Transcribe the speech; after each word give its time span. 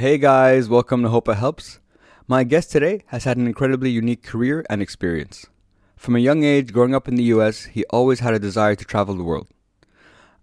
Hey 0.00 0.16
guys, 0.16 0.66
welcome 0.66 1.02
to 1.02 1.10
Hope 1.10 1.28
It 1.28 1.34
Helps. 1.34 1.78
My 2.26 2.42
guest 2.42 2.72
today 2.72 3.04
has 3.08 3.24
had 3.24 3.36
an 3.36 3.46
incredibly 3.46 3.90
unique 3.90 4.22
career 4.22 4.64
and 4.70 4.80
experience. 4.80 5.44
From 5.94 6.16
a 6.16 6.20
young 6.20 6.42
age, 6.42 6.72
growing 6.72 6.94
up 6.94 7.06
in 7.06 7.16
the 7.16 7.30
US, 7.34 7.64
he 7.66 7.84
always 7.90 8.20
had 8.20 8.32
a 8.32 8.38
desire 8.38 8.74
to 8.74 8.84
travel 8.86 9.14
the 9.14 9.22
world. 9.22 9.48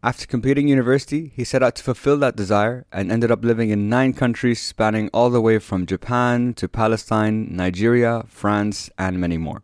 After 0.04 0.28
completing 0.28 0.68
university, 0.68 1.32
he 1.36 1.44
set 1.44 1.64
out 1.64 1.76
to 1.78 1.84
fulfill 1.84 2.18
that 2.20 2.36
desire 2.36 2.86
and 2.92 3.12
ended 3.12 3.32
up 3.32 3.44
living 3.44 3.72
in 3.72 3.90
nine 3.90 4.14
countries 4.14 4.62
spanning 4.62 5.10
all 5.12 5.32
the 5.32 5.42
way 5.42 5.58
from 5.58 5.88
Japan 5.88 6.54
to 6.54 6.70
Palestine, 6.70 7.48
Nigeria, 7.50 8.26
France, 8.28 8.92
and 9.00 9.20
many 9.20 9.40
more. 9.40 9.64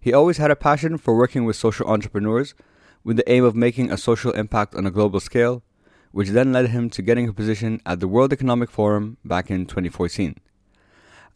He 0.00 0.12
always 0.12 0.36
had 0.36 0.52
a 0.52 0.62
passion 0.68 0.98
for 0.98 1.16
working 1.16 1.44
with 1.44 1.56
social 1.56 1.88
entrepreneurs 1.88 2.54
with 3.02 3.16
the 3.16 3.28
aim 3.28 3.42
of 3.42 3.56
making 3.56 3.90
a 3.90 3.96
social 3.96 4.30
impact 4.30 4.76
on 4.76 4.86
a 4.86 4.92
global 4.92 5.18
scale, 5.18 5.64
which 6.12 6.30
then 6.30 6.52
led 6.52 6.68
him 6.68 6.90
to 6.90 7.02
getting 7.02 7.28
a 7.28 7.32
position 7.32 7.80
at 7.86 8.00
the 8.00 8.08
World 8.08 8.32
Economic 8.32 8.70
Forum 8.70 9.16
back 9.24 9.50
in 9.50 9.66
2014. 9.66 10.36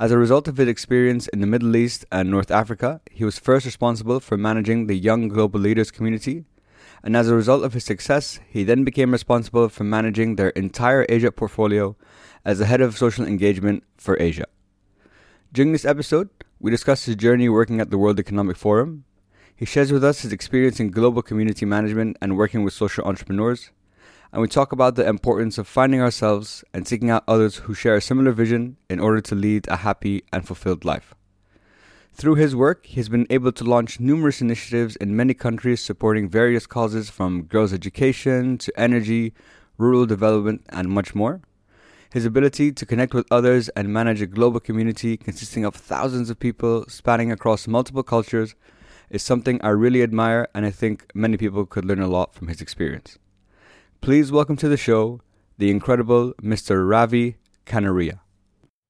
As 0.00 0.10
a 0.10 0.18
result 0.18 0.48
of 0.48 0.56
his 0.56 0.66
experience 0.66 1.28
in 1.28 1.40
the 1.40 1.46
Middle 1.46 1.76
East 1.76 2.04
and 2.10 2.30
North 2.30 2.50
Africa, 2.50 3.00
he 3.10 3.24
was 3.24 3.38
first 3.38 3.64
responsible 3.64 4.18
for 4.18 4.36
managing 4.36 4.86
the 4.86 4.96
Young 4.96 5.28
Global 5.28 5.60
Leaders 5.60 5.92
community, 5.92 6.44
and 7.04 7.16
as 7.16 7.28
a 7.28 7.34
result 7.34 7.64
of 7.64 7.74
his 7.74 7.84
success, 7.84 8.40
he 8.48 8.64
then 8.64 8.82
became 8.82 9.12
responsible 9.12 9.68
for 9.68 9.84
managing 9.84 10.34
their 10.34 10.48
entire 10.50 11.06
Asia 11.08 11.30
portfolio 11.30 11.96
as 12.44 12.58
the 12.58 12.66
head 12.66 12.80
of 12.80 12.98
social 12.98 13.24
engagement 13.24 13.84
for 13.96 14.20
Asia. 14.20 14.46
During 15.52 15.70
this 15.70 15.84
episode, 15.84 16.28
we 16.58 16.70
discuss 16.72 17.04
his 17.04 17.14
journey 17.14 17.48
working 17.48 17.80
at 17.80 17.90
the 17.90 17.98
World 17.98 18.18
Economic 18.18 18.56
Forum. 18.56 19.04
He 19.54 19.64
shares 19.64 19.92
with 19.92 20.02
us 20.02 20.22
his 20.22 20.32
experience 20.32 20.80
in 20.80 20.90
global 20.90 21.22
community 21.22 21.64
management 21.64 22.16
and 22.20 22.36
working 22.36 22.64
with 22.64 22.74
social 22.74 23.04
entrepreneurs, 23.04 23.70
and 24.34 24.42
we 24.42 24.48
talk 24.48 24.72
about 24.72 24.96
the 24.96 25.06
importance 25.06 25.58
of 25.58 25.68
finding 25.68 26.00
ourselves 26.00 26.64
and 26.74 26.88
seeking 26.88 27.08
out 27.08 27.22
others 27.28 27.54
who 27.54 27.72
share 27.72 27.94
a 27.94 28.00
similar 28.00 28.32
vision 28.32 28.76
in 28.90 28.98
order 28.98 29.20
to 29.20 29.34
lead 29.36 29.64
a 29.68 29.76
happy 29.76 30.24
and 30.32 30.44
fulfilled 30.44 30.84
life. 30.84 31.14
Through 32.12 32.34
his 32.34 32.56
work, 32.56 32.84
he 32.84 32.96
has 32.96 33.08
been 33.08 33.28
able 33.30 33.52
to 33.52 33.62
launch 33.62 34.00
numerous 34.00 34.40
initiatives 34.40 34.96
in 34.96 35.14
many 35.14 35.34
countries 35.34 35.84
supporting 35.84 36.28
various 36.28 36.66
causes 36.66 37.10
from 37.10 37.44
girls' 37.44 37.72
education 37.72 38.58
to 38.58 38.72
energy, 38.76 39.34
rural 39.78 40.04
development, 40.04 40.66
and 40.68 40.88
much 40.88 41.14
more. 41.14 41.40
His 42.12 42.24
ability 42.24 42.72
to 42.72 42.84
connect 42.84 43.14
with 43.14 43.28
others 43.30 43.68
and 43.76 43.92
manage 43.92 44.20
a 44.20 44.26
global 44.26 44.58
community 44.58 45.16
consisting 45.16 45.64
of 45.64 45.76
thousands 45.76 46.28
of 46.28 46.40
people 46.40 46.86
spanning 46.88 47.30
across 47.30 47.68
multiple 47.68 48.02
cultures 48.02 48.56
is 49.10 49.22
something 49.22 49.60
I 49.62 49.68
really 49.68 50.02
admire, 50.02 50.48
and 50.56 50.66
I 50.66 50.72
think 50.72 51.06
many 51.14 51.36
people 51.36 51.66
could 51.66 51.84
learn 51.84 52.00
a 52.00 52.08
lot 52.08 52.34
from 52.34 52.48
his 52.48 52.60
experience. 52.60 53.16
Please 54.04 54.30
welcome 54.30 54.54
to 54.56 54.68
the 54.68 54.76
show 54.76 55.22
the 55.56 55.70
incredible 55.70 56.34
Mr. 56.34 56.86
Ravi 56.86 57.38
Kanaria. 57.64 58.18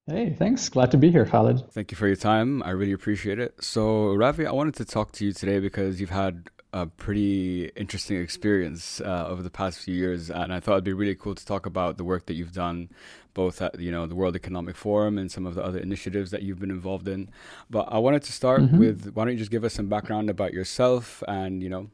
Hey, 0.09 0.35
thanks. 0.37 0.69
Glad 0.69 0.91
to 0.91 0.97
be 0.97 1.13
here, 1.13 1.25
Khalid. 1.25 1.71
Thank 1.71 1.93
you 1.93 1.97
for 1.97 2.09
your 2.09 2.17
time. 2.17 2.65
I 2.65 2.71
really 2.71 2.91
appreciate 2.91 3.39
it. 3.39 3.55
So, 3.63 4.13
Ravi, 4.15 4.45
I 4.45 4.51
wanted 4.51 4.75
to 4.75 4.85
talk 4.85 5.13
to 5.13 5.25
you 5.25 5.33
today 5.33 5.61
because 5.61 6.01
you've 6.01 6.11
had 6.11 6.51
a 6.73 6.87
pretty 6.87 7.67
interesting 7.77 8.21
experience 8.21 9.01
uh, 9.03 9.27
over 9.29 9.41
the 9.41 9.51
past 9.51 9.79
few 9.79 9.95
years, 9.95 10.33
and 10.33 10.53
I 10.53 10.59
thought 10.59 10.73
it'd 10.73 10.85
be 10.85 10.93
really 10.93 11.15
cool 11.15 11.37
to 11.37 11.47
talk 11.47 11.65
about 11.65 11.97
the 11.97 12.03
work 12.03 12.27
that 12.27 12.35
you've 12.35 12.53
done, 12.53 12.91
both 13.35 13.63
at 13.63 13.79
you 13.79 13.93
know 13.93 14.07
the 14.07 14.17
World 14.17 14.35
Economic 14.35 14.75
Forum 14.75 15.17
and 15.17 15.31
some 15.31 15.47
of 15.47 15.55
the 15.55 15.63
other 15.63 15.79
initiatives 15.79 16.33
that 16.33 16.43
you've 16.43 16.59
been 16.59 16.73
involved 16.73 17.07
in. 17.07 17.31
But 17.71 17.87
I 17.89 17.99
wanted 17.99 18.25
to 18.25 18.33
start 18.33 18.63
mm-hmm. 18.63 18.79
with 18.79 19.13
why 19.15 19.27
don't 19.27 19.35
you 19.35 19.39
just 19.39 19.53
give 19.53 19.63
us 19.63 19.75
some 19.75 19.87
background 19.87 20.29
about 20.29 20.53
yourself 20.53 21.23
and 21.29 21.63
you 21.63 21.69
know 21.69 21.89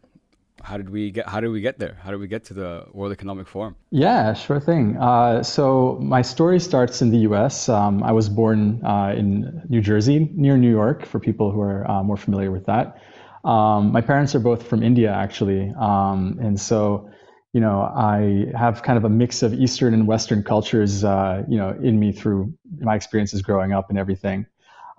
how 0.62 0.76
did 0.76 0.90
we 0.90 1.10
get 1.10 1.28
how 1.28 1.40
did 1.40 1.48
we 1.48 1.60
get 1.60 1.78
there? 1.78 1.96
How 2.02 2.10
did 2.10 2.20
we 2.20 2.28
get 2.28 2.44
to 2.46 2.54
the 2.54 2.86
world 2.92 3.12
economic 3.12 3.48
forum? 3.48 3.76
Yeah 3.90 4.34
sure 4.34 4.60
thing. 4.60 4.96
Uh, 4.96 5.42
so 5.42 5.98
my 6.00 6.22
story 6.22 6.60
starts 6.60 7.02
in 7.02 7.10
the 7.10 7.18
us 7.18 7.68
um, 7.68 8.02
i 8.02 8.12
was 8.12 8.28
born 8.28 8.84
uh, 8.84 9.14
in 9.16 9.62
new 9.68 9.80
jersey 9.80 10.30
near 10.34 10.56
new 10.56 10.70
york 10.70 11.06
for 11.06 11.18
people 11.20 11.50
who 11.50 11.60
are 11.60 11.90
uh, 11.90 12.02
more 12.02 12.16
familiar 12.16 12.50
with 12.50 12.66
that. 12.66 12.98
Um, 13.44 13.92
my 13.92 14.02
parents 14.02 14.34
are 14.34 14.40
both 14.40 14.62
from 14.66 14.82
india 14.82 15.10
actually. 15.12 15.72
Um, 15.78 16.38
and 16.40 16.60
so 16.60 17.10
you 17.52 17.60
know 17.60 17.80
i 17.96 18.46
have 18.56 18.82
kind 18.82 18.96
of 18.96 19.04
a 19.04 19.08
mix 19.08 19.42
of 19.42 19.52
eastern 19.54 19.92
and 19.94 20.06
western 20.06 20.42
cultures 20.42 21.04
uh, 21.04 21.42
you 21.48 21.56
know 21.56 21.70
in 21.82 21.98
me 21.98 22.12
through 22.12 22.52
my 22.78 22.94
experiences 22.94 23.42
growing 23.42 23.72
up 23.72 23.90
and 23.90 23.98
everything 23.98 24.46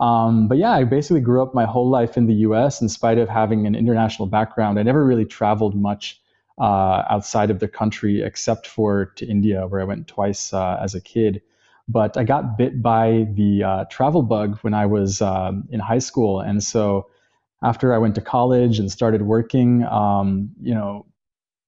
um, 0.01 0.47
but 0.47 0.57
yeah, 0.57 0.71
I 0.71 0.83
basically 0.83 1.21
grew 1.21 1.43
up 1.43 1.53
my 1.53 1.65
whole 1.65 1.87
life 1.87 2.17
in 2.17 2.25
the 2.25 2.33
US 2.47 2.81
in 2.81 2.89
spite 2.89 3.19
of 3.19 3.29
having 3.29 3.67
an 3.67 3.75
international 3.75 4.27
background. 4.27 4.79
I 4.79 4.83
never 4.83 5.05
really 5.05 5.25
traveled 5.25 5.75
much 5.75 6.19
uh, 6.59 7.03
outside 7.09 7.51
of 7.51 7.59
the 7.59 7.67
country 7.67 8.23
except 8.23 8.65
for 8.65 9.05
to 9.15 9.25
India, 9.27 9.67
where 9.67 9.79
I 9.79 9.83
went 9.83 10.07
twice 10.07 10.53
uh, 10.53 10.79
as 10.81 10.95
a 10.95 11.01
kid. 11.01 11.43
But 11.87 12.17
I 12.17 12.23
got 12.23 12.57
bit 12.57 12.81
by 12.81 13.27
the 13.33 13.63
uh, 13.63 13.85
travel 13.85 14.23
bug 14.23 14.57
when 14.61 14.73
I 14.73 14.87
was 14.87 15.21
um, 15.21 15.67
in 15.69 15.79
high 15.79 15.99
school. 15.99 16.39
And 16.39 16.63
so 16.63 17.07
after 17.61 17.93
I 17.93 17.99
went 17.99 18.15
to 18.15 18.21
college 18.21 18.79
and 18.79 18.91
started 18.91 19.21
working, 19.21 19.83
um, 19.83 20.49
you 20.59 20.73
know, 20.73 21.05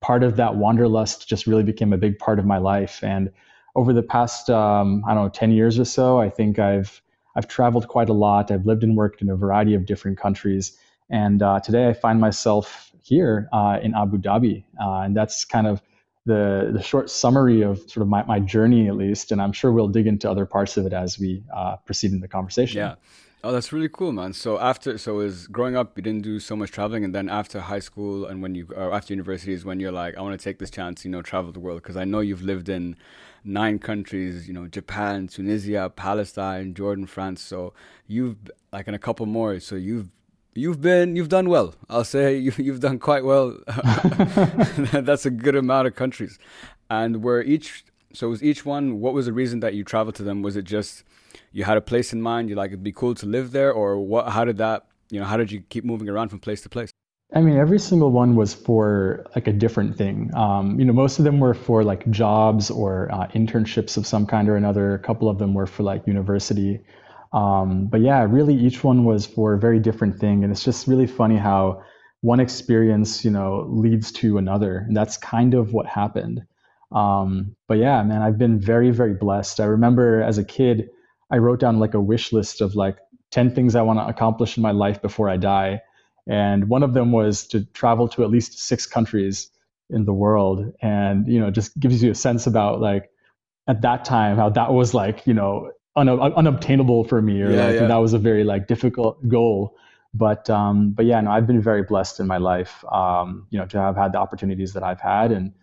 part 0.01 0.23
of 0.23 0.37
that 0.37 0.55
wanderlust 0.55 1.27
just 1.27 1.45
really 1.45 1.63
became 1.63 1.93
a 1.93 1.97
big 1.97 2.17
part 2.17 2.39
of 2.39 2.45
my 2.45 2.57
life. 2.57 3.03
And 3.03 3.31
over 3.75 3.93
the 3.93 4.03
past, 4.03 4.49
um, 4.49 5.03
I 5.07 5.13
don't 5.13 5.25
know, 5.25 5.29
10 5.29 5.51
years 5.51 5.77
or 5.77 5.85
so, 5.85 6.19
I 6.19 6.29
think 6.29 6.57
I've 6.57 7.02
I've 7.35 7.47
traveled 7.47 7.87
quite 7.87 8.09
a 8.09 8.13
lot. 8.13 8.51
I've 8.51 8.65
lived 8.65 8.83
and 8.83 8.95
worked 8.95 9.21
in 9.21 9.29
a 9.29 9.35
variety 9.35 9.73
of 9.73 9.85
different 9.85 10.17
countries. 10.17 10.77
And 11.09 11.41
uh, 11.41 11.59
today 11.59 11.87
I 11.87 11.93
find 11.93 12.19
myself 12.19 12.91
here 13.01 13.49
uh, 13.51 13.79
in 13.81 13.93
Abu 13.95 14.17
Dhabi. 14.17 14.63
Uh, 14.79 15.01
and 15.01 15.15
that's 15.15 15.45
kind 15.45 15.67
of 15.67 15.81
the, 16.25 16.71
the 16.73 16.81
short 16.81 17.09
summary 17.09 17.61
of 17.61 17.79
sort 17.89 18.01
of 18.01 18.07
my, 18.07 18.23
my 18.23 18.39
journey, 18.39 18.87
at 18.87 18.95
least. 18.95 19.31
And 19.31 19.41
I'm 19.41 19.51
sure 19.51 19.71
we'll 19.71 19.89
dig 19.89 20.07
into 20.07 20.29
other 20.29 20.45
parts 20.45 20.77
of 20.77 20.85
it 20.85 20.93
as 20.93 21.19
we 21.19 21.43
uh, 21.55 21.77
proceed 21.85 22.11
in 22.11 22.21
the 22.21 22.27
conversation. 22.27 22.79
Yeah. 22.79 22.95
Oh, 23.45 23.51
that's 23.51 23.73
really 23.73 23.89
cool, 23.89 24.13
man. 24.13 24.31
So 24.31 24.57
after, 24.57 24.97
so 24.97 25.19
is 25.19 25.47
growing 25.47 25.75
up, 25.75 25.97
you 25.97 26.01
didn't 26.01 26.21
do 26.21 26.39
so 26.39 26.55
much 26.55 26.71
traveling, 26.71 27.03
and 27.03 27.13
then 27.13 27.27
after 27.27 27.59
high 27.59 27.79
school 27.79 28.25
and 28.25 28.41
when 28.41 28.55
you, 28.55 28.67
or 28.73 28.93
after 28.93 29.11
university, 29.13 29.51
is 29.51 29.65
when 29.65 29.81
you're 29.81 29.91
like, 29.91 30.17
I 30.17 30.21
want 30.21 30.39
to 30.39 30.41
take 30.41 30.59
this 30.59 30.71
chance, 30.71 31.03
you 31.03 31.11
know, 31.11 31.21
travel 31.21 31.51
the 31.51 31.59
world, 31.59 31.81
because 31.83 31.97
I 31.97 32.05
know 32.05 32.21
you've 32.21 32.41
lived 32.41 32.69
in 32.69 32.95
nine 33.43 33.79
countries, 33.79 34.47
you 34.47 34.53
know, 34.53 34.67
Japan, 34.67 35.27
Tunisia, 35.27 35.91
Palestine, 35.93 36.73
Jordan, 36.73 37.05
France. 37.05 37.41
So 37.41 37.73
you've 38.07 38.37
like 38.71 38.87
in 38.87 38.93
a 38.93 38.99
couple 38.99 39.25
more. 39.25 39.59
So 39.59 39.75
you've 39.75 40.07
you've 40.55 40.79
been 40.79 41.17
you've 41.17 41.27
done 41.27 41.49
well. 41.49 41.75
I'll 41.89 42.05
say 42.05 42.37
you, 42.45 42.53
you've 42.57 42.79
done 42.79 42.97
quite 42.97 43.25
well. 43.25 43.57
That's 44.93 45.25
a 45.25 45.31
good 45.31 45.57
amount 45.57 45.87
of 45.87 45.95
countries, 45.95 46.39
and 46.89 47.21
where 47.21 47.43
each 47.43 47.83
so 48.13 48.29
was 48.29 48.41
each 48.41 48.65
one. 48.65 49.01
What 49.01 49.13
was 49.13 49.25
the 49.25 49.33
reason 49.33 49.59
that 49.59 49.73
you 49.73 49.83
traveled 49.83 50.15
to 50.15 50.23
them? 50.23 50.41
Was 50.41 50.55
it 50.55 50.63
just 50.63 51.03
you 51.51 51.63
had 51.63 51.77
a 51.77 51.81
place 51.81 52.13
in 52.13 52.21
mind? 52.21 52.49
You 52.49 52.55
like 52.55 52.69
it'd 52.71 52.83
be 52.83 52.91
cool 52.91 53.15
to 53.15 53.25
live 53.25 53.51
there, 53.51 53.71
or 53.71 53.99
what? 53.99 54.29
How 54.29 54.45
did 54.45 54.57
that? 54.57 54.85
You 55.09 55.19
know, 55.19 55.25
how 55.25 55.37
did 55.37 55.51
you 55.51 55.61
keep 55.69 55.83
moving 55.85 56.09
around 56.09 56.29
from 56.29 56.39
place 56.39 56.61
to 56.61 56.69
place? 56.69 56.89
I 57.35 57.41
mean, 57.41 57.57
every 57.57 57.79
single 57.79 58.11
one 58.11 58.35
was 58.35 58.53
for 58.53 59.25
like 59.35 59.47
a 59.47 59.53
different 59.53 59.97
thing. 59.97 60.29
Um, 60.35 60.79
you 60.79 60.85
know, 60.85 60.93
most 60.93 61.17
of 61.17 61.25
them 61.25 61.39
were 61.39 61.55
for 61.55 61.83
like 61.83 62.07
jobs 62.11 62.69
or 62.69 63.09
uh, 63.11 63.27
internships 63.29 63.97
of 63.97 64.05
some 64.05 64.27
kind 64.27 64.47
or 64.47 64.55
another. 64.55 64.93
A 64.93 64.99
couple 64.99 65.27
of 65.27 65.39
them 65.39 65.55
were 65.55 65.65
for 65.65 65.81
like 65.81 66.05
university. 66.05 66.79
Um, 67.31 67.87
but 67.87 68.01
yeah, 68.01 68.23
really 68.29 68.53
each 68.53 68.83
one 68.83 69.03
was 69.03 69.25
for 69.25 69.53
a 69.53 69.59
very 69.59 69.79
different 69.79 70.19
thing. 70.19 70.43
And 70.43 70.51
it's 70.51 70.63
just 70.63 70.87
really 70.87 71.07
funny 71.07 71.37
how 71.37 71.81
one 72.21 72.39
experience, 72.39 73.25
you 73.25 73.31
know, 73.31 73.65
leads 73.67 74.11
to 74.11 74.37
another. 74.37 74.85
And 74.87 74.95
that's 74.95 75.17
kind 75.17 75.55
of 75.55 75.73
what 75.73 75.87
happened. 75.87 76.43
Um, 76.91 77.55
but 77.67 77.79
yeah, 77.79 78.03
man, 78.03 78.21
I've 78.21 78.37
been 78.37 78.59
very, 78.59 78.91
very 78.91 79.15
blessed. 79.15 79.59
I 79.59 79.65
remember 79.65 80.21
as 80.21 80.37
a 80.37 80.43
kid, 80.43 80.89
I 81.33 81.39
wrote 81.39 81.59
down 81.59 81.79
like 81.79 81.95
a 81.95 81.99
wish 81.99 82.31
list 82.31 82.61
of 82.61 82.75
like 82.75 82.97
10 83.31 83.55
things 83.55 83.75
I 83.75 83.81
want 83.81 83.97
to 83.97 84.05
accomplish 84.05 84.55
in 84.55 84.61
my 84.61 84.71
life 84.71 85.01
before 85.01 85.29
I 85.29 85.37
die. 85.37 85.81
And 86.27 86.69
one 86.69 86.83
of 86.83 86.93
them 86.93 87.11
was 87.11 87.47
to 87.47 87.65
travel 87.73 88.07
to 88.09 88.23
at 88.23 88.29
least 88.29 88.59
six 88.59 88.85
countries 88.85 89.49
in 89.89 90.05
the 90.05 90.13
world. 90.13 90.71
And 90.81 91.27
you 91.27 91.39
know 91.39 91.49
just 91.49 91.77
gives 91.79 92.03
you 92.03 92.11
a 92.11 92.15
sense 92.15 92.45
about 92.45 92.81
like 92.81 93.09
at 93.67 93.81
that 93.81 94.05
time 94.05 94.37
how 94.37 94.49
that 94.49 94.73
was 94.73 94.93
like 94.93 95.25
you 95.25 95.33
know 95.33 95.71
un- 95.95 96.07
unobtainable 96.09 97.03
for 97.05 97.21
me 97.21 97.41
or 97.41 97.49
yeah, 97.49 97.65
like, 97.65 97.75
yeah. 97.75 97.87
that 97.87 97.97
was 97.97 98.13
a 98.13 98.19
very 98.19 98.43
like 98.43 98.67
difficult 98.67 99.27
goal. 99.27 99.75
But 100.13 100.47
um 100.51 100.91
but 100.91 101.07
yeah 101.07 101.19
no 101.21 101.31
i've 101.31 101.47
been 101.47 101.59
very 101.59 101.81
blessed 101.81 102.19
in 102.19 102.27
my 102.27 102.37
life 102.37 102.85
um 102.91 103.47
you 103.49 103.57
know 103.57 103.65
to 103.65 103.79
have 103.79 103.95
had 103.97 104.11
the 104.11 104.19
opportunities 104.19 104.73
that 104.73 104.83
i've 104.83 105.01
had 105.01 105.31
and 105.31 105.53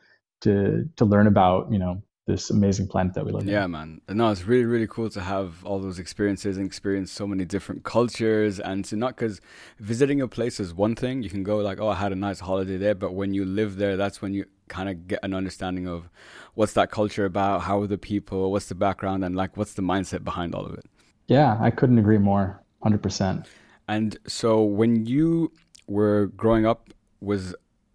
to 0.40 0.88
to 0.96 1.04
learn 1.04 1.28
about 1.28 1.70
you 1.70 1.78
know 1.78 2.02
this 2.30 2.50
amazing 2.50 2.86
planet 2.86 3.14
that 3.14 3.24
we 3.24 3.32
live 3.32 3.42
in. 3.42 3.48
Yeah, 3.48 3.66
man. 3.66 4.00
No, 4.08 4.30
it's 4.30 4.44
really, 4.44 4.64
really 4.64 4.86
cool 4.86 5.10
to 5.10 5.20
have 5.20 5.64
all 5.64 5.78
those 5.80 5.98
experiences 5.98 6.56
and 6.56 6.64
experience 6.64 7.10
so 7.10 7.26
many 7.26 7.44
different 7.44 7.82
cultures 7.84 8.60
and 8.60 8.84
to 8.86 8.96
not 8.96 9.16
because 9.16 9.40
visiting 9.78 10.20
a 10.20 10.28
place 10.28 10.60
is 10.60 10.72
one 10.72 10.94
thing. 10.94 11.22
You 11.22 11.30
can 11.30 11.42
go 11.42 11.58
like, 11.58 11.80
oh, 11.80 11.88
I 11.88 11.96
had 11.96 12.12
a 12.12 12.16
nice 12.16 12.40
holiday 12.40 12.76
there, 12.76 12.94
but 12.94 13.14
when 13.14 13.34
you 13.34 13.44
live 13.44 13.76
there, 13.76 13.96
that's 13.96 14.22
when 14.22 14.32
you 14.32 14.44
kind 14.68 14.88
of 14.88 15.08
get 15.08 15.18
an 15.22 15.34
understanding 15.34 15.88
of 15.88 16.08
what's 16.54 16.74
that 16.74 16.90
culture 16.90 17.24
about, 17.24 17.62
how 17.62 17.80
are 17.82 17.86
the 17.86 17.98
people, 17.98 18.52
what's 18.52 18.66
the 18.66 18.74
background, 18.74 19.24
and 19.24 19.34
like 19.34 19.56
what's 19.56 19.74
the 19.74 19.82
mindset 19.82 20.22
behind 20.22 20.54
all 20.54 20.64
of 20.64 20.74
it. 20.74 20.86
Yeah, 21.26 21.58
I 21.60 21.70
couldn't 21.70 21.98
agree 21.98 22.18
more. 22.18 22.62
100%. 22.84 23.46
And 23.88 24.16
so 24.26 24.62
when 24.62 25.04
you 25.06 25.52
were 25.86 26.26
growing 26.36 26.64
up, 26.64 26.90
was 27.20 27.54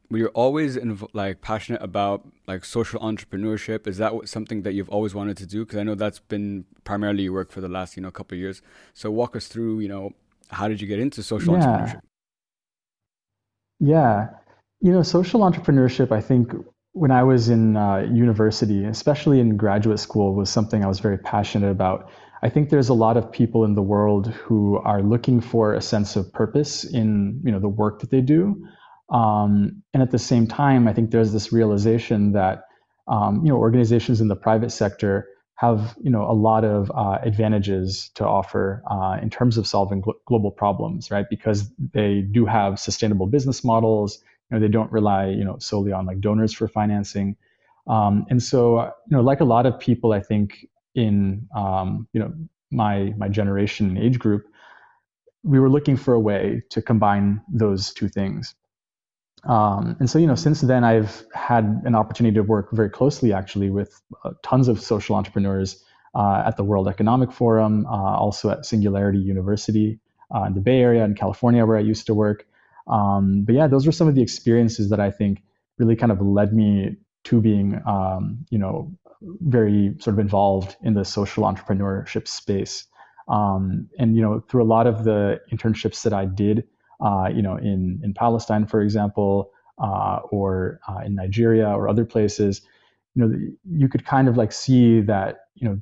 were 0.09 0.17
you 0.17 0.27
always 0.27 0.77
inv- 0.77 1.09
like 1.13 1.41
passionate 1.41 1.81
about 1.81 2.27
like 2.47 2.63
social 2.65 2.99
entrepreneurship? 3.01 3.87
Is 3.87 3.97
that 3.97 4.13
something 4.25 4.61
that 4.61 4.73
you've 4.73 4.89
always 4.89 5.15
wanted 5.15 5.37
to 5.37 5.45
do? 5.45 5.65
Because 5.65 5.79
I 5.79 5.83
know 5.83 5.95
that's 5.95 6.19
been 6.19 6.65
primarily 6.83 7.23
your 7.23 7.33
work 7.33 7.51
for 7.51 7.61
the 7.61 7.69
last 7.69 7.95
you 7.97 8.03
know 8.03 8.11
couple 8.11 8.35
of 8.35 8.39
years. 8.39 8.61
So 8.93 9.09
walk 9.11 9.35
us 9.35 9.47
through 9.47 9.79
you 9.79 9.87
know 9.87 10.11
how 10.49 10.67
did 10.67 10.81
you 10.81 10.87
get 10.87 10.99
into 10.99 11.23
social 11.23 11.53
yeah. 11.53 11.59
entrepreneurship? 11.59 12.01
Yeah, 13.79 14.29
you 14.79 14.91
know, 14.91 15.01
social 15.01 15.41
entrepreneurship. 15.41 16.11
I 16.11 16.21
think 16.21 16.53
when 16.93 17.11
I 17.11 17.23
was 17.23 17.49
in 17.49 17.75
uh, 17.75 18.07
university, 18.11 18.85
especially 18.85 19.39
in 19.39 19.57
graduate 19.57 19.99
school, 19.99 20.33
was 20.33 20.49
something 20.49 20.83
I 20.83 20.87
was 20.87 20.99
very 20.99 21.17
passionate 21.17 21.71
about. 21.71 22.09
I 22.41 22.49
think 22.49 22.69
there's 22.69 22.89
a 22.89 22.93
lot 22.93 23.17
of 23.17 23.31
people 23.31 23.65
in 23.65 23.73
the 23.75 23.81
world 23.81 24.27
who 24.27 24.77
are 24.77 25.01
looking 25.01 25.41
for 25.41 25.73
a 25.73 25.81
sense 25.81 26.15
of 26.15 26.31
purpose 26.31 26.83
in 26.83 27.41
you 27.43 27.51
know 27.51 27.59
the 27.59 27.69
work 27.69 27.99
that 28.01 28.11
they 28.11 28.21
do 28.21 28.65
um, 29.09 29.83
and 29.93 30.01
at 30.01 30.11
the 30.11 30.19
same 30.19 30.47
time, 30.47 30.87
I 30.87 30.93
think 30.93 31.11
there's 31.11 31.31
this 31.31 31.51
realization 31.51 32.31
that 32.33 32.63
um, 33.07 33.41
you 33.43 33.49
know 33.49 33.57
organizations 33.57 34.21
in 34.21 34.27
the 34.27 34.35
private 34.35 34.71
sector 34.71 35.27
have 35.55 35.95
you 36.01 36.09
know 36.09 36.23
a 36.23 36.33
lot 36.33 36.65
of 36.65 36.91
uh, 36.95 37.19
advantages 37.21 38.09
to 38.15 38.25
offer 38.25 38.83
uh, 38.89 39.17
in 39.21 39.29
terms 39.29 39.57
of 39.57 39.67
solving 39.67 40.01
gl- 40.01 40.15
global 40.25 40.51
problems, 40.51 41.11
right? 41.11 41.27
Because 41.29 41.69
they 41.93 42.21
do 42.21 42.45
have 42.45 42.79
sustainable 42.79 43.27
business 43.27 43.63
models. 43.63 44.23
You 44.49 44.57
know, 44.57 44.61
they 44.61 44.71
don't 44.71 44.91
rely 44.91 45.27
you 45.27 45.43
know 45.43 45.57
solely 45.59 45.91
on 45.91 46.05
like 46.05 46.19
donors 46.19 46.53
for 46.53 46.67
financing, 46.67 47.35
um, 47.87 48.25
and 48.29 48.41
so 48.41 48.83
you 48.83 49.17
know, 49.17 49.21
like 49.21 49.39
a 49.39 49.45
lot 49.45 49.65
of 49.67 49.79
people, 49.79 50.13
I 50.13 50.19
think 50.19 50.67
in 50.95 51.47
um, 51.55 52.07
you 52.13 52.19
know 52.19 52.33
my 52.71 53.13
my 53.17 53.29
generation 53.29 53.87
and 53.87 53.97
age 53.99 54.17
group, 54.17 54.45
we 55.43 55.59
were 55.59 55.69
looking 55.69 55.95
for 55.95 56.15
a 56.15 56.19
way 56.19 56.63
to 56.71 56.81
combine 56.81 57.41
those 57.47 57.93
two 57.93 58.09
things. 58.09 58.55
Um, 59.45 59.95
and 59.99 60.09
so, 60.09 60.17
you 60.17 60.27
know, 60.27 60.35
since 60.35 60.61
then, 60.61 60.83
I've 60.83 61.23
had 61.33 61.81
an 61.85 61.95
opportunity 61.95 62.35
to 62.35 62.43
work 62.43 62.71
very 62.71 62.89
closely, 62.89 63.31
actually, 63.31 63.69
with 63.69 64.01
uh, 64.23 64.31
tons 64.43 64.67
of 64.67 64.81
social 64.81 65.15
entrepreneurs 65.15 65.83
uh, 66.15 66.43
at 66.45 66.57
the 66.57 66.63
World 66.63 66.87
Economic 66.87 67.31
Forum, 67.31 67.85
uh, 67.85 67.89
also 67.89 68.49
at 68.49 68.65
Singularity 68.65 69.19
University 69.19 69.99
uh, 70.33 70.43
in 70.43 70.53
the 70.53 70.61
Bay 70.61 70.79
Area 70.79 71.03
in 71.03 71.13
California, 71.13 71.65
where 71.65 71.77
I 71.77 71.81
used 71.81 72.07
to 72.07 72.13
work. 72.13 72.47
Um, 72.87 73.43
but 73.45 73.55
yeah, 73.55 73.67
those 73.67 73.85
were 73.85 73.91
some 73.91 74.07
of 74.07 74.15
the 74.15 74.21
experiences 74.21 74.89
that 74.89 74.99
I 74.99 75.11
think 75.11 75.43
really 75.77 75.95
kind 75.95 76.11
of 76.11 76.21
led 76.21 76.53
me 76.53 76.95
to 77.25 77.41
being, 77.41 77.81
um, 77.85 78.45
you 78.49 78.57
know, 78.57 78.91
very 79.21 79.95
sort 79.99 80.15
of 80.15 80.19
involved 80.19 80.75
in 80.83 80.93
the 80.93 81.03
social 81.03 81.43
entrepreneurship 81.43 82.27
space. 82.27 82.85
Um, 83.27 83.89
and 83.97 84.15
you 84.15 84.21
know, 84.21 84.43
through 84.47 84.63
a 84.63 84.65
lot 84.65 84.85
of 84.85 85.03
the 85.03 85.41
internships 85.51 86.03
that 86.03 86.13
I 86.13 86.25
did 86.25 86.67
uh, 86.99 87.29
you 87.33 87.41
know, 87.41 87.55
in 87.57 87.99
in 88.03 88.13
Palestine, 88.13 88.65
for 88.65 88.81
example, 88.81 89.51
uh, 89.77 90.19
or 90.31 90.79
uh, 90.87 90.99
in 91.05 91.15
Nigeria 91.15 91.67
or 91.69 91.87
other 91.87 92.05
places, 92.05 92.61
you 93.15 93.25
know, 93.25 93.35
you 93.69 93.87
could 93.87 94.05
kind 94.05 94.27
of 94.27 94.37
like 94.37 94.51
see 94.51 95.01
that 95.01 95.47
you 95.55 95.67
know 95.67 95.79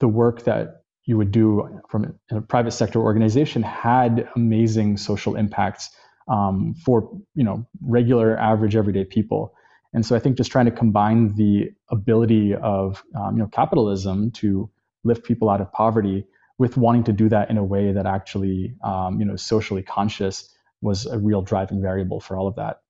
the 0.00 0.08
work 0.08 0.44
that 0.44 0.82
you 1.04 1.16
would 1.16 1.32
do 1.32 1.80
from 1.88 2.14
a 2.30 2.40
private 2.40 2.72
sector 2.72 3.00
organization 3.00 3.62
had 3.62 4.28
amazing 4.36 4.96
social 4.96 5.36
impacts 5.36 5.90
um, 6.28 6.74
for 6.74 7.10
you 7.34 7.44
know 7.44 7.66
regular, 7.82 8.38
average, 8.38 8.76
everyday 8.76 9.04
people. 9.04 9.54
And 9.92 10.06
so 10.06 10.14
I 10.14 10.20
think 10.20 10.36
just 10.36 10.52
trying 10.52 10.66
to 10.66 10.70
combine 10.70 11.34
the 11.34 11.72
ability 11.90 12.54
of 12.54 13.02
um, 13.16 13.36
you 13.36 13.42
know 13.42 13.48
capitalism 13.48 14.30
to 14.32 14.70
lift 15.04 15.24
people 15.24 15.50
out 15.50 15.60
of 15.60 15.72
poverty 15.72 16.26
with 16.60 16.76
wanting 16.76 17.02
to 17.02 17.12
do 17.12 17.26
that 17.30 17.48
in 17.48 17.56
a 17.56 17.64
way 17.64 17.90
that 17.90 18.04
actually 18.04 18.74
um, 18.84 19.18
you 19.18 19.24
know 19.24 19.34
socially 19.34 19.82
conscious 19.82 20.54
was 20.82 21.06
a 21.06 21.18
real 21.18 21.40
driving 21.40 21.80
variable 21.80 22.20
for 22.20 22.36
all 22.36 22.46
of 22.46 22.54
that. 22.56 22.82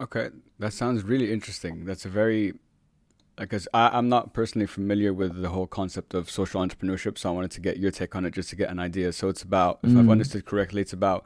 Okay, 0.00 0.30
that 0.58 0.72
sounds 0.72 1.04
really 1.04 1.32
interesting. 1.32 1.84
That's 1.84 2.04
a 2.04 2.08
very 2.08 2.54
because 3.36 3.68
I'm 3.72 4.08
not 4.08 4.34
personally 4.34 4.66
familiar 4.66 5.12
with 5.14 5.40
the 5.40 5.48
whole 5.50 5.68
concept 5.68 6.14
of 6.14 6.28
social 6.28 6.60
entrepreneurship, 6.60 7.16
so 7.16 7.30
I 7.30 7.32
wanted 7.32 7.52
to 7.52 7.60
get 7.60 7.78
your 7.78 7.92
take 7.92 8.14
on 8.16 8.24
it 8.26 8.34
just 8.34 8.50
to 8.50 8.56
get 8.56 8.68
an 8.70 8.80
idea. 8.80 9.12
So 9.12 9.28
it's 9.28 9.42
about, 9.42 9.78
if 9.82 9.90
mm. 9.90 9.98
I've 9.98 10.10
understood 10.10 10.44
correctly, 10.44 10.82
it's 10.82 10.92
about 10.92 11.24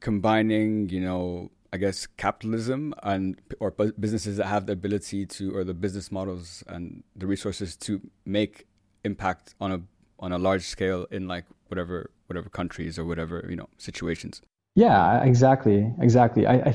combining, 0.00 0.88
you 0.88 1.00
know, 1.00 1.52
I 1.72 1.76
guess 1.76 2.06
capitalism 2.06 2.92
and 3.02 3.40
or 3.60 3.70
businesses 3.70 4.36
that 4.38 4.46
have 4.46 4.66
the 4.66 4.72
ability 4.72 5.26
to, 5.26 5.56
or 5.56 5.62
the 5.62 5.74
business 5.74 6.10
models 6.10 6.64
and 6.66 7.04
the 7.14 7.26
resources 7.26 7.76
to 7.76 8.00
make 8.26 8.66
impact 9.04 9.54
on 9.60 9.70
a 9.72 9.80
on 10.22 10.32
a 10.32 10.38
large 10.38 10.62
scale 10.62 11.06
in 11.10 11.28
like 11.28 11.44
whatever 11.68 12.10
whatever 12.28 12.48
countries 12.48 12.98
or 12.98 13.04
whatever 13.04 13.44
you 13.50 13.56
know 13.56 13.68
situations. 13.76 14.40
Yeah, 14.74 15.22
exactly, 15.22 15.92
exactly. 16.00 16.46
I, 16.46 16.54
I 16.54 16.74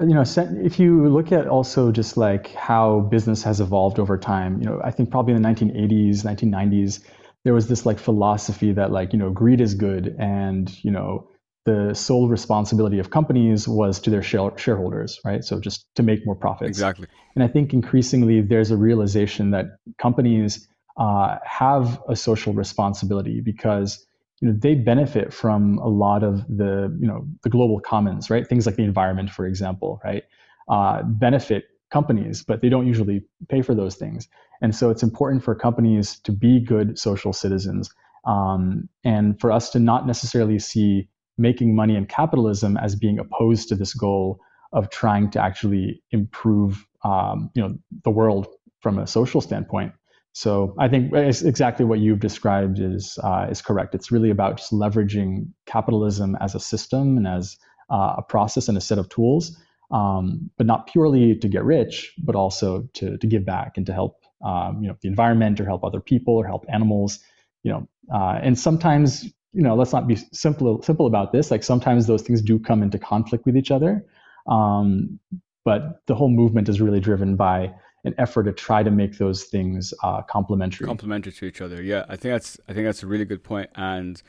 you 0.00 0.14
know, 0.14 0.24
if 0.26 0.78
you 0.78 1.08
look 1.08 1.32
at 1.32 1.48
also 1.48 1.90
just 1.90 2.16
like 2.16 2.54
how 2.54 3.00
business 3.00 3.42
has 3.42 3.60
evolved 3.60 3.98
over 3.98 4.18
time, 4.18 4.60
you 4.60 4.66
know, 4.66 4.80
I 4.84 4.90
think 4.90 5.10
probably 5.10 5.34
in 5.34 5.40
the 5.40 5.48
1980s, 5.48 6.22
1990s, 6.22 7.00
there 7.44 7.54
was 7.54 7.68
this 7.68 7.86
like 7.86 7.98
philosophy 7.98 8.72
that 8.72 8.90
like 8.92 9.12
you 9.12 9.18
know 9.18 9.30
greed 9.30 9.60
is 9.60 9.74
good 9.74 10.14
and 10.18 10.72
you 10.84 10.90
know 10.90 11.28
the 11.64 11.94
sole 11.94 12.28
responsibility 12.28 12.98
of 12.98 13.10
companies 13.10 13.66
was 13.66 13.98
to 14.00 14.10
their 14.10 14.22
shareholders, 14.22 15.20
right? 15.24 15.42
So 15.42 15.58
just 15.60 15.86
to 15.96 16.02
make 16.02 16.24
more 16.24 16.36
profits. 16.36 16.68
Exactly. 16.68 17.08
And 17.34 17.42
I 17.42 17.48
think 17.48 17.72
increasingly 17.72 18.40
there's 18.40 18.70
a 18.70 18.76
realization 18.76 19.50
that 19.50 19.66
companies 19.98 20.68
uh, 20.98 21.38
have 21.44 22.00
a 22.08 22.16
social 22.16 22.52
responsibility 22.52 23.40
because 23.40 24.06
you 24.40 24.48
know 24.48 24.54
they 24.58 24.74
benefit 24.74 25.32
from 25.32 25.78
a 25.78 25.88
lot 25.88 26.22
of 26.22 26.46
the 26.48 26.94
you 27.00 27.06
know 27.06 27.26
the 27.42 27.50
global 27.50 27.80
commons 27.80 28.30
right? 28.30 28.46
Things 28.46 28.66
like 28.66 28.76
the 28.76 28.84
environment 28.84 29.30
for 29.30 29.46
example 29.46 30.00
right? 30.04 30.24
Uh, 30.68 31.02
benefit 31.02 31.64
companies 31.90 32.42
but 32.42 32.62
they 32.62 32.68
don't 32.68 32.86
usually 32.86 33.22
pay 33.48 33.62
for 33.62 33.74
those 33.74 33.96
things. 33.96 34.28
And 34.62 34.74
so 34.74 34.90
it's 34.90 35.02
important 35.02 35.44
for 35.44 35.54
companies 35.54 36.18
to 36.20 36.32
be 36.32 36.60
good 36.60 36.98
social 36.98 37.32
citizens 37.32 37.90
um, 38.24 38.88
and 39.04 39.38
for 39.40 39.52
us 39.52 39.70
to 39.70 39.78
not 39.78 40.06
necessarily 40.06 40.58
see 40.58 41.08
making 41.38 41.76
money 41.76 41.94
in 41.96 42.06
capitalism 42.06 42.76
as 42.78 42.96
being 42.96 43.18
opposed 43.18 43.68
to 43.68 43.74
this 43.74 43.94
goal 43.94 44.40
of 44.72 44.90
trying 44.90 45.30
to 45.30 45.40
actually 45.40 46.02
improve 46.10 46.86
um, 47.04 47.50
you 47.54 47.62
know 47.62 47.76
the 48.04 48.10
world 48.10 48.46
from 48.80 48.98
a 48.98 49.06
social 49.06 49.40
standpoint 49.40 49.92
so 50.36 50.74
I 50.78 50.86
think 50.86 51.14
exactly 51.14 51.86
what 51.86 52.00
you've 52.00 52.20
described 52.20 52.78
is 52.78 53.18
uh, 53.24 53.46
is 53.50 53.62
correct. 53.62 53.94
It's 53.94 54.12
really 54.12 54.28
about 54.28 54.58
just 54.58 54.70
leveraging 54.70 55.48
capitalism 55.64 56.36
as 56.42 56.54
a 56.54 56.60
system 56.60 57.16
and 57.16 57.26
as 57.26 57.56
uh, 57.88 58.16
a 58.18 58.22
process 58.22 58.68
and 58.68 58.76
a 58.76 58.80
set 58.82 58.98
of 58.98 59.08
tools, 59.08 59.56
um, 59.92 60.50
but 60.58 60.66
not 60.66 60.88
purely 60.88 61.36
to 61.36 61.48
get 61.48 61.64
rich, 61.64 62.12
but 62.22 62.36
also 62.36 62.86
to 62.92 63.16
to 63.16 63.26
give 63.26 63.46
back 63.46 63.78
and 63.78 63.86
to 63.86 63.94
help 63.94 64.20
um, 64.44 64.82
you 64.82 64.88
know 64.88 64.96
the 65.00 65.08
environment 65.08 65.58
or 65.58 65.64
help 65.64 65.82
other 65.82 66.00
people 66.00 66.34
or 66.34 66.46
help 66.46 66.66
animals. 66.70 67.18
You 67.62 67.72
know, 67.72 67.88
uh, 68.14 68.38
and 68.42 68.58
sometimes 68.58 69.24
you 69.54 69.62
know 69.62 69.74
let's 69.74 69.94
not 69.94 70.06
be 70.06 70.16
simple 70.34 70.82
simple 70.82 71.06
about 71.06 71.32
this. 71.32 71.50
Like 71.50 71.64
sometimes 71.64 72.08
those 72.08 72.20
things 72.20 72.42
do 72.42 72.58
come 72.58 72.82
into 72.82 72.98
conflict 72.98 73.46
with 73.46 73.56
each 73.56 73.70
other, 73.70 74.04
um, 74.46 75.18
but 75.64 76.02
the 76.06 76.14
whole 76.14 76.28
movement 76.28 76.68
is 76.68 76.78
really 76.78 77.00
driven 77.00 77.36
by 77.36 77.72
an 78.06 78.14
effort 78.18 78.44
to 78.44 78.52
try 78.52 78.82
to 78.82 78.90
make 78.90 79.18
those 79.18 79.44
things 79.44 79.92
uh, 80.02 80.22
complementary. 80.22 80.86
Complementary 80.86 81.32
to 81.32 81.44
each 81.44 81.60
other. 81.60 81.82
Yeah, 81.82 82.04
I 82.08 82.16
think 82.16 82.32
that's 82.34 82.58
I 82.68 82.72
think 82.72 82.86
that's 82.86 83.02
a 83.02 83.06
really 83.06 83.24
good 83.24 83.42
point, 83.42 83.68
and 83.74 84.22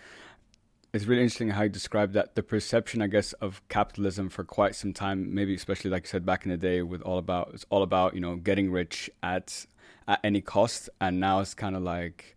it's 0.94 1.06
really 1.06 1.22
interesting 1.22 1.52
how 1.52 1.64
you 1.64 1.70
describe 1.70 2.14
that. 2.14 2.36
The 2.36 2.44
perception, 2.44 3.02
I 3.04 3.08
guess, 3.08 3.34
of 3.34 3.62
capitalism 3.70 4.30
for 4.30 4.44
quite 4.44 4.76
some 4.76 4.94
time, 4.94 5.34
maybe 5.34 5.54
especially 5.54 5.92
like 5.92 6.04
you 6.04 6.10
said 6.10 6.26
back 6.26 6.44
in 6.44 6.52
the 6.52 6.58
day, 6.58 6.82
with 6.82 7.04
all 7.04 7.20
about 7.20 7.52
it's 7.54 7.66
all 7.70 7.84
about 7.84 8.16
you 8.16 8.20
know 8.20 8.36
getting 8.36 8.72
rich 8.72 9.10
at 9.22 9.68
at 10.08 10.20
any 10.24 10.42
cost, 10.42 10.90
and 11.00 11.20
now 11.20 11.40
it's 11.40 11.54
kind 11.54 11.76
of 11.76 11.84
like 11.84 12.36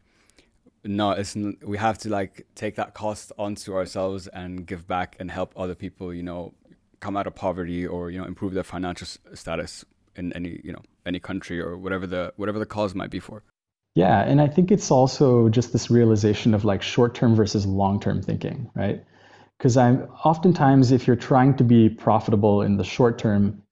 no, 0.84 1.12
it's 1.12 1.34
we 1.34 1.78
have 1.78 1.96
to 1.98 2.10
like 2.10 2.46
take 2.54 2.76
that 2.76 2.92
cost 2.92 3.32
onto 3.38 3.74
ourselves 3.74 4.26
and 4.28 4.66
give 4.66 4.86
back 4.86 5.16
and 5.18 5.30
help 5.30 5.54
other 5.56 5.74
people. 5.74 6.12
You 6.12 6.22
know, 6.22 6.52
come 7.00 7.16
out 7.16 7.26
of 7.26 7.34
poverty 7.34 7.86
or 7.86 8.10
you 8.10 8.20
know 8.20 8.26
improve 8.26 8.52
their 8.52 8.62
financial 8.62 9.08
status 9.32 9.86
in 10.16 10.32
any 10.32 10.60
you 10.64 10.72
know 10.72 10.82
any 11.06 11.18
country 11.20 11.60
or 11.60 11.76
whatever 11.76 12.06
the 12.06 12.32
whatever 12.36 12.58
the 12.58 12.66
cause 12.66 12.94
might 12.94 13.10
be 13.10 13.20
for. 13.20 13.42
Yeah, 13.94 14.20
and 14.20 14.40
I 14.40 14.46
think 14.46 14.70
it's 14.70 14.90
also 14.90 15.48
just 15.48 15.72
this 15.72 15.90
realization 15.90 16.54
of 16.54 16.64
like 16.64 16.80
short-term 16.80 17.34
versus 17.34 17.66
long-term 17.66 18.22
thinking, 18.22 18.70
right? 18.74 19.04
Because 19.58 19.76
I'm 19.76 20.02
oftentimes 20.24 20.92
if 20.92 21.06
you're 21.06 21.16
trying 21.16 21.56
to 21.56 21.64
be 21.64 21.88
profitable 21.88 22.62
in 22.62 22.76
the 22.76 22.84
short 22.84 23.18
term, 23.18 23.62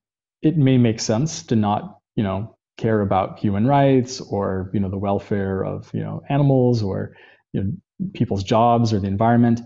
it 0.42 0.56
may 0.56 0.76
make 0.76 0.98
sense 1.00 1.44
to 1.44 1.56
not, 1.56 2.00
you 2.16 2.24
know, 2.24 2.56
care 2.76 3.00
about 3.00 3.38
human 3.38 3.66
rights 3.66 4.20
or, 4.20 4.70
you 4.74 4.80
know, 4.80 4.90
the 4.90 4.98
welfare 4.98 5.64
of, 5.64 5.88
you 5.94 6.00
know, 6.00 6.22
animals 6.28 6.82
or 6.82 7.14
you 7.52 7.62
know, 7.62 7.72
people's 8.14 8.42
jobs 8.42 8.92
or 8.92 9.00
the 9.00 9.06
environment. 9.06 9.60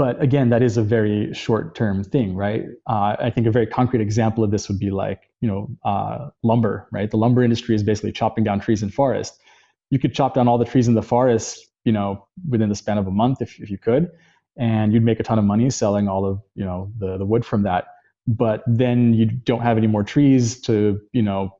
But 0.00 0.14
again, 0.22 0.48
that 0.48 0.62
is 0.62 0.78
a 0.78 0.82
very 0.96 1.34
short-term 1.34 2.04
thing, 2.04 2.34
right? 2.34 2.64
Uh, 2.86 3.16
I 3.26 3.30
think 3.30 3.46
a 3.46 3.50
very 3.50 3.66
concrete 3.66 4.00
example 4.00 4.42
of 4.42 4.50
this 4.50 4.66
would 4.68 4.78
be 4.78 4.90
like, 4.90 5.20
you 5.42 5.48
know, 5.50 5.60
uh, 5.84 6.30
lumber, 6.42 6.88
right? 6.90 7.10
The 7.10 7.18
lumber 7.18 7.42
industry 7.42 7.74
is 7.74 7.82
basically 7.82 8.12
chopping 8.12 8.44
down 8.48 8.60
trees 8.60 8.82
in 8.82 8.90
forest. 8.90 9.32
You 9.90 9.98
could 9.98 10.14
chop 10.14 10.32
down 10.36 10.48
all 10.48 10.56
the 10.56 10.64
trees 10.64 10.88
in 10.88 10.94
the 10.94 11.02
forest, 11.02 11.66
you 11.84 11.92
know, 11.92 12.26
within 12.48 12.70
the 12.70 12.74
span 12.82 12.96
of 12.96 13.06
a 13.06 13.10
month 13.10 13.42
if, 13.42 13.60
if 13.60 13.68
you 13.70 13.76
could, 13.76 14.08
and 14.56 14.86
you'd 14.94 15.04
make 15.04 15.20
a 15.20 15.22
ton 15.22 15.38
of 15.38 15.44
money 15.44 15.68
selling 15.68 16.08
all 16.08 16.24
of, 16.24 16.40
you 16.54 16.64
know, 16.64 16.90
the, 16.98 17.18
the 17.18 17.26
wood 17.26 17.44
from 17.44 17.64
that. 17.64 17.84
but 18.26 18.62
then 18.66 19.12
you 19.12 19.26
don't 19.26 19.62
have 19.62 19.76
any 19.76 19.86
more 19.86 20.04
trees 20.04 20.60
to 20.62 21.00
you 21.12 21.22
know 21.22 21.50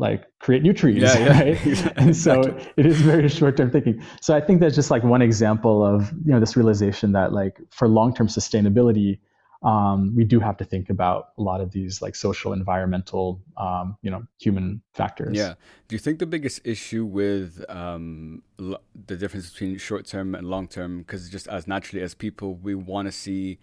like 0.00 0.24
create 0.38 0.62
new 0.62 0.72
trees 0.72 1.02
yeah, 1.02 1.18
yeah. 1.18 1.40
right? 1.40 1.92
And 1.98 2.16
so 2.16 2.40
it 2.76 2.86
is 2.86 3.00
very 3.02 3.28
short-term 3.28 3.70
thinking. 3.70 4.02
So 4.20 4.34
i 4.34 4.40
think 4.40 4.60
that's 4.60 4.74
just 4.74 4.90
like 4.90 5.04
one 5.04 5.22
example 5.22 5.84
of 5.84 6.10
you 6.24 6.32
know 6.32 6.40
this 6.40 6.56
realization 6.56 7.12
that 7.12 7.32
like 7.32 7.60
for 7.70 7.86
long-term 7.86 8.28
sustainability 8.28 9.18
um, 9.62 10.14
we 10.16 10.24
do 10.24 10.40
have 10.40 10.56
to 10.56 10.64
think 10.64 10.88
about 10.88 11.32
a 11.36 11.42
lot 11.42 11.60
of 11.60 11.70
these 11.70 12.00
like 12.00 12.16
social 12.16 12.54
environmental 12.54 13.42
um, 13.58 13.96
you 14.00 14.10
know 14.10 14.22
human 14.38 14.80
factors. 14.94 15.36
Yeah. 15.36 15.54
Do 15.86 15.94
you 15.94 15.98
think 15.98 16.18
the 16.18 16.26
biggest 16.26 16.62
issue 16.64 17.04
with 17.04 17.62
um, 17.68 18.42
l- 18.58 18.80
the 19.06 19.16
difference 19.16 19.50
between 19.50 19.76
short-term 19.76 20.34
and 20.34 20.46
long-term 20.46 21.00
because 21.00 21.28
just 21.28 21.46
as 21.48 21.66
naturally 21.66 22.02
as 22.02 22.14
people 22.14 22.54
we 22.54 22.74
want 22.74 23.06
to 23.06 23.12
see 23.12 23.58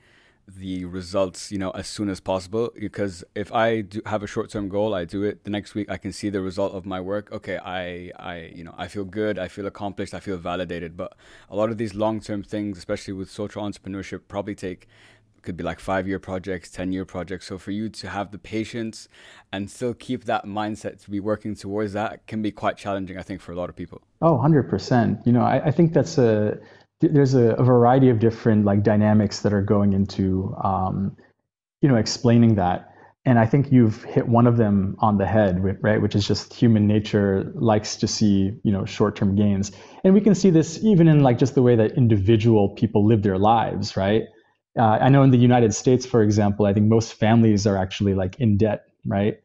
the 0.48 0.86
results, 0.86 1.52
you 1.52 1.58
know, 1.58 1.72
as 1.72 1.88
soon 1.88 2.10
as 2.10 2.20
possible. 2.20 2.72
Because 2.80 3.24
if 3.36 3.52
I 3.54 3.82
do 3.82 4.02
have 4.06 4.24
a 4.24 4.28
short 4.28 4.50
term 4.50 4.70
goal, 4.70 4.94
I 4.94 5.06
do 5.06 5.24
it. 5.24 5.44
The 5.44 5.50
next 5.50 5.76
week, 5.76 5.90
I 5.90 5.98
can 5.98 6.14
see 6.14 6.30
the 6.30 6.42
result 6.42 6.74
of 6.74 6.86
my 6.86 7.02
work. 7.02 7.32
Okay, 7.32 7.58
I, 7.58 8.12
I, 8.18 8.52
you 8.56 8.64
know, 8.64 8.74
I 8.78 8.88
feel 8.88 9.04
good. 9.04 9.38
I 9.38 9.48
feel 9.48 9.68
accomplished. 9.68 10.14
I 10.14 10.20
feel 10.20 10.38
validated. 10.38 10.96
But 10.96 11.16
a 11.50 11.56
lot 11.56 11.70
of 11.70 11.78
these 11.78 11.94
long 11.94 12.22
term 12.22 12.44
things, 12.44 12.78
especially 12.78 13.14
with 13.14 13.30
social 13.30 13.62
entrepreneurship, 13.62 14.22
probably 14.28 14.56
take 14.56 14.88
could 15.48 15.56
be 15.56 15.64
like 15.64 15.80
five 15.80 16.08
year 16.08 16.20
projects, 16.20 16.70
10 16.72 16.92
year 16.92 17.06
projects. 17.06 17.48
So 17.48 17.58
for 17.58 17.72
you 17.72 17.88
to 17.90 18.10
have 18.10 18.32
the 18.32 18.38
patience 18.38 19.08
and 19.54 19.72
still 19.72 19.94
keep 19.94 20.26
that 20.26 20.46
mindset 20.46 21.02
to 21.04 21.10
be 21.10 21.22
working 21.22 21.56
towards 21.56 21.94
that 21.94 22.28
can 22.28 22.42
be 22.42 22.52
quite 22.52 22.76
challenging, 22.76 23.18
I 23.18 23.22
think, 23.22 23.40
for 23.40 23.54
a 23.54 23.56
lot 23.56 23.70
of 23.70 23.76
people. 23.76 24.02
Oh, 24.22 24.38
100%. 24.38 25.26
You 25.26 25.32
know, 25.32 25.44
I, 25.44 25.68
I 25.68 25.72
think 25.72 25.94
that's 25.94 26.18
a, 26.18 26.58
there's 27.00 27.34
a, 27.34 27.54
a, 27.54 27.64
variety 27.64 28.10
of 28.10 28.20
different 28.20 28.66
like 28.66 28.84
dynamics 28.84 29.42
that 29.42 29.54
are 29.54 29.62
going 29.62 29.94
into 29.94 30.56
um, 30.64 31.16
you 31.82 31.90
know 31.90 31.96
explaining 31.96 32.56
that. 32.56 32.94
And 33.26 33.38
i 33.40 33.46
think 33.46 33.72
you've 33.74 34.04
hit 34.06 34.30
one 34.30 34.48
of 34.48 34.56
them 34.56 34.96
on 35.00 35.18
the 35.18 35.26
head 35.26 35.62
right 35.82 36.02
which 36.02 36.16
is 36.16 36.26
just 36.26 36.54
human 36.54 36.88
nature 36.88 37.52
likes 37.56 37.98
to 37.98 38.08
see 38.08 38.54
you 38.64 38.72
know 38.72 38.86
short-term 38.86 39.36
gains. 39.36 39.72
And 40.04 40.14
we 40.14 40.22
can 40.22 40.34
see 40.34 40.50
this 40.50 40.82
even 40.84 41.08
in 41.08 41.22
like 41.24 41.38
just 41.38 41.54
the 41.56 41.62
way 41.62 41.76
that 41.76 41.92
individual 41.98 42.70
people 42.70 43.06
live 43.06 43.24
their 43.24 43.38
lives 43.38 43.98
right? 43.98 44.24
Uh, 44.80 44.98
i 45.02 45.10
know 45.10 45.24
in 45.24 45.32
the 45.32 45.38
united 45.38 45.74
states 45.74 46.06
for 46.06 46.22
example 46.22 46.66
i 46.68 46.74
think 46.74 46.86
most 46.86 47.16
families 47.16 47.66
are 47.66 47.78
actually 47.78 48.14
like 48.14 48.40
in 48.40 48.58
debt 48.58 48.86
right? 49.06 49.40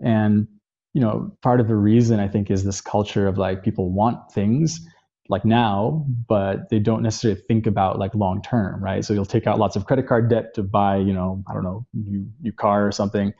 And 0.00 0.48
you 0.94 1.00
know 1.00 1.30
part 1.42 1.60
of 1.60 1.68
the 1.68 1.76
reason 1.76 2.18
i 2.18 2.26
think 2.26 2.50
is 2.50 2.64
this 2.64 2.80
culture 2.80 3.28
of 3.28 3.38
like 3.38 3.62
people 3.62 3.90
want 3.90 4.32
things 4.32 4.80
like 5.28 5.44
now, 5.44 6.06
but 6.26 6.70
they 6.70 6.78
don't 6.78 7.02
necessarily 7.02 7.40
think 7.48 7.66
about 7.66 7.98
like 7.98 8.14
long 8.14 8.40
term, 8.42 8.82
right? 8.82 9.04
So 9.04 9.12
you'll 9.12 9.26
take 9.26 9.46
out 9.46 9.58
lots 9.58 9.76
of 9.76 9.84
credit 9.84 10.06
card 10.06 10.30
debt 10.30 10.54
to 10.54 10.62
buy, 10.62 10.96
you 10.96 11.12
know, 11.12 11.44
I 11.48 11.54
don't 11.54 11.64
know, 11.64 11.86
new 11.92 12.26
new 12.40 12.52
car 12.52 12.86
or 12.86 12.92
something, 12.92 13.34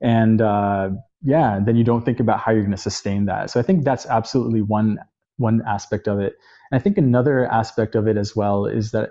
and 0.00 0.40
uh, 0.40 0.90
yeah, 1.22 1.60
then 1.64 1.76
you 1.76 1.84
don't 1.84 2.04
think 2.04 2.20
about 2.20 2.40
how 2.40 2.52
you're 2.52 2.62
going 2.62 2.70
to 2.72 2.76
sustain 2.76 3.26
that. 3.26 3.50
So 3.50 3.60
I 3.60 3.62
think 3.62 3.84
that's 3.84 4.06
absolutely 4.06 4.62
one 4.62 4.98
one 5.36 5.62
aspect 5.66 6.08
of 6.08 6.18
it. 6.20 6.34
And 6.70 6.80
I 6.80 6.82
think 6.82 6.96
another 6.96 7.46
aspect 7.46 7.94
of 7.94 8.06
it 8.06 8.16
as 8.16 8.34
well 8.34 8.66
is 8.66 8.92
that 8.92 9.10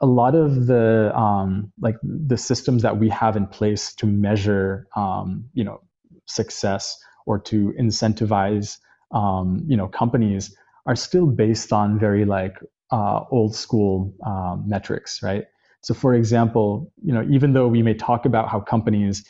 a 0.00 0.06
lot 0.06 0.34
of 0.34 0.66
the 0.66 1.16
um, 1.16 1.72
like 1.80 1.96
the 2.02 2.36
systems 2.36 2.82
that 2.82 2.98
we 2.98 3.08
have 3.08 3.36
in 3.36 3.46
place 3.46 3.94
to 3.94 4.06
measure, 4.06 4.88
um, 4.96 5.44
you 5.54 5.64
know, 5.64 5.80
success 6.26 6.98
or 7.24 7.38
to 7.38 7.72
incentivize, 7.80 8.78
um, 9.12 9.62
you 9.66 9.76
know, 9.76 9.86
companies 9.86 10.54
are 10.86 10.96
still 10.96 11.26
based 11.26 11.72
on 11.72 11.98
very 11.98 12.24
like 12.24 12.58
uh, 12.90 13.24
old 13.30 13.54
school 13.54 14.14
um, 14.26 14.64
metrics, 14.66 15.22
right? 15.22 15.46
So, 15.80 15.94
for 15.94 16.14
example, 16.14 16.92
you 17.02 17.12
know, 17.12 17.26
even 17.30 17.52
though 17.52 17.68
we 17.68 17.82
may 17.82 17.94
talk 17.94 18.24
about 18.24 18.48
how 18.48 18.60
companies, 18.60 19.24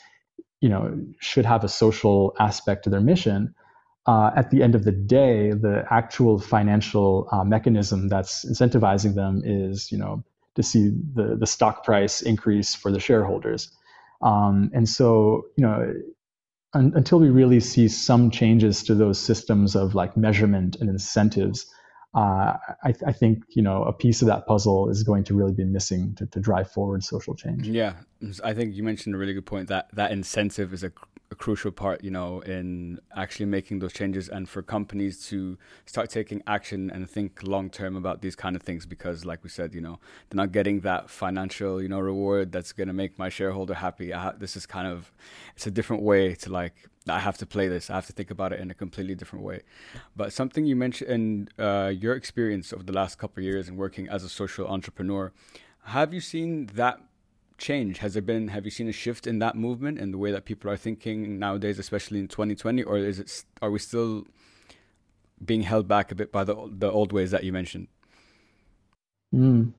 you 0.60 0.68
know, 0.68 0.98
should 1.20 1.46
have 1.46 1.64
a 1.64 1.68
social 1.68 2.34
aspect 2.38 2.84
to 2.84 2.90
their 2.90 3.00
mission, 3.00 3.54
uh, 4.06 4.30
at 4.36 4.50
the 4.50 4.62
end 4.62 4.74
of 4.74 4.84
the 4.84 4.92
day, 4.92 5.52
the 5.52 5.84
actual 5.90 6.40
financial 6.40 7.28
uh, 7.32 7.44
mechanism 7.44 8.08
that's 8.08 8.44
incentivizing 8.44 9.14
them 9.14 9.42
is, 9.44 9.92
you 9.92 9.98
know, 9.98 10.24
to 10.56 10.62
see 10.62 10.90
the 11.14 11.36
the 11.38 11.46
stock 11.46 11.84
price 11.84 12.20
increase 12.20 12.74
for 12.74 12.90
the 12.90 13.00
shareholders. 13.00 13.70
Um, 14.20 14.70
and 14.74 14.88
so, 14.88 15.44
you 15.56 15.64
know, 15.64 15.94
un- 16.74 16.92
until 16.94 17.18
we 17.18 17.30
really 17.30 17.60
see 17.60 17.88
some 17.88 18.30
changes 18.30 18.82
to 18.84 18.94
those 18.94 19.18
systems 19.18 19.76
of 19.76 19.94
like 19.94 20.16
measurement 20.16 20.76
and 20.80 20.88
incentives, 20.88 21.66
uh, 22.14 22.56
I, 22.84 22.94
I, 23.06 23.12
think 23.12 23.44
you 23.50 23.62
know 23.62 23.84
a 23.84 23.92
piece 23.92 24.20
of 24.20 24.28
that 24.28 24.46
puzzle 24.46 24.90
is 24.90 25.02
going 25.02 25.24
to 25.24 25.34
really 25.34 25.52
be 25.52 25.64
missing 25.64 26.14
to, 26.16 26.26
to 26.26 26.40
drive 26.40 26.70
forward 26.70 27.02
social 27.02 27.34
change. 27.34 27.66
Yeah, 27.66 27.94
I 28.44 28.52
think 28.52 28.74
you 28.74 28.82
mentioned 28.82 29.14
a 29.14 29.18
really 29.18 29.32
good 29.32 29.46
point 29.46 29.68
that 29.68 29.88
that 29.94 30.12
incentive 30.12 30.74
is 30.74 30.84
a 30.84 30.92
a 31.32 31.34
crucial 31.34 31.72
part, 31.72 32.04
you 32.04 32.10
know, 32.10 32.40
in 32.40 33.00
actually 33.16 33.46
making 33.46 33.80
those 33.80 33.92
changes 33.92 34.28
and 34.28 34.48
for 34.48 34.62
companies 34.62 35.26
to 35.26 35.58
start 35.86 36.10
taking 36.10 36.42
action 36.46 36.90
and 36.90 37.10
think 37.10 37.40
long 37.42 37.70
term 37.70 37.96
about 37.96 38.20
these 38.20 38.36
kind 38.36 38.54
of 38.54 38.62
things 38.62 38.86
because, 38.86 39.24
like 39.24 39.42
we 39.42 39.48
said, 39.48 39.74
you 39.74 39.80
know, 39.80 39.98
they're 40.28 40.36
not 40.36 40.52
getting 40.52 40.80
that 40.80 41.10
financial, 41.10 41.82
you 41.82 41.88
know, 41.88 41.98
reward 41.98 42.52
that's 42.52 42.72
going 42.72 42.86
to 42.86 42.92
make 42.92 43.18
my 43.18 43.28
shareholder 43.28 43.74
happy. 43.74 44.10
Ha- 44.10 44.34
this 44.38 44.56
is 44.56 44.66
kind 44.66 44.86
of, 44.86 45.10
it's 45.56 45.66
a 45.66 45.70
different 45.70 46.02
way 46.02 46.34
to 46.36 46.50
like, 46.50 46.74
I 47.08 47.18
have 47.18 47.38
to 47.38 47.46
play 47.46 47.66
this. 47.66 47.90
I 47.90 47.94
have 47.94 48.06
to 48.06 48.12
think 48.12 48.30
about 48.30 48.52
it 48.52 48.60
in 48.60 48.70
a 48.70 48.74
completely 48.74 49.14
different 49.14 49.44
way. 49.44 49.62
But 50.14 50.32
something 50.32 50.66
you 50.66 50.76
mentioned 50.76 51.10
in 51.10 51.48
uh, 51.58 51.88
your 51.88 52.14
experience 52.14 52.72
over 52.72 52.84
the 52.84 52.92
last 52.92 53.18
couple 53.18 53.42
years 53.42 53.68
in 53.68 53.76
working 53.76 54.08
as 54.08 54.22
a 54.22 54.28
social 54.28 54.68
entrepreneur, 54.68 55.32
have 55.84 56.14
you 56.14 56.20
seen 56.20 56.66
that 56.74 57.00
change? 57.62 57.98
Has 57.98 58.12
there 58.14 58.22
been? 58.22 58.48
Have 58.48 58.64
you 58.64 58.70
seen 58.70 58.88
a 58.88 58.92
shift 58.92 59.26
in 59.26 59.38
that 59.38 59.54
movement 59.56 59.98
and 59.98 60.12
the 60.12 60.18
way 60.18 60.30
that 60.32 60.44
people 60.44 60.70
are 60.70 60.76
thinking 60.76 61.38
nowadays, 61.38 61.78
especially 61.78 62.18
in 62.18 62.28
2020, 62.28 62.82
or 62.82 62.98
is 62.98 63.18
it? 63.18 63.44
Are 63.62 63.70
we 63.70 63.78
still 63.78 64.26
being 65.42 65.62
held 65.62 65.88
back 65.88 66.12
a 66.12 66.14
bit 66.14 66.30
by 66.30 66.44
the 66.44 66.54
the 66.70 66.90
old 66.90 67.12
ways 67.12 67.30
that 67.30 67.44
you 67.44 67.52
mentioned? 67.52 67.86
Mm. 69.34 69.72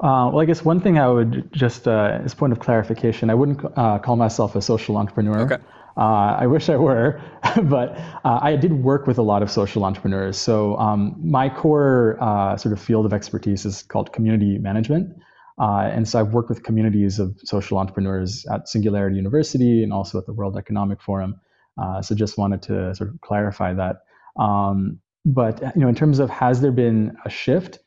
Uh, 0.00 0.30
well, 0.30 0.40
I 0.40 0.44
guess 0.44 0.64
one 0.64 0.80
thing 0.80 0.96
I 0.98 1.08
would 1.08 1.52
just, 1.52 1.88
uh, 1.88 2.20
as 2.24 2.32
point 2.32 2.52
of 2.52 2.60
clarification, 2.60 3.30
I 3.30 3.34
wouldn't 3.34 3.60
uh, 3.76 3.98
call 3.98 4.14
myself 4.14 4.54
a 4.54 4.62
social 4.62 4.96
entrepreneur. 4.96 5.40
Okay. 5.40 5.58
Uh, 5.96 6.36
I 6.38 6.46
wish 6.46 6.68
I 6.68 6.76
were, 6.76 7.20
but 7.64 7.98
uh, 8.24 8.38
I 8.40 8.54
did 8.54 8.72
work 8.84 9.08
with 9.08 9.18
a 9.18 9.22
lot 9.22 9.42
of 9.42 9.50
social 9.50 9.84
entrepreneurs. 9.84 10.38
So 10.38 10.76
um, 10.76 11.16
my 11.20 11.48
core 11.48 12.16
uh, 12.20 12.56
sort 12.56 12.72
of 12.72 12.80
field 12.80 13.06
of 13.06 13.12
expertise 13.12 13.66
is 13.66 13.82
called 13.82 14.12
community 14.12 14.58
management. 14.58 15.20
Uh, 15.60 15.90
and 15.92 16.08
so 16.08 16.20
I've 16.20 16.32
worked 16.32 16.48
with 16.48 16.62
communities 16.62 17.18
of 17.18 17.36
social 17.44 17.78
entrepreneurs 17.78 18.46
at 18.46 18.68
Singularity 18.68 19.16
University 19.16 19.82
and 19.82 19.92
also 19.92 20.18
at 20.18 20.26
the 20.26 20.32
World 20.32 20.56
Economic 20.56 21.02
Forum. 21.02 21.40
Uh, 21.76 22.02
so 22.02 22.14
just 22.14 22.38
wanted 22.38 22.62
to 22.62 22.94
sort 22.94 23.10
of 23.10 23.20
clarify 23.20 23.72
that. 23.74 24.02
Um, 24.38 25.00
but 25.24 25.60
you 25.74 25.82
know, 25.82 25.88
in 25.88 25.94
terms 25.94 26.18
of 26.18 26.30
has 26.30 26.60
there 26.60 26.72
been 26.72 27.16
a 27.24 27.30
shift? 27.30 27.80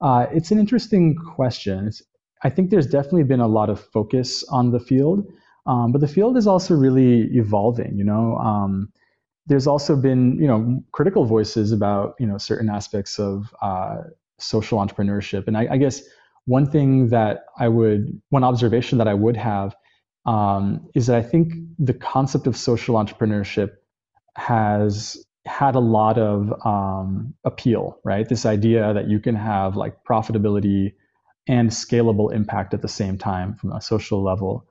Uh, 0.00 0.26
it's 0.32 0.50
an 0.50 0.58
interesting 0.58 1.16
question. 1.34 1.88
It's, 1.88 2.02
I 2.42 2.50
think 2.50 2.70
there's 2.70 2.86
definitely 2.86 3.24
been 3.24 3.40
a 3.40 3.46
lot 3.46 3.70
of 3.70 3.80
focus 3.80 4.44
on 4.44 4.70
the 4.70 4.80
field, 4.80 5.26
um, 5.66 5.90
but 5.92 6.00
the 6.00 6.08
field 6.08 6.36
is 6.36 6.46
also 6.46 6.74
really 6.74 7.22
evolving. 7.32 7.96
You 7.96 8.04
know, 8.04 8.36
um, 8.36 8.92
there's 9.46 9.66
also 9.66 9.96
been 9.96 10.38
you 10.40 10.46
know 10.46 10.82
critical 10.92 11.24
voices 11.24 11.72
about 11.72 12.14
you 12.18 12.26
know 12.26 12.38
certain 12.38 12.68
aspects 12.68 13.18
of 13.18 13.54
uh, 13.62 13.96
social 14.38 14.78
entrepreneurship, 14.78 15.46
and 15.46 15.56
I, 15.56 15.68
I 15.72 15.76
guess 15.76 16.02
one 16.46 16.70
thing 16.70 17.08
that 17.08 17.44
I 17.58 17.68
would, 17.68 18.20
one 18.30 18.44
observation 18.44 18.98
that 18.98 19.08
I 19.08 19.14
would 19.14 19.36
have 19.36 19.76
um, 20.24 20.88
is 20.94 21.06
that 21.06 21.16
I 21.16 21.22
think 21.22 21.52
the 21.78 21.94
concept 21.94 22.46
of 22.46 22.56
social 22.56 22.96
entrepreneurship 22.96 23.72
has 24.36 25.16
had 25.46 25.74
a 25.74 25.80
lot 25.80 26.18
of 26.18 26.52
um, 26.66 27.34
appeal, 27.44 28.00
right? 28.04 28.28
This 28.28 28.46
idea 28.46 28.92
that 28.94 29.08
you 29.08 29.20
can 29.20 29.36
have 29.36 29.76
like 29.76 30.02
profitability 30.04 30.92
and 31.48 31.70
scalable 31.70 32.32
impact 32.32 32.74
at 32.74 32.82
the 32.82 32.88
same 32.88 33.16
time 33.16 33.54
from 33.54 33.72
a 33.72 33.80
social 33.80 34.22
level. 34.22 34.66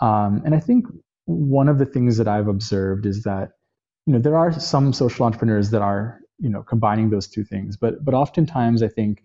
Um, 0.00 0.42
and 0.44 0.54
I 0.54 0.60
think 0.60 0.86
one 1.24 1.68
of 1.68 1.78
the 1.78 1.86
things 1.86 2.18
that 2.18 2.28
I've 2.28 2.48
observed 2.48 3.06
is 3.06 3.22
that 3.22 3.52
you 4.06 4.14
know 4.14 4.18
there 4.18 4.36
are 4.36 4.52
some 4.58 4.92
social 4.92 5.24
entrepreneurs 5.24 5.70
that 5.70 5.82
are 5.82 6.20
you 6.38 6.48
know 6.50 6.62
combining 6.62 7.10
those 7.10 7.28
two 7.28 7.44
things, 7.44 7.76
but 7.76 8.04
but 8.04 8.14
oftentimes 8.14 8.82
I 8.82 8.88
think 8.88 9.22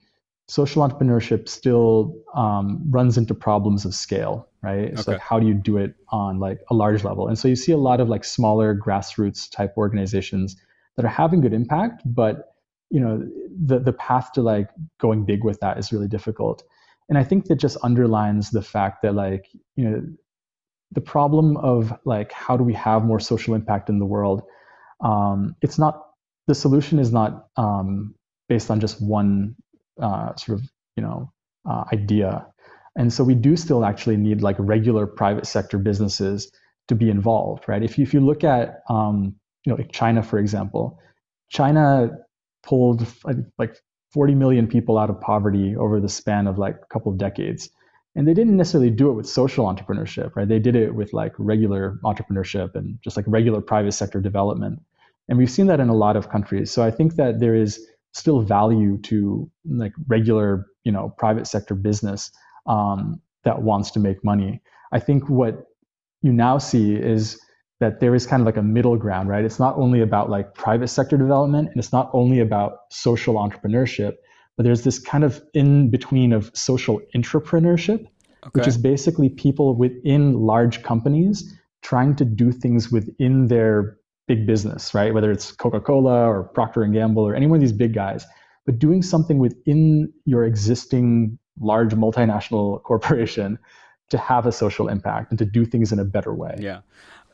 social 0.47 0.87
entrepreneurship 0.87 1.49
still 1.49 2.15
um, 2.35 2.81
runs 2.89 3.17
into 3.17 3.33
problems 3.33 3.83
of 3.85 3.95
scale, 3.95 4.47
right? 4.61 4.85
It's 4.85 5.01
okay. 5.01 5.13
like 5.13 5.21
how 5.21 5.39
do 5.39 5.47
you 5.47 5.53
do 5.53 5.77
it 5.77 5.95
on 6.09 6.39
like 6.39 6.59
a 6.69 6.75
large 6.75 7.03
level? 7.03 7.27
And 7.27 7.37
so 7.37 7.47
you 7.47 7.55
see 7.55 7.71
a 7.71 7.77
lot 7.77 7.99
of 7.99 8.09
like 8.09 8.23
smaller 8.23 8.75
grassroots 8.75 9.49
type 9.49 9.73
organizations 9.77 10.55
that 10.95 11.05
are 11.05 11.09
having 11.09 11.41
good 11.41 11.53
impact, 11.53 12.03
but 12.05 12.53
you 12.91 12.99
know 12.99 13.27
the 13.65 13.79
the 13.79 13.93
path 13.93 14.31
to 14.33 14.41
like 14.41 14.69
going 14.99 15.25
big 15.25 15.43
with 15.43 15.59
that 15.61 15.77
is 15.77 15.91
really 15.91 16.07
difficult. 16.07 16.63
And 17.09 17.17
I 17.17 17.23
think 17.23 17.45
that 17.45 17.55
just 17.55 17.77
underlines 17.83 18.51
the 18.51 18.61
fact 18.61 19.01
that 19.01 19.15
like 19.15 19.47
you 19.75 19.89
know 19.89 20.03
the 20.91 21.01
problem 21.01 21.57
of 21.57 21.93
like 22.05 22.31
how 22.31 22.55
do 22.55 22.63
we 22.63 22.73
have 22.73 23.03
more 23.03 23.19
social 23.19 23.55
impact 23.55 23.89
in 23.89 23.97
the 23.97 24.05
world? 24.05 24.43
Um, 25.01 25.55
it's 25.61 25.79
not 25.79 26.05
the 26.47 26.55
solution 26.55 26.99
is 26.99 27.11
not 27.11 27.47
um, 27.57 28.13
based 28.47 28.69
on 28.69 28.79
just 28.79 29.01
one 29.01 29.55
uh, 30.01 30.35
sort 30.35 30.59
of 30.59 30.65
you 30.95 31.03
know 31.03 31.31
uh, 31.69 31.83
idea. 31.93 32.45
And 32.97 33.11
so 33.11 33.23
we 33.23 33.35
do 33.35 33.57
still 33.57 33.83
actually 33.83 34.17
need 34.17 34.41
like 34.41 34.55
regular 34.57 35.05
private 35.05 35.45
sector 35.45 35.77
businesses 35.77 36.51
to 36.87 36.95
be 36.95 37.09
involved, 37.09 37.67
right? 37.67 37.83
If 37.83 37.97
you, 37.97 38.03
if 38.03 38.13
you 38.13 38.21
look 38.21 38.43
at, 38.43 38.83
um, 38.89 39.35
you 39.65 39.71
know, 39.71 39.75
like 39.75 39.91
China, 39.91 40.23
for 40.23 40.39
example, 40.39 40.99
China 41.49 42.11
pulled 42.63 43.05
like 43.57 43.75
40 44.11 44.35
million 44.35 44.67
people 44.67 44.97
out 44.97 45.09
of 45.09 45.19
poverty 45.19 45.75
over 45.75 45.99
the 45.99 46.09
span 46.09 46.47
of 46.47 46.57
like 46.57 46.75
a 46.75 46.93
couple 46.93 47.11
of 47.11 47.17
decades. 47.17 47.69
And 48.15 48.25
they 48.25 48.33
didn't 48.33 48.55
necessarily 48.55 48.91
do 48.91 49.09
it 49.09 49.13
with 49.13 49.27
social 49.27 49.65
entrepreneurship, 49.65 50.35
right? 50.35 50.47
They 50.47 50.59
did 50.59 50.75
it 50.75 50.95
with 50.95 51.11
like 51.11 51.33
regular 51.37 51.99
entrepreneurship 52.05 52.75
and 52.75 52.97
just 53.03 53.17
like 53.17 53.25
regular 53.27 53.59
private 53.59 53.91
sector 53.91 54.21
development. 54.21 54.79
And 55.27 55.37
we've 55.37 55.51
seen 55.51 55.67
that 55.67 55.81
in 55.81 55.89
a 55.89 55.95
lot 55.95 56.15
of 56.15 56.29
countries. 56.29 56.71
So 56.71 56.81
I 56.81 56.91
think 56.91 57.15
that 57.15 57.41
there 57.41 57.55
is 57.55 57.85
still 58.15 58.39
value 58.39 58.97
to 58.99 59.49
like 59.65 59.93
regular, 60.07 60.65
you 60.85 60.91
know, 60.91 61.13
private 61.17 61.45
sector 61.45 61.75
business 61.75 62.31
um, 62.65 63.21
that 63.43 63.61
wants 63.61 63.91
to 63.91 63.99
make 63.99 64.23
money. 64.23 64.61
I 64.93 64.99
think 64.99 65.29
what 65.29 65.67
you 66.21 66.31
now 66.31 66.57
see 66.57 66.95
is 66.95 67.39
that 67.81 67.99
there 67.99 68.15
is 68.15 68.25
kind 68.25 68.41
of 68.41 68.45
like 68.45 68.55
a 68.55 68.63
middle 68.63 68.95
ground, 68.95 69.27
right? 69.27 69.43
It's 69.43 69.59
not 69.59 69.75
only 69.77 70.01
about 70.01 70.29
like 70.29 70.53
private 70.53 70.87
sector 70.87 71.17
development 71.17 71.67
and 71.67 71.77
it's 71.77 71.91
not 71.91 72.09
only 72.13 72.39
about 72.39 72.79
social 72.89 73.35
entrepreneurship, 73.35 74.13
but 74.55 74.63
there's 74.63 74.83
this 74.83 74.97
kind 74.97 75.25
of 75.25 75.43
in 75.53 75.89
between 75.89 76.31
of 76.31 76.49
social 76.53 77.01
entrepreneurship, 77.13 77.99
okay. 77.99 78.49
which 78.53 78.67
is 78.67 78.77
basically 78.77 79.27
people 79.27 79.75
within 79.75 80.39
large 80.39 80.83
companies 80.83 81.53
trying 81.81 82.15
to 82.15 82.23
do 82.23 82.53
things 82.53 82.93
within 82.93 83.47
their 83.47 83.97
big 84.27 84.45
business, 84.45 84.93
right? 84.93 85.13
Whether 85.13 85.31
it's 85.31 85.51
Coca-Cola 85.51 86.27
or 86.27 86.43
Procter 86.43 86.83
and 86.83 86.93
Gamble 86.93 87.23
or 87.23 87.35
any 87.35 87.47
one 87.47 87.57
of 87.57 87.61
these 87.61 87.71
big 87.71 87.93
guys, 87.93 88.25
but 88.65 88.79
doing 88.79 89.01
something 89.01 89.37
within 89.37 90.11
your 90.25 90.43
existing 90.43 91.37
large 91.59 91.93
multinational 91.93 92.81
corporation 92.89 93.59
to 94.09 94.17
have 94.17 94.45
a 94.45 94.51
social 94.51 94.87
impact 94.87 95.31
and 95.31 95.39
to 95.39 95.45
do 95.45 95.65
things 95.65 95.91
in 95.91 95.99
a 95.99 96.05
better 96.05 96.33
way. 96.33 96.55
Yeah. 96.59 96.81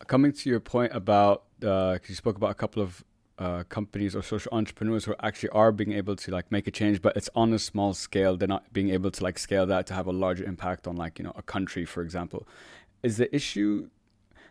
Coming 0.07 0.31
to 0.33 0.49
your 0.49 0.59
point 0.59 0.93
about, 0.93 1.43
because 1.59 1.99
uh, 1.99 2.07
you 2.07 2.15
spoke 2.15 2.37
about 2.37 2.51
a 2.51 2.55
couple 2.55 2.81
of 2.81 3.03
uh, 3.41 3.63
companies 3.69 4.15
or 4.15 4.21
social 4.21 4.51
entrepreneurs 4.53 5.05
who 5.05 5.15
actually 5.21 5.49
are 5.49 5.71
being 5.71 5.93
able 5.93 6.15
to 6.15 6.31
like 6.31 6.51
make 6.51 6.67
a 6.67 6.71
change, 6.71 7.01
but 7.01 7.15
it's 7.17 7.29
on 7.35 7.51
a 7.53 7.59
small 7.59 7.93
scale. 7.93 8.37
They're 8.37 8.47
not 8.47 8.71
being 8.71 8.89
able 8.89 9.09
to 9.11 9.23
like 9.23 9.39
scale 9.39 9.65
that 9.65 9.87
to 9.87 9.93
have 9.93 10.05
a 10.07 10.11
larger 10.11 10.43
impact 10.43 10.87
on 10.87 10.95
like 10.95 11.17
you 11.17 11.25
know 11.25 11.33
a 11.35 11.41
country, 11.41 11.83
for 11.85 12.03
example. 12.03 12.47
Is 13.01 13.17
the 13.17 13.33
issue 13.35 13.89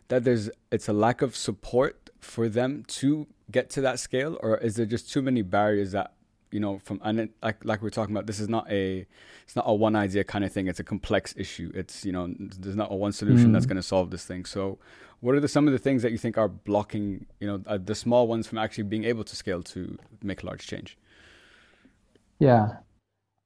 that 0.08 0.24
there's 0.24 0.50
it's 0.72 0.88
a 0.88 0.92
lack 0.92 1.22
of 1.22 1.36
support 1.36 1.99
for 2.20 2.48
them 2.48 2.84
to 2.86 3.26
get 3.50 3.70
to 3.70 3.80
that 3.82 3.98
scale, 3.98 4.38
or 4.42 4.56
is 4.58 4.76
there 4.76 4.86
just 4.86 5.10
too 5.10 5.22
many 5.22 5.42
barriers 5.42 5.92
that 5.92 6.12
you 6.50 6.60
know 6.60 6.78
from 6.80 7.00
and 7.04 7.20
it, 7.20 7.30
like 7.42 7.64
like 7.64 7.82
we're 7.82 7.90
talking 7.90 8.14
about, 8.14 8.26
this 8.26 8.40
is 8.40 8.48
not 8.48 8.70
a 8.70 9.06
it's 9.44 9.56
not 9.56 9.64
a 9.66 9.74
one 9.74 9.96
idea 9.96 10.24
kind 10.24 10.44
of 10.44 10.52
thing. 10.52 10.68
It's 10.68 10.80
a 10.80 10.84
complex 10.84 11.34
issue. 11.36 11.72
It's 11.74 12.04
you 12.04 12.12
know 12.12 12.34
there's 12.38 12.76
not 12.76 12.92
a 12.92 12.94
one 12.94 13.12
solution 13.12 13.50
mm. 13.50 13.52
that's 13.52 13.66
going 13.66 13.76
to 13.76 13.82
solve 13.82 14.10
this 14.10 14.24
thing. 14.24 14.44
So, 14.44 14.78
what 15.20 15.34
are 15.34 15.40
the 15.40 15.48
some 15.48 15.66
of 15.66 15.72
the 15.72 15.78
things 15.78 16.02
that 16.02 16.12
you 16.12 16.18
think 16.18 16.38
are 16.38 16.48
blocking 16.48 17.26
you 17.40 17.46
know 17.46 17.62
uh, 17.66 17.78
the 17.82 17.94
small 17.94 18.26
ones 18.26 18.46
from 18.46 18.58
actually 18.58 18.84
being 18.84 19.04
able 19.04 19.24
to 19.24 19.36
scale 19.36 19.62
to 19.64 19.98
make 20.22 20.42
a 20.42 20.46
large 20.46 20.66
change? 20.66 20.98
Yeah, 22.38 22.76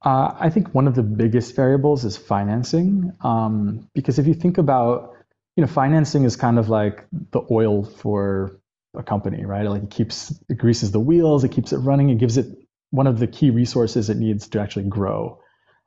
uh, 0.03 0.35
I 0.39 0.51
think 0.51 0.75
one 0.75 0.87
of 0.87 0.95
the 0.95 1.03
biggest 1.03 1.57
variables 1.57 2.05
is 2.05 2.17
financing, 2.17 3.13
um, 3.23 3.89
because 3.95 4.19
if 4.19 4.27
you 4.27 4.35
think 4.35 4.59
about 4.59 5.15
you 5.57 5.63
know, 5.63 5.69
financing 5.69 6.25
is 6.25 6.37
kind 6.37 6.59
of 6.59 6.69
like 6.69 7.07
the 7.31 7.41
oil 7.51 7.85
for 7.85 8.59
a 8.97 9.03
company, 9.03 9.45
right? 9.45 9.67
Like 9.69 9.83
it 9.83 9.91
keeps, 9.91 10.39
it 10.49 10.59
greases 10.59 10.93
the 10.93 11.01
wheels, 11.01 11.45
it 11.45 11.51
keeps 11.51 11.73
it 11.73 11.79
running, 11.79 12.11
it 12.11 12.19
gives 12.19 12.37
it 12.37 12.47
one 12.91 13.07
of 13.07 13.19
the 13.19 13.27
key 13.27 13.51
resources 13.51 14.09
it 14.09 14.17
needs 14.17 14.49
to 14.49 14.61
actually 14.61 14.89
grow. 14.89 15.39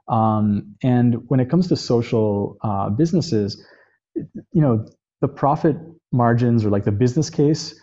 Um, 0.08 0.76
and 0.84 1.30
when 1.30 1.40
it 1.40 1.50
comes 1.50 1.68
to 1.68 1.76
social 1.76 2.58
uh, 2.62 2.90
businesses, 2.90 3.64
you 4.16 4.62
know, 4.62 4.88
the 5.22 5.28
profit 5.28 5.78
margins 6.12 6.66
or 6.66 6.70
like 6.70 6.86
the 6.86 6.92
business 6.92 7.30
case 7.30 7.80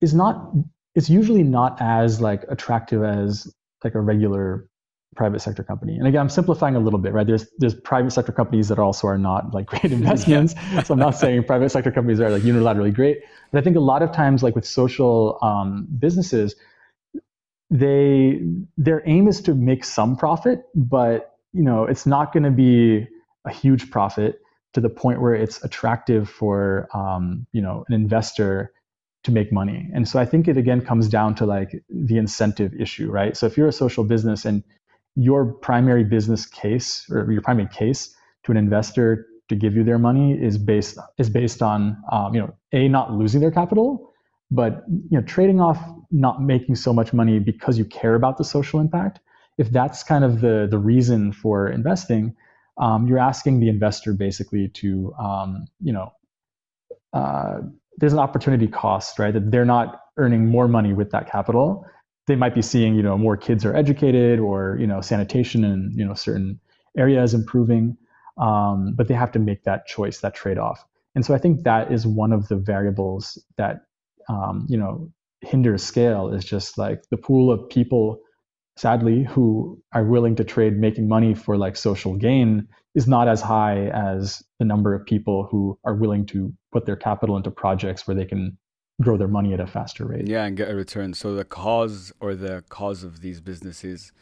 is 0.00 0.14
not, 0.14 0.52
it's 0.94 1.10
usually 1.10 1.42
not 1.42 1.76
as 1.80 2.20
like 2.20 2.44
attractive 2.48 3.02
as 3.02 3.52
like 3.84 3.94
a 3.94 4.00
regular 4.00 4.68
private 5.16 5.40
sector 5.40 5.62
company. 5.62 5.96
And 5.96 6.06
again, 6.06 6.20
I'm 6.20 6.28
simplifying 6.28 6.76
a 6.76 6.80
little 6.80 6.98
bit, 6.98 7.12
right? 7.12 7.26
There's 7.26 7.46
there's 7.58 7.74
private 7.74 8.12
sector 8.12 8.32
companies 8.32 8.68
that 8.68 8.78
also 8.78 9.08
are 9.08 9.18
not 9.18 9.52
like 9.54 9.66
great 9.66 9.92
investments. 10.00 10.54
yeah. 10.72 10.82
So 10.82 10.94
I'm 10.94 11.00
not 11.00 11.16
saying 11.16 11.44
private 11.44 11.70
sector 11.70 11.90
companies 11.90 12.20
are 12.20 12.30
like 12.30 12.42
unilaterally 12.42 12.94
great, 12.94 13.22
but 13.50 13.58
I 13.58 13.62
think 13.62 13.76
a 13.76 13.80
lot 13.80 14.02
of 14.02 14.12
times, 14.12 14.42
like 14.42 14.54
with 14.54 14.66
social 14.66 15.38
um, 15.42 15.86
businesses, 15.98 16.54
they 17.70 18.40
their 18.76 19.02
aim 19.06 19.26
is 19.26 19.40
to 19.42 19.54
make 19.54 19.84
some 19.84 20.16
profit, 20.16 20.64
but 20.74 21.36
you 21.52 21.62
know 21.62 21.84
it's 21.84 22.06
not 22.06 22.32
going 22.32 22.44
to 22.44 22.50
be 22.50 23.08
a 23.44 23.50
huge 23.50 23.90
profit 23.90 24.40
to 24.74 24.80
the 24.80 24.90
point 24.90 25.20
where 25.20 25.34
it's 25.34 25.64
attractive 25.64 26.28
for 26.28 26.88
um, 26.94 27.46
you 27.52 27.62
know 27.62 27.84
an 27.88 27.94
investor 27.94 28.72
to 29.26 29.32
make 29.32 29.52
money. 29.52 29.90
And 29.92 30.08
so 30.08 30.20
I 30.20 30.24
think 30.24 30.46
it 30.46 30.56
again 30.56 30.80
comes 30.80 31.08
down 31.08 31.34
to 31.36 31.46
like 31.46 31.82
the 31.90 32.16
incentive 32.16 32.72
issue, 32.80 33.10
right? 33.10 33.36
So 33.36 33.46
if 33.46 33.56
you're 33.56 33.66
a 33.66 33.72
social 33.72 34.04
business 34.04 34.44
and 34.44 34.62
your 35.16 35.46
primary 35.46 36.04
business 36.04 36.46
case 36.46 37.06
or 37.10 37.30
your 37.32 37.42
primary 37.42 37.68
case 37.68 38.14
to 38.44 38.52
an 38.52 38.58
investor 38.58 39.26
to 39.48 39.56
give 39.56 39.74
you 39.74 39.82
their 39.82 39.98
money 39.98 40.32
is 40.32 40.58
based 40.58 40.98
is 41.18 41.30
based 41.30 41.62
on 41.62 41.96
um, 42.12 42.34
you 42.34 42.40
know 42.40 42.54
a 42.72 42.88
not 42.88 43.12
losing 43.12 43.40
their 43.40 43.50
capital, 43.50 44.12
but 44.50 44.84
you 44.88 45.18
know 45.18 45.22
trading 45.22 45.60
off 45.60 45.82
not 46.10 46.42
making 46.42 46.74
so 46.76 46.92
much 46.92 47.12
money 47.12 47.38
because 47.38 47.78
you 47.78 47.84
care 47.84 48.14
about 48.14 48.38
the 48.38 48.44
social 48.44 48.78
impact. 48.80 49.20
If 49.58 49.70
that's 49.70 50.02
kind 50.02 50.24
of 50.24 50.40
the 50.40 50.66
the 50.70 50.78
reason 50.78 51.32
for 51.32 51.68
investing, 51.68 52.34
um, 52.78 53.06
you're 53.06 53.18
asking 53.18 53.60
the 53.60 53.68
investor 53.68 54.12
basically 54.12 54.68
to 54.68 55.14
um, 55.14 55.66
you 55.80 55.92
know 55.92 56.12
uh, 57.12 57.60
there's 57.96 58.12
an 58.12 58.18
opportunity 58.18 58.66
cost, 58.66 59.18
right? 59.18 59.32
That 59.32 59.50
they're 59.50 59.64
not 59.64 60.00
earning 60.18 60.46
more 60.46 60.68
money 60.68 60.92
with 60.92 61.10
that 61.10 61.30
capital 61.30 61.86
they 62.26 62.36
might 62.36 62.54
be 62.54 62.62
seeing 62.62 62.94
you 62.94 63.02
know 63.02 63.16
more 63.16 63.36
kids 63.36 63.64
are 63.64 63.74
educated 63.74 64.38
or 64.38 64.76
you 64.80 64.86
know 64.86 65.00
sanitation 65.00 65.64
and 65.64 65.96
you 65.98 66.04
know 66.04 66.14
certain 66.14 66.60
areas 66.96 67.34
improving 67.34 67.96
um, 68.38 68.94
but 68.94 69.08
they 69.08 69.14
have 69.14 69.32
to 69.32 69.38
make 69.38 69.64
that 69.64 69.86
choice 69.86 70.20
that 70.20 70.34
trade-off. 70.34 70.84
And 71.14 71.24
so 71.24 71.34
i 71.34 71.38
think 71.38 71.62
that 71.64 71.92
is 71.92 72.06
one 72.06 72.32
of 72.32 72.48
the 72.48 72.56
variables 72.56 73.42
that 73.56 73.82
um, 74.28 74.66
you 74.68 74.76
know 74.76 75.10
hinders 75.40 75.82
scale 75.82 76.32
is 76.32 76.44
just 76.44 76.78
like 76.78 77.02
the 77.10 77.16
pool 77.16 77.50
of 77.50 77.68
people 77.68 78.20
sadly 78.76 79.24
who 79.24 79.80
are 79.92 80.04
willing 80.04 80.36
to 80.36 80.44
trade 80.44 80.76
making 80.76 81.08
money 81.08 81.34
for 81.34 81.56
like 81.56 81.76
social 81.76 82.16
gain 82.16 82.68
is 82.94 83.06
not 83.06 83.28
as 83.28 83.40
high 83.40 83.86
as 83.88 84.42
the 84.58 84.64
number 84.64 84.94
of 84.94 85.04
people 85.04 85.46
who 85.50 85.78
are 85.84 85.94
willing 85.94 86.26
to 86.26 86.52
put 86.72 86.86
their 86.86 86.96
capital 86.96 87.36
into 87.36 87.50
projects 87.50 88.06
where 88.06 88.14
they 88.14 88.24
can 88.24 88.56
grow 89.02 89.16
their 89.16 89.28
money 89.28 89.52
at 89.52 89.60
a 89.60 89.66
faster 89.66 90.04
rate. 90.04 90.26
Yeah, 90.26 90.44
and 90.44 90.56
get 90.56 90.70
a 90.70 90.74
return. 90.74 91.14
So 91.14 91.34
the 91.34 91.44
cause 91.44 92.12
or 92.20 92.34
the 92.34 92.64
cause 92.68 93.02
of 93.04 93.20
these 93.20 93.40
businesses 93.40 94.12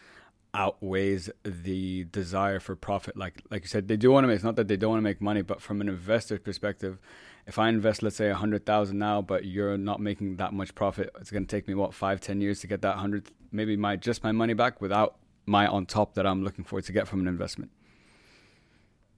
outweighs 0.53 1.31
the 1.43 2.05
desire 2.05 2.61
for 2.61 2.77
profit. 2.77 3.17
Like 3.17 3.43
like 3.51 3.63
you 3.63 3.69
said, 3.69 3.89
they 3.89 3.97
do 3.97 4.11
want 4.11 4.25
to 4.25 4.29
make. 4.29 4.37
It's 4.37 4.45
not 4.45 4.57
that 4.57 4.69
they 4.69 4.77
don't 4.77 4.91
want 4.91 4.99
to 4.99 5.05
make 5.05 5.21
money, 5.21 5.43
but 5.43 5.61
from 5.61 5.81
an 5.81 5.89
investor 5.89 6.39
perspective, 6.39 6.99
if 7.47 7.59
I 7.59 7.69
invest, 7.69 8.03
let's 8.03 8.17
say 8.17 8.31
a 8.31 8.35
hundred 8.35 8.67
thousand 8.67 8.99
now, 8.99 9.23
but 9.23 9.45
you're 9.45 9.79
not 9.79 10.01
making 10.01 10.37
that 10.37 10.53
much 10.53 10.75
profit, 10.75 11.11
it's 11.21 11.31
going 11.31 11.47
to 11.47 11.57
take 11.57 11.69
me 11.69 11.75
what 11.75 11.95
five, 11.95 12.21
ten 12.21 12.41
years 12.41 12.61
to 12.61 12.67
get 12.67 12.83
that 12.83 12.97
hundred, 12.97 13.31
maybe 13.53 13.77
my 13.77 13.97
just 13.97 14.25
my 14.25 14.33
money 14.33 14.55
back 14.55 14.81
without 14.81 15.17
my 15.47 15.67
on 15.67 15.87
top 15.87 16.15
that 16.15 16.27
I'm 16.27 16.43
looking 16.43 16.65
for 16.65 16.81
to 16.81 16.93
get 16.93 17.07
from 17.07 17.21
an 17.21 17.29
investment. 17.29 17.71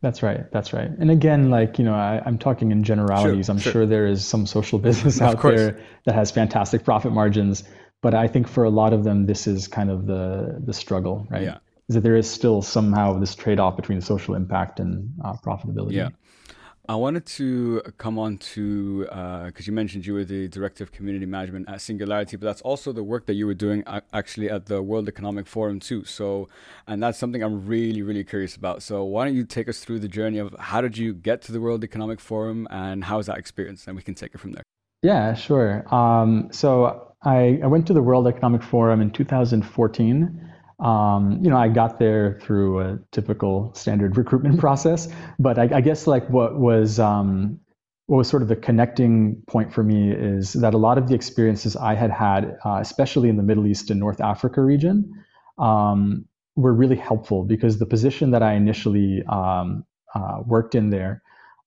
That's 0.07 0.23
right. 0.23 0.49
That's 0.53 0.73
right. 0.73 0.89
And 0.89 1.11
again, 1.11 1.51
like, 1.51 1.81
you 1.81 1.85
know, 1.85 1.93
I, 1.93 2.23
am 2.25 2.39
talking 2.39 2.71
in 2.71 2.85
generalities. 2.85 3.47
Sure, 3.47 3.53
I'm 3.53 3.59
sure. 3.59 3.73
sure. 3.73 3.87
there 3.87 4.07
is 4.07 4.25
some 4.25 4.47
social 4.47 4.79
business 4.89 5.21
out 5.21 5.43
there 5.43 5.81
that 6.05 6.15
has 6.15 6.31
fantastic 6.31 6.85
profit 6.85 7.11
margins. 7.11 7.65
But 8.03 8.15
I 8.15 8.29
think 8.29 8.47
for 8.47 8.63
a 8.63 8.71
lot 8.71 8.93
of 8.93 9.03
them, 9.03 9.27
this 9.27 9.49
is 9.49 9.67
kind 9.67 9.91
of 9.91 10.07
the 10.07 10.63
the 10.65 10.73
struggle, 10.73 11.27
right? 11.29 11.43
Yeah. 11.43 11.59
Is 11.89 11.97
that 11.97 12.03
there 12.03 12.15
is 12.15 12.31
still 12.31 12.63
somehow 12.63 13.19
this 13.19 13.35
trade 13.35 13.59
off 13.59 13.75
between 13.75 14.01
social 14.01 14.37
impact 14.37 14.79
and 14.79 15.13
uh, 15.25 15.33
profitability. 15.45 15.95
Yeah. 15.95 16.11
I 16.89 16.95
wanted 16.95 17.27
to 17.27 17.83
come 17.99 18.19
on 18.19 18.39
to 18.55 19.01
because 19.01 19.67
uh, 19.67 19.67
you 19.67 19.73
mentioned 19.73 20.07
you 20.07 20.15
were 20.15 20.25
the 20.25 20.47
director 20.49 20.85
of 20.85 20.93
community 20.93 21.27
management 21.27 21.69
at 21.69 21.81
Singularity, 21.81 22.37
but 22.37 22.47
that's 22.47 22.61
also 22.61 22.93
the 22.93 23.03
work 23.03 23.27
that 23.27 23.35
you 23.35 23.47
were 23.47 23.55
doing 23.55 23.83
actually 24.13 24.51
at 24.51 24.67
the 24.67 24.81
World 24.83 25.09
Economic 25.09 25.47
Forum 25.49 25.81
too. 25.81 26.05
So, 26.05 26.49
and 26.87 27.03
that's 27.03 27.19
something 27.19 27.43
I'm 27.43 27.67
really, 27.67 28.03
really 28.03 28.23
curious 28.23 28.55
about. 28.55 28.83
So, 28.83 29.03
why 29.03 29.25
don't 29.25 29.35
you 29.35 29.45
take 29.45 29.69
us 29.69 29.81
through 29.81 29.99
the 29.99 30.09
journey 30.09 30.39
of 30.39 30.55
how 30.61 30.81
did 30.81 30.97
you 30.97 31.13
get 31.13 31.43
to 31.43 31.53
the 31.53 31.61
World 31.61 31.83
Economic 31.83 32.21
Forum 32.21 32.69
and 32.71 33.05
how 33.05 33.17
was 33.17 33.27
that 33.27 33.39
experience, 33.39 33.87
and 33.89 33.97
we 33.97 34.03
can 34.03 34.15
take 34.15 34.35
it 34.35 34.39
from 34.39 34.53
there. 34.53 34.63
Yeah, 35.03 35.35
sure. 35.35 35.93
Um, 35.93 36.49
so 36.53 37.15
I, 37.23 37.61
I 37.63 37.67
went 37.67 37.87
to 37.89 37.93
the 37.93 38.03
World 38.03 38.29
Economic 38.29 38.63
Forum 38.63 39.01
in 39.01 39.11
2014. 39.11 40.53
Um, 40.79 41.39
you 41.43 41.49
know, 41.49 41.57
I 41.57 41.69
got 41.69 41.99
there 41.99 42.39
through 42.43 42.81
a 42.81 42.99
typical 43.13 43.73
standard 43.75 44.17
recruitment 44.17 44.61
process, 44.67 45.09
but 45.39 45.59
I, 45.59 45.69
I 45.77 45.81
guess 45.81 46.07
like 46.07 46.29
what 46.29 46.59
was 46.59 47.01
um, 47.01 47.61
what 48.07 48.19
was 48.19 48.29
sort 48.29 48.43
of 48.43 48.49
the 48.49 48.57
connecting 48.57 49.43
point 49.49 49.73
for 49.73 49.83
me 49.83 50.13
is 50.13 50.53
that 50.55 50.75
a 50.75 50.79
lot 50.79 50.97
of 50.99 51.09
the 51.09 51.15
experiences 51.15 51.77
I 51.77 51.95
had 51.95 52.11
had, 52.11 52.57
uh, 52.65 52.79
especially 52.81 53.29
in 53.29 53.37
the 53.37 53.43
Middle 53.43 53.67
East 53.67 53.91
and 53.91 53.99
North 53.99 54.21
Africa 54.21 54.63
region, 54.63 55.25
um, 55.59 56.25
were 56.55 56.73
really 56.73 56.97
helpful 56.97 57.45
because 57.45 57.79
the 57.79 57.87
position 57.87 58.31
that 58.31 58.43
I 58.43 58.55
initially 58.55 59.23
um, 59.29 59.85
uh, 60.15 60.43
worked 60.47 60.75
in 60.75 60.91
there 60.91 61.23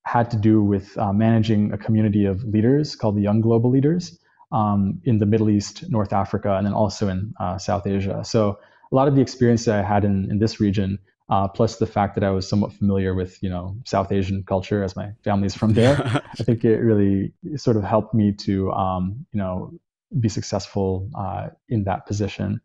had 0.06 0.32
to 0.32 0.38
do 0.38 0.64
with 0.64 0.98
uh, 0.98 1.12
managing 1.12 1.74
a 1.74 1.78
community 1.78 2.26
of 2.26 2.44
leaders 2.44 2.96
called 2.96 3.16
the 3.16 3.22
Young 3.22 3.42
Global 3.42 3.70
Leaders 3.70 4.18
um, 4.52 5.02
in 5.04 5.20
the 5.20 5.26
Middle 5.26 5.50
East, 5.50 5.90
North 5.90 6.14
Africa, 6.14 6.56
and 6.56 6.66
then 6.66 6.74
also 6.74 7.10
in 7.10 7.34
uh, 7.40 7.58
South 7.58 7.86
Asia. 7.86 8.24
So 8.24 8.58
a 8.92 8.96
lot 8.96 9.08
of 9.08 9.16
the 9.16 9.22
experience 9.22 9.66
that 9.66 9.80
I 9.80 9.84
had 9.84 10.04
in, 10.04 10.30
in 10.32 10.40
this 10.40 10.60
region, 10.60 11.00
uh, 11.30 11.48
plus 11.48 11.78
the 11.78 11.86
fact 11.86 12.16
that 12.16 12.24
I 12.24 12.32
was 12.32 12.48
somewhat 12.48 12.74
familiar 12.74 13.14
with 13.14 13.42
you 13.44 13.50
know 13.50 13.76
South 13.86 14.12
Asian 14.12 14.44
culture 14.44 14.84
as 14.84 14.96
my 14.96 15.12
family's 15.24 15.56
from 15.56 15.74
there, 15.74 16.02
I 16.40 16.44
think 16.44 16.66
it 16.66 16.80
really 16.80 17.34
sort 17.56 17.78
of 17.78 17.84
helped 17.84 18.14
me 18.14 18.32
to 18.34 18.72
um, 18.72 19.26
you 19.32 19.40
know 19.40 19.72
be 20.20 20.30
successful 20.30 21.10
uh, 21.16 21.50
in 21.68 21.84
that 21.84 22.08
position. 22.08 22.62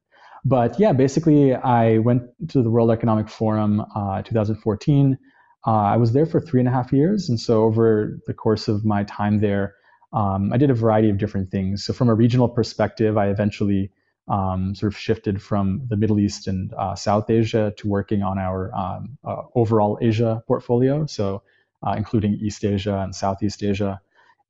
But 0.47 0.79
yeah, 0.79 0.93
basically, 0.93 1.55
I 1.55 1.99
went 1.99 2.23
to 2.49 2.63
the 2.63 2.71
World 2.71 2.91
Economic 2.91 3.29
Forum 3.29 3.85
uh, 3.95 4.23
2014. 4.23 5.19
Uh, 5.67 5.71
I 5.71 5.97
was 5.97 6.13
there 6.13 6.27
for 6.27 6.41
three 6.41 6.61
and 6.61 6.69
a 6.69 6.73
half 6.73 6.93
years, 6.93 7.29
and 7.29 7.41
so 7.41 7.65
over 7.65 8.19
the 8.27 8.35
course 8.35 8.69
of 8.69 8.85
my 8.85 9.05
time 9.05 9.39
there, 9.39 9.75
um, 10.13 10.53
I 10.53 10.59
did 10.59 10.71
a 10.71 10.75
variety 10.75 11.09
of 11.09 11.17
different 11.17 11.51
things. 11.51 11.85
So 11.85 11.95
from 11.95 12.09
a 12.09 12.15
regional 12.15 12.49
perspective, 12.49 13.17
I 13.17 13.29
eventually 13.29 13.91
um, 14.29 14.75
sort 14.75 14.93
of 14.93 14.99
shifted 14.99 15.43
from 15.43 15.83
the 15.89 15.97
Middle 15.97 16.19
East 16.19 16.47
and 16.47 16.73
uh, 16.75 16.95
South 16.95 17.31
Asia 17.31 17.73
to 17.77 17.89
working 17.89 18.23
on 18.23 18.39
our 18.39 18.75
um, 18.75 19.19
uh, 19.25 19.43
overall 19.55 19.99
Asia 20.01 20.43
portfolio, 20.47 21.07
so 21.07 21.43
uh, 21.87 21.95
including 21.97 22.35
East 22.35 22.65
Asia 22.65 23.01
and 23.01 23.15
Southeast 23.15 23.63
Asia. 23.63 24.01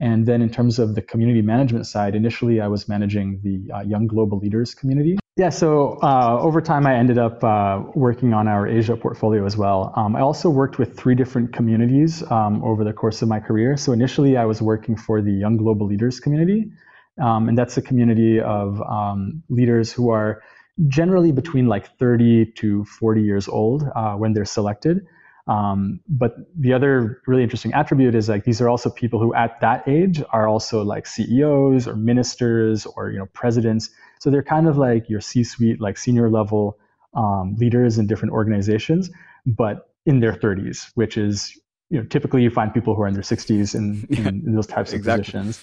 And 0.01 0.27
then 0.27 0.43
in 0.43 0.51
terms 0.51 0.79
of 0.79 0.95
the 0.95 1.03
community 1.03 1.41
management 1.41 1.87
side, 1.87 2.15
initially 2.15 2.61
I 2.61 2.67
was 2.67 2.89
managing 2.89 3.41
the 3.43 3.73
uh, 3.73 3.81
Young 3.83 4.07
Global 4.07 4.39
Leaders 4.39 4.75
community. 4.75 5.19
Yeah, 5.37 5.49
so 5.49 5.99
uh, 6.03 6.39
over 6.41 6.61
time 6.61 6.87
I 6.87 6.95
ended 6.95 7.19
up 7.19 7.43
uh, 7.43 7.83
working 7.95 8.35
on 8.35 8.47
our 8.47 8.69
Asia 8.69 8.97
portfolio 8.97 9.45
as 9.45 9.57
well. 9.57 9.93
Um, 9.97 10.15
I 10.15 10.21
also 10.21 10.49
worked 10.49 10.79
with 10.79 10.97
three 10.97 11.17
different 11.17 11.53
communities 11.53 12.23
um, 12.31 12.63
over 12.63 12.85
the 12.85 12.93
course 12.93 13.23
of 13.23 13.29
my 13.29 13.41
career. 13.41 13.77
So 13.77 13.93
initially 13.93 14.37
I 14.37 14.45
was 14.45 14.63
working 14.63 14.97
for 14.97 15.21
the 15.21 15.33
Young 15.33 15.57
Global 15.57 15.87
Leaders 15.87 16.21
community, 16.21 16.71
um, 17.21 17.49
and 17.49 17.57
that's 17.57 17.77
a 17.77 17.83
community 17.83 18.41
of 18.41 18.81
um, 18.83 19.43
leaders 19.49 19.93
who 19.93 20.11
are 20.11 20.43
generally 20.89 21.33
between 21.33 21.67
like 21.67 21.97
30 21.99 22.47
to 22.57 22.85
40 22.85 23.23
years 23.23 23.49
old 23.49 23.85
uh, 23.95 24.15
when 24.15 24.33
they're 24.33 24.45
selected. 24.45 25.07
Um, 25.47 26.01
but 26.09 26.37
the 26.59 26.73
other 26.73 27.21
really 27.27 27.43
interesting 27.43 27.75
attribute 27.75 28.15
is 28.15 28.29
like 28.29 28.45
these 28.45 28.61
are 28.63 28.69
also 28.69 28.89
people 28.89 29.21
who 29.21 29.35
at 29.35 29.61
that 29.61 29.87
age 29.87 30.23
are 30.33 30.49
also 30.49 30.83
like 30.83 31.07
CEOs 31.07 31.87
or 31.87 31.97
ministers 31.97 32.87
or 32.87 33.11
you 33.11 33.19
know 33.19 33.27
presidents. 33.27 33.91
So 34.21 34.31
they're 34.31 34.43
kind 34.43 34.67
of 34.67 34.79
like 34.79 35.11
your 35.11 35.21
C-suite, 35.21 35.81
like 35.81 35.99
senior 35.99 36.31
level 36.31 36.79
um, 37.15 37.57
leaders 37.59 37.99
in 37.99 38.07
different 38.07 38.33
organizations, 38.33 39.11
but 39.45 39.91
in 40.07 40.21
their 40.21 40.33
30s, 40.33 40.91
which 40.95 41.19
is 41.19 41.55
you 41.91 42.01
know 42.01 42.07
typically 42.07 42.43
you 42.43 42.51
find 42.51 42.73
people 42.73 42.95
who 42.95 43.03
are 43.03 43.09
in 43.09 43.15
their 43.15 43.23
60s 43.23 43.75
in, 43.75 44.07
in, 44.11 44.27
in 44.47 44.55
those 44.55 44.67
types 44.67 44.93
of 44.93 44.97
exactly. 44.97 45.25
positions. 45.25 45.63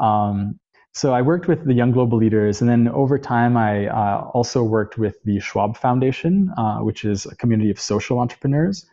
Um, 0.00 0.58
so 0.92 1.14
I 1.14 1.22
worked 1.22 1.48
with 1.48 1.64
the 1.64 1.72
young 1.72 1.90
global 1.90 2.18
leaders, 2.18 2.60
and 2.60 2.68
then 2.68 2.86
over 2.88 3.18
time, 3.18 3.56
I 3.56 3.86
uh, 3.86 4.30
also 4.34 4.62
worked 4.62 4.98
with 4.98 5.22
the 5.24 5.40
Schwab 5.40 5.76
Foundation, 5.76 6.52
uh, 6.58 6.78
which 6.78 7.04
is 7.04 7.24
a 7.24 7.34
community 7.34 7.70
of 7.70 7.80
social 7.80 8.18
entrepreneurs, 8.18 8.84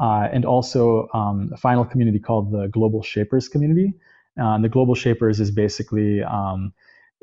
uh, 0.00 0.28
and 0.32 0.46
also 0.46 1.08
um, 1.12 1.50
a 1.52 1.58
final 1.58 1.84
community 1.84 2.18
called 2.18 2.52
the 2.52 2.68
Global 2.68 3.02
Shapers 3.02 3.48
community. 3.48 3.92
Uh, 4.40 4.58
the 4.58 4.68
Global 4.70 4.94
Shapers 4.94 5.40
is 5.40 5.50
basically 5.50 6.22
um, 6.22 6.72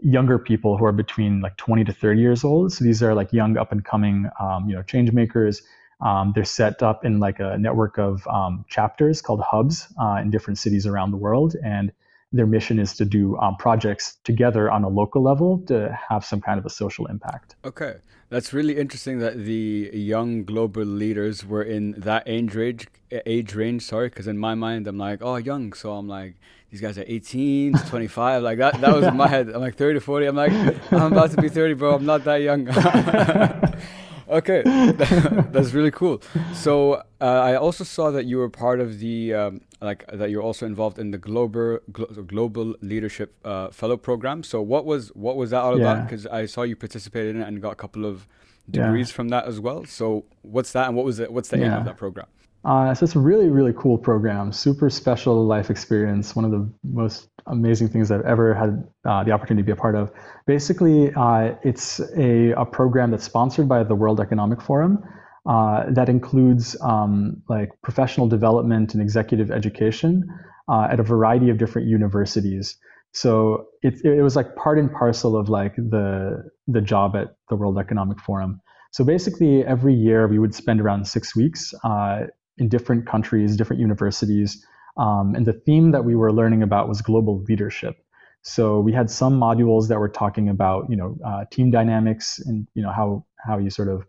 younger 0.01 0.37
people 0.37 0.77
who 0.77 0.85
are 0.85 0.91
between 0.91 1.41
like 1.41 1.57
20 1.57 1.83
to 1.85 1.93
30 1.93 2.21
years 2.21 2.43
old. 2.43 2.71
So 2.71 2.83
these 2.83 3.01
are 3.01 3.15
like 3.15 3.33
young, 3.33 3.57
up 3.57 3.71
and 3.71 3.83
coming, 3.83 4.29
um, 4.39 4.69
you 4.69 4.75
know, 4.75 4.83
change 4.83 5.11
makers. 5.11 5.63
Um, 6.01 6.33
they're 6.35 6.45
set 6.45 6.83
up 6.83 7.03
in 7.03 7.19
like 7.19 7.39
a 7.39 7.57
network 7.57 7.97
of 7.97 8.25
um, 8.27 8.63
chapters 8.69 9.23
called 9.23 9.41
hubs 9.41 9.87
uh, 9.99 10.19
in 10.21 10.29
different 10.29 10.59
cities 10.59 10.85
around 10.85 11.11
the 11.11 11.17
world, 11.17 11.55
and 11.63 11.91
their 12.31 12.45
mission 12.45 12.79
is 12.79 12.95
to 12.95 13.05
do 13.05 13.37
um, 13.37 13.55
projects 13.55 14.17
together 14.23 14.69
on 14.69 14.83
a 14.83 14.89
local 14.89 15.21
level 15.23 15.59
to 15.67 15.97
have 16.09 16.23
some 16.23 16.41
kind 16.41 16.59
of 16.59 16.65
a 16.65 16.69
social 16.69 17.07
impact. 17.07 17.55
Okay, 17.65 17.95
that's 18.29 18.53
really 18.53 18.77
interesting 18.77 19.19
that 19.19 19.37
the 19.37 19.89
young 19.93 20.43
global 20.43 20.83
leaders 20.83 21.45
were 21.45 21.63
in 21.63 21.93
that 21.97 22.23
age 22.27 22.53
range. 22.53 22.87
Age 23.11 23.55
range, 23.55 23.81
sorry, 23.81 24.09
because 24.09 24.27
in 24.27 24.37
my 24.37 24.53
mind 24.53 24.87
I'm 24.87 24.99
like, 24.99 25.19
oh, 25.23 25.37
young, 25.37 25.73
so 25.73 25.93
I'm 25.93 26.07
like, 26.07 26.35
these 26.69 26.81
guys 26.81 26.99
are 26.99 27.05
18 27.07 27.73
to 27.73 27.85
25, 27.89 28.43
like 28.43 28.59
that. 28.59 28.79
That 28.79 28.95
was 28.95 29.05
in 29.05 29.17
my 29.17 29.27
head. 29.27 29.49
I'm 29.49 29.61
like 29.61 29.75
30 29.75 29.99
to 29.99 30.05
40. 30.05 30.25
I'm 30.27 30.35
like, 30.35 30.51
I'm 30.93 31.11
about 31.13 31.31
to 31.31 31.41
be 31.41 31.49
30, 31.49 31.73
bro. 31.73 31.95
I'm 31.95 32.05
not 32.05 32.23
that 32.25 32.37
young. 32.37 32.69
okay, 34.29 34.61
that's 35.51 35.73
really 35.73 35.89
cool. 35.91 36.21
So 36.53 37.01
uh, 37.19 37.23
I 37.23 37.55
also 37.55 37.83
saw 37.83 38.11
that 38.11 38.25
you 38.25 38.37
were 38.37 38.49
part 38.49 38.79
of 38.79 38.99
the 38.99 39.33
um, 39.33 39.61
like 39.81 40.05
that 40.11 40.29
you're 40.29 40.41
also 40.41 40.65
involved 40.65 40.99
in 40.99 41.11
the 41.11 41.17
global 41.17 41.79
glo- 41.91 42.07
global 42.23 42.75
leadership 42.81 43.35
uh, 43.45 43.69
fellow 43.69 43.97
program. 43.97 44.43
So 44.43 44.61
what 44.61 44.85
was 44.85 45.09
what 45.09 45.35
was 45.37 45.51
that 45.51 45.61
all 45.61 45.79
yeah. 45.79 45.91
about? 45.91 46.07
Because 46.07 46.25
I 46.27 46.45
saw 46.45 46.63
you 46.63 46.75
participated 46.75 47.35
in 47.35 47.41
it 47.41 47.47
and 47.47 47.61
got 47.61 47.71
a 47.71 47.75
couple 47.75 48.05
of 48.05 48.27
degrees 48.69 49.09
yeah. 49.09 49.15
from 49.15 49.29
that 49.29 49.45
as 49.45 49.59
well. 49.59 49.85
So 49.85 50.25
what's 50.41 50.71
that 50.73 50.87
and 50.87 50.95
what 50.95 51.05
was 51.05 51.19
it? 51.19 51.31
What's 51.31 51.49
the 51.49 51.59
yeah. 51.59 51.65
aim 51.65 51.73
of 51.73 51.85
that 51.85 51.97
program? 51.97 52.27
Uh, 52.65 52.93
so 52.93 53.05
it's 53.05 53.15
a 53.15 53.19
really, 53.19 53.49
really 53.49 53.73
cool 53.77 53.97
program, 53.97 54.51
super 54.51 54.89
special 54.89 55.45
life 55.45 55.69
experience, 55.69 56.35
one 56.35 56.43
of 56.43 56.51
the 56.51 56.69
most 56.83 57.29
amazing 57.47 57.87
things 57.87 58.11
I've 58.11 58.25
ever 58.25 58.53
had 58.53 58.85
uh, 59.05 59.23
the 59.23 59.31
opportunity 59.31 59.63
to 59.63 59.65
be 59.65 59.71
a 59.71 59.81
part 59.81 59.95
of. 59.95 60.11
Basically, 60.45 61.13
uh, 61.13 61.55
it's 61.63 62.01
a, 62.17 62.51
a 62.51 62.65
program 62.65 63.11
that's 63.11 63.23
sponsored 63.23 63.69
by 63.69 63.83
the 63.83 63.95
World 63.95 64.19
Economic 64.19 64.61
Forum 64.61 65.01
uh, 65.45 65.85
that 65.89 66.09
includes 66.09 66.75
um, 66.81 67.41
like 67.47 67.69
professional 67.81 68.27
development 68.27 68.93
and 68.93 69.01
executive 69.01 69.51
education 69.51 70.27
uh, 70.67 70.87
at 70.91 70.99
a 70.99 71.03
variety 71.03 71.49
of 71.49 71.57
different 71.57 71.87
universities. 71.87 72.77
So 73.11 73.67
it, 73.81 74.03
it 74.03 74.21
was 74.21 74.35
like 74.35 74.55
part 74.55 74.77
and 74.77 74.91
parcel 74.91 75.35
of 75.35 75.49
like 75.49 75.75
the 75.75 76.43
the 76.67 76.81
job 76.81 77.15
at 77.15 77.35
the 77.49 77.55
World 77.55 77.79
Economic 77.79 78.19
Forum. 78.19 78.61
So 78.91 79.03
basically, 79.03 79.65
every 79.65 79.93
year 79.93 80.27
we 80.27 80.39
would 80.39 80.53
spend 80.53 80.81
around 80.81 81.07
six 81.07 81.35
weeks 81.35 81.73
uh, 81.83 82.27
in 82.57 82.69
different 82.69 83.07
countries, 83.07 83.55
different 83.55 83.79
universities. 83.79 84.63
Um, 84.97 85.33
and 85.35 85.45
the 85.45 85.53
theme 85.53 85.91
that 85.91 86.03
we 86.03 86.15
were 86.15 86.31
learning 86.33 86.61
about 86.61 86.87
was 86.87 87.01
global 87.01 87.41
leadership. 87.47 87.95
So 88.41 88.79
we 88.79 88.93
had 88.93 89.09
some 89.09 89.39
modules 89.39 89.87
that 89.89 89.99
were 89.99 90.09
talking 90.09 90.49
about, 90.49 90.89
you 90.89 90.95
know, 90.95 91.17
uh, 91.25 91.45
team 91.51 91.71
dynamics 91.71 92.39
and 92.39 92.67
you 92.73 92.81
know 92.81 92.91
how 92.91 93.25
how 93.45 93.57
you 93.57 93.69
sort 93.69 93.89
of, 93.89 94.03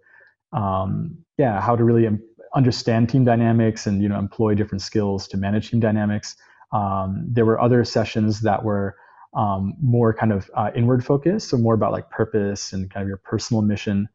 um, 0.53 1.17
yeah, 1.39 1.61
how 1.61 1.77
to 1.77 1.85
really 1.85 2.09
understand 2.55 3.09
team 3.09 3.25
dynamics 3.25 3.87
and 3.87 4.03
you 4.03 4.09
know 4.09 4.19
employ 4.19 4.55
different 4.55 4.83
skills 4.83 5.29
to 5.29 5.37
manage 5.37 5.71
team 5.71 5.81
dynamics. 5.81 6.37
Um, 6.73 7.25
there 7.29 7.45
were 7.45 7.61
other 7.61 7.85
sessions 7.85 8.41
that 8.43 8.65
were 8.65 8.97
um, 9.35 9.75
more 9.81 10.13
kind 10.13 10.33
of 10.33 10.51
uh, 10.55 10.71
inward 10.75 11.05
focused, 11.05 11.49
so 11.49 11.57
more 11.57 11.75
about 11.75 11.93
like 11.93 12.11
purpose 12.11 12.73
and 12.73 12.91
kind 12.91 13.03
of 13.03 13.09
your 13.09 13.19
personal 13.19 13.63
mission. 13.63 14.09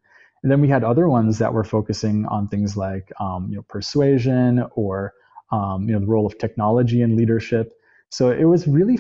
And 0.43 0.52
then 0.52 0.62
we 0.62 0.67
had 0.67 0.84
other 0.84 1.10
ones 1.10 1.39
that 1.39 1.54
were 1.54 1.63
focusing 1.63 2.26
on 2.28 2.48
things 2.48 2.78
like 2.78 3.12
um, 3.19 3.48
you 3.50 3.56
know 3.56 3.63
persuasion 3.67 4.65
or 4.76 5.13
um, 5.52 5.88
you 5.88 5.93
know 5.93 6.00
the 6.00 6.08
role 6.08 6.26
of 6.26 6.38
technology 6.38 7.02
and 7.02 7.15
leadership. 7.15 7.74
So 8.10 8.32
it 8.32 8.45
was 8.45 8.67
really 8.67 8.98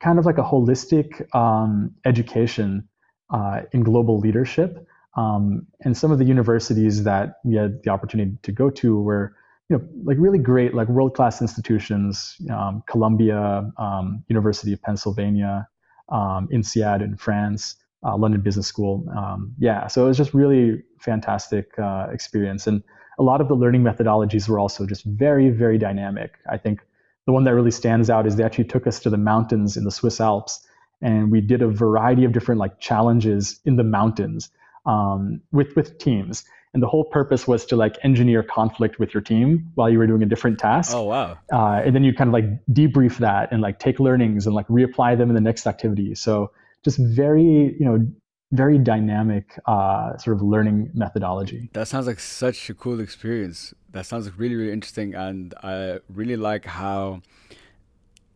kind 0.00 0.18
of 0.18 0.26
like 0.26 0.38
a 0.38 0.42
holistic 0.42 1.34
um, 1.34 1.94
education 2.04 2.88
uh, 3.30 3.62
in 3.72 3.82
global 3.82 4.18
leadership. 4.18 4.86
Um, 5.18 5.66
and 5.84 5.96
some 5.96 6.12
of 6.12 6.18
the 6.18 6.24
universities 6.24 7.02
that 7.04 7.40
we 7.44 7.56
had 7.56 7.82
the 7.82 7.90
opportunity 7.90 8.38
to 8.42 8.52
go 8.52 8.70
to 8.70 9.00
were 9.00 9.34
you 9.68 9.76
know 9.76 9.84
like 10.04 10.16
really 10.18 10.38
great 10.38 10.74
like 10.74 10.88
world 10.88 11.14
class 11.14 11.42
institutions 11.42 12.36
um, 12.56 12.82
columbia 12.86 13.70
um, 13.78 14.24
university 14.28 14.72
of 14.72 14.80
pennsylvania 14.82 15.66
um, 16.10 16.48
INSEAD 16.52 17.02
in 17.02 17.16
france 17.16 17.76
uh, 18.04 18.16
London 18.16 18.40
Business 18.40 18.66
School. 18.66 19.04
Um, 19.16 19.52
yeah, 19.58 19.86
so 19.88 20.04
it 20.04 20.08
was 20.08 20.16
just 20.16 20.34
really 20.34 20.82
fantastic 21.00 21.76
uh, 21.78 22.06
experience, 22.12 22.66
and 22.66 22.82
a 23.18 23.22
lot 23.22 23.40
of 23.40 23.48
the 23.48 23.54
learning 23.54 23.82
methodologies 23.82 24.48
were 24.48 24.58
also 24.58 24.86
just 24.86 25.04
very, 25.04 25.50
very 25.50 25.78
dynamic. 25.78 26.34
I 26.48 26.58
think 26.58 26.80
the 27.26 27.32
one 27.32 27.44
that 27.44 27.54
really 27.54 27.72
stands 27.72 28.08
out 28.08 28.26
is 28.26 28.36
they 28.36 28.44
actually 28.44 28.64
took 28.64 28.86
us 28.86 29.00
to 29.00 29.10
the 29.10 29.16
mountains 29.16 29.76
in 29.76 29.84
the 29.84 29.90
Swiss 29.90 30.20
Alps, 30.20 30.64
and 31.02 31.32
we 31.32 31.40
did 31.40 31.60
a 31.60 31.68
variety 31.68 32.24
of 32.24 32.32
different 32.32 32.60
like 32.60 32.78
challenges 32.78 33.60
in 33.64 33.76
the 33.76 33.84
mountains 33.84 34.50
um, 34.88 35.40
with 35.52 35.76
with 35.76 35.98
teams. 35.98 36.44
And 36.74 36.82
the 36.82 36.86
whole 36.86 37.04
purpose 37.04 37.48
was 37.48 37.64
to 37.66 37.76
like 37.76 37.96
engineer 38.04 38.42
conflict 38.42 38.98
with 38.98 39.14
your 39.14 39.22
team 39.22 39.70
while 39.74 39.88
you 39.88 39.98
were 39.98 40.06
doing 40.06 40.22
a 40.22 40.26
different 40.26 40.58
task. 40.58 40.94
Oh 40.94 41.04
wow! 41.04 41.38
Uh, 41.52 41.80
and 41.84 41.94
then 41.94 42.04
you 42.04 42.12
kind 42.12 42.28
of 42.28 42.34
like 42.34 42.44
debrief 42.72 43.18
that 43.18 43.50
and 43.52 43.62
like 43.62 43.78
take 43.78 43.98
learnings 43.98 44.46
and 44.46 44.54
like 44.54 44.68
reapply 44.68 45.16
them 45.16 45.28
in 45.30 45.34
the 45.34 45.40
next 45.40 45.66
activity. 45.66 46.14
So 46.14 46.50
just 46.84 46.98
very 46.98 47.74
you 47.78 47.86
know 47.86 48.06
very 48.52 48.78
dynamic 48.78 49.58
uh, 49.66 50.16
sort 50.18 50.36
of 50.36 50.42
learning 50.42 50.90
methodology. 50.94 51.70
That 51.72 51.88
sounds 51.88 52.06
like 52.06 52.20
such 52.20 52.70
a 52.70 52.74
cool 52.74 53.00
experience. 53.00 53.74
That 53.92 54.04
sounds 54.06 54.26
like 54.26 54.38
really 54.38 54.54
really 54.54 54.72
interesting, 54.72 55.14
and 55.14 55.54
I 55.62 56.00
really 56.08 56.36
like 56.36 56.66
how 56.66 57.22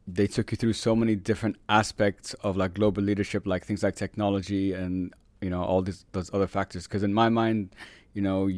they 0.06 0.26
took 0.26 0.50
you 0.50 0.56
through 0.56 0.72
so 0.72 0.96
many 0.96 1.14
different 1.14 1.56
aspects 1.68 2.34
of 2.42 2.56
like 2.56 2.74
global 2.74 3.02
leadership, 3.02 3.46
like 3.46 3.64
things 3.64 3.82
like 3.82 3.94
technology 3.94 4.72
and 4.72 5.14
you 5.42 5.50
know 5.50 5.62
all 5.62 5.82
these 5.82 6.04
those 6.12 6.32
other 6.32 6.46
factors. 6.46 6.86
Because 6.86 7.02
in 7.02 7.12
my 7.12 7.28
mind, 7.28 7.74
you 8.14 8.22
know, 8.22 8.50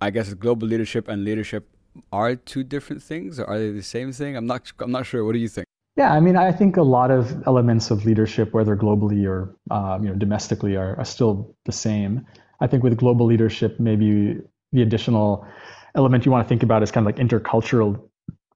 I 0.00 0.10
guess 0.10 0.32
global 0.34 0.66
leadership 0.68 1.08
and 1.08 1.24
leadership 1.24 1.68
are 2.12 2.34
two 2.34 2.64
different 2.64 3.02
things 3.02 3.38
or 3.38 3.46
are 3.46 3.58
they 3.58 3.70
the 3.70 3.82
same 3.82 4.12
thing? 4.12 4.36
I'm 4.36 4.46
not 4.46 4.72
I'm 4.80 4.92
not 4.92 5.06
sure. 5.06 5.24
What 5.24 5.32
do 5.32 5.38
you 5.38 5.48
think? 5.48 5.66
Yeah, 5.96 6.12
I 6.12 6.18
mean, 6.18 6.36
I 6.36 6.50
think 6.50 6.76
a 6.76 6.82
lot 6.82 7.12
of 7.12 7.46
elements 7.46 7.90
of 7.92 8.04
leadership, 8.04 8.52
whether 8.52 8.76
globally 8.76 9.28
or 9.28 9.54
um, 9.70 10.02
you 10.04 10.10
know 10.10 10.16
domestically, 10.16 10.76
are, 10.76 10.96
are 10.96 11.04
still 11.04 11.54
the 11.66 11.72
same. 11.72 12.26
I 12.60 12.66
think 12.66 12.82
with 12.82 12.96
global 12.96 13.26
leadership, 13.26 13.78
maybe 13.78 14.38
the 14.72 14.82
additional 14.82 15.46
element 15.94 16.26
you 16.26 16.32
want 16.32 16.44
to 16.44 16.48
think 16.48 16.62
about 16.62 16.82
is 16.82 16.90
kind 16.90 17.06
of 17.06 17.14
like 17.14 17.24
intercultural 17.24 18.08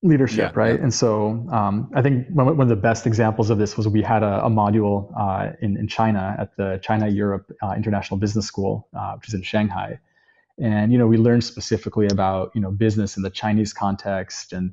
leadership, 0.03 0.53
yeah, 0.55 0.61
right? 0.61 0.77
Yeah. 0.77 0.83
And 0.83 0.95
so 0.95 1.47
um, 1.51 1.91
I 1.95 2.03
think 2.03 2.29
one, 2.29 2.47
one, 2.47 2.61
of 2.61 2.69
the 2.69 2.77
best 2.77 3.07
examples 3.07 3.51
of 3.51 3.59
this 3.59 3.77
was 3.77 3.89
we 3.89 4.03
had 4.03 4.23
a, 4.23 4.45
a 4.45 4.51
module 4.51 5.13
uh, 5.19 5.53
in, 5.61 5.77
in 5.77 5.89
China 5.89 6.37
at 6.39 6.57
the 6.57 6.79
China 6.83 7.09
Europe 7.09 7.51
uh, 7.63 7.75
International 7.77 8.19
Business 8.19 8.47
School, 8.47 8.89
uh, 8.97 9.15
which 9.15 9.29
is 9.29 9.35
in 9.35 9.43
Shanghai. 9.43 9.99
And 10.61 10.93
you 10.93 10.99
know, 10.99 11.07
we 11.07 11.17
learned 11.17 11.45
specifically 11.45 12.07
about 12.07 12.53
you 12.55 12.61
know 12.61 12.71
business 12.71 13.17
in 13.17 13.23
the 13.23 13.31
Chinese 13.31 13.73
context 13.73 14.53
and 14.53 14.73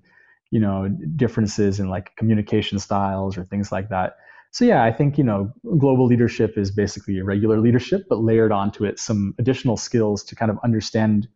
you 0.52 0.60
know 0.60 0.88
differences 1.16 1.80
in 1.80 1.90
like 1.90 2.16
communication 2.16 2.80
styles 2.80 3.38
or 3.38 3.46
things 3.46 3.72
like 3.72 3.90
that. 3.90 4.18
So 4.52 4.64
yeah, 4.64 4.84
I 4.84 4.92
think 4.92 5.18
you 5.18 5.24
know 5.24 5.52
global 5.78 6.06
leadership 6.06 6.58
is 6.58 6.72
basically 6.72 7.22
regular 7.22 7.60
leadership, 7.60 8.06
but 8.10 8.20
layered 8.20 8.52
onto 8.52 8.86
it 8.86 9.00
some 9.00 9.36
additional 9.40 9.78
skills 9.78 10.24
to 10.26 10.36
kind 10.36 10.52
of 10.52 10.58
understand 10.64 11.28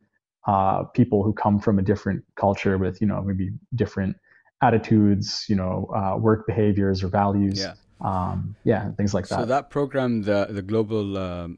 uh, 0.49 0.83
people 0.99 1.19
who 1.25 1.33
come 1.43 1.59
from 1.65 1.75
a 1.77 1.83
different 1.91 2.23
culture 2.43 2.75
with 2.83 2.95
you 3.01 3.07
know 3.11 3.21
maybe 3.29 3.47
different 3.75 4.13
attitudes, 4.67 5.45
you 5.47 5.55
know, 5.61 5.75
uh, 5.99 6.17
work 6.17 6.47
behaviors 6.51 7.03
or 7.03 7.09
values. 7.23 7.59
Yeah. 7.59 7.73
Um, 8.01 8.55
yeah, 8.63 8.91
things 8.99 9.13
like 9.13 9.27
that. 9.27 9.39
So 9.39 9.45
that 9.45 9.69
program, 9.69 10.23
the 10.23 10.47
the 10.49 10.65
global 10.71 11.17
um, 11.17 11.57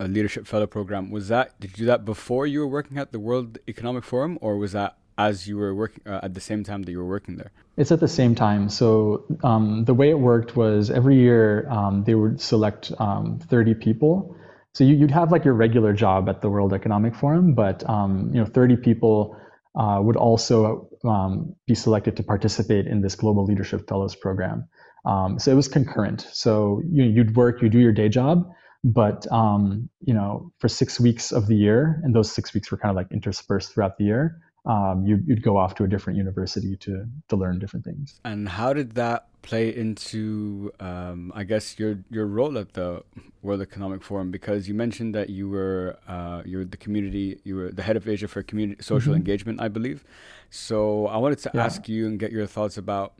uh, 0.00 0.06
leadership 0.16 0.46
fellow 0.46 0.66
program, 0.66 1.10
was 1.10 1.28
that 1.28 1.46
did 1.60 1.70
you 1.72 1.76
do 1.84 1.86
that 1.92 2.04
before 2.04 2.44
you 2.46 2.58
were 2.62 2.72
working 2.78 2.96
at 2.98 3.12
the 3.12 3.20
World 3.28 3.58
Economic 3.68 4.02
Forum, 4.02 4.38
or 4.40 4.56
was 4.64 4.72
that 4.72 4.96
as 5.16 5.46
you 5.46 5.56
were 5.56 5.74
working 5.82 6.02
uh, 6.12 6.26
at 6.26 6.32
the 6.34 6.40
same 6.50 6.64
time 6.64 6.80
that 6.84 6.90
you 6.90 6.98
were 6.98 7.12
working 7.16 7.36
there? 7.36 7.52
It's 7.76 7.92
at 7.92 8.00
the 8.00 8.14
same 8.20 8.34
time. 8.34 8.68
So 8.68 9.24
um, 9.50 9.84
the 9.84 9.94
way 10.00 10.08
it 10.10 10.18
worked 10.18 10.56
was 10.56 10.90
every 10.90 11.16
year 11.16 11.68
um, 11.70 12.02
they 12.04 12.16
would 12.16 12.40
select 12.40 12.92
um, 12.98 13.38
30 13.38 13.74
people 13.74 14.36
so 14.74 14.82
you, 14.82 14.98
would 14.98 15.10
have 15.12 15.30
like 15.30 15.44
your 15.44 15.54
regular 15.54 15.92
job 15.92 16.28
at 16.28 16.42
the 16.42 16.50
World 16.50 16.72
Economic 16.72 17.14
Forum, 17.14 17.54
but 17.54 17.88
um, 17.88 18.30
you 18.34 18.40
know, 18.40 18.46
30 18.46 18.76
people 18.76 19.36
uh, 19.78 20.00
would 20.02 20.16
also 20.16 20.88
um, 21.04 21.54
be 21.66 21.74
selected 21.74 22.16
to 22.16 22.22
participate 22.22 22.86
in 22.86 23.00
this 23.00 23.14
Global 23.14 23.44
Leadership 23.44 23.88
Fellows 23.88 24.16
program. 24.16 24.68
Um, 25.06 25.38
so 25.38 25.52
it 25.52 25.54
was 25.54 25.68
concurrent. 25.68 26.26
So 26.32 26.82
you, 26.90 27.12
would 27.18 27.36
work, 27.36 27.62
you 27.62 27.68
do 27.68 27.78
your 27.78 27.92
day 27.92 28.08
job, 28.08 28.50
but 28.82 29.30
um, 29.30 29.88
you 30.00 30.12
know, 30.12 30.50
for 30.58 30.68
six 30.68 30.98
weeks 30.98 31.30
of 31.30 31.46
the 31.46 31.54
year, 31.54 32.00
and 32.02 32.14
those 32.14 32.32
six 32.32 32.52
weeks 32.52 32.70
were 32.70 32.76
kind 32.76 32.90
of 32.90 32.96
like 32.96 33.12
interspersed 33.12 33.72
throughout 33.72 33.96
the 33.96 34.04
year 34.04 34.40
um, 34.66 35.04
you, 35.06 35.22
would 35.28 35.42
go 35.42 35.56
off 35.56 35.74
to 35.74 35.84
a 35.84 35.88
different 35.88 36.16
university 36.16 36.76
to 36.76 37.06
to 37.28 37.36
learn 37.36 37.58
different 37.58 37.84
things. 37.84 38.20
And 38.24 38.48
how 38.48 38.72
did 38.72 38.94
that 38.94 39.28
play 39.42 39.74
into, 39.74 40.72
um, 40.80 41.32
I 41.34 41.44
guess, 41.44 41.78
your 41.78 41.98
your 42.10 42.26
role 42.26 42.56
at 42.56 42.72
the 42.72 43.02
World 43.42 43.60
Economic 43.60 44.02
Forum? 44.02 44.30
Because 44.30 44.66
you 44.66 44.74
mentioned 44.74 45.14
that 45.14 45.28
you 45.28 45.48
were 45.48 45.98
uh, 46.08 46.42
you 46.46 46.58
were 46.58 46.64
the 46.64 46.78
community, 46.78 47.40
you 47.44 47.56
were 47.56 47.70
the 47.70 47.82
head 47.82 47.96
of 47.96 48.08
Asia 48.08 48.26
for 48.26 48.42
community 48.42 48.82
social 48.82 49.12
mm-hmm. 49.12 49.18
engagement, 49.18 49.60
I 49.60 49.68
believe. 49.68 50.04
So 50.48 51.08
I 51.08 51.18
wanted 51.18 51.38
to 51.40 51.50
yeah. 51.54 51.64
ask 51.64 51.88
you 51.88 52.06
and 52.06 52.18
get 52.18 52.32
your 52.32 52.46
thoughts 52.46 52.78
about 52.78 53.14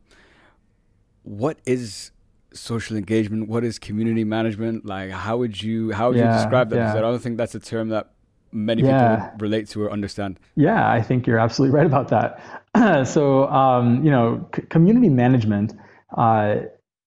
what 1.24 1.58
is 1.66 2.10
social 2.52 2.96
engagement 2.96 3.48
what 3.48 3.64
is 3.64 3.80
community 3.80 4.22
management 4.22 4.86
like 4.86 5.10
how 5.10 5.36
would 5.36 5.60
you 5.60 5.90
how 5.90 6.08
would 6.08 6.16
yeah, 6.16 6.30
you 6.30 6.38
describe 6.38 6.70
that 6.70 6.76
yeah. 6.76 6.84
because 6.84 6.98
i 6.98 7.00
don't 7.00 7.18
think 7.18 7.36
that's 7.36 7.56
a 7.56 7.58
term 7.58 7.88
that 7.88 8.13
many 8.54 8.82
yeah. 8.82 9.16
people 9.16 9.38
relate 9.40 9.68
to 9.70 9.82
or 9.82 9.90
understand. 9.90 10.38
Yeah, 10.54 10.90
I 10.90 11.02
think 11.02 11.26
you're 11.26 11.38
absolutely 11.38 11.76
right 11.76 11.86
about 11.86 12.08
that. 12.08 13.06
so, 13.06 13.48
um, 13.48 14.04
you 14.04 14.10
know, 14.10 14.48
c- 14.54 14.62
community 14.62 15.08
management 15.08 15.74
uh, 16.16 16.56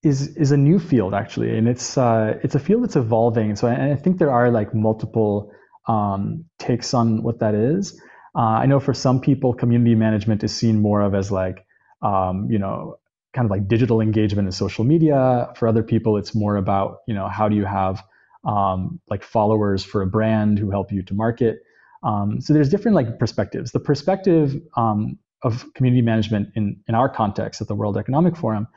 is 0.02 0.36
is 0.36 0.52
a 0.52 0.56
new 0.56 0.78
field 0.78 1.14
actually, 1.14 1.56
and 1.56 1.66
it's 1.66 1.98
uh, 1.98 2.38
it's 2.44 2.54
a 2.54 2.60
field 2.60 2.84
that's 2.84 2.96
evolving. 2.96 3.56
So, 3.56 3.66
I, 3.66 3.92
I 3.92 3.96
think 3.96 4.18
there 4.18 4.30
are 4.30 4.50
like 4.50 4.74
multiple 4.74 5.50
um, 5.88 6.44
takes 6.58 6.94
on 6.94 7.22
what 7.22 7.40
that 7.40 7.54
is. 7.54 8.00
Uh, 8.36 8.60
I 8.62 8.66
know 8.66 8.78
for 8.78 8.94
some 8.94 9.20
people, 9.20 9.54
community 9.54 9.94
management 9.94 10.44
is 10.44 10.54
seen 10.54 10.80
more 10.80 11.00
of 11.00 11.14
as 11.14 11.32
like, 11.32 11.64
um, 12.02 12.46
you 12.50 12.58
know, 12.58 12.98
kind 13.34 13.46
of 13.46 13.50
like 13.50 13.66
digital 13.66 14.00
engagement 14.00 14.46
in 14.46 14.52
social 14.52 14.84
media. 14.84 15.48
For 15.56 15.66
other 15.66 15.82
people, 15.82 16.16
it's 16.18 16.34
more 16.34 16.56
about, 16.56 16.98
you 17.08 17.14
know, 17.14 17.28
how 17.28 17.48
do 17.48 17.56
you 17.56 17.64
have 17.64 18.02
um, 18.44 19.00
like 19.08 19.22
followers 19.22 19.84
for 19.84 20.02
a 20.02 20.06
brand 20.06 20.58
who 20.58 20.70
help 20.70 20.92
you 20.92 21.02
to 21.02 21.14
market. 21.14 21.62
Um, 22.02 22.40
so 22.40 22.52
there's 22.52 22.68
different 22.68 22.94
like 22.94 23.18
perspectives. 23.18 23.72
The 23.72 23.80
perspective 23.80 24.60
um, 24.76 25.18
of 25.42 25.64
community 25.74 26.02
management 26.02 26.50
in 26.54 26.80
in 26.86 26.94
our 26.94 27.08
context 27.08 27.60
at 27.60 27.68
the 27.68 27.74
World 27.74 27.96
Economic 27.96 28.36
Forum, 28.36 28.68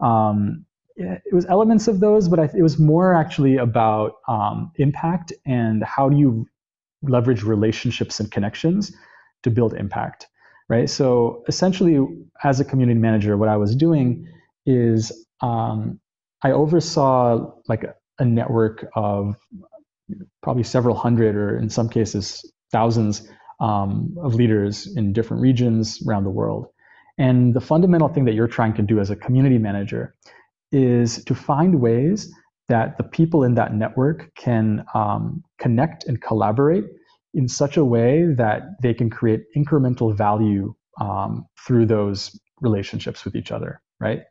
um, 0.00 0.64
it 0.98 1.32
was 1.32 1.46
elements 1.46 1.86
of 1.86 2.00
those, 2.00 2.28
but 2.28 2.38
it 2.54 2.62
was 2.62 2.78
more 2.78 3.14
actually 3.14 3.56
about 3.56 4.14
um, 4.26 4.72
impact 4.76 5.32
and 5.46 5.84
how 5.84 6.08
do 6.08 6.16
you 6.16 6.46
leverage 7.02 7.44
relationships 7.44 8.18
and 8.18 8.30
connections 8.30 8.92
to 9.44 9.50
build 9.50 9.74
impact, 9.74 10.26
right? 10.68 10.90
So 10.90 11.44
essentially, 11.46 12.04
as 12.42 12.58
a 12.58 12.64
community 12.64 12.98
manager, 12.98 13.36
what 13.36 13.48
I 13.48 13.56
was 13.56 13.76
doing 13.76 14.26
is 14.66 15.12
um, 15.40 16.00
I 16.42 16.50
oversaw 16.50 17.52
like 17.68 17.84
a 18.18 18.24
network 18.24 18.86
of 18.94 19.36
probably 20.42 20.62
several 20.62 20.94
hundred, 20.94 21.36
or 21.36 21.58
in 21.58 21.68
some 21.68 21.88
cases, 21.88 22.44
thousands 22.72 23.28
um, 23.60 24.16
of 24.22 24.34
leaders 24.34 24.96
in 24.96 25.12
different 25.12 25.42
regions 25.42 26.02
around 26.06 26.24
the 26.24 26.30
world. 26.30 26.66
And 27.18 27.52
the 27.54 27.60
fundamental 27.60 28.08
thing 28.08 28.24
that 28.26 28.34
you're 28.34 28.46
trying 28.46 28.74
to 28.74 28.82
do 28.82 29.00
as 29.00 29.10
a 29.10 29.16
community 29.16 29.58
manager 29.58 30.14
is 30.70 31.24
to 31.24 31.34
find 31.34 31.80
ways 31.80 32.32
that 32.68 32.96
the 32.96 33.02
people 33.02 33.42
in 33.42 33.54
that 33.54 33.74
network 33.74 34.34
can 34.34 34.84
um, 34.94 35.42
connect 35.58 36.04
and 36.04 36.20
collaborate 36.20 36.84
in 37.34 37.48
such 37.48 37.76
a 37.76 37.84
way 37.84 38.26
that 38.36 38.62
they 38.82 38.94
can 38.94 39.10
create 39.10 39.44
incremental 39.56 40.16
value 40.16 40.74
um, 41.00 41.46
through 41.66 41.86
those 41.86 42.38
relationships 42.60 43.24
with 43.24 43.34
each 43.34 43.50
other, 43.50 43.80
right? 44.00 44.22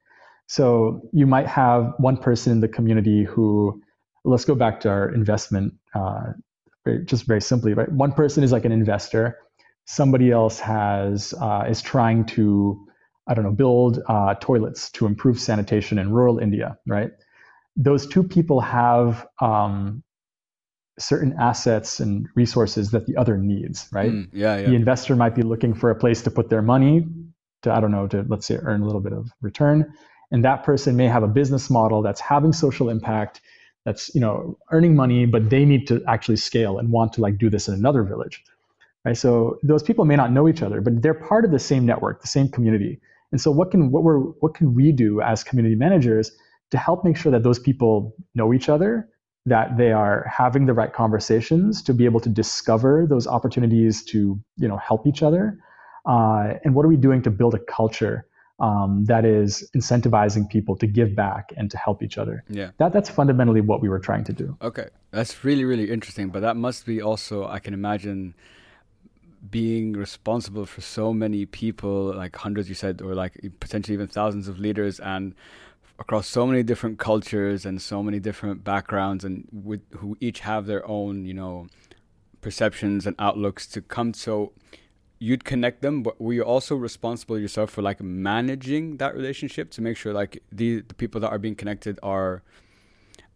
So 0.47 1.01
you 1.11 1.27
might 1.27 1.45
have 1.45 1.93
one 1.97 2.17
person 2.17 2.53
in 2.53 2.61
the 2.61 2.69
community 2.69 3.25
who, 3.25 3.81
let's 4.23 4.45
go 4.45 4.55
back 4.55 4.79
to 4.81 4.89
our 4.89 5.13
investment, 5.13 5.73
uh, 5.93 6.33
just 7.03 7.25
very 7.25 7.41
simply, 7.41 7.73
right? 7.73 7.91
One 7.91 8.13
person 8.13 8.43
is 8.43 8.53
like 8.53 8.63
an 8.63 8.71
investor. 8.71 9.37
Somebody 9.85 10.31
else 10.31 10.59
has 10.59 11.33
uh, 11.41 11.65
is 11.69 11.81
trying 11.81 12.25
to, 12.27 12.87
I 13.27 13.33
don't 13.33 13.43
know, 13.43 13.51
build 13.51 14.01
uh, 14.07 14.35
toilets 14.35 14.89
to 14.91 15.05
improve 15.05 15.37
sanitation 15.37 15.99
in 15.99 16.11
rural 16.13 16.39
India, 16.39 16.77
right? 16.87 17.11
Those 17.75 18.07
two 18.07 18.23
people 18.23 18.61
have 18.61 19.27
um, 19.41 20.01
certain 20.97 21.35
assets 21.39 21.99
and 21.99 22.25
resources 22.35 22.91
that 22.91 23.05
the 23.05 23.17
other 23.17 23.37
needs, 23.37 23.89
right? 23.91 24.11
Mm, 24.11 24.29
yeah, 24.31 24.57
yeah. 24.57 24.69
The 24.69 24.75
investor 24.75 25.15
might 25.17 25.35
be 25.35 25.41
looking 25.43 25.73
for 25.73 25.91
a 25.91 25.95
place 25.95 26.21
to 26.21 26.31
put 26.31 26.49
their 26.49 26.61
money 26.61 27.05
to, 27.63 27.71
I 27.71 27.81
don't 27.81 27.91
know, 27.91 28.07
to 28.07 28.25
let's 28.29 28.45
say 28.45 28.55
earn 28.61 28.81
a 28.81 28.85
little 28.85 29.01
bit 29.01 29.13
of 29.13 29.29
return 29.41 29.93
and 30.31 30.43
that 30.43 30.63
person 30.63 30.95
may 30.95 31.07
have 31.07 31.23
a 31.23 31.27
business 31.27 31.69
model 31.69 32.01
that's 32.01 32.19
having 32.21 32.53
social 32.53 32.89
impact 32.89 33.41
that's 33.85 34.13
you 34.13 34.21
know 34.21 34.57
earning 34.71 34.95
money 34.95 35.25
but 35.25 35.49
they 35.49 35.65
need 35.65 35.87
to 35.87 36.03
actually 36.07 36.37
scale 36.37 36.77
and 36.77 36.91
want 36.91 37.13
to 37.13 37.21
like 37.21 37.37
do 37.37 37.49
this 37.49 37.67
in 37.67 37.73
another 37.73 38.03
village 38.03 38.43
right? 39.07 39.15
So 39.17 39.57
those 39.63 39.83
people 39.83 40.03
may 40.03 40.17
not 40.17 40.31
know 40.31 40.47
each 40.49 40.61
other 40.61 40.81
but 40.81 41.01
they're 41.01 41.13
part 41.13 41.45
of 41.45 41.51
the 41.51 41.59
same 41.59 41.85
network 41.85 42.21
the 42.21 42.27
same 42.27 42.49
community. 42.49 42.99
And 43.31 43.41
so 43.41 43.51
what 43.51 43.71
can 43.71 43.91
what 43.91 44.03
we're 44.03 44.19
what 44.19 44.53
can 44.53 44.73
we 44.73 44.91
do 44.91 45.21
as 45.21 45.43
community 45.43 45.75
managers 45.75 46.31
to 46.71 46.77
help 46.77 47.03
make 47.05 47.17
sure 47.17 47.31
that 47.31 47.43
those 47.43 47.59
people 47.59 48.15
know 48.35 48.53
each 48.53 48.69
other 48.69 49.07
that 49.45 49.77
they 49.77 49.93
are 49.93 50.25
having 50.29 50.65
the 50.65 50.73
right 50.73 50.93
conversations 50.93 51.81
to 51.83 51.93
be 51.93 52.03
able 52.03 52.19
to 52.19 52.27
discover 52.27 53.05
those 53.09 53.27
opportunities 53.27 54.03
to 54.05 54.39
you 54.57 54.67
know 54.67 54.77
help 54.77 55.07
each 55.07 55.23
other? 55.23 55.57
Uh, 56.05 56.53
and 56.63 56.73
what 56.75 56.85
are 56.85 56.89
we 56.89 56.97
doing 56.97 57.21
to 57.21 57.31
build 57.31 57.53
a 57.53 57.59
culture 57.59 58.26
um, 58.59 59.05
that 59.05 59.23
is 59.25 59.69
incentivizing 59.75 60.49
people 60.49 60.75
to 60.77 60.87
give 60.87 61.15
back 61.15 61.53
and 61.57 61.69
to 61.69 61.77
help 61.77 62.01
each 62.01 62.17
other. 62.17 62.43
Yeah, 62.49 62.71
that 62.77 62.91
that's 62.91 63.09
fundamentally 63.09 63.61
what 63.61 63.81
we 63.81 63.89
were 63.89 63.99
trying 63.99 64.23
to 64.25 64.33
do. 64.33 64.57
Okay, 64.61 64.87
that's 65.11 65.43
really 65.43 65.65
really 65.65 65.91
interesting. 65.91 66.29
But 66.29 66.41
that 66.41 66.57
must 66.57 66.85
be 66.85 67.01
also 67.01 67.47
I 67.47 67.59
can 67.59 67.73
imagine 67.73 68.33
being 69.51 69.93
responsible 69.93 70.65
for 70.65 70.81
so 70.81 71.13
many 71.13 71.45
people, 71.45 72.13
like 72.15 72.35
hundreds 72.35 72.67
you 72.67 72.75
said, 72.75 73.01
or 73.01 73.13
like 73.13 73.39
potentially 73.59 73.93
even 73.93 74.07
thousands 74.07 74.47
of 74.47 74.59
leaders, 74.59 74.99
and 74.99 75.35
across 75.99 76.27
so 76.27 76.45
many 76.45 76.63
different 76.63 76.99
cultures 76.99 77.65
and 77.65 77.81
so 77.81 78.01
many 78.01 78.19
different 78.19 78.63
backgrounds, 78.63 79.23
and 79.23 79.47
with 79.51 79.81
who 79.97 80.17
each 80.19 80.39
have 80.39 80.65
their 80.65 80.87
own 80.87 81.25
you 81.25 81.33
know 81.33 81.67
perceptions 82.41 83.05
and 83.05 83.15
outlooks 83.19 83.67
to 83.67 83.81
come 83.81 84.13
so 84.13 84.53
you'd 85.19 85.43
connect 85.43 85.81
them, 85.81 86.03
but 86.03 86.19
were 86.21 86.33
you 86.33 86.43
also 86.43 86.75
responsible 86.75 87.39
yourself 87.39 87.71
for 87.71 87.81
like 87.81 88.01
managing 88.01 88.97
that 88.97 89.15
relationship 89.15 89.71
to 89.71 89.81
make 89.81 89.97
sure 89.97 90.13
like 90.13 90.43
the, 90.51 90.81
the 90.81 90.93
people 90.93 91.21
that 91.21 91.29
are 91.29 91.39
being 91.39 91.55
connected 91.55 91.99
are, 92.03 92.43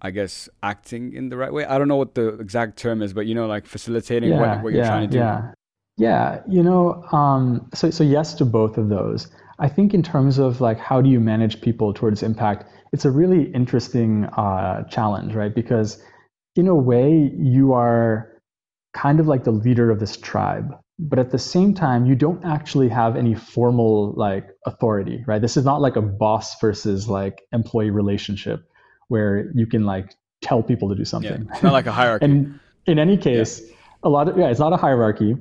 I 0.02 0.12
guess, 0.12 0.48
acting 0.62 1.14
in 1.14 1.30
the 1.30 1.38
right 1.38 1.52
way? 1.52 1.66
I 1.66 1.78
don't 1.78 1.88
know 1.88 1.96
what 1.96 2.16
the 2.16 2.40
exact 2.40 2.78
term 2.78 3.02
is, 3.02 3.14
but 3.14 3.26
you 3.26 3.36
know, 3.36 3.48
like 3.48 3.66
facilitating 3.66 4.32
yeah, 4.32 4.40
what, 4.40 4.64
what 4.64 4.74
you're 4.74 4.86
trying 4.86 5.10
to 5.10 5.12
do. 5.12 5.18
Yeah. 5.18 5.52
Yeah, 5.98 6.42
you 6.48 6.64
know, 6.64 7.04
um, 7.12 7.70
so 7.76 7.92
so 7.92 8.04
yes 8.04 8.34
to 8.36 8.46
both 8.46 8.78
of 8.78 8.90
those. 8.90 9.28
I 9.60 9.70
think 9.70 9.94
in 9.94 10.02
terms 10.02 10.40
of 10.40 10.60
like 10.60 10.80
how 10.80 11.02
do 11.02 11.10
you 11.10 11.20
manage 11.20 11.62
people 11.62 11.94
towards 11.94 12.24
impact, 12.24 12.66
it's 12.92 13.06
a 13.06 13.12
really 13.12 13.52
interesting 13.54 14.26
uh, 14.26 14.84
challenge, 14.86 15.36
right? 15.36 15.54
Because 15.54 16.02
in 16.56 16.68
a 16.68 16.76
way, 16.76 17.32
you 17.38 17.74
are 17.74 18.32
kind 18.94 19.20
of 19.20 19.28
like 19.28 19.44
the 19.44 19.52
leader 19.52 19.92
of 19.92 20.00
this 20.00 20.18
tribe, 20.18 20.74
but 21.00 21.20
at 21.20 21.32
the 21.32 21.40
same 21.40 21.74
time, 21.74 22.06
you 22.06 22.16
don't 22.16 22.44
actually 22.46 22.90
have 22.90 23.16
any 23.16 23.34
formal 23.36 24.14
like 24.16 24.48
authority, 24.66 25.24
right? 25.28 25.42
This 25.42 25.58
is 25.58 25.66
not 25.66 25.82
like 25.82 25.96
a 25.96 26.02
boss 26.02 26.60
versus 26.60 27.08
like 27.08 27.42
employee 27.52 27.90
relationship 27.90 28.64
where 29.08 29.52
you 29.56 29.66
can 29.66 29.86
like 29.86 30.14
tell 30.42 30.64
people 30.64 30.90
to 30.90 30.96
do 30.96 31.06
something. 31.06 31.46
Yeah, 31.46 31.54
it's 31.54 31.64
not 31.64 31.74
like 31.74 31.88
a 31.88 31.92
hierarchy. 31.92 32.26
and 32.26 32.60
in 32.86 33.00
any 33.00 33.18
case, 33.18 33.62
yeah. 33.62 33.76
a 34.04 34.10
lot 34.10 34.28
of 34.28 34.38
yeah, 34.38 34.50
it's 34.50 34.60
not 34.60 34.74
a 34.74 34.78
hierarchy 34.78 35.36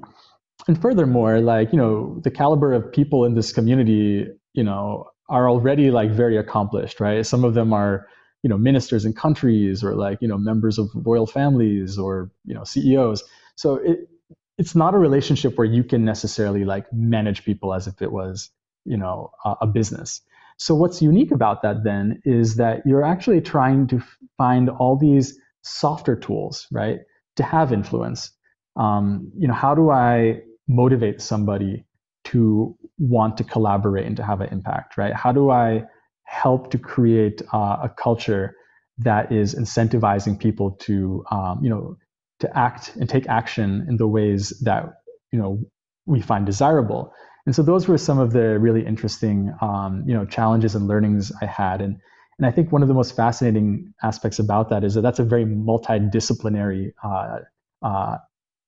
and 0.68 0.80
furthermore, 0.80 1.40
like, 1.40 1.72
you 1.72 1.78
know, 1.78 2.20
the 2.22 2.30
caliber 2.30 2.72
of 2.72 2.90
people 2.92 3.24
in 3.24 3.34
this 3.34 3.52
community, 3.52 4.26
you 4.52 4.64
know, 4.64 5.06
are 5.28 5.48
already 5.48 5.90
like 5.90 6.10
very 6.10 6.36
accomplished, 6.36 7.00
right? 7.00 7.24
Some 7.24 7.44
of 7.44 7.54
them 7.54 7.72
are, 7.72 8.06
you 8.42 8.50
know, 8.50 8.58
ministers 8.58 9.04
in 9.04 9.12
countries 9.12 9.84
or 9.84 9.94
like, 9.94 10.18
you 10.20 10.28
know, 10.28 10.38
members 10.38 10.78
of 10.78 10.88
royal 10.94 11.26
families 11.26 11.98
or, 11.98 12.30
you 12.44 12.54
know, 12.54 12.64
CEOs. 12.64 13.22
So 13.56 13.76
it 13.76 14.08
it's 14.60 14.74
not 14.74 14.92
a 14.94 14.98
relationship 14.98 15.56
where 15.56 15.66
you 15.66 15.82
can 15.82 16.04
necessarily 16.04 16.66
like 16.66 16.84
manage 16.92 17.46
people 17.46 17.72
as 17.72 17.86
if 17.86 18.02
it 18.02 18.12
was, 18.12 18.50
you 18.84 18.98
know, 18.98 19.30
a, 19.46 19.54
a 19.62 19.66
business. 19.66 20.20
So 20.58 20.74
what's 20.74 21.00
unique 21.00 21.30
about 21.30 21.62
that 21.62 21.82
then 21.82 22.20
is 22.26 22.56
that 22.56 22.82
you're 22.84 23.02
actually 23.02 23.40
trying 23.40 23.86
to 23.86 24.02
find 24.36 24.68
all 24.68 24.96
these 24.98 25.38
softer 25.62 26.14
tools, 26.14 26.66
right, 26.70 26.98
to 27.36 27.42
have 27.42 27.72
influence. 27.72 28.32
Um, 28.76 29.32
you 29.34 29.48
know, 29.48 29.54
how 29.54 29.74
do 29.74 29.88
I 29.88 30.42
motivate 30.68 31.22
somebody 31.22 31.86
to 32.24 32.76
want 32.98 33.38
to 33.38 33.44
collaborate 33.44 34.06
and 34.06 34.16
to 34.18 34.22
have 34.22 34.42
an 34.42 34.50
impact, 34.52 34.98
right? 34.98 35.14
How 35.14 35.32
do 35.32 35.48
I 35.48 35.84
help 36.24 36.70
to 36.72 36.78
create 36.78 37.40
uh, 37.54 37.78
a 37.84 37.88
culture 37.88 38.54
that 38.98 39.32
is 39.32 39.54
incentivizing 39.54 40.38
people 40.38 40.72
to, 40.82 41.24
um, 41.30 41.60
you 41.62 41.70
know, 41.70 41.96
to 42.40 42.58
act 42.58 42.96
and 42.96 43.08
take 43.08 43.26
action 43.28 43.86
in 43.88 43.96
the 43.96 44.06
ways 44.06 44.50
that 44.64 44.84
you 45.32 45.38
know 45.38 45.60
we 46.06 46.20
find 46.20 46.46
desirable? 46.46 47.12
And 47.46 47.54
so 47.54 47.62
those 47.62 47.88
were 47.88 47.98
some 47.98 48.18
of 48.18 48.32
the 48.32 48.58
really 48.58 48.84
interesting, 48.84 49.52
um, 49.60 50.04
you 50.06 50.14
know, 50.14 50.24
challenges 50.26 50.74
and 50.74 50.86
learnings 50.86 51.32
I 51.40 51.46
had, 51.46 51.80
and 51.80 51.96
and 52.38 52.46
I 52.46 52.50
think 52.50 52.72
one 52.72 52.82
of 52.82 52.88
the 52.88 52.94
most 52.94 53.14
fascinating 53.14 53.92
aspects 54.02 54.38
about 54.38 54.70
that 54.70 54.82
is 54.82 54.94
that 54.94 55.02
that's 55.02 55.18
a 55.18 55.24
very 55.24 55.44
multidisciplinary 55.44 56.92
uh, 57.04 57.40
uh, 57.82 58.16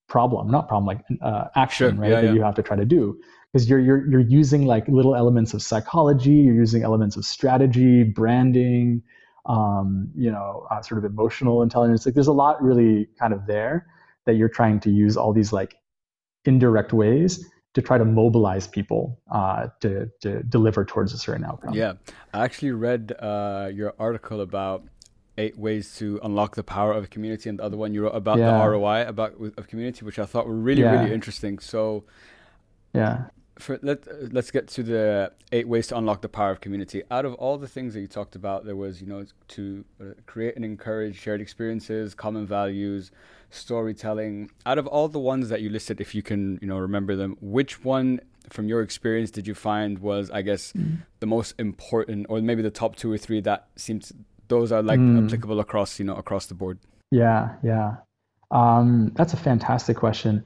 problem, 0.08 0.50
not 0.50 0.68
problem, 0.68 0.86
like 0.86 1.00
uh, 1.22 1.44
action, 1.56 1.94
sure. 1.94 2.02
right? 2.02 2.10
Yeah, 2.10 2.20
that 2.20 2.26
yeah. 2.28 2.32
you 2.34 2.42
have 2.42 2.54
to 2.56 2.62
try 2.62 2.76
to 2.76 2.84
do 2.84 3.18
because 3.52 3.68
you're 3.68 3.80
you're 3.80 4.10
you're 4.10 4.20
using 4.20 4.66
like 4.66 4.86
little 4.88 5.16
elements 5.16 5.54
of 5.54 5.62
psychology, 5.62 6.32
you're 6.32 6.54
using 6.54 6.82
elements 6.82 7.16
of 7.16 7.24
strategy, 7.24 8.02
branding, 8.04 9.02
um, 9.46 10.10
you 10.16 10.30
know, 10.30 10.66
uh, 10.70 10.82
sort 10.82 10.98
of 10.98 11.10
emotional 11.10 11.62
intelligence. 11.62 12.06
Like 12.06 12.14
there's 12.14 12.28
a 12.28 12.32
lot 12.32 12.62
really 12.62 13.08
kind 13.18 13.32
of 13.32 13.46
there 13.46 13.86
that 14.26 14.34
you're 14.34 14.48
trying 14.48 14.80
to 14.80 14.90
use 14.90 15.16
all 15.16 15.32
these 15.32 15.52
like 15.52 15.76
indirect 16.44 16.92
ways 16.92 17.48
to 17.74 17.82
try 17.82 17.98
to 17.98 18.04
mobilize 18.04 18.66
people 18.66 19.18
uh, 19.30 19.68
to 19.80 20.10
to 20.20 20.42
deliver 20.44 20.84
towards 20.84 21.12
a 21.12 21.18
certain 21.18 21.44
outcome. 21.44 21.74
Yeah, 21.74 21.94
I 22.32 22.44
actually 22.44 22.72
read 22.72 23.12
uh, 23.18 23.70
your 23.72 23.94
article 23.98 24.40
about 24.40 24.84
eight 25.38 25.58
ways 25.58 25.96
to 25.96 26.20
unlock 26.22 26.54
the 26.56 26.62
power 26.62 26.92
of 26.92 27.04
a 27.04 27.06
community, 27.06 27.48
and 27.48 27.58
the 27.58 27.64
other 27.64 27.76
one 27.76 27.94
you 27.94 28.02
wrote 28.02 28.14
about 28.14 28.38
yeah. 28.38 28.58
the 28.58 28.68
ROI 28.68 29.06
about 29.06 29.34
of 29.56 29.66
community, 29.66 30.04
which 30.04 30.18
I 30.18 30.26
thought 30.26 30.46
were 30.46 30.54
really 30.54 30.82
yeah. 30.82 31.00
really 31.00 31.14
interesting. 31.14 31.58
So, 31.58 32.04
yeah. 32.92 33.24
For, 33.58 33.78
let 33.82 34.32
let's 34.32 34.50
get 34.50 34.66
to 34.68 34.82
the 34.82 35.32
eight 35.52 35.68
ways 35.68 35.86
to 35.88 35.98
unlock 35.98 36.22
the 36.22 36.28
power 36.28 36.50
of 36.50 36.60
community. 36.60 37.02
Out 37.10 37.24
of 37.24 37.34
all 37.34 37.58
the 37.58 37.68
things 37.68 37.94
that 37.94 38.00
you 38.00 38.06
talked 38.06 38.34
about, 38.34 38.64
there 38.64 38.76
was 38.76 39.00
you 39.00 39.06
know 39.06 39.24
to 39.48 39.84
uh, 40.00 40.04
create 40.26 40.56
and 40.56 40.64
encourage 40.64 41.18
shared 41.18 41.40
experiences, 41.40 42.14
common 42.14 42.46
values, 42.46 43.10
storytelling. 43.50 44.50
Out 44.64 44.78
of 44.78 44.86
all 44.86 45.08
the 45.08 45.18
ones 45.18 45.50
that 45.50 45.60
you 45.60 45.68
listed, 45.68 46.00
if 46.00 46.14
you 46.14 46.22
can 46.22 46.58
you 46.62 46.68
know 46.68 46.78
remember 46.78 47.14
them, 47.14 47.36
which 47.40 47.84
one 47.84 48.20
from 48.48 48.68
your 48.68 48.82
experience 48.82 49.30
did 49.30 49.46
you 49.46 49.54
find 49.54 49.98
was 49.98 50.30
I 50.30 50.42
guess 50.42 50.72
mm. 50.72 50.98
the 51.20 51.26
most 51.26 51.54
important, 51.58 52.26
or 52.30 52.40
maybe 52.40 52.62
the 52.62 52.70
top 52.70 52.96
two 52.96 53.12
or 53.12 53.18
three 53.18 53.40
that 53.42 53.68
seems 53.76 54.12
those 54.52 54.70
are 54.70 54.82
like 54.82 55.00
mm. 55.00 55.24
applicable 55.24 55.60
across 55.60 55.98
you 55.98 56.04
know 56.04 56.14
across 56.14 56.46
the 56.46 56.54
board 56.54 56.78
yeah 57.10 57.54
yeah 57.62 57.96
um, 58.50 59.10
that's 59.14 59.32
a 59.32 59.36
fantastic 59.38 59.96
question 59.96 60.44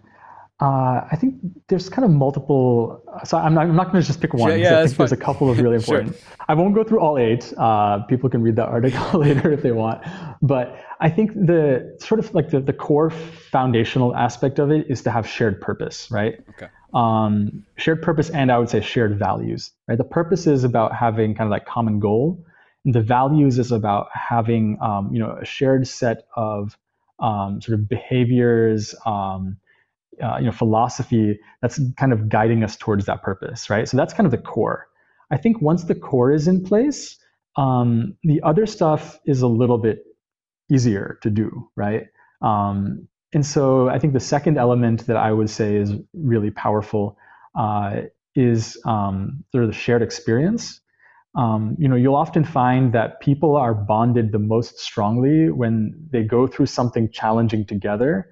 uh, 0.58 1.06
I 1.10 1.16
think 1.20 1.34
there's 1.68 1.90
kind 1.90 2.04
of 2.04 2.10
multiple. 2.10 3.02
So 3.24 3.36
I'm 3.36 3.52
not, 3.52 3.66
I'm 3.66 3.76
not 3.76 3.92
going 3.92 4.00
to 4.00 4.06
just 4.06 4.20
pick 4.22 4.32
one. 4.32 4.50
Yeah, 4.52 4.56
yeah 4.56 4.80
I 4.80 4.86
think 4.86 4.96
there's 4.96 5.12
a 5.12 5.16
couple 5.16 5.50
of 5.50 5.58
really 5.60 5.76
important. 5.76 6.16
sure. 6.16 6.36
I 6.48 6.54
won't 6.54 6.74
go 6.74 6.82
through 6.82 7.00
all 7.00 7.18
eight. 7.18 7.52
Uh, 7.58 7.98
people 8.04 8.30
can 8.30 8.40
read 8.40 8.56
the 8.56 8.64
article 8.64 9.20
later 9.20 9.52
if 9.52 9.62
they 9.62 9.72
want. 9.72 10.02
But 10.40 10.78
I 11.00 11.10
think 11.10 11.34
the 11.34 11.96
sort 12.00 12.20
of 12.20 12.34
like 12.34 12.50
the, 12.50 12.60
the 12.60 12.72
core 12.72 13.10
foundational 13.10 14.16
aspect 14.16 14.58
of 14.58 14.70
it 14.70 14.86
is 14.88 15.02
to 15.02 15.10
have 15.10 15.28
shared 15.28 15.60
purpose, 15.60 16.10
right? 16.10 16.40
Okay. 16.50 16.68
Um, 16.94 17.66
shared 17.76 18.00
purpose 18.00 18.30
and 18.30 18.50
I 18.50 18.58
would 18.58 18.70
say 18.70 18.80
shared 18.80 19.18
values, 19.18 19.72
right? 19.88 19.98
The 19.98 20.04
purpose 20.04 20.46
is 20.46 20.64
about 20.64 20.94
having 20.94 21.34
kind 21.34 21.46
of 21.46 21.50
like 21.50 21.66
common 21.66 22.00
goal 22.00 22.42
And 22.86 22.94
the 22.94 23.02
values 23.02 23.58
is 23.58 23.72
about 23.72 24.08
having 24.14 24.78
um, 24.80 25.10
you 25.12 25.18
know 25.18 25.36
a 25.38 25.44
shared 25.44 25.86
set 25.86 26.26
of 26.34 26.78
um, 27.18 27.60
sort 27.60 27.78
of 27.78 27.88
behaviors 27.90 28.94
um, 29.04 29.58
uh, 30.22 30.36
you 30.38 30.46
know 30.46 30.52
philosophy 30.52 31.38
that's 31.62 31.80
kind 31.96 32.12
of 32.12 32.28
guiding 32.28 32.64
us 32.64 32.76
towards 32.76 33.06
that 33.06 33.22
purpose 33.22 33.70
right? 33.70 33.88
So 33.88 33.96
that's 33.96 34.12
kind 34.14 34.26
of 34.26 34.30
the 34.30 34.38
core. 34.38 34.88
I 35.30 35.36
think 35.36 35.60
once 35.60 35.84
the 35.84 35.94
core 35.94 36.32
is 36.32 36.48
in 36.48 36.62
place 36.62 37.16
um, 37.56 38.16
the 38.22 38.40
other 38.42 38.66
stuff 38.66 39.18
is 39.26 39.42
a 39.42 39.48
little 39.48 39.78
bit 39.78 40.04
easier 40.70 41.18
to 41.22 41.30
do 41.30 41.70
right? 41.76 42.04
Um, 42.42 43.08
and 43.32 43.44
so 43.44 43.88
i 43.88 43.98
think 43.98 44.12
the 44.12 44.20
second 44.20 44.56
element 44.56 45.04
that 45.06 45.16
i 45.16 45.32
would 45.32 45.50
say 45.50 45.76
is 45.76 45.92
really 46.14 46.50
powerful 46.50 47.18
uh, 47.58 48.02
is 48.36 48.78
um, 48.84 49.42
sort 49.50 49.64
of 49.64 49.70
the 49.70 49.76
shared 49.76 50.02
experience. 50.02 50.80
Um, 51.34 51.76
you 51.78 51.88
know, 51.88 51.96
you'll 51.96 52.16
often 52.16 52.44
find 52.44 52.92
that 52.92 53.20
people 53.20 53.56
are 53.56 53.74
bonded 53.74 54.32
the 54.32 54.38
most 54.38 54.78
strongly 54.78 55.50
when 55.50 55.94
they 56.10 56.22
go 56.22 56.46
through 56.46 56.66
something 56.66 57.10
challenging 57.10 57.66
together 57.66 58.28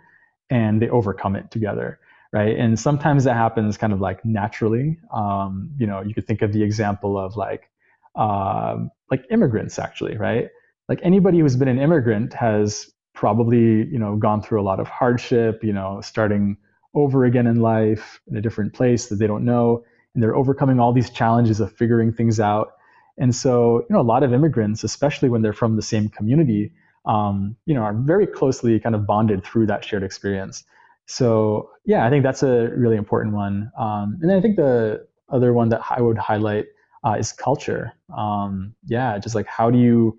and 0.50 0.80
they 0.80 0.88
overcome 0.88 1.36
it 1.36 1.50
together, 1.50 1.98
right? 2.32 2.56
And 2.56 2.78
sometimes 2.78 3.24
that 3.24 3.34
happens 3.34 3.76
kind 3.76 3.92
of 3.92 4.00
like 4.00 4.24
naturally. 4.24 4.98
Um, 5.12 5.70
you 5.78 5.86
know, 5.86 6.02
you 6.02 6.14
could 6.14 6.26
think 6.26 6.42
of 6.42 6.52
the 6.52 6.62
example 6.62 7.18
of 7.18 7.36
like 7.36 7.70
uh, 8.14 8.76
like 9.10 9.24
immigrants, 9.30 9.78
actually, 9.78 10.16
right? 10.16 10.48
Like 10.88 11.00
anybody 11.02 11.40
who's 11.40 11.56
been 11.56 11.68
an 11.68 11.78
immigrant 11.78 12.32
has 12.34 12.90
probably 13.14 13.86
you 13.86 13.98
know 13.98 14.16
gone 14.16 14.42
through 14.42 14.60
a 14.60 14.64
lot 14.64 14.80
of 14.80 14.88
hardship, 14.88 15.64
you 15.64 15.72
know, 15.72 16.00
starting 16.00 16.56
over 16.94 17.24
again 17.24 17.46
in 17.46 17.60
life 17.60 18.20
in 18.28 18.36
a 18.36 18.40
different 18.40 18.72
place 18.72 19.08
that 19.08 19.16
they 19.16 19.26
don't 19.26 19.44
know, 19.44 19.84
and 20.14 20.22
they're 20.22 20.36
overcoming 20.36 20.78
all 20.78 20.92
these 20.92 21.10
challenges 21.10 21.60
of 21.60 21.72
figuring 21.72 22.12
things 22.12 22.38
out 22.38 22.74
and 23.16 23.34
so, 23.34 23.80
you 23.88 23.94
know, 23.94 24.00
a 24.00 24.02
lot 24.02 24.22
of 24.22 24.32
immigrants, 24.32 24.82
especially 24.84 25.28
when 25.28 25.42
they're 25.42 25.52
from 25.52 25.76
the 25.76 25.82
same 25.82 26.08
community, 26.08 26.72
um, 27.04 27.56
you 27.66 27.74
know, 27.74 27.82
are 27.82 27.94
very 27.94 28.26
closely 28.26 28.78
kind 28.80 28.94
of 28.94 29.06
bonded 29.06 29.44
through 29.44 29.66
that 29.66 29.84
shared 29.84 30.02
experience. 30.02 30.64
So, 31.06 31.70
yeah, 31.84 32.06
I 32.06 32.10
think 32.10 32.22
that's 32.22 32.42
a 32.42 32.70
really 32.76 32.96
important 32.96 33.34
one. 33.34 33.70
Um, 33.78 34.18
and 34.20 34.30
then 34.30 34.38
I 34.38 34.40
think 34.40 34.56
the 34.56 35.06
other 35.28 35.52
one 35.52 35.68
that 35.68 35.82
I 35.90 36.00
would 36.00 36.16
highlight 36.16 36.66
uh, 37.06 37.16
is 37.18 37.32
culture. 37.32 37.92
Um, 38.16 38.74
yeah, 38.86 39.18
just 39.18 39.34
like 39.34 39.46
how 39.46 39.70
do 39.70 39.78
you 39.78 40.18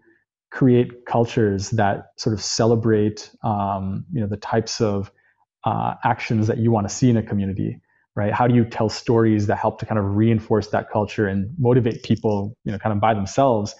create 0.52 1.06
cultures 1.06 1.71
that 1.71 2.12
sort 2.17 2.34
of 2.34 2.41
celebrate, 2.41 3.32
um, 3.43 4.06
you 4.12 4.21
know, 4.21 4.28
the 4.28 4.38
types 4.38 4.80
of 4.80 5.12
uh, 5.63 5.95
actions 6.04 6.45
that 6.48 6.60
you 6.60 6.71
want 6.71 6.88
to 6.88 6.93
see 6.93 7.10
in 7.10 7.17
a 7.17 7.24
community 7.24 7.80
right? 8.15 8.32
How 8.32 8.48
do 8.48 8.56
you 8.56 8.63
tell 8.65 8.89
stories 8.89 9.48
that 9.48 9.58
help 9.58 9.80
to 9.80 9.86
kind 9.86 10.00
of 10.00 10.15
reinforce 10.15 10.67
that 10.67 10.89
culture 10.89 11.28
and 11.28 11.54
motivate 11.58 12.04
people, 12.04 12.56
you 12.63 12.71
know, 12.71 12.80
kind 12.80 12.93
of 12.93 13.00
by 13.00 13.13
themselves 13.13 13.76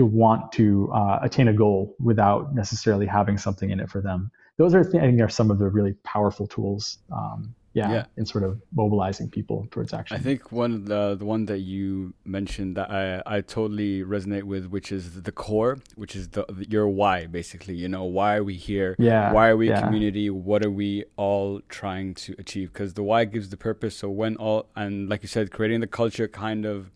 to 0.00 0.06
want 0.06 0.52
to 0.52 0.90
uh, 0.92 1.18
attain 1.22 1.48
a 1.48 1.52
goal 1.52 1.94
without 2.10 2.54
necessarily 2.54 3.06
having 3.06 3.36
something 3.36 3.68
in 3.70 3.78
it 3.80 3.88
for 3.90 4.00
them? 4.00 4.30
Those 4.56 4.74
are, 4.74 4.80
I 4.80 4.84
think, 4.84 5.20
are 5.20 5.28
some 5.28 5.50
of 5.50 5.58
the 5.58 5.68
really 5.68 5.94
powerful 6.04 6.46
tools 6.46 6.98
um, 7.12 7.54
yeah, 7.72 7.92
yeah, 7.92 8.04
in 8.16 8.26
sort 8.26 8.42
of 8.42 8.60
mobilizing 8.74 9.30
people 9.30 9.66
towards 9.70 9.92
action. 9.92 10.16
I 10.16 10.20
think 10.20 10.50
one 10.50 10.72
of 10.72 10.86
the 10.86 11.14
the 11.16 11.24
one 11.24 11.44
that 11.46 11.58
you 11.58 12.14
mentioned 12.24 12.76
that 12.76 12.90
I 12.90 13.22
I 13.36 13.40
totally 13.42 14.02
resonate 14.02 14.42
with, 14.42 14.66
which 14.66 14.90
is 14.90 15.22
the 15.22 15.32
core, 15.32 15.78
which 15.94 16.16
is 16.16 16.30
the 16.30 16.44
your 16.68 16.88
why 16.88 17.26
basically. 17.26 17.74
You 17.76 17.88
know, 17.88 18.04
why 18.04 18.36
are 18.36 18.44
we 18.44 18.56
here? 18.56 18.96
Yeah. 18.98 19.32
Why 19.32 19.48
are 19.48 19.56
we 19.56 19.68
yeah. 19.68 19.78
a 19.78 19.82
community? 19.84 20.30
What 20.30 20.64
are 20.64 20.70
we 20.70 21.04
all 21.16 21.60
trying 21.68 22.14
to 22.14 22.34
achieve? 22.38 22.72
Because 22.72 22.94
the 22.94 23.04
why 23.04 23.24
gives 23.24 23.50
the 23.50 23.56
purpose. 23.56 23.94
So 23.96 24.10
when 24.10 24.36
all 24.36 24.66
and 24.74 25.08
like 25.08 25.22
you 25.22 25.28
said, 25.28 25.52
creating 25.52 25.80
the 25.80 25.92
culture 26.00 26.26
kind 26.26 26.64
of 26.66 26.90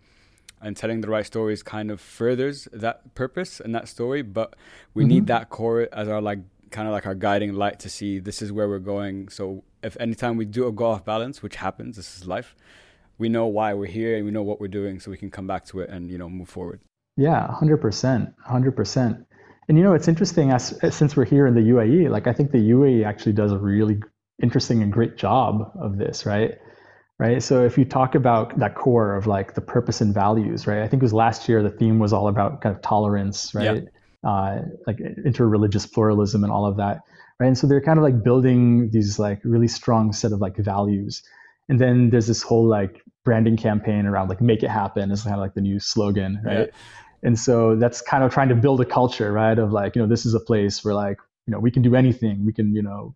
and 0.65 0.77
telling 0.77 1.01
the 1.01 1.09
right 1.09 1.27
stories 1.27 1.63
kind 1.63 1.91
of 1.91 2.01
furthers 2.01 2.67
that 2.73 3.15
purpose 3.15 3.61
and 3.61 3.75
that 3.75 3.87
story. 3.89 4.23
But 4.23 4.57
we 4.95 5.03
mm-hmm. 5.03 5.09
need 5.09 5.27
that 5.29 5.51
core 5.51 5.89
as 5.93 6.09
our 6.09 6.21
like 6.21 6.41
kind 6.71 6.89
of 6.89 6.93
like 6.93 7.07
our 7.07 7.15
guiding 7.15 7.53
light 7.53 7.79
to 7.81 7.89
see 7.89 8.19
this 8.19 8.43
is 8.43 8.51
where 8.51 8.69
we're 8.69 8.79
going. 8.79 9.29
So 9.29 9.63
if 9.83 9.97
anytime 10.01 10.37
we 10.37 10.45
do 10.45 10.67
a 10.67 10.73
go 10.73 10.87
off 10.87 11.05
balance, 11.05 11.43
which 11.43 11.57
happens, 11.57 11.97
this 11.97 12.17
is 12.17 12.27
life, 12.27 12.57
we 13.19 13.29
know 13.29 13.47
why 13.47 13.75
we're 13.75 13.87
here 13.87 14.17
and 14.17 14.25
we 14.25 14.33
know 14.33 14.43
what 14.43 14.61
we're 14.61 14.69
doing, 14.69 14.99
so 14.99 15.11
we 15.11 15.17
can 15.17 15.31
come 15.31 15.47
back 15.47 15.65
to 15.67 15.81
it 15.81 15.91
and 15.91 16.11
you 16.11 16.19
know 16.19 16.29
move 16.29 16.49
forward. 16.49 16.81
Yeah, 17.17 17.53
hundred 17.53 17.79
percent, 17.79 18.35
hundred 18.43 18.73
percent. 18.73 19.27
And 19.69 19.79
you 19.79 19.85
know, 19.85 19.95
it's 19.95 20.09
interesting 20.09 20.51
as, 20.51 20.75
since 20.91 21.17
we're 21.17 21.25
here 21.25 21.47
in 21.47 21.55
the 21.55 21.61
UAE. 21.61 22.11
Like, 22.11 22.27
I 22.27 22.33
think 22.33 22.51
the 22.51 22.71
UAE 22.71 23.07
actually 23.07 23.33
does 23.33 23.53
a 23.53 23.59
really 23.59 24.03
interesting 24.43 24.83
and 24.83 24.93
great 24.93 25.17
job 25.17 25.73
of 25.81 25.97
this, 25.97 26.27
right? 26.27 26.59
Right. 27.19 27.41
So 27.41 27.65
if 27.65 27.79
you 27.79 27.85
talk 27.85 28.17
about 28.17 28.59
that 28.59 28.75
core 28.75 29.15
of 29.15 29.29
like 29.29 29.55
the 29.55 29.61
purpose 29.61 30.01
and 30.01 30.13
values, 30.13 30.67
right? 30.67 30.83
I 30.83 30.89
think 30.89 31.01
it 31.01 31.05
was 31.05 31.13
last 31.13 31.49
year 31.49 31.63
the 31.63 31.71
theme 31.71 32.01
was 32.01 32.13
all 32.13 32.27
about 32.27 32.61
kind 32.61 32.75
of 32.75 32.83
tolerance, 32.83 33.55
right? 33.55 33.85
Uh, 34.25 34.63
like 34.87 34.99
interreligious 34.99 35.91
pluralism 35.91 36.43
and 36.43 36.53
all 36.53 36.67
of 36.67 36.77
that, 36.79 37.03
right? 37.39 37.47
And 37.47 37.57
so 37.57 37.69
they're 37.69 37.81
kind 37.81 37.99
of 37.99 38.03
like 38.03 38.25
building 38.25 38.91
these 38.91 39.19
like 39.21 39.41
really 39.45 39.69
strong 39.69 40.13
set 40.13 40.33
of 40.33 40.41
like 40.41 40.57
values. 40.57 41.23
And 41.69 41.79
then 41.81 42.11
there's 42.11 42.27
this 42.27 42.43
whole 42.43 42.67
like 42.67 43.01
branding 43.25 43.57
campaign 43.57 44.07
around 44.07 44.29
like 44.29 44.41
make 44.41 44.63
it 44.65 44.71
happen 44.71 45.11
is 45.13 45.23
kind 45.23 45.35
of 45.35 45.41
like 45.41 45.55
the 45.55 45.61
new 45.61 45.79
slogan, 45.79 46.41
right? 46.45 46.71
And 47.23 47.39
so 47.39 47.77
that's 47.77 48.03
kind 48.03 48.25
of 48.25 48.33
trying 48.33 48.49
to 48.49 48.55
build 48.57 48.81
a 48.81 48.85
culture, 48.85 49.33
right? 49.33 49.59
Of 49.59 49.73
like, 49.73 49.95
you 49.95 50.03
know, 50.03 50.09
this 50.09 50.27
is 50.27 50.35
a 50.35 50.41
place 50.41 50.85
where 50.85 50.95
like, 50.95 51.19
you 51.47 51.53
know, 51.53 51.61
we 51.61 51.71
can 51.71 51.83
do 51.83 51.95
anything. 51.95 52.45
We 52.45 52.53
can, 52.53 52.75
you 52.75 52.83
know, 52.83 53.15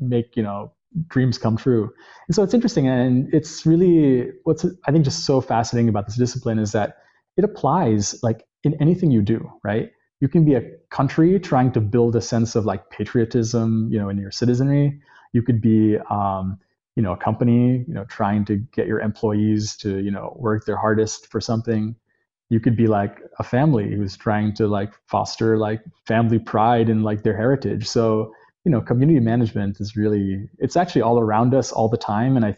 make, 0.00 0.36
you 0.36 0.42
know, 0.44 0.72
dreams 1.08 1.38
come 1.38 1.56
true. 1.56 1.90
And 2.28 2.34
so 2.34 2.42
it's 2.42 2.54
interesting. 2.54 2.88
And 2.88 3.32
it's 3.32 3.66
really 3.66 4.30
what's, 4.44 4.64
I 4.86 4.92
think, 4.92 5.04
just 5.04 5.24
so 5.24 5.40
fascinating 5.40 5.88
about 5.88 6.06
this 6.06 6.16
discipline 6.16 6.58
is 6.58 6.72
that 6.72 6.98
it 7.36 7.44
applies 7.44 8.18
like 8.22 8.44
in 8.64 8.74
anything 8.80 9.10
you 9.10 9.22
do, 9.22 9.50
right? 9.62 9.90
You 10.20 10.28
can 10.28 10.44
be 10.44 10.54
a 10.54 10.62
country 10.90 11.38
trying 11.38 11.72
to 11.72 11.80
build 11.80 12.16
a 12.16 12.20
sense 12.20 12.54
of 12.54 12.64
like 12.64 12.88
patriotism, 12.90 13.88
you 13.90 13.98
know, 13.98 14.08
in 14.08 14.18
your 14.18 14.30
citizenry. 14.30 15.00
You 15.32 15.42
could 15.42 15.60
be, 15.60 15.98
um, 16.10 16.58
you 16.96 17.02
know, 17.02 17.12
a 17.12 17.16
company, 17.16 17.84
you 17.86 17.94
know, 17.94 18.04
trying 18.04 18.46
to 18.46 18.56
get 18.56 18.86
your 18.86 19.00
employees 19.00 19.76
to, 19.78 19.98
you 19.98 20.10
know, 20.10 20.34
work 20.38 20.64
their 20.64 20.78
hardest 20.78 21.26
for 21.26 21.40
something 21.40 21.94
you 22.48 22.60
could 22.60 22.76
be 22.76 22.86
like 22.86 23.18
a 23.38 23.42
family 23.42 23.94
who's 23.94 24.16
trying 24.16 24.54
to 24.54 24.68
like 24.68 24.92
foster 25.06 25.58
like 25.58 25.82
family 26.06 26.38
pride 26.38 26.88
and 26.88 27.02
like 27.02 27.22
their 27.22 27.36
heritage 27.36 27.88
so 27.88 28.32
you 28.66 28.72
know 28.72 28.80
community 28.80 29.20
management 29.20 29.80
is 29.80 29.96
really 29.96 30.48
it's 30.58 30.76
actually 30.76 31.00
all 31.00 31.20
around 31.20 31.54
us 31.54 31.70
all 31.70 31.88
the 31.88 32.02
time. 32.14 32.36
And 32.36 32.44
i 32.44 32.56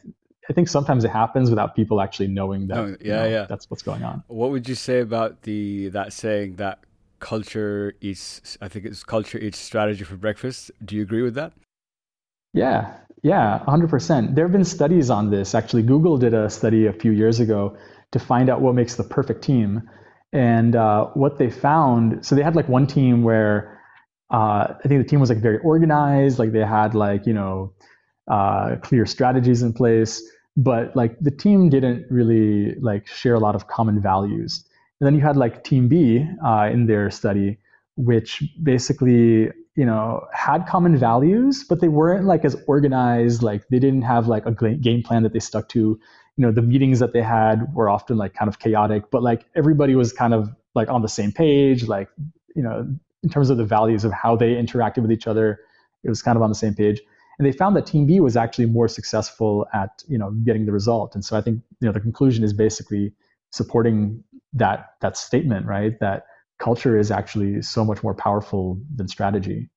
i 0.51 0.53
think 0.55 0.67
sometimes 0.67 1.05
it 1.05 1.13
happens 1.23 1.51
without 1.51 1.77
people 1.77 2.01
actually 2.01 2.29
knowing 2.29 2.67
that 2.69 2.79
oh, 2.79 2.87
yeah 2.87 2.97
you 3.01 3.13
know, 3.13 3.29
yeah. 3.37 3.47
that's 3.51 3.71
what's 3.71 3.83
going 3.83 4.03
on. 4.03 4.25
What 4.27 4.51
would 4.51 4.67
you 4.67 4.75
say 4.75 5.01
about 5.01 5.43
the 5.43 5.91
that 5.91 6.15
saying 6.15 6.57
that 6.57 6.79
culture 7.21 7.95
eats 8.01 8.57
i 8.63 8.69
think 8.69 8.87
it's 8.87 9.03
culture 9.17 9.39
eats 9.39 9.59
strategy 9.59 10.05
for 10.11 10.17
breakfast? 10.17 10.71
Do 10.85 10.97
you 10.97 11.03
agree 11.03 11.23
with 11.29 11.35
that? 11.35 11.53
Yeah 12.55 12.81
yeah 13.23 13.63
100% 13.67 14.35
there 14.35 14.45
have 14.47 14.53
been 14.53 14.65
studies 14.79 15.11
on 15.11 15.31
this. 15.31 15.55
Actually 15.55 15.83
google 15.83 16.17
did 16.17 16.33
a 16.33 16.49
study 16.49 16.87
a 16.87 16.95
few 17.03 17.13
years 17.13 17.39
ago 17.39 17.77
to 18.13 18.19
find 18.19 18.49
out 18.49 18.63
what 18.63 18.75
makes 18.75 18.95
the 18.95 19.05
perfect 19.05 19.43
team. 19.43 19.71
And 20.33 20.77
uh, 20.77 21.07
what 21.15 21.39
they 21.39 21.51
found, 21.51 22.25
so 22.25 22.35
they 22.35 22.43
had 22.43 22.55
like 22.55 22.69
one 22.69 22.87
team 22.87 23.23
where 23.23 23.78
uh, 24.31 24.75
I 24.85 24.89
think 24.89 25.03
the 25.03 25.09
team 25.09 25.21
was 25.21 25.31
like 25.31 25.39
very 25.39 25.59
organized, 25.59 26.39
like 26.39 26.53
they 26.53 26.65
had 26.65 26.95
like 26.95 27.27
you 27.27 27.33
know 27.33 27.73
uh, 28.29 28.77
clear 28.83 29.07
strategies 29.07 29.63
in 29.63 29.73
place, 29.73 30.23
but 30.57 30.95
like 30.95 31.19
the 31.21 31.31
team 31.31 31.71
didn't 31.71 32.07
really 32.11 32.75
like 32.81 33.07
share 33.07 33.35
a 33.35 33.41
lot 33.41 33.55
of 33.55 33.69
common 33.69 34.01
values. 34.01 34.65
And 35.01 35.07
then 35.07 35.15
you 35.15 35.21
had 35.21 35.37
like 35.37 35.65
Team 35.65 35.89
B 35.89 36.27
uh, 36.45 36.69
in 36.73 36.87
their 36.87 37.11
study, 37.11 37.59
which 37.97 38.43
basically 38.63 39.51
you 39.77 39.87
know 39.87 40.27
had 40.33 40.67
common 40.67 40.97
values, 40.99 41.65
but 41.69 41.81
they 41.81 41.89
weren't 41.89 42.27
like 42.27 42.45
as 42.45 42.57
organized. 42.67 43.43
Like 43.43 43.67
they 43.69 43.79
didn't 43.79 44.03
have 44.03 44.29
like 44.29 44.45
a 44.45 44.53
game 44.53 45.03
plan 45.03 45.23
that 45.23 45.33
they 45.33 45.41
stuck 45.41 45.69
to 45.71 45.99
you 46.39 46.43
know 46.47 46.53
the 46.53 46.63
meetings 46.63 47.01
that 47.01 47.13
they 47.13 47.23
had 47.23 47.75
were 47.75 47.91
often 47.91 48.17
like 48.17 48.33
kind 48.33 48.49
of 48.49 48.61
chaotic 48.61 49.11
but 49.11 49.23
like 49.23 49.45
everybody 49.57 49.97
was 49.97 50.13
kind 50.13 50.33
of 50.33 50.49
like 50.75 50.89
on 50.89 51.03
the 51.03 51.09
same 51.09 51.33
page 51.33 51.89
like 51.89 52.09
you 52.55 52.63
know 52.63 52.87
in 53.23 53.29
terms 53.29 53.51
of 53.51 53.57
the 53.57 53.65
values 53.65 54.05
of 54.05 54.13
how 54.13 54.37
they 54.37 54.55
interacted 54.55 55.03
with 55.03 55.13
each 55.13 55.27
other 55.27 55.61
it 56.05 56.09
was 56.09 56.23
kind 56.23 56.37
of 56.37 56.43
on 56.43 56.49
the 56.49 56.55
same 56.55 56.75
page. 56.75 57.01
And 57.39 57.47
they 57.47 57.53
found 57.53 57.77
that 57.77 57.87
team 57.87 58.07
b 58.07 58.19
was 58.21 58.37
actually 58.37 58.67
more 58.67 58.89
successful 58.89 59.67
at 59.73 60.03
you 60.09 60.19
know 60.19 60.31
getting 60.45 60.67
the 60.67 60.73
result. 60.73 61.15
And 61.15 61.25
so 61.25 61.37
i 61.37 61.41
think 61.41 61.63
you 61.81 61.87
know 61.87 61.93
the 61.93 62.01
conclusion 62.01 62.45
is 62.45 62.53
basically 62.53 63.13
supporting 63.51 64.23
that 64.53 64.95
that 65.01 65.17
statement 65.17 65.67
right? 65.67 65.99
That 66.01 66.27
culture 66.59 66.99
is 66.99 67.11
actually 67.11 67.63
so 67.63 67.85
much 67.85 68.03
more 68.03 68.15
powerful 68.15 68.81
than 68.95 69.07
strategy. 69.09 69.69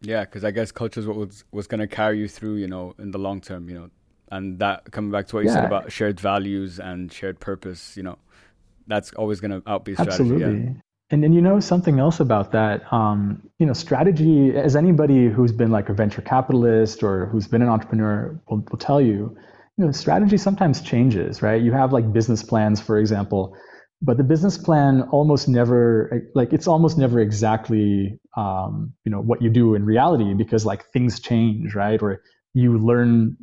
Yeah 0.00 0.24
because 0.24 0.44
i 0.44 0.50
guess 0.50 0.72
culture 0.72 0.98
is 1.00 1.06
what 1.06 1.16
was, 1.16 1.44
was 1.52 1.66
going 1.68 1.80
to 1.80 1.86
carry 1.86 2.18
you 2.18 2.28
through 2.28 2.56
you 2.56 2.66
know 2.66 2.94
in 2.98 3.10
the 3.10 3.18
long 3.18 3.40
term 3.40 3.68
you 3.68 3.74
know. 3.74 3.90
And 4.30 4.58
that 4.60 4.90
coming 4.92 5.10
back 5.10 5.26
to 5.26 5.36
what 5.36 5.44
you 5.44 5.50
yeah. 5.50 5.56
said 5.56 5.64
about 5.66 5.92
shared 5.92 6.18
values 6.18 6.80
and 6.80 7.12
shared 7.12 7.38
purpose 7.38 7.96
you 7.96 8.02
know 8.02 8.18
that's 8.86 9.12
always 9.14 9.40
going 9.40 9.50
to 9.50 9.60
outbe 9.62 9.92
strategy 9.92 10.10
absolutely. 10.10 10.60
yeah. 10.64 10.72
And 11.12 11.24
and 11.24 11.34
you 11.34 11.40
know 11.40 11.60
something 11.60 11.98
else 12.00 12.20
about 12.20 12.52
that 12.52 12.90
um, 12.92 13.42
you 13.58 13.66
know 13.66 13.72
strategy 13.72 14.56
as 14.56 14.74
anybody 14.74 15.28
who's 15.28 15.52
been 15.52 15.70
like 15.70 15.88
a 15.88 15.94
venture 15.94 16.22
capitalist 16.22 17.02
or 17.02 17.26
who's 17.26 17.46
been 17.46 17.62
an 17.62 17.68
entrepreneur 17.68 18.40
will, 18.48 18.64
will 18.70 18.78
tell 18.78 19.00
you 19.00 19.36
you 19.76 19.84
know 19.84 19.92
strategy 19.92 20.36
sometimes 20.36 20.80
changes 20.80 21.42
right 21.42 21.62
you 21.62 21.72
have 21.72 21.92
like 21.92 22.12
business 22.12 22.42
plans 22.42 22.80
for 22.80 22.98
example 22.98 23.56
but 24.04 24.16
the 24.16 24.24
business 24.24 24.58
plan 24.58 25.02
almost 25.12 25.48
never 25.48 26.28
like 26.34 26.52
it's 26.52 26.66
almost 26.66 26.98
never 26.98 27.20
exactly 27.20 28.18
um, 28.36 28.92
you 29.04 29.12
know 29.12 29.20
what 29.20 29.40
you 29.40 29.50
do 29.50 29.74
in 29.74 29.84
reality 29.84 30.34
because 30.34 30.66
like 30.66 30.84
things 30.86 31.20
change 31.20 31.74
right 31.74 32.02
or 32.02 32.20
you 32.54 32.78
learn 32.78 33.36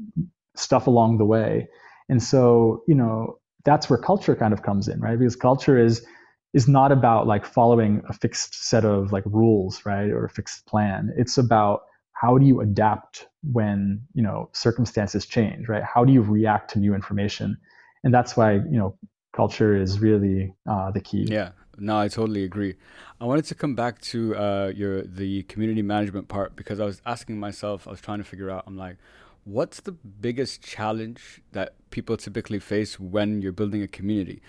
stuff 0.59 0.87
along 0.87 1.17
the 1.17 1.25
way. 1.25 1.67
And 2.09 2.21
so, 2.21 2.83
you 2.87 2.95
know, 2.95 3.39
that's 3.65 3.89
where 3.89 3.99
culture 3.99 4.35
kind 4.35 4.53
of 4.53 4.63
comes 4.63 4.87
in, 4.87 4.99
right? 4.99 5.17
Because 5.17 5.35
culture 5.35 5.77
is 5.77 6.05
is 6.53 6.67
not 6.67 6.91
about 6.91 7.27
like 7.27 7.45
following 7.45 8.01
a 8.09 8.13
fixed 8.13 8.67
set 8.69 8.85
of 8.85 9.11
like 9.11 9.23
rules, 9.25 9.85
right, 9.85 10.09
or 10.09 10.25
a 10.25 10.29
fixed 10.29 10.65
plan. 10.65 11.13
It's 11.17 11.37
about 11.37 11.81
how 12.13 12.37
do 12.37 12.45
you 12.45 12.59
adapt 12.61 13.27
when 13.51 14.01
you 14.13 14.23
know 14.23 14.49
circumstances 14.53 15.25
change, 15.25 15.67
right? 15.67 15.83
How 15.83 16.03
do 16.03 16.11
you 16.11 16.21
react 16.21 16.71
to 16.71 16.79
new 16.79 16.93
information? 16.93 17.57
And 18.03 18.13
that's 18.13 18.35
why 18.35 18.53
you 18.53 18.77
know 18.77 18.97
culture 19.33 19.75
is 19.75 19.99
really 19.99 20.53
uh, 20.69 20.91
the 20.91 21.01
key. 21.01 21.25
Yeah, 21.29 21.51
no, 21.77 21.99
I 21.99 22.07
totally 22.07 22.43
agree. 22.43 22.75
I 23.21 23.25
wanted 23.25 23.45
to 23.45 23.55
come 23.55 23.75
back 23.75 24.01
to 24.01 24.35
uh, 24.35 24.71
your 24.75 25.03
the 25.03 25.43
community 25.43 25.81
management 25.81 26.27
part 26.27 26.55
because 26.55 26.79
I 26.79 26.85
was 26.85 27.01
asking 27.05 27.39
myself, 27.39 27.87
I 27.87 27.91
was 27.91 28.01
trying 28.01 28.19
to 28.19 28.23
figure 28.23 28.49
out, 28.49 28.63
I'm 28.67 28.77
like, 28.77 28.97
what's 29.43 29.79
the 29.81 29.91
biggest 29.91 30.61
challenge 30.61 31.41
that 31.51 31.75
people 31.89 32.17
typically 32.17 32.59
face 32.59 32.99
when 32.99 33.41
you're 33.41 33.51
building 33.51 33.81
a 33.81 33.87
community? 33.87 34.41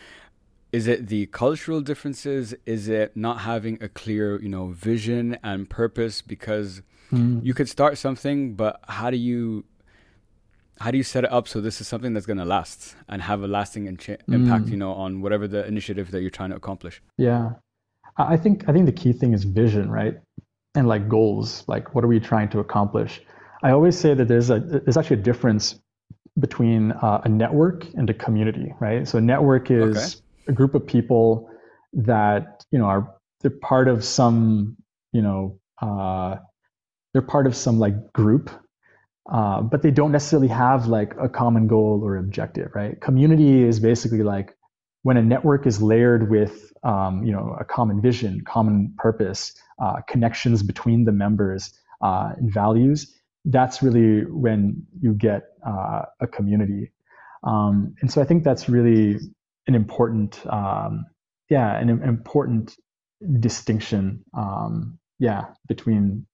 Is 0.72 0.86
it 0.86 1.08
the 1.08 1.26
cultural 1.26 1.80
differences? 1.80 2.54
Is 2.64 2.88
it 2.88 3.16
not 3.16 3.40
having 3.40 3.82
a 3.82 3.88
clear, 3.88 4.40
you 4.40 4.48
know, 4.48 4.68
vision 4.68 5.36
and 5.42 5.68
purpose? 5.68 6.22
Because 6.22 6.82
mm. 7.12 7.44
you 7.44 7.54
could 7.54 7.68
start 7.68 7.98
something, 7.98 8.54
but 8.54 8.80
how 8.88 9.10
do 9.10 9.16
you 9.16 9.64
how 10.80 10.90
do 10.90 10.96
you 10.96 11.04
set 11.04 11.24
it 11.24 11.32
up 11.32 11.46
so 11.46 11.60
this 11.60 11.80
is 11.80 11.86
something 11.86 12.14
that's 12.14 12.24
going 12.24 12.38
to 12.38 12.44
last 12.44 12.96
and 13.06 13.20
have 13.20 13.42
a 13.42 13.46
lasting 13.46 13.86
in- 13.86 13.98
mm. 13.98 14.18
impact, 14.32 14.68
you 14.68 14.78
know, 14.78 14.92
on 14.92 15.20
whatever 15.20 15.46
the 15.46 15.66
initiative 15.66 16.10
that 16.12 16.22
you're 16.22 16.30
trying 16.30 16.50
to 16.50 16.56
accomplish? 16.56 17.02
Yeah, 17.18 17.52
I 18.16 18.36
think 18.36 18.68
I 18.68 18.72
think 18.72 18.86
the 18.86 18.92
key 18.92 19.12
thing 19.12 19.32
is 19.32 19.44
vision, 19.44 19.90
right? 19.90 20.18
And 20.74 20.86
like 20.86 21.08
goals, 21.08 21.64
like 21.66 21.94
what 21.94 22.04
are 22.04 22.08
we 22.08 22.20
trying 22.20 22.48
to 22.50 22.60
accomplish? 22.60 23.20
I 23.62 23.72
always 23.72 23.98
say 23.98 24.14
that 24.14 24.28
there's 24.28 24.50
a 24.50 24.60
there's 24.60 24.96
actually 24.96 25.20
a 25.20 25.24
difference 25.24 25.80
between 26.38 26.92
uh, 26.92 27.22
a 27.24 27.28
network 27.28 27.86
and 27.94 28.08
a 28.08 28.14
community, 28.14 28.72
right? 28.80 29.06
So 29.06 29.18
a 29.18 29.20
network 29.20 29.70
is 29.70 29.96
okay. 29.96 30.24
A 30.51 30.53
group 30.53 30.74
of 30.74 30.86
people 30.86 31.48
that 31.92 32.64
you 32.70 32.78
know 32.78 32.84
are 32.84 33.14
they're 33.40 33.51
part 33.51 33.88
of 33.88 34.05
some 34.05 34.76
you 35.12 35.22
know 35.22 35.59
uh, 35.80 36.36
they're 37.12 37.22
part 37.22 37.46
of 37.46 37.57
some 37.57 37.78
like 37.78 38.12
group, 38.12 38.51
uh, 39.32 39.62
but 39.62 39.82
they 39.82 39.90
don't 39.90 40.12
necessarily 40.12 40.48
have 40.48 40.86
like 40.86 41.14
a 41.20 41.28
common 41.28 41.66
goal 41.66 42.01
or 42.05 42.16
objective, 42.16 42.70
right? 42.74 43.01
Community 43.01 43.62
is 43.62 43.80
basically 43.80 44.22
like 44.22 44.57
when 45.03 45.16
a 45.16 45.22
network 45.22 45.66
is 45.66 45.80
layered 45.80 46.30
with 46.30 46.72
um, 46.82 47.24
you 47.24 47.32
know 47.32 47.57
a 47.59 47.64
common 47.64 48.03
vision, 48.03 48.42
common 48.46 48.94
purpose, 48.98 49.55
uh, 49.82 50.01
connections 50.07 50.62
between 50.62 51.05
the 51.05 51.12
members, 51.12 51.72
uh, 52.03 52.32
and 52.36 52.53
values 52.53 53.16
that's 53.46 53.82
really 53.82 54.24
when 54.26 54.86
you 55.01 55.14
get 55.14 55.42
uh, 55.66 56.03
a 56.20 56.26
community. 56.26 56.90
Um, 57.44 57.94
and 58.01 58.11
so 58.11 58.20
I 58.20 58.24
think 58.24 58.44
that's 58.44 58.68
really 58.68 59.18
an 59.66 59.74
important, 59.74 60.44
um, 60.46 61.04
yeah, 61.48 61.78
an, 61.78 61.88
an, 61.88 62.02
important 62.02 62.76
distinction, 63.40 64.24
um, 64.34 64.98
yeah, 65.18 65.46
between 65.68 66.26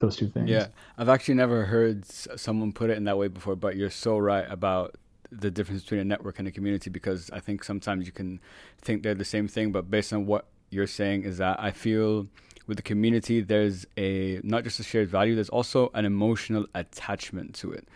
those 0.00 0.16
two 0.16 0.28
things. 0.28 0.48
Yeah, 0.48 0.68
I've 0.98 1.08
actually 1.08 1.34
never 1.34 1.64
heard 1.64 2.04
someone 2.04 2.72
put 2.72 2.90
it 2.90 2.96
in 2.96 3.04
that 3.04 3.18
way 3.18 3.28
before, 3.28 3.56
but 3.56 3.76
you're 3.76 3.90
so 3.90 4.18
right 4.18 4.46
about 4.48 4.96
the 5.30 5.50
difference 5.50 5.82
between 5.82 6.00
a 6.00 6.04
network 6.04 6.38
and 6.38 6.46
a 6.46 6.50
community 6.50 6.90
because 6.90 7.30
I 7.30 7.40
think 7.40 7.64
sometimes 7.64 8.04
you 8.04 8.12
can 8.12 8.40
think 8.82 9.02
they're 9.02 9.14
the 9.14 9.24
same 9.24 9.48
thing, 9.48 9.72
but 9.72 9.90
based 9.90 10.12
on 10.12 10.26
what 10.26 10.46
you're 10.70 10.86
saying 10.86 11.22
is 11.22 11.38
that 11.38 11.58
I 11.58 11.70
feel 11.70 12.26
with 12.66 12.76
the 12.76 12.82
community, 12.82 13.40
there's 13.40 13.86
a 13.96 14.40
not 14.42 14.64
just 14.64 14.78
a 14.78 14.82
shared 14.82 15.08
value, 15.08 15.34
there's 15.34 15.48
also 15.48 15.90
an 15.94 16.04
emotional 16.04 16.66
attachment 16.74 17.54
to 17.56 17.72
it. 17.72 17.88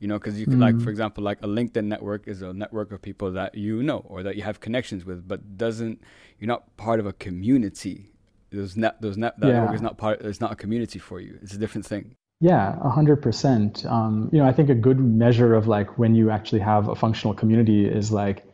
You 0.00 0.08
know, 0.08 0.18
because 0.18 0.38
you 0.38 0.44
could, 0.46 0.58
mm. 0.58 0.60
like, 0.60 0.80
for 0.80 0.90
example, 0.90 1.24
like 1.24 1.38
a 1.42 1.46
LinkedIn 1.46 1.84
network 1.84 2.28
is 2.28 2.42
a 2.42 2.52
network 2.52 2.92
of 2.92 3.00
people 3.00 3.32
that 3.32 3.54
you 3.54 3.82
know 3.82 4.04
or 4.06 4.22
that 4.22 4.36
you 4.36 4.42
have 4.42 4.60
connections 4.60 5.04
with, 5.04 5.26
but 5.26 5.56
doesn't, 5.56 6.02
you're 6.38 6.48
not 6.48 6.76
part 6.76 7.00
of 7.00 7.06
a 7.06 7.12
community. 7.12 8.10
Those 8.50 8.76
net, 8.76 9.00
those 9.00 9.16
net, 9.16 9.38
that 9.40 9.46
yeah. 9.46 9.60
network 9.60 9.74
is 9.74 9.82
not 9.82 9.96
part, 9.96 10.20
it's 10.20 10.40
not 10.40 10.52
a 10.52 10.56
community 10.56 10.98
for 10.98 11.20
you. 11.20 11.38
It's 11.42 11.54
a 11.54 11.58
different 11.58 11.86
thing. 11.86 12.16
Yeah, 12.40 12.76
a 12.82 12.90
hundred 12.90 13.22
percent. 13.22 13.86
Um, 13.86 14.28
you 14.32 14.38
know, 14.38 14.46
I 14.46 14.52
think 14.52 14.68
a 14.68 14.74
good 14.74 14.98
measure 14.98 15.54
of 15.54 15.66
like 15.66 15.98
when 15.98 16.14
you 16.14 16.30
actually 16.30 16.60
have 16.60 16.88
a 16.88 16.94
functional 16.94 17.32
community 17.32 17.86
is 17.86 18.10
like, 18.12 18.44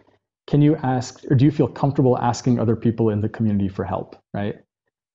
can 0.47 0.63
you 0.63 0.77
ask 0.77 1.25
or 1.31 1.35
do 1.35 1.45
you 1.45 1.51
feel 1.51 1.69
comfortable 1.69 2.19
asking 2.19 2.61
other 2.61 2.77
people 2.77 3.11
in 3.11 3.21
the 3.21 3.29
community 3.29 3.69
for 3.69 3.85
help, 3.85 4.17
right? 4.33 4.57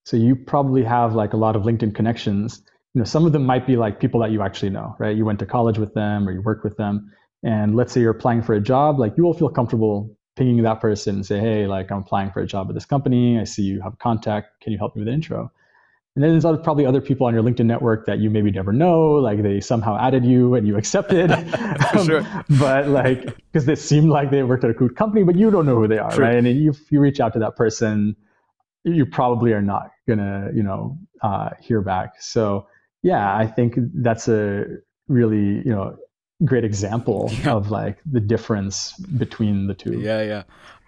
So 0.05 0.17
you 0.17 0.35
probably 0.35 0.83
have 0.83 1.15
like 1.15 1.33
a 1.33 1.37
lot 1.37 1.55
of 1.55 1.63
LinkedIn 1.63 1.95
connections. 1.95 2.63
You 2.95 2.99
know, 2.99 3.05
some 3.05 3.25
of 3.25 3.33
them 3.33 3.45
might 3.45 3.67
be 3.67 3.75
like 3.75 3.99
people 3.99 4.21
that 4.21 4.31
you 4.31 4.41
actually 4.41 4.69
know, 4.69 4.95
right? 4.99 5.15
You 5.15 5.25
went 5.25 5.39
to 5.39 5.45
college 5.45 5.77
with 5.77 5.93
them 5.93 6.27
or 6.27 6.31
you 6.31 6.41
work 6.41 6.63
with 6.63 6.77
them. 6.77 7.11
And 7.43 7.75
let's 7.75 7.91
say 7.91 7.99
you're 7.99 8.11
applying 8.11 8.41
for 8.41 8.53
a 8.53 8.61
job, 8.61 8.99
like 8.99 9.17
you 9.17 9.23
will 9.23 9.33
feel 9.33 9.49
comfortable 9.49 10.15
pinging 10.37 10.63
that 10.63 10.79
person 10.79 11.15
and 11.15 11.25
say, 11.25 11.39
hey, 11.39 11.67
like 11.67 11.91
I'm 11.91 11.99
applying 11.99 12.31
for 12.31 12.39
a 12.39 12.47
job 12.47 12.69
at 12.69 12.73
this 12.73 12.85
company. 12.85 13.37
I 13.37 13.43
see 13.43 13.63
you 13.63 13.81
have 13.81 13.93
a 13.93 13.97
contact. 13.97 14.61
Can 14.61 14.71
you 14.71 14.79
help 14.79 14.95
me 14.95 15.01
with 15.01 15.07
the 15.07 15.13
intro? 15.13 15.51
And 16.15 16.23
then 16.23 16.31
there's 16.31 16.45
other, 16.45 16.57
probably 16.57 16.85
other 16.85 17.01
people 17.01 17.27
on 17.27 17.33
your 17.33 17.43
LinkedIn 17.43 17.65
network 17.65 18.05
that 18.05 18.19
you 18.19 18.29
maybe 18.29 18.49
never 18.49 18.71
know, 18.71 19.15
like 19.15 19.43
they 19.43 19.59
somehow 19.59 19.97
added 19.99 20.23
you 20.23 20.55
and 20.55 20.65
you 20.65 20.77
accepted. 20.77 21.29
um. 21.93 22.45
But 22.57 22.87
like, 22.87 23.25
because 23.51 23.65
they 23.65 23.75
seem 23.75 24.07
like 24.07 24.31
they 24.31 24.41
worked 24.43 24.63
at 24.63 24.69
a 24.69 24.73
cool 24.73 24.87
company, 24.87 25.23
but 25.23 25.35
you 25.35 25.51
don't 25.51 25.65
know 25.65 25.75
who 25.75 25.89
they 25.89 25.97
are, 25.97 26.15
right? 26.15 26.35
And 26.37 26.47
you 26.47 26.73
you 26.89 27.01
reach 27.01 27.19
out 27.19 27.33
to 27.33 27.39
that 27.39 27.57
person, 27.57 28.15
you 28.85 29.05
probably 29.05 29.51
are 29.51 29.61
not 29.61 29.91
gonna, 30.07 30.51
you 30.53 30.63
know, 30.63 30.97
uh, 31.21 31.49
hear 31.59 31.81
back. 31.81 32.13
So 32.21 32.67
yeah, 33.05 33.37
I 33.37 33.45
think 33.45 33.75
that's 33.93 34.27
a 34.27 34.65
really, 35.07 35.61
you 35.63 35.71
know, 35.75 35.95
great 36.43 36.63
example 36.63 37.29
yeah. 37.43 37.53
of 37.53 37.69
like 37.69 37.99
the 38.03 38.19
difference 38.19 38.93
between 39.23 39.67
the 39.67 39.75
two. 39.75 39.99
Yeah, 39.99 40.23
yeah. 40.23 40.43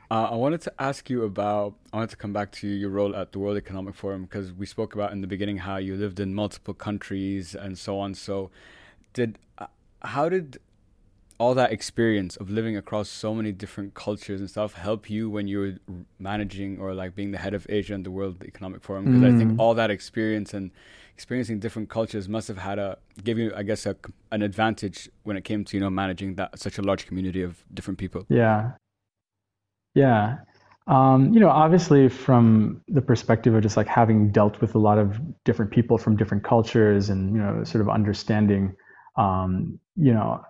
Uh, 0.09 0.29
I 0.31 0.35
wanted 0.35 0.61
to 0.61 0.73
ask 0.79 1.11
you 1.11 1.25
about. 1.25 1.75
I 1.93 1.97
wanted 1.97 2.09
to 2.09 2.15
come 2.15 2.33
back 2.33 2.51
to 2.53 2.67
your 2.67 2.89
role 2.89 3.15
at 3.15 3.33
the 3.33 3.39
World 3.39 3.55
Economic 3.55 3.93
Forum 3.93 4.23
because 4.23 4.51
we 4.51 4.65
spoke 4.65 4.95
about 4.95 5.11
in 5.11 5.21
the 5.21 5.27
beginning 5.27 5.57
how 5.57 5.77
you 5.77 5.95
lived 5.95 6.19
in 6.19 6.33
multiple 6.33 6.73
countries 6.73 7.53
and 7.53 7.77
so 7.77 7.99
on. 7.99 8.15
So, 8.15 8.49
did 9.13 9.37
uh, 9.59 9.67
how 10.01 10.27
did 10.27 10.57
all 11.39 11.53
that 11.53 11.71
experience 11.71 12.35
of 12.37 12.49
living 12.49 12.75
across 12.75 13.09
so 13.09 13.35
many 13.35 13.51
different 13.51 13.93
cultures 13.93 14.39
and 14.39 14.49
stuff 14.49 14.73
help 14.73 15.07
you 15.07 15.29
when 15.29 15.47
you 15.47 15.59
were 15.59 15.73
managing 16.17 16.79
or 16.79 16.95
like 16.95 17.13
being 17.13 17.29
the 17.29 17.37
head 17.37 17.53
of 17.53 17.67
Asia 17.69 17.93
and 17.93 18.03
the 18.03 18.09
World 18.09 18.43
Economic 18.43 18.81
Forum? 18.81 19.05
Because 19.05 19.21
mm. 19.21 19.35
I 19.35 19.37
think 19.37 19.51
mm. 19.51 19.59
all 19.59 19.75
that 19.75 19.91
experience 19.91 20.55
and 20.55 20.71
experiencing 21.17 21.57
different 21.59 21.89
cultures 21.89 22.29
must 22.29 22.47
have 22.47 22.59
had 22.59 22.77
a 22.77 22.89
give 23.23 23.39
you, 23.39 23.51
I 23.55 23.63
guess, 23.63 23.87
a, 23.87 23.95
an 24.31 24.43
advantage 24.43 25.09
when 25.23 25.35
it 25.35 25.43
came 25.43 25.65
to 25.65 25.71
you 25.75 25.81
know 25.81 25.89
managing 25.89 26.35
that 26.35 26.59
such 26.59 26.77
a 26.77 26.83
large 26.83 27.07
community 27.07 27.41
of 27.41 27.63
different 27.73 27.97
people. 27.97 28.21
Yeah, 28.29 28.73
yeah. 29.95 30.37
Um, 30.87 31.33
you 31.33 31.39
know, 31.39 31.49
obviously, 31.49 32.07
from 32.07 32.81
the 32.87 33.01
perspective 33.01 33.53
of 33.55 33.61
just 33.63 33.75
like 33.75 33.87
having 33.87 34.31
dealt 34.31 34.61
with 34.61 34.75
a 34.75 34.79
lot 34.79 34.97
of 34.99 35.19
different 35.43 35.71
people 35.71 35.97
from 35.97 36.15
different 36.15 36.43
cultures 36.43 37.09
and, 37.09 37.33
you 37.33 37.41
know, 37.41 37.63
sort 37.65 37.81
of 37.81 37.89
understanding, 37.89 38.73
um, 39.17 39.79
you 39.97 40.13
know, 40.13 40.45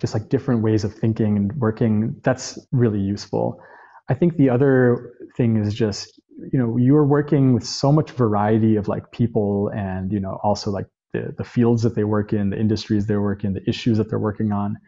just 0.00 0.14
like 0.14 0.30
different 0.30 0.62
ways 0.62 0.82
of 0.84 0.94
thinking 0.94 1.36
and 1.36 1.52
working, 1.56 2.16
that's 2.22 2.58
really 2.72 3.00
useful. 3.00 3.60
I 4.08 4.14
think 4.14 4.36
the 4.38 4.48
other 4.48 5.12
thing 5.36 5.58
is 5.58 5.74
just, 5.74 6.18
you 6.52 6.58
know, 6.58 6.76
you 6.76 6.96
are 6.96 7.06
working 7.06 7.54
with 7.54 7.64
so 7.64 7.92
much 7.92 8.10
variety 8.10 8.76
of 8.76 8.88
like 8.88 9.10
people 9.12 9.70
and, 9.74 10.12
you 10.12 10.20
know, 10.20 10.38
also 10.42 10.70
like 10.70 10.86
the, 11.12 11.34
the 11.36 11.44
fields 11.44 11.82
that 11.82 11.94
they 11.94 12.04
work 12.04 12.32
in, 12.32 12.50
the 12.50 12.58
industries 12.58 13.06
they 13.06 13.16
work 13.16 13.44
in, 13.44 13.54
the 13.54 13.68
issues 13.68 13.98
that 13.98 14.10
they're 14.10 14.18
working 14.18 14.52
on. 14.52 14.78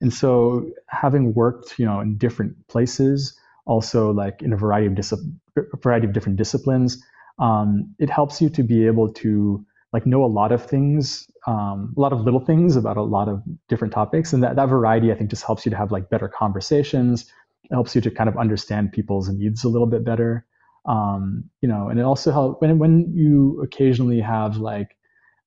And 0.00 0.12
so 0.12 0.70
having 0.86 1.34
worked, 1.34 1.78
you 1.78 1.86
know, 1.86 2.00
in 2.00 2.16
different 2.16 2.66
places, 2.68 3.38
also 3.66 4.10
like 4.12 4.42
in 4.42 4.52
a 4.52 4.56
variety 4.56 4.86
of 4.86 4.94
dis- 4.94 5.14
variety 5.82 6.06
of 6.06 6.12
different 6.12 6.38
disciplines, 6.38 7.02
um, 7.38 7.94
it 7.98 8.10
helps 8.10 8.40
you 8.40 8.48
to 8.50 8.62
be 8.62 8.86
able 8.86 9.12
to 9.12 9.64
like 9.92 10.06
know 10.06 10.24
a 10.24 10.26
lot 10.26 10.52
of 10.52 10.64
things, 10.64 11.30
um, 11.46 11.92
a 11.96 12.00
lot 12.00 12.12
of 12.12 12.20
little 12.20 12.40
things 12.40 12.76
about 12.76 12.96
a 12.96 13.02
lot 13.02 13.28
of 13.28 13.42
different 13.68 13.92
topics, 13.92 14.32
and 14.32 14.42
that 14.42 14.56
that 14.56 14.68
variety 14.68 15.12
I 15.12 15.14
think 15.16 15.30
just 15.30 15.44
helps 15.44 15.66
you 15.66 15.70
to 15.70 15.76
have 15.76 15.90
like 15.90 16.08
better 16.08 16.28
conversations. 16.28 17.22
It 17.64 17.74
helps 17.74 17.94
you 17.94 18.00
to 18.02 18.10
kind 18.10 18.28
of 18.28 18.36
understand 18.36 18.92
people's 18.92 19.28
needs 19.28 19.64
a 19.64 19.68
little 19.68 19.86
bit 19.86 20.04
better. 20.04 20.46
Um, 20.86 21.50
you 21.60 21.68
know, 21.68 21.88
and 21.88 22.00
it 22.00 22.04
also 22.04 22.32
helps 22.32 22.60
when 22.60 22.78
when 22.78 23.12
you 23.14 23.60
occasionally 23.62 24.20
have 24.20 24.56
like 24.56 24.96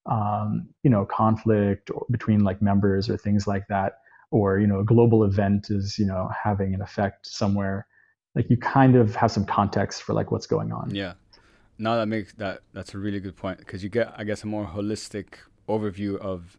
um, 0.06 0.70
you 0.84 0.90
know 0.90 1.06
conflict 1.06 1.90
between 2.12 2.44
like 2.44 2.62
members 2.62 3.10
or 3.10 3.18
things 3.18 3.48
like 3.48 3.68
that 3.70 3.94
or 4.32 4.60
you 4.60 4.68
know 4.68 4.80
a 4.80 4.86
global 4.86 5.24
event 5.24 5.70
is 5.70 5.98
you 5.98 6.06
know 6.06 6.30
having 6.44 6.74
an 6.74 6.82
effect 6.82 7.26
somewhere 7.26 7.88
like 8.36 8.50
you 8.50 8.58
kind 8.58 8.96
of 8.96 9.16
have 9.16 9.32
some 9.32 9.46
context 9.46 10.04
for 10.04 10.14
like 10.14 10.32
what's 10.32 10.48
going 10.48 10.72
on. 10.72 10.94
Yeah. 10.94 11.14
Now 11.78 11.96
that 11.98 12.08
makes 12.08 12.34
that 12.34 12.62
that's 12.74 12.94
a 12.94 12.98
really 12.98 13.20
good 13.20 13.36
point 13.36 13.58
because 13.58 13.84
you 13.84 13.90
get 13.90 14.14
i 14.18 14.24
guess 14.24 14.44
a 14.44 14.48
more 14.48 14.66
holistic 14.66 15.26
overview 15.68 16.18
of 16.20 16.58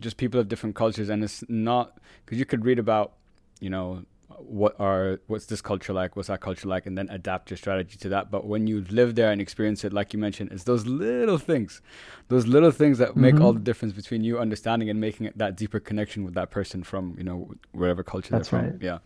just 0.00 0.16
people 0.16 0.40
of 0.40 0.48
different 0.48 0.74
cultures 0.74 1.08
and 1.08 1.22
it's 1.22 1.44
not 1.48 1.98
because 2.24 2.38
you 2.38 2.44
could 2.46 2.64
read 2.64 2.78
about 2.78 3.12
you 3.60 3.68
know 3.68 4.04
what 4.38 4.78
are 4.80 5.20
what's 5.26 5.46
this 5.46 5.60
culture 5.60 5.92
like? 5.92 6.16
What's 6.16 6.28
that 6.28 6.40
culture 6.40 6.68
like? 6.68 6.86
And 6.86 6.96
then 6.96 7.08
adapt 7.10 7.50
your 7.50 7.56
strategy 7.56 7.96
to 7.98 8.08
that. 8.10 8.30
But 8.30 8.46
when 8.46 8.66
you 8.66 8.84
live 8.90 9.14
there 9.14 9.30
and 9.30 9.40
experience 9.40 9.84
it 9.84 9.92
like 9.92 10.12
you 10.12 10.18
mentioned 10.18 10.50
it's 10.52 10.64
those 10.64 10.86
little 10.86 11.38
things 11.38 11.82
those 12.28 12.46
little 12.46 12.70
things 12.70 12.98
that 12.98 13.16
make 13.16 13.34
mm-hmm. 13.34 13.44
all 13.44 13.52
the 13.52 13.60
difference 13.60 13.94
between 13.94 14.24
you 14.24 14.38
understanding 14.38 14.88
and 14.90 15.00
making 15.00 15.26
it 15.26 15.36
that 15.38 15.56
deeper 15.56 15.80
connection 15.80 16.24
with 16.24 16.34
that 16.34 16.50
person 16.50 16.82
from 16.82 17.14
you 17.18 17.24
know 17.24 17.50
wherever 17.72 18.02
culture 18.02 18.30
that's 18.30 18.48
they're 18.48 18.60
from. 18.60 18.70
right. 18.70 18.82
yeah. 18.82 18.98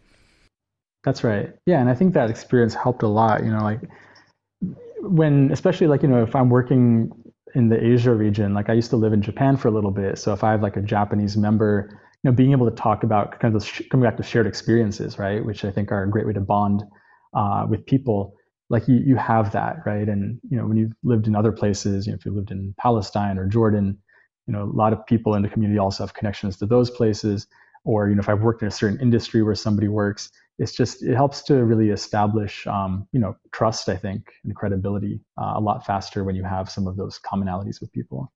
That's 1.04 1.22
right. 1.22 1.52
Yeah 1.66 1.80
and 1.80 1.88
i 1.88 1.94
think 1.94 2.14
that 2.14 2.30
experience 2.30 2.74
helped 2.74 3.02
a 3.02 3.08
lot 3.08 3.44
you 3.44 3.50
know 3.50 3.62
like 3.62 3.80
when 5.00 5.50
especially 5.52 5.86
like 5.86 6.02
you 6.02 6.08
know 6.08 6.22
if 6.22 6.34
i'm 6.34 6.50
working 6.50 7.12
in 7.54 7.68
the 7.68 7.82
asia 7.82 8.12
region 8.12 8.54
like 8.54 8.68
i 8.68 8.72
used 8.72 8.90
to 8.90 8.96
live 8.96 9.12
in 9.12 9.22
japan 9.22 9.56
for 9.56 9.68
a 9.68 9.70
little 9.70 9.90
bit. 9.90 10.18
So 10.18 10.32
if 10.32 10.42
i 10.42 10.50
have 10.50 10.62
like 10.62 10.76
a 10.76 10.82
japanese 10.82 11.36
member 11.36 12.00
know, 12.26 12.32
being 12.32 12.52
able 12.52 12.68
to 12.68 12.76
talk 12.76 13.02
about 13.02 13.38
kind 13.40 13.54
of 13.54 13.64
coming 13.90 14.04
back 14.04 14.16
to 14.16 14.22
shared 14.22 14.46
experiences, 14.46 15.18
right, 15.18 15.44
which 15.44 15.64
I 15.64 15.70
think 15.70 15.92
are 15.92 16.02
a 16.02 16.10
great 16.10 16.26
way 16.26 16.32
to 16.32 16.40
bond 16.40 16.82
uh, 17.34 17.66
with 17.68 17.86
people. 17.86 18.34
Like 18.68 18.88
you, 18.88 18.96
you 18.96 19.16
have 19.16 19.52
that, 19.52 19.76
right? 19.86 20.08
And 20.08 20.40
you 20.50 20.56
know, 20.56 20.66
when 20.66 20.76
you've 20.76 20.92
lived 21.04 21.26
in 21.28 21.36
other 21.36 21.52
places, 21.52 22.06
you 22.06 22.12
know, 22.12 22.16
if 22.18 22.26
you 22.26 22.32
lived 22.32 22.50
in 22.50 22.74
Palestine 22.78 23.38
or 23.38 23.46
Jordan, 23.46 23.98
you 24.46 24.52
know, 24.52 24.64
a 24.64 24.76
lot 24.76 24.92
of 24.92 25.06
people 25.06 25.34
in 25.34 25.42
the 25.42 25.48
community 25.48 25.78
also 25.78 26.02
have 26.02 26.14
connections 26.14 26.56
to 26.58 26.66
those 26.66 26.90
places. 26.90 27.46
Or 27.84 28.08
you 28.08 28.16
know, 28.16 28.20
if 28.20 28.28
I've 28.28 28.42
worked 28.42 28.62
in 28.62 28.68
a 28.68 28.72
certain 28.72 28.98
industry 29.00 29.44
where 29.44 29.54
somebody 29.54 29.86
works, 29.86 30.30
it's 30.58 30.72
just 30.72 31.04
it 31.04 31.14
helps 31.14 31.42
to 31.44 31.64
really 31.64 31.90
establish, 31.90 32.66
um, 32.66 33.06
you 33.12 33.20
know, 33.20 33.36
trust. 33.52 33.88
I 33.88 33.96
think 33.96 34.32
and 34.42 34.56
credibility 34.56 35.20
uh, 35.40 35.52
a 35.56 35.60
lot 35.60 35.86
faster 35.86 36.24
when 36.24 36.34
you 36.34 36.42
have 36.42 36.68
some 36.68 36.88
of 36.88 36.96
those 36.96 37.20
commonalities 37.20 37.80
with 37.80 37.92
people. 37.92 38.32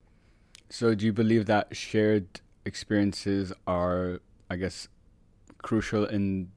So, 0.69 0.95
do 0.95 1.05
you 1.05 1.13
believe 1.13 1.47
that 1.47 1.75
shared 1.75 2.41
experiences 2.65 3.53
are, 3.67 4.21
I 4.49 4.57
guess, 4.57 4.89
crucial 5.59 6.05
in 6.05 6.51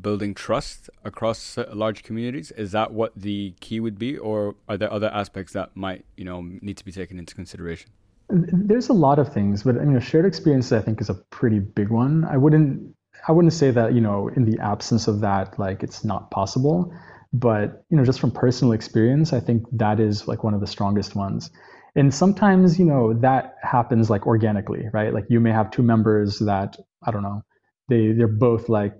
building 0.00 0.34
trust 0.34 0.90
across 1.04 1.56
large 1.72 2.02
communities? 2.02 2.50
Is 2.52 2.72
that 2.72 2.92
what 2.92 3.12
the 3.16 3.54
key 3.60 3.80
would 3.80 3.98
be, 3.98 4.16
or 4.16 4.54
are 4.68 4.76
there 4.76 4.92
other 4.92 5.10
aspects 5.12 5.52
that 5.52 5.76
might, 5.76 6.04
you 6.16 6.24
know, 6.24 6.40
need 6.42 6.76
to 6.76 6.84
be 6.84 6.92
taken 6.92 7.18
into 7.18 7.34
consideration? 7.34 7.90
There's 8.30 8.88
a 8.88 8.92
lot 8.92 9.18
of 9.18 9.32
things, 9.32 9.62
but 9.62 9.78
I 9.78 9.84
mean, 9.84 9.98
shared 10.00 10.26
experiences 10.26 10.72
I 10.72 10.80
think 10.80 11.00
is 11.00 11.08
a 11.08 11.14
pretty 11.14 11.60
big 11.60 11.88
one. 11.88 12.24
I 12.26 12.36
wouldn't, 12.36 12.94
I 13.26 13.32
wouldn't 13.32 13.54
say 13.54 13.70
that 13.70 13.94
you 13.94 14.00
know, 14.00 14.28
in 14.28 14.44
the 14.44 14.58
absence 14.60 15.08
of 15.08 15.20
that, 15.20 15.58
like 15.58 15.82
it's 15.82 16.04
not 16.04 16.30
possible. 16.30 16.92
But 17.32 17.84
you 17.90 17.96
know, 17.96 18.04
just 18.04 18.20
from 18.20 18.30
personal 18.30 18.72
experience, 18.72 19.32
I 19.32 19.40
think 19.40 19.64
that 19.72 19.98
is 19.98 20.28
like 20.28 20.44
one 20.44 20.54
of 20.54 20.60
the 20.60 20.66
strongest 20.66 21.14
ones 21.14 21.50
and 21.98 22.14
sometimes 22.14 22.78
you 22.78 22.84
know 22.84 23.12
that 23.12 23.56
happens 23.62 24.08
like 24.08 24.26
organically 24.26 24.84
right? 24.92 25.12
Like 25.12 25.26
you 25.28 25.40
may 25.40 25.50
have 25.50 25.70
two 25.70 25.82
members 25.82 26.38
that 26.38 26.76
i 27.06 27.10
don't 27.10 27.22
know 27.22 27.42
they 27.88 28.12
they're 28.12 28.36
both 28.48 28.68
like 28.68 28.94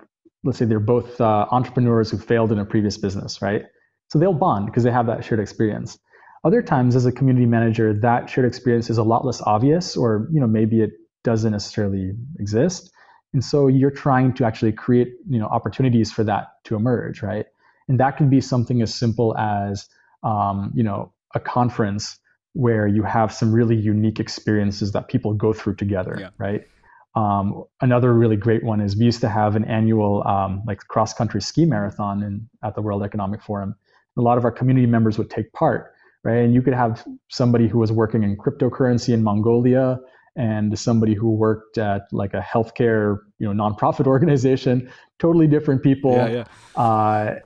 let's 0.45 0.59
say 0.59 0.65
they're 0.65 0.89
both 0.97 1.21
uh, 1.21 1.47
entrepreneurs 1.51 2.11
who 2.11 2.19
failed 2.19 2.53
in 2.53 2.59
a 2.59 2.65
previous 2.65 2.97
business 2.99 3.41
right? 3.41 3.63
So 4.09 4.19
they'll 4.19 4.41
bond 4.47 4.67
because 4.67 4.85
they 4.85 4.91
have 4.91 5.07
that 5.07 5.25
shared 5.25 5.41
experience. 5.41 5.99
Other 6.45 6.63
times 6.63 6.97
as 6.97 7.05
a 7.05 7.13
community 7.13 7.47
manager 7.47 7.93
that 7.93 8.31
shared 8.31 8.47
experience 8.47 8.89
is 8.91 8.99
a 8.99 9.03
lot 9.03 9.25
less 9.25 9.41
obvious 9.43 9.97
or 9.97 10.29
you 10.33 10.41
know 10.41 10.47
maybe 10.47 10.81
it 10.81 10.93
doesn't 11.25 11.53
necessarily 11.53 12.13
exist. 12.39 12.91
And 13.35 13.45
so 13.45 13.67
you're 13.67 13.91
trying 14.07 14.33
to 14.35 14.45
actually 14.47 14.73
create 14.73 15.09
you 15.29 15.39
know 15.39 15.47
opportunities 15.47 16.11
for 16.11 16.25
that 16.25 16.49
to 16.65 16.75
emerge 16.75 17.23
right? 17.23 17.47
And 17.89 17.99
that 18.01 18.17
can 18.17 18.29
be 18.29 18.41
something 18.41 18.83
as 18.83 18.95
simple 18.95 19.37
as 19.39 19.89
um, 20.23 20.73
you 20.75 20.83
know 20.83 21.13
a 21.35 21.41
conference 21.41 22.19
where 22.59 22.89
you 22.89 23.05
have 23.05 23.33
some 23.33 23.53
really 23.53 23.77
unique 23.77 24.19
experiences 24.19 24.91
that 24.91 25.07
people 25.07 25.33
go 25.33 25.53
through 25.53 25.77
together, 25.77 26.17
yeah. 26.19 26.31
right? 26.39 26.67
Um, 27.15 27.63
another 27.81 28.13
really 28.13 28.35
great 28.35 28.65
one 28.65 28.81
is 28.81 28.97
we 28.97 29.05
used 29.05 29.21
to 29.21 29.29
have 29.29 29.55
an 29.55 29.65
annual 29.67 30.27
um, 30.27 30.63
like 30.67 30.81
cross 30.89 31.15
country 31.15 31.41
ski 31.41 31.65
marathon 31.65 32.21
in, 32.25 32.49
at 32.65 32.75
the 32.75 32.83
World 32.83 33.05
Economic 33.05 33.45
Forum. 33.45 33.77
A 34.17 34.21
lot 34.21 34.39
of 34.39 34.45
our 34.45 34.51
community 34.51 34.89
members 34.89 35.19
would 35.19 35.31
take 35.31 35.53
part, 35.53 35.93
right? 36.25 36.39
And 36.39 36.53
you 36.53 36.61
could 36.61 36.75
have 36.75 37.07
somebody 37.29 37.69
who 37.69 37.79
was 37.79 37.93
working 37.93 38.25
in 38.25 38.37
cryptocurrency 38.37 39.15
in 39.15 39.23
Mongolia 39.23 40.01
and 40.35 40.77
somebody 40.77 41.15
who 41.15 41.31
worked 41.31 41.79
at 41.79 42.09
like 42.11 42.35
a 42.35 42.41
healthcare, 42.41 43.19
you 43.39 43.47
know, 43.47 43.71
nonprofit 43.71 44.07
organization, 44.17 44.91
totally 45.21 45.47
different 45.47 45.85
people. 45.85 46.15
Yeah, 46.15 46.45
yeah. 46.77 46.83
Uh, 46.83 47.39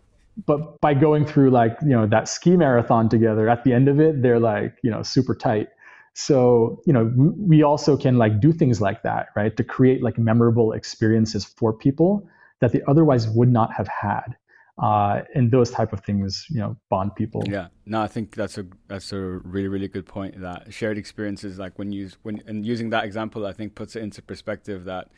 but 0.46 0.80
by 0.80 0.94
going 0.94 1.26
through 1.26 1.50
like 1.50 1.76
you 1.82 1.90
know 1.90 2.06
that 2.06 2.28
ski 2.28 2.56
marathon 2.56 3.08
together, 3.08 3.48
at 3.48 3.64
the 3.64 3.72
end 3.72 3.88
of 3.88 4.00
it, 4.00 4.22
they're 4.22 4.40
like 4.40 4.76
you 4.82 4.90
know 4.90 5.02
super 5.02 5.34
tight. 5.34 5.68
So 6.14 6.80
you 6.86 6.92
know 6.92 7.12
we 7.16 7.62
also 7.62 7.96
can 7.96 8.18
like 8.18 8.40
do 8.40 8.52
things 8.52 8.80
like 8.80 9.02
that, 9.02 9.28
right, 9.36 9.56
to 9.56 9.64
create 9.64 10.02
like 10.02 10.18
memorable 10.18 10.72
experiences 10.72 11.44
for 11.44 11.72
people 11.72 12.26
that 12.60 12.72
they 12.72 12.80
otherwise 12.86 13.28
would 13.28 13.50
not 13.50 13.72
have 13.72 13.88
had. 13.88 14.36
Uh, 14.82 15.22
and 15.34 15.50
those 15.50 15.70
type 15.70 15.92
of 15.92 16.00
things 16.00 16.46
you 16.48 16.58
know 16.58 16.76
bond 16.88 17.14
people. 17.14 17.42
Yeah. 17.46 17.68
No 17.84 18.00
i 18.00 18.06
think 18.08 18.34
that's 18.34 18.56
a 18.56 18.64
that's 18.88 19.12
a 19.12 19.20
really 19.20 19.68
really 19.68 19.88
good 19.88 20.06
point 20.06 20.40
that 20.40 20.72
shared 20.72 20.96
experiences 20.96 21.58
like 21.58 21.78
when 21.78 21.92
you 21.92 22.10
when 22.22 22.42
and 22.46 22.64
using 22.64 22.88
that 22.90 23.04
example 23.04 23.44
i 23.44 23.52
think 23.52 23.74
puts 23.74 23.96
it 23.96 24.02
into 24.02 24.22
perspective 24.22 24.84
that 24.84 25.10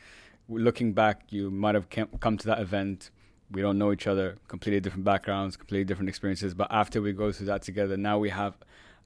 looking 0.49 0.93
back 0.93 1.23
you 1.29 1.49
might 1.49 1.73
have 1.73 1.87
come 2.19 2.37
to 2.37 2.47
that 2.47 2.59
event 2.59 3.11
we 3.51 3.61
don't 3.61 3.77
know 3.77 3.91
each 3.91 4.07
other 4.07 4.37
completely 4.47 4.79
different 4.79 5.05
backgrounds 5.05 5.55
completely 5.55 5.85
different 5.85 6.09
experiences 6.09 6.53
but 6.53 6.67
after 6.71 7.01
we 7.01 7.13
go 7.13 7.31
through 7.31 7.45
that 7.45 7.61
together 7.61 7.97
now 7.97 8.17
we 8.17 8.29
have 8.29 8.55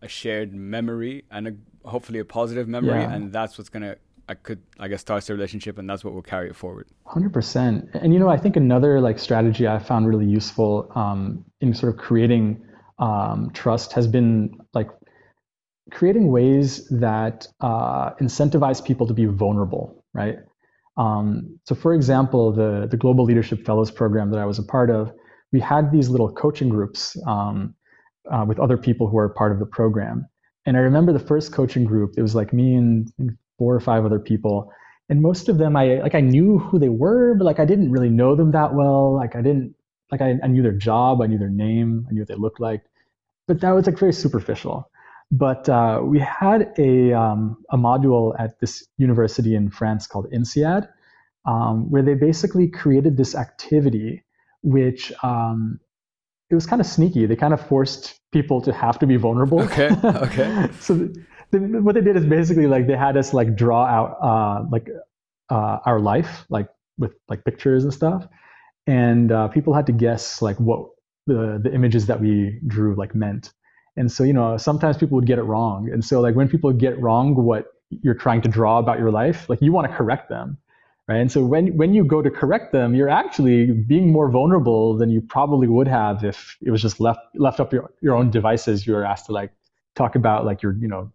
a 0.02 0.08
shared 0.08 0.54
memory 0.54 1.26
and 1.32 1.48
a, 1.48 1.88
hopefully 1.88 2.20
a 2.20 2.26
positive 2.26 2.68
memory 2.68 3.02
yeah. 3.02 3.14
and 3.14 3.34
that's 3.34 3.58
what's 3.58 3.70
going 3.70 3.84
to 3.84 3.98
I 4.30 4.36
could, 4.36 4.62
I 4.80 4.88
guess, 4.88 5.02
start 5.02 5.26
the 5.26 5.34
relationship, 5.34 5.80
and 5.80 5.90
that's 5.90 6.06
what 6.06 6.14
will 6.14 6.22
carry 6.22 6.50
it 6.50 6.56
forward. 6.56 6.88
Hundred 7.08 7.34
percent. 7.34 7.90
And 7.96 8.14
you 8.14 8.20
know, 8.20 8.30
I 8.30 8.38
think 8.38 8.56
another 8.56 9.02
like 9.02 9.18
strategy 9.18 9.68
I 9.68 9.80
found 9.80 10.08
really 10.08 10.28
useful 10.28 10.92
um, 10.94 11.44
in 11.62 11.74
sort 11.74 11.92
of 11.96 12.00
creating 12.00 12.64
um, 13.00 13.50
trust 13.56 13.92
has 13.94 14.06
been 14.06 14.56
like 14.76 14.90
creating 15.92 16.32
ways 16.32 16.88
that 16.90 17.48
uh, 17.62 18.12
incentivize 18.22 18.86
people 18.86 19.08
to 19.08 19.14
be 19.16 19.26
vulnerable, 19.26 20.04
right? 20.14 20.38
Um, 21.00 21.60
so, 21.66 21.74
for 21.76 21.94
example, 21.94 22.52
the 22.52 22.88
the 22.92 22.98
Global 22.98 23.24
Leadership 23.24 23.66
Fellows 23.66 23.90
program 23.90 24.30
that 24.32 24.40
I 24.40 24.46
was 24.46 24.60
a 24.60 24.64
part 24.64 24.92
of, 24.92 25.12
we 25.52 25.60
had 25.60 25.92
these 25.92 26.10
little 26.10 26.32
coaching 26.32 26.70
groups 26.70 27.18
um, 27.26 27.74
uh, 28.30 28.46
with 28.48 28.60
other 28.60 28.78
people 28.78 29.08
who 29.08 29.18
are 29.18 29.30
part 29.30 29.54
of 29.54 29.60
the 29.60 29.66
program. 29.66 30.28
And 30.66 30.76
I 30.78 30.82
remember 30.82 31.14
the 31.14 31.20
first 31.20 31.54
coaching 31.54 31.86
group, 31.86 32.16
it 32.18 32.22
was 32.22 32.36
like 32.36 32.54
me 32.54 32.76
and 32.76 33.12
four 33.58 33.74
or 33.74 33.80
five 33.80 34.06
other 34.06 34.20
people. 34.20 34.72
And 35.08 35.22
most 35.24 35.50
of 35.50 35.58
them 35.58 35.76
i 35.76 35.96
like 35.96 36.14
i 36.14 36.22
knew 36.22 36.60
who 36.60 36.78
they 36.78 36.90
were 36.90 37.34
but 37.34 37.44
like 37.44 37.60
i 37.60 37.66
didn't 37.66 37.92
really 37.92 38.10
know 38.10 38.36
them 38.36 38.52
that 38.52 38.76
well. 38.76 39.16
Like 39.16 39.36
i 39.36 39.42
didn't 39.42 39.74
like 40.12 40.22
i, 40.22 40.36
I 40.44 40.48
knew 40.48 40.62
their 40.62 40.78
job 40.78 41.22
i 41.22 41.26
knew 41.26 41.40
their 41.40 41.50
name 41.50 42.06
i 42.08 42.14
knew 42.14 42.22
what 42.22 42.28
they 42.28 42.36
looked 42.36 42.60
like. 42.60 42.84
But 43.48 43.62
that 43.62 43.72
was 43.72 43.88
like 43.88 43.98
very 43.98 44.14
superficial 44.14 44.92
but 45.32 45.70
uh, 45.70 46.02
we 46.04 46.20
had 46.20 46.74
a, 46.80 47.14
um, 47.14 47.58
a 47.70 47.78
module 47.78 48.36
at 48.40 48.60
this 48.60 48.88
university 48.98 49.56
in 49.56 49.70
france 49.70 50.08
called 50.08 50.28
INSEAD 50.32 50.88
um, 51.46 51.90
where 51.90 52.04
they 52.04 52.14
basically 52.14 52.68
created 52.68 53.18
this 53.18 53.36
activity 53.36 54.24
which 54.62 55.14
um, 55.24 55.80
it 56.50 56.56
was 56.56 56.66
kind 56.66 56.80
of 56.80 56.88
sneaky. 56.88 57.26
They 57.26 57.36
kind 57.36 57.54
of 57.54 57.66
forced 57.66 58.20
people 58.32 58.62
to 58.62 58.74
have 58.74 59.00
to 59.00 59.08
be 59.08 59.18
vulnerable. 59.18 59.62
Okay 59.62 59.90
okay. 60.04 60.70
So 60.80 61.10
what 61.52 61.96
they 61.96 62.02
did 62.02 62.16
is 62.16 62.26
basically 62.26 62.68
like 62.68 62.88
they 62.88 62.98
had 62.98 63.18
us 63.18 63.34
like 63.34 63.56
draw 63.56 63.86
out 63.86 64.18
uh, 64.22 64.66
like 64.72 64.88
uh, 65.50 65.80
our 65.86 66.00
life 66.00 66.46
like 66.50 66.70
with 66.98 67.14
like 67.28 67.44
pictures 67.46 67.84
and 67.84 67.94
stuff. 67.94 68.28
And 68.88 69.32
uh, 69.32 69.48
people 69.50 69.74
had 69.74 69.86
to 69.88 69.92
guess 69.92 70.42
like 70.42 70.58
what 70.60 70.90
the 71.28 71.60
the 71.64 71.74
images 71.74 72.08
that 72.08 72.20
we 72.20 72.60
drew 72.66 72.96
like 72.96 73.14
meant 73.14 73.52
and 74.00 74.12
so 74.12 74.24
you 74.24 74.34
know 74.34 74.58
sometimes 74.58 74.98
people 74.98 75.16
would 75.16 75.28
get 75.28 75.38
it 75.38 75.44
wrong. 75.44 75.90
And 75.92 76.04
so 76.04 76.22
like 76.22 76.36
when 76.36 76.50
people 76.50 76.72
get 76.74 77.00
wrong 77.00 77.36
what 77.36 77.74
you're 78.04 78.16
trying 78.16 78.42
to 78.42 78.50
draw 78.50 78.80
about 78.80 79.00
your 79.00 79.12
life 79.12 79.50
like 79.50 79.62
you 79.62 79.72
want 79.72 79.90
to 79.90 79.96
correct 79.96 80.30
them 80.30 80.58
right? 81.08 81.18
And 81.18 81.32
so 81.32 81.44
when 81.44 81.76
when 81.76 81.94
you 81.94 82.04
go 82.06 82.22
to 82.22 82.30
correct 82.30 82.72
them 82.72 82.96
you're 82.96 83.10
actually 83.10 83.72
being 83.72 84.12
more 84.12 84.30
vulnerable 84.30 84.96
than 84.96 85.10
you 85.10 85.22
probably 85.22 85.68
would 85.68 85.88
have 85.88 86.24
if 86.24 86.58
it 86.62 86.72
was 86.72 86.82
just 86.82 87.00
left 87.00 87.20
left 87.36 87.60
up 87.60 87.74
your, 87.74 87.92
your 88.02 88.16
own 88.16 88.30
devices. 88.30 88.86
You 88.86 88.94
were 88.94 89.06
asked 89.06 89.26
to 89.26 89.32
like 89.34 89.52
talk 89.96 90.16
about 90.16 90.46
like 90.46 90.62
your 90.62 90.74
you 90.74 90.88
know 90.88 91.12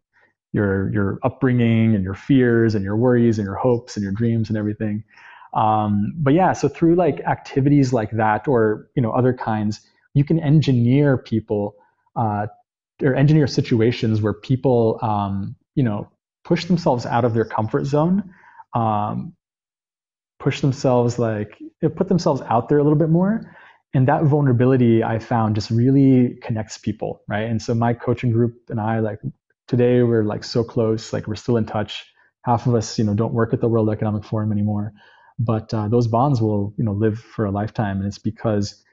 your 0.53 0.93
your 0.93 1.19
upbringing 1.23 1.95
and 1.95 2.05
your 2.05 2.15
fears 2.15 2.75
and 2.75 2.85
your 2.85 2.97
worries 2.97 3.39
and 3.39 3.47
your 3.47 3.57
hopes 3.57 3.97
and 3.97 4.03
your 4.03 4.13
dreams 4.13 4.49
and 4.49 4.59
everything. 4.59 5.05
Um, 5.55 6.13
but 6.17 6.35
yeah, 6.35 6.53
so 6.53 6.69
through 6.69 6.97
like 6.97 7.21
activities 7.21 7.93
like 7.93 8.11
that 8.13 8.49
or 8.49 8.89
you 8.97 9.03
know 9.03 9.13
other 9.13 9.33
kinds, 9.33 9.81
you 10.15 10.25
can 10.25 10.41
engineer 10.41 11.17
people 11.17 11.77
uh, 12.17 12.49
or 13.03 13.15
engineer 13.15 13.47
situations 13.47 14.23
where 14.23 14.33
people 14.33 14.99
um, 15.03 15.57
you 15.75 15.83
know 15.83 16.09
push 16.45 16.67
themselves 16.67 17.07
out 17.07 17.25
of 17.25 17.35
their 17.35 17.45
comfort 17.45 17.85
zone, 17.85 18.23
um, 18.75 19.35
push 20.39 20.61
themselves 20.61 21.19
like 21.19 21.59
put 21.97 22.09
themselves 22.09 22.43
out 22.49 22.69
there 22.69 22.79
a 22.79 22.83
little 22.83 22.99
bit 22.99 23.11
more. 23.11 23.55
And 23.95 24.09
that 24.09 24.25
vulnerability 24.25 25.05
I 25.05 25.21
found 25.21 25.55
just 25.55 25.71
really 25.71 26.37
connects 26.43 26.79
people, 26.79 27.23
right? 27.29 27.45
And 27.45 27.63
so 27.63 27.75
my 27.75 27.95
coaching 27.95 28.33
group 28.33 28.57
and 28.69 28.81
I 28.81 28.99
like 28.99 29.21
today 29.69 30.03
we're 30.03 30.25
like 30.25 30.45
so 30.45 30.63
close 30.63 31.13
like 31.13 31.27
we're 31.27 31.35
still 31.35 31.57
in 31.57 31.65
touch 31.65 32.05
half 32.43 32.67
of 32.67 32.75
us 32.75 32.99
you 32.99 33.05
know 33.05 33.15
don't 33.15 33.33
work 33.33 33.53
at 33.53 33.61
the 33.61 33.69
world 33.69 33.89
economic 33.91 34.25
forum 34.25 34.53
anymore 34.53 34.93
but 35.39 35.73
uh, 35.75 35.89
those 35.89 36.07
bonds 36.07 36.41
will 36.41 36.75
you 36.77 36.85
know 36.85 36.93
live 36.93 37.19
for 37.19 37.45
a 37.45 37.51
lifetime 37.51 37.99
and 37.99 38.07
it's 38.07 38.19
because 38.19 38.84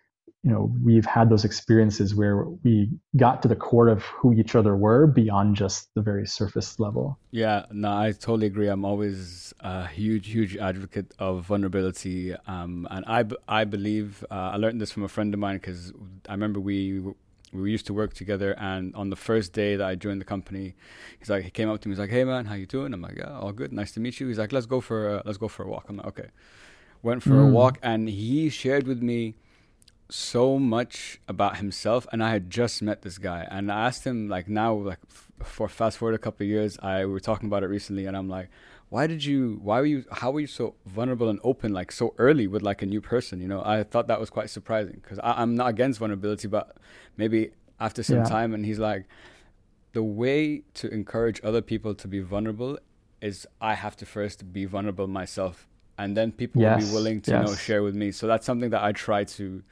you 0.43 0.51
know 0.51 0.73
we've 0.83 1.05
had 1.05 1.29
those 1.29 1.45
experiences 1.45 2.15
where 2.15 2.45
we 2.63 2.89
got 3.15 3.41
to 3.43 3.47
the 3.47 3.55
core 3.55 3.87
of 3.87 4.01
who 4.03 4.33
each 4.33 4.55
other 4.55 4.75
were 4.75 5.05
beyond 5.05 5.55
just 5.55 5.93
the 5.93 6.01
very 6.01 6.25
surface 6.25 6.79
level. 6.79 7.19
Yeah 7.31 7.65
no 7.71 7.95
i 7.95 8.11
totally 8.11 8.47
agree. 8.47 8.67
I'm 8.67 8.85
always 8.85 9.53
a 9.59 9.87
huge 9.87 10.27
huge 10.27 10.57
advocate 10.57 11.13
of 11.19 11.45
vulnerability 11.45 12.33
um, 12.47 12.87
and 12.89 13.05
i 13.07 13.23
i 13.47 13.63
believe 13.63 14.25
uh, 14.31 14.51
i 14.53 14.57
learned 14.57 14.81
this 14.81 14.91
from 14.91 15.03
a 15.03 15.07
friend 15.07 15.33
of 15.33 15.39
mine 15.39 15.57
because 15.57 15.93
i 16.27 16.31
remember 16.31 16.59
we 16.59 17.03
we 17.53 17.71
used 17.71 17.85
to 17.85 17.93
work 17.93 18.13
together 18.13 18.55
and 18.57 18.95
on 18.95 19.09
the 19.09 19.15
first 19.15 19.53
day 19.53 19.75
that 19.75 19.85
I 19.85 19.95
joined 19.95 20.21
the 20.21 20.25
company 20.25 20.73
he's 21.19 21.29
like 21.29 21.43
he 21.43 21.51
came 21.51 21.69
up 21.69 21.81
to 21.81 21.89
me 21.89 21.93
he's 21.93 21.99
like 21.99 22.09
hey 22.09 22.23
man 22.23 22.45
how 22.45 22.55
you 22.55 22.65
doing? 22.65 22.93
I'm 22.93 23.01
like 23.01 23.17
yeah 23.17 23.37
all 23.39 23.51
good 23.51 23.71
nice 23.73 23.91
to 23.93 23.99
meet 23.99 24.19
you. 24.19 24.27
He's 24.27 24.39
like 24.39 24.51
let's 24.51 24.65
go 24.65 24.81
for 24.81 25.15
a, 25.15 25.23
let's 25.25 25.37
go 25.37 25.47
for 25.47 25.63
a 25.63 25.67
walk. 25.67 25.85
I'm 25.89 25.97
like 25.97 26.07
okay. 26.07 26.29
Went 27.03 27.23
for 27.23 27.31
mm. 27.31 27.49
a 27.49 27.51
walk 27.51 27.77
and 27.81 28.07
he 28.07 28.49
shared 28.49 28.87
with 28.87 29.01
me 29.01 29.35
so 30.11 30.59
much 30.59 31.19
about 31.27 31.57
himself 31.57 32.05
and 32.11 32.21
I 32.23 32.31
had 32.31 32.49
just 32.49 32.81
met 32.81 33.01
this 33.01 33.17
guy 33.17 33.47
and 33.49 33.71
I 33.71 33.87
asked 33.87 34.05
him 34.05 34.27
like 34.27 34.49
now 34.49 34.73
like 34.73 34.99
for 35.41 35.69
fast 35.69 35.97
forward 35.97 36.15
a 36.15 36.17
couple 36.17 36.43
of 36.43 36.49
years 36.49 36.77
I 36.81 37.05
we 37.05 37.11
were 37.11 37.21
talking 37.21 37.47
about 37.47 37.63
it 37.63 37.67
recently 37.67 38.05
and 38.05 38.17
I'm 38.17 38.27
like 38.27 38.49
why 38.91 39.07
did 39.07 39.23
you 39.23 39.57
why 39.63 39.79
were 39.79 39.85
you 39.85 40.03
how 40.11 40.31
were 40.31 40.41
you 40.41 40.47
so 40.47 40.75
vulnerable 40.85 41.29
and 41.29 41.39
open 41.45 41.71
like 41.71 41.93
so 41.93 42.13
early 42.17 42.45
with 42.45 42.61
like 42.61 42.81
a 42.81 42.85
new 42.85 42.99
person 42.99 43.39
you 43.39 43.47
know 43.47 43.63
i 43.63 43.83
thought 43.83 44.07
that 44.07 44.19
was 44.19 44.29
quite 44.29 44.49
surprising 44.49 44.99
because 45.01 45.17
i'm 45.23 45.55
not 45.55 45.69
against 45.69 45.97
vulnerability 45.99 46.45
but 46.47 46.75
maybe 47.15 47.51
after 47.79 48.03
some 48.03 48.17
yeah. 48.17 48.23
time 48.25 48.53
and 48.53 48.65
he's 48.65 48.79
like 48.79 49.05
the 49.93 50.03
way 50.03 50.61
to 50.73 50.93
encourage 50.93 51.39
other 51.41 51.61
people 51.61 51.95
to 51.95 52.05
be 52.05 52.19
vulnerable 52.19 52.77
is 53.21 53.47
i 53.61 53.75
have 53.75 53.95
to 53.95 54.05
first 54.05 54.51
be 54.51 54.65
vulnerable 54.65 55.07
myself 55.07 55.69
and 55.97 56.17
then 56.17 56.29
people 56.29 56.61
yes. 56.61 56.81
will 56.81 56.87
be 56.89 56.93
willing 56.93 57.21
to 57.21 57.31
yes. 57.31 57.39
you 57.39 57.49
know 57.49 57.55
share 57.55 57.83
with 57.83 57.95
me 57.95 58.11
so 58.11 58.27
that's 58.27 58.45
something 58.45 58.71
that 58.71 58.83
i 58.83 58.91
try 58.91 59.23
to 59.23 59.63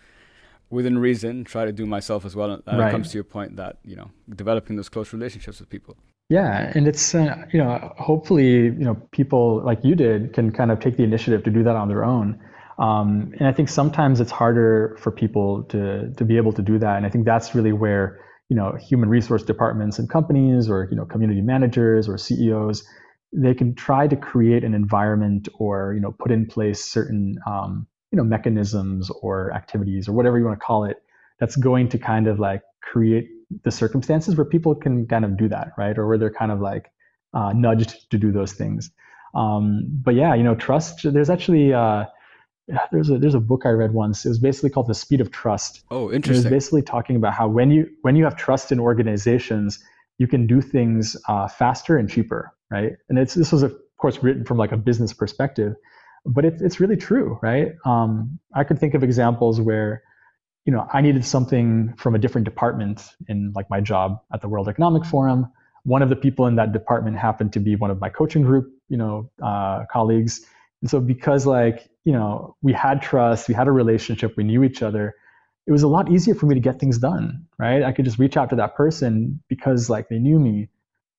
within 0.69 0.97
reason 0.97 1.43
try 1.43 1.65
to 1.65 1.71
do 1.71 1.85
myself 1.85 2.25
as 2.25 2.35
well 2.35 2.51
and 2.51 2.63
right. 2.67 2.89
it 2.89 2.91
comes 2.91 3.09
to 3.11 3.17
your 3.17 3.23
point 3.23 3.55
that 3.55 3.77
you 3.83 3.95
know 3.95 4.09
developing 4.35 4.75
those 4.75 4.89
close 4.89 5.13
relationships 5.13 5.59
with 5.59 5.69
people 5.69 5.95
yeah, 6.29 6.71
and 6.75 6.87
it's 6.87 7.15
uh, 7.15 7.43
you 7.51 7.59
know 7.59 7.91
hopefully 7.97 8.65
you 8.65 8.85
know 8.85 8.95
people 9.11 9.63
like 9.65 9.83
you 9.83 9.95
did 9.95 10.33
can 10.33 10.51
kind 10.51 10.71
of 10.71 10.79
take 10.79 10.95
the 10.95 11.03
initiative 11.03 11.43
to 11.43 11.49
do 11.49 11.63
that 11.63 11.75
on 11.75 11.87
their 11.87 12.05
own. 12.05 12.39
Um, 12.77 13.33
and 13.39 13.47
I 13.47 13.51
think 13.51 13.67
sometimes 13.67 14.21
it's 14.21 14.31
harder 14.31 14.95
for 14.99 15.11
people 15.11 15.63
to 15.63 16.13
to 16.15 16.23
be 16.23 16.37
able 16.37 16.53
to 16.53 16.61
do 16.61 16.77
that. 16.77 16.97
And 16.97 17.05
I 17.05 17.09
think 17.09 17.25
that's 17.25 17.55
really 17.55 17.71
where 17.71 18.23
you 18.47 18.55
know 18.55 18.77
human 18.79 19.09
resource 19.09 19.41
departments 19.41 19.97
and 19.97 20.07
companies 20.07 20.69
or 20.69 20.87
you 20.91 20.95
know 20.95 21.05
community 21.05 21.41
managers 21.41 22.07
or 22.07 22.17
CEOs 22.17 22.83
they 23.31 23.53
can 23.53 23.75
try 23.75 24.07
to 24.07 24.15
create 24.15 24.63
an 24.63 24.73
environment 24.73 25.47
or 25.59 25.93
you 25.93 25.99
know 25.99 26.11
put 26.11 26.31
in 26.31 26.47
place 26.47 26.83
certain 26.83 27.37
um, 27.45 27.87
you 28.11 28.17
know 28.17 28.23
mechanisms 28.23 29.11
or 29.21 29.53
activities 29.53 30.07
or 30.07 30.13
whatever 30.13 30.37
you 30.37 30.45
want 30.45 30.59
to 30.59 30.65
call 30.65 30.83
it 30.83 30.97
that's 31.39 31.55
going 31.55 31.87
to 31.89 31.97
kind 31.97 32.27
of 32.27 32.39
like 32.39 32.61
create 32.81 33.29
the 33.63 33.71
circumstances 33.71 34.35
where 34.35 34.45
people 34.45 34.75
can 34.75 35.07
kind 35.07 35.25
of 35.25 35.37
do 35.37 35.47
that, 35.47 35.71
right? 35.77 35.97
Or 35.97 36.07
where 36.07 36.17
they're 36.17 36.33
kind 36.33 36.51
of 36.51 36.59
like 36.59 36.91
uh, 37.33 37.53
nudged 37.53 38.09
to 38.11 38.17
do 38.17 38.31
those 38.31 38.53
things. 38.53 38.91
Um, 39.33 39.85
but 39.89 40.15
yeah, 40.15 40.33
you 40.35 40.43
know, 40.43 40.55
trust. 40.55 41.01
There's 41.03 41.29
actually 41.29 41.73
uh, 41.73 42.05
there's 42.91 43.09
a 43.09 43.17
there's 43.17 43.35
a 43.35 43.39
book 43.39 43.63
I 43.65 43.69
read 43.69 43.93
once. 43.93 44.25
It 44.25 44.29
was 44.29 44.39
basically 44.39 44.69
called 44.69 44.87
The 44.87 44.95
Speed 44.95 45.21
of 45.21 45.31
Trust. 45.31 45.83
Oh, 45.91 46.11
interesting. 46.11 46.45
It 46.45 46.51
was 46.51 46.51
basically 46.51 46.81
talking 46.81 47.15
about 47.15 47.33
how 47.33 47.47
when 47.47 47.71
you 47.71 47.89
when 48.01 48.15
you 48.15 48.23
have 48.23 48.35
trust 48.35 48.71
in 48.71 48.79
organizations, 48.79 49.79
you 50.17 50.27
can 50.27 50.47
do 50.47 50.61
things 50.61 51.15
uh, 51.27 51.47
faster 51.47 51.97
and 51.97 52.09
cheaper, 52.09 52.53
right? 52.71 52.93
And 53.09 53.17
it's 53.17 53.33
this 53.33 53.51
was 53.51 53.63
of 53.63 53.75
course 53.97 54.21
written 54.23 54.45
from 54.45 54.57
like 54.57 54.71
a 54.71 54.77
business 54.77 55.13
perspective, 55.13 55.75
but 56.33 56.45
it's 56.45 56.61
it's 56.61 56.79
really 56.79 56.97
true, 56.97 57.39
right? 57.41 57.73
Um, 57.85 58.39
I 58.53 58.63
could 58.63 58.79
think 58.79 58.93
of 58.93 59.03
examples 59.03 59.59
where 59.59 60.03
you 60.69 60.75
know, 60.75 60.87
I 60.93 61.01
needed 61.01 61.25
something 61.25 61.95
from 61.97 62.13
a 62.13 62.19
different 62.19 62.45
department 62.45 63.01
in 63.27 63.53
like 63.55 63.69
my 63.71 63.81
job 63.81 64.21
at 64.31 64.41
the 64.41 64.47
World 64.47 64.67
Economic 64.67 65.03
Forum. 65.03 65.51
One 65.83 66.03
of 66.03 66.09
the 66.09 66.15
people 66.15 66.45
in 66.45 66.57
that 66.57 66.73
department 66.73 67.17
happened 67.17 67.53
to 67.53 67.59
be 67.59 67.75
one 67.75 67.89
of 67.89 67.99
my 67.99 68.09
coaching 68.09 68.43
group, 68.43 68.71
you 68.87 68.95
know, 68.95 69.31
uh, 69.41 69.85
colleagues. 69.91 70.45
And 70.81 70.89
so 70.91 70.99
because 70.99 71.47
like, 71.47 71.89
you 72.03 72.13
know, 72.13 72.55
we 72.61 72.73
had 72.73 73.01
trust, 73.01 73.47
we 73.47 73.55
had 73.55 73.67
a 73.67 73.71
relationship, 73.71 74.35
we 74.37 74.43
knew 74.43 74.63
each 74.63 74.83
other, 74.83 75.15
it 75.65 75.71
was 75.71 75.81
a 75.81 75.87
lot 75.87 76.11
easier 76.11 76.35
for 76.35 76.45
me 76.45 76.53
to 76.55 76.61
get 76.61 76.79
things 76.79 76.99
done, 76.99 77.47
right? 77.57 77.81
I 77.81 77.91
could 77.91 78.05
just 78.05 78.19
reach 78.19 78.37
out 78.37 78.51
to 78.51 78.55
that 78.57 78.75
person 78.75 79.41
because 79.47 79.89
like 79.89 80.09
they 80.09 80.19
knew 80.19 80.39
me, 80.39 80.69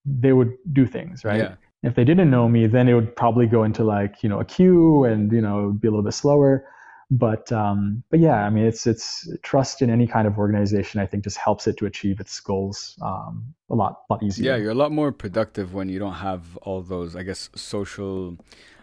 they 0.05 0.33
would 0.33 0.57
do 0.73 0.87
things, 0.87 1.25
right? 1.25 1.39
Yeah. 1.39 1.55
If 1.83 1.95
they 1.95 2.05
didn't 2.05 2.31
know 2.31 2.49
me, 2.49 2.67
then 2.67 2.89
it 2.89 2.95
would 2.95 3.17
probably 3.17 3.47
go 3.47 3.65
into 3.65 3.85
like, 3.85 4.23
you 4.23 4.29
know, 4.29 4.41
a 4.41 4.45
queue 4.45 5.05
and, 5.05 5.33
you 5.33 5.41
know, 5.41 5.71
be 5.71 5.89
a 5.89 5.91
little 5.91 6.05
bit 6.05 6.15
slower. 6.15 6.67
But 7.13 7.51
um, 7.51 8.05
but 8.09 8.21
yeah, 8.21 8.45
I 8.47 8.51
mean 8.51 8.65
it's 8.67 8.87
it's 8.87 9.29
trust 9.43 9.83
in 9.83 9.91
any 9.91 10.07
kind 10.07 10.29
of 10.29 10.39
organization 10.39 11.01
I 11.01 11.07
think 11.07 11.25
just 11.25 11.39
helps 11.39 11.67
it 11.67 11.77
to 11.79 11.87
achieve 11.87 12.21
its 12.21 12.39
goals 12.39 12.97
um, 13.03 13.53
a 13.69 13.75
lot 13.75 14.03
lot 14.09 14.23
easier. 14.23 14.53
Yeah, 14.53 14.57
you're 14.59 14.71
a 14.71 14.77
lot 14.77 14.93
more 14.93 15.11
productive 15.11 15.75
when 15.75 15.89
you 15.89 15.99
don't 15.99 16.15
have 16.15 16.57
all 16.59 16.83
those, 16.83 17.17
I 17.17 17.25
guess, 17.25 17.51
social 17.57 18.37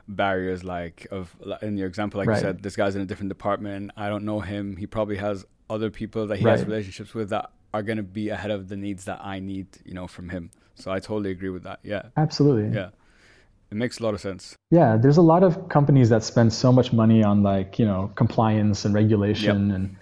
barriers 0.08 0.64
like 0.64 1.08
of 1.12 1.36
in 1.62 1.78
your 1.78 1.88
example 1.88 2.18
like 2.18 2.28
right. 2.28 2.36
you 2.36 2.42
said 2.42 2.64
this 2.64 2.76
guy's 2.76 2.96
in 2.96 3.02
a 3.02 3.06
different 3.06 3.28
department 3.28 3.92
i 3.98 4.08
don't 4.08 4.24
know 4.24 4.40
him 4.40 4.78
he 4.78 4.88
probably 4.88 5.18
has 5.18 5.46
other 5.70 5.90
people 5.90 6.26
that 6.28 6.38
he 6.38 6.46
right. 6.46 6.58
has 6.58 6.66
relationships 6.66 7.14
with 7.14 7.30
that 7.30 7.52
are 7.74 7.84
going 7.84 7.98
to 7.98 8.04
be 8.04 8.30
ahead 8.30 8.50
of 8.50 8.70
the 8.70 8.78
needs 8.78 9.04
that 9.04 9.20
i 9.22 9.38
need 9.40 9.68
you 9.84 9.94
know 9.94 10.08
from 10.08 10.30
him 10.30 10.50
so 10.78 10.92
i 10.92 11.00
totally 11.00 11.32
agree 11.32 11.50
with 11.50 11.64
that. 11.64 11.80
Yeah. 11.84 12.04
Absolutely. 12.16 12.76
Yeah. 12.76 12.90
It 13.70 13.76
makes 13.76 14.00
a 14.00 14.04
lot 14.04 14.14
of 14.14 14.22
sense. 14.22 14.56
Yeah 14.72 14.98
there's 14.98 15.18
a 15.18 15.22
lot 15.22 15.44
of 15.44 15.70
companies 15.70 16.10
that 16.10 16.24
spend 16.24 16.54
so 16.54 16.72
much 16.72 16.94
money 16.94 17.24
on 17.24 17.44
like 17.44 17.80
you 17.80 17.86
know 17.86 18.12
compliance 18.16 18.86
and 18.86 18.94
regulation 18.94 19.68
yep. 19.68 19.76
and 19.76 19.96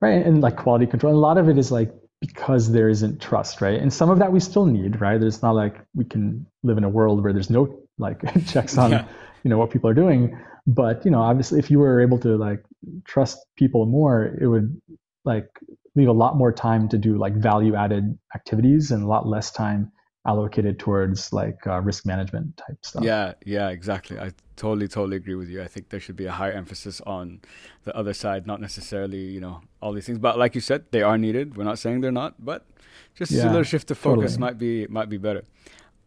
right 0.00 0.24
and 0.26 0.40
like 0.40 0.56
quality 0.56 0.86
control. 0.86 1.12
And 1.12 1.18
a 1.18 1.20
lot 1.20 1.38
of 1.38 1.48
it 1.48 1.58
is 1.58 1.70
like 1.72 1.92
because 2.20 2.72
there 2.72 2.88
isn't 2.88 3.20
trust 3.20 3.60
right? 3.60 3.80
And 3.80 3.92
some 3.92 4.10
of 4.10 4.18
that 4.18 4.32
we 4.32 4.40
still 4.40 4.66
need 4.66 5.00
right? 5.00 5.18
There's 5.18 5.42
not 5.42 5.52
like 5.52 5.76
we 5.94 6.04
can 6.04 6.46
live 6.62 6.78
in 6.78 6.84
a 6.84 6.88
world 6.88 7.22
where 7.22 7.32
there's 7.32 7.50
no 7.50 7.78
like 7.98 8.20
checks 8.46 8.76
on 8.76 8.90
yeah. 8.90 9.04
you 9.42 9.50
know 9.50 9.58
what 9.58 9.70
people 9.70 9.88
are 9.88 9.94
doing. 9.94 10.38
But 10.66 11.04
you 11.04 11.10
know 11.10 11.22
obviously 11.22 11.58
if 11.58 11.70
you 11.70 11.78
were 11.78 12.00
able 12.00 12.18
to 12.18 12.36
like 12.36 12.62
trust 13.04 13.38
people 13.56 13.86
more 13.86 14.36
it 14.40 14.46
would 14.46 14.80
like 15.24 15.48
leave 15.96 16.08
a 16.08 16.12
lot 16.12 16.36
more 16.36 16.52
time 16.52 16.88
to 16.90 16.98
do 16.98 17.16
like 17.16 17.34
value 17.34 17.74
added 17.74 18.16
activities 18.34 18.90
and 18.90 19.02
a 19.02 19.06
lot 19.06 19.26
less 19.26 19.50
time 19.50 19.90
allocated 20.26 20.78
towards 20.78 21.32
like 21.32 21.66
uh, 21.66 21.80
risk 21.80 22.04
management 22.06 22.56
type 22.56 22.78
stuff. 22.82 23.04
Yeah 23.04 23.34
yeah 23.44 23.68
exactly. 23.68 24.18
I 24.18 24.32
totally 24.56 24.88
totally 24.88 25.16
agree 25.16 25.34
with 25.34 25.48
you. 25.48 25.62
I 25.62 25.68
think 25.68 25.88
there 25.90 26.00
should 26.00 26.16
be 26.16 26.26
a 26.26 26.32
higher 26.32 26.52
emphasis 26.52 27.00
on 27.02 27.40
the 27.84 27.96
other 27.96 28.14
side 28.14 28.46
not 28.46 28.60
necessarily 28.60 29.18
you 29.36 29.40
know 29.40 29.60
all 29.80 29.92
these 29.92 30.06
things. 30.06 30.18
But 30.18 30.38
like 30.38 30.54
you 30.54 30.60
said 30.60 30.84
they 30.90 31.02
are 31.02 31.18
needed. 31.18 31.56
We're 31.56 31.64
not 31.64 31.78
saying 31.78 32.00
they're 32.00 32.12
not 32.12 32.44
but 32.44 32.66
just 33.14 33.32
yeah, 33.32 33.44
a 33.44 33.48
little 33.48 33.62
shift 33.62 33.90
of 33.90 33.98
focus 33.98 34.32
totally. 34.32 34.40
might 34.40 34.58
be 34.58 34.86
might 34.88 35.08
be 35.08 35.18
better. 35.18 35.44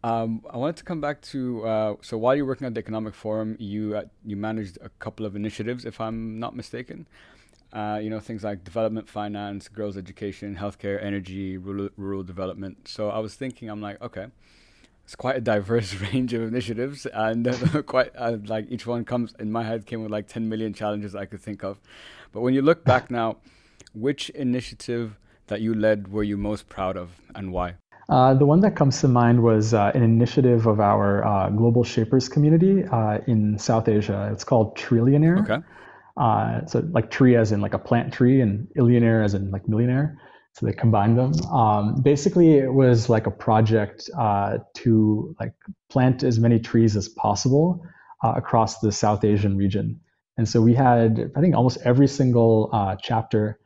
Um, 0.02 0.42
I 0.50 0.56
wanted 0.56 0.76
to 0.76 0.84
come 0.84 1.00
back 1.00 1.20
to 1.22 1.66
uh, 1.66 1.94
so 2.00 2.16
while 2.16 2.34
you're 2.34 2.46
working 2.46 2.66
at 2.66 2.74
the 2.74 2.80
Economic 2.80 3.14
Forum, 3.14 3.56
you 3.58 3.96
uh, 3.96 4.04
you 4.24 4.36
managed 4.36 4.78
a 4.82 4.88
couple 4.98 5.26
of 5.26 5.36
initiatives, 5.36 5.84
if 5.84 6.00
I'm 6.00 6.38
not 6.38 6.56
mistaken. 6.56 7.06
Uh, 7.72 8.00
you 8.02 8.10
know 8.10 8.18
things 8.18 8.42
like 8.42 8.64
development 8.64 9.08
finance, 9.08 9.68
girls' 9.68 9.96
education, 9.96 10.56
healthcare, 10.56 11.02
energy, 11.02 11.56
rural, 11.56 11.88
rural 11.96 12.22
development. 12.22 12.88
So 12.88 13.10
I 13.10 13.20
was 13.20 13.34
thinking, 13.34 13.68
I'm 13.70 13.80
like, 13.80 14.02
okay, 14.02 14.26
it's 15.04 15.14
quite 15.14 15.36
a 15.36 15.40
diverse 15.40 15.94
range 16.12 16.32
of 16.32 16.42
initiatives, 16.42 17.06
and 17.06 17.48
quite 17.86 18.12
uh, 18.16 18.38
like 18.46 18.66
each 18.70 18.86
one 18.86 19.04
comes 19.04 19.34
in 19.38 19.52
my 19.52 19.62
head 19.64 19.86
came 19.86 20.02
with 20.02 20.10
like 20.10 20.26
10 20.28 20.48
million 20.48 20.72
challenges 20.72 21.14
I 21.14 21.26
could 21.26 21.40
think 21.40 21.62
of. 21.62 21.80
But 22.32 22.40
when 22.40 22.54
you 22.54 22.62
look 22.62 22.84
back 22.84 23.10
now, 23.10 23.36
which 23.94 24.30
initiative 24.30 25.16
that 25.46 25.60
you 25.60 25.74
led 25.74 26.12
were 26.12 26.22
you 26.22 26.36
most 26.36 26.68
proud 26.68 26.96
of, 26.96 27.10
and 27.34 27.52
why? 27.52 27.74
Uh, 28.08 28.34
the 28.34 28.44
one 28.44 28.60
that 28.60 28.74
comes 28.74 29.00
to 29.00 29.08
mind 29.08 29.40
was 29.40 29.72
uh, 29.72 29.92
an 29.94 30.02
initiative 30.02 30.66
of 30.66 30.80
our 30.80 31.24
uh, 31.24 31.48
Global 31.50 31.84
Shapers 31.84 32.28
community 32.28 32.84
uh, 32.84 33.18
in 33.28 33.56
South 33.56 33.88
Asia. 33.88 34.28
It's 34.32 34.42
called 34.42 34.76
Trillionaire. 34.76 35.48
Okay. 35.48 35.64
Uh, 36.20 36.66
so 36.66 36.86
like 36.90 37.10
tree 37.10 37.34
as 37.34 37.50
in 37.50 37.60
like 37.60 37.74
a 37.74 37.78
plant 37.78 38.12
tree 38.12 38.40
and 38.40 38.68
millionaire 38.74 39.22
as 39.22 39.34
in 39.34 39.50
like 39.50 39.66
millionaire. 39.68 40.18
So 40.52 40.66
they 40.66 40.72
combined 40.72 41.16
them. 41.16 41.32
Um, 41.52 42.02
basically, 42.02 42.58
it 42.58 42.74
was 42.74 43.08
like 43.08 43.26
a 43.26 43.30
project 43.30 44.10
to 44.74 45.36
like 45.40 45.54
plant 45.88 46.22
as 46.22 46.38
many 46.38 46.58
trees 46.58 46.96
as 46.96 47.08
possible 47.08 47.82
across 48.22 48.80
the 48.80 48.92
South 48.92 49.24
Asian 49.24 49.56
region. 49.56 50.00
And 50.36 50.48
so 50.48 50.60
we 50.60 50.74
had, 50.74 51.30
I 51.36 51.40
think, 51.40 51.54
almost 51.54 51.78
every 51.84 52.08
single 52.08 52.68
chapter 53.00 53.60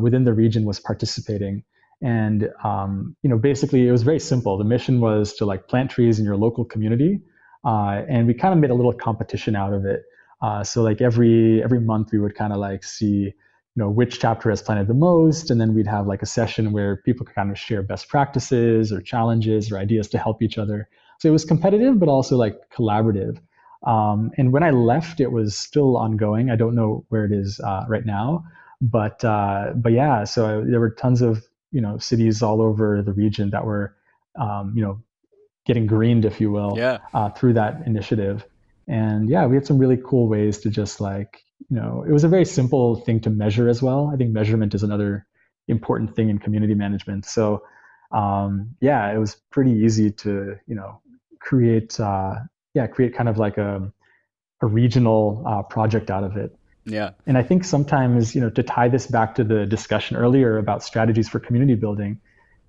within 0.00 0.24
the 0.24 0.34
region 0.34 0.64
was 0.66 0.78
participating 0.78 1.64
and 2.00 2.48
um, 2.62 3.16
you 3.22 3.30
know 3.30 3.38
basically 3.38 3.88
it 3.88 3.92
was 3.92 4.02
very 4.02 4.20
simple 4.20 4.56
the 4.56 4.64
mission 4.64 5.00
was 5.00 5.34
to 5.34 5.44
like 5.44 5.68
plant 5.68 5.90
trees 5.90 6.18
in 6.18 6.24
your 6.24 6.36
local 6.36 6.64
community 6.64 7.20
uh, 7.64 8.02
and 8.08 8.26
we 8.26 8.34
kind 8.34 8.54
of 8.54 8.60
made 8.60 8.70
a 8.70 8.74
little 8.74 8.92
competition 8.92 9.56
out 9.56 9.72
of 9.72 9.84
it 9.84 10.02
uh, 10.40 10.62
so 10.62 10.82
like 10.82 11.00
every 11.00 11.62
every 11.62 11.80
month 11.80 12.12
we 12.12 12.18
would 12.18 12.34
kind 12.34 12.52
of 12.52 12.58
like 12.58 12.84
see 12.84 13.24
you 13.24 13.32
know 13.76 13.90
which 13.90 14.20
chapter 14.20 14.50
has 14.50 14.62
planted 14.62 14.86
the 14.86 14.94
most 14.94 15.50
and 15.50 15.60
then 15.60 15.74
we'd 15.74 15.86
have 15.86 16.06
like 16.06 16.22
a 16.22 16.26
session 16.26 16.72
where 16.72 16.96
people 16.96 17.24
could 17.24 17.34
kind 17.34 17.50
of 17.50 17.58
share 17.58 17.82
best 17.82 18.08
practices 18.08 18.92
or 18.92 19.00
challenges 19.00 19.70
or 19.70 19.78
ideas 19.78 20.08
to 20.08 20.18
help 20.18 20.42
each 20.42 20.58
other. 20.58 20.88
So 21.20 21.28
it 21.28 21.32
was 21.32 21.44
competitive 21.44 21.98
but 21.98 22.08
also 22.08 22.36
like 22.36 22.56
collaborative. 22.70 23.38
Um, 23.86 24.32
and 24.36 24.52
when 24.52 24.64
i 24.64 24.70
left 24.70 25.20
it 25.20 25.30
was 25.30 25.56
still 25.56 25.96
ongoing. 25.96 26.50
I 26.50 26.56
don't 26.56 26.74
know 26.74 27.04
where 27.10 27.24
it 27.24 27.32
is 27.32 27.60
uh, 27.60 27.84
right 27.88 28.04
now 28.04 28.44
but 28.80 29.24
uh, 29.24 29.72
but 29.74 29.92
yeah 29.92 30.24
so 30.24 30.64
there 30.64 30.80
were 30.80 30.90
tons 30.90 31.22
of 31.22 31.44
you 31.72 31.80
know 31.80 31.98
cities 31.98 32.42
all 32.42 32.60
over 32.60 33.02
the 33.02 33.12
region 33.12 33.50
that 33.50 33.64
were 33.64 33.94
um, 34.40 34.72
you 34.74 34.82
know 34.82 35.00
getting 35.66 35.86
greened 35.86 36.24
if 36.24 36.40
you 36.40 36.50
will 36.50 36.74
yeah. 36.76 36.98
uh, 37.12 37.28
through 37.30 37.52
that 37.52 37.82
initiative 37.86 38.44
and 38.88 39.28
yeah 39.28 39.46
we 39.46 39.54
had 39.54 39.66
some 39.66 39.78
really 39.78 39.98
cool 40.04 40.28
ways 40.28 40.58
to 40.58 40.70
just 40.70 41.00
like 41.00 41.42
you 41.70 41.76
know 41.76 42.04
it 42.08 42.12
was 42.12 42.24
a 42.24 42.28
very 42.28 42.44
simple 42.44 42.96
thing 42.96 43.20
to 43.20 43.30
measure 43.30 43.68
as 43.68 43.82
well 43.82 44.10
i 44.12 44.16
think 44.16 44.32
measurement 44.32 44.74
is 44.74 44.82
another 44.82 45.26
important 45.68 46.14
thing 46.16 46.28
in 46.28 46.38
community 46.38 46.74
management 46.74 47.24
so 47.24 47.62
um, 48.10 48.74
yeah 48.80 49.12
it 49.12 49.18
was 49.18 49.36
pretty 49.50 49.72
easy 49.72 50.10
to 50.10 50.56
you 50.66 50.74
know 50.74 51.00
create 51.40 52.00
uh, 52.00 52.34
yeah 52.74 52.86
create 52.86 53.14
kind 53.14 53.28
of 53.28 53.38
like 53.38 53.58
a 53.58 53.92
a 54.60 54.66
regional 54.66 55.44
uh, 55.46 55.62
project 55.62 56.10
out 56.10 56.24
of 56.24 56.36
it 56.36 56.58
yeah. 56.88 57.10
And 57.26 57.36
I 57.36 57.42
think 57.42 57.64
sometimes, 57.64 58.34
you 58.34 58.40
know, 58.40 58.50
to 58.50 58.62
tie 58.62 58.88
this 58.88 59.06
back 59.06 59.34
to 59.36 59.44
the 59.44 59.66
discussion 59.66 60.16
earlier 60.16 60.58
about 60.58 60.82
strategies 60.82 61.28
for 61.28 61.38
community 61.38 61.74
building, 61.74 62.20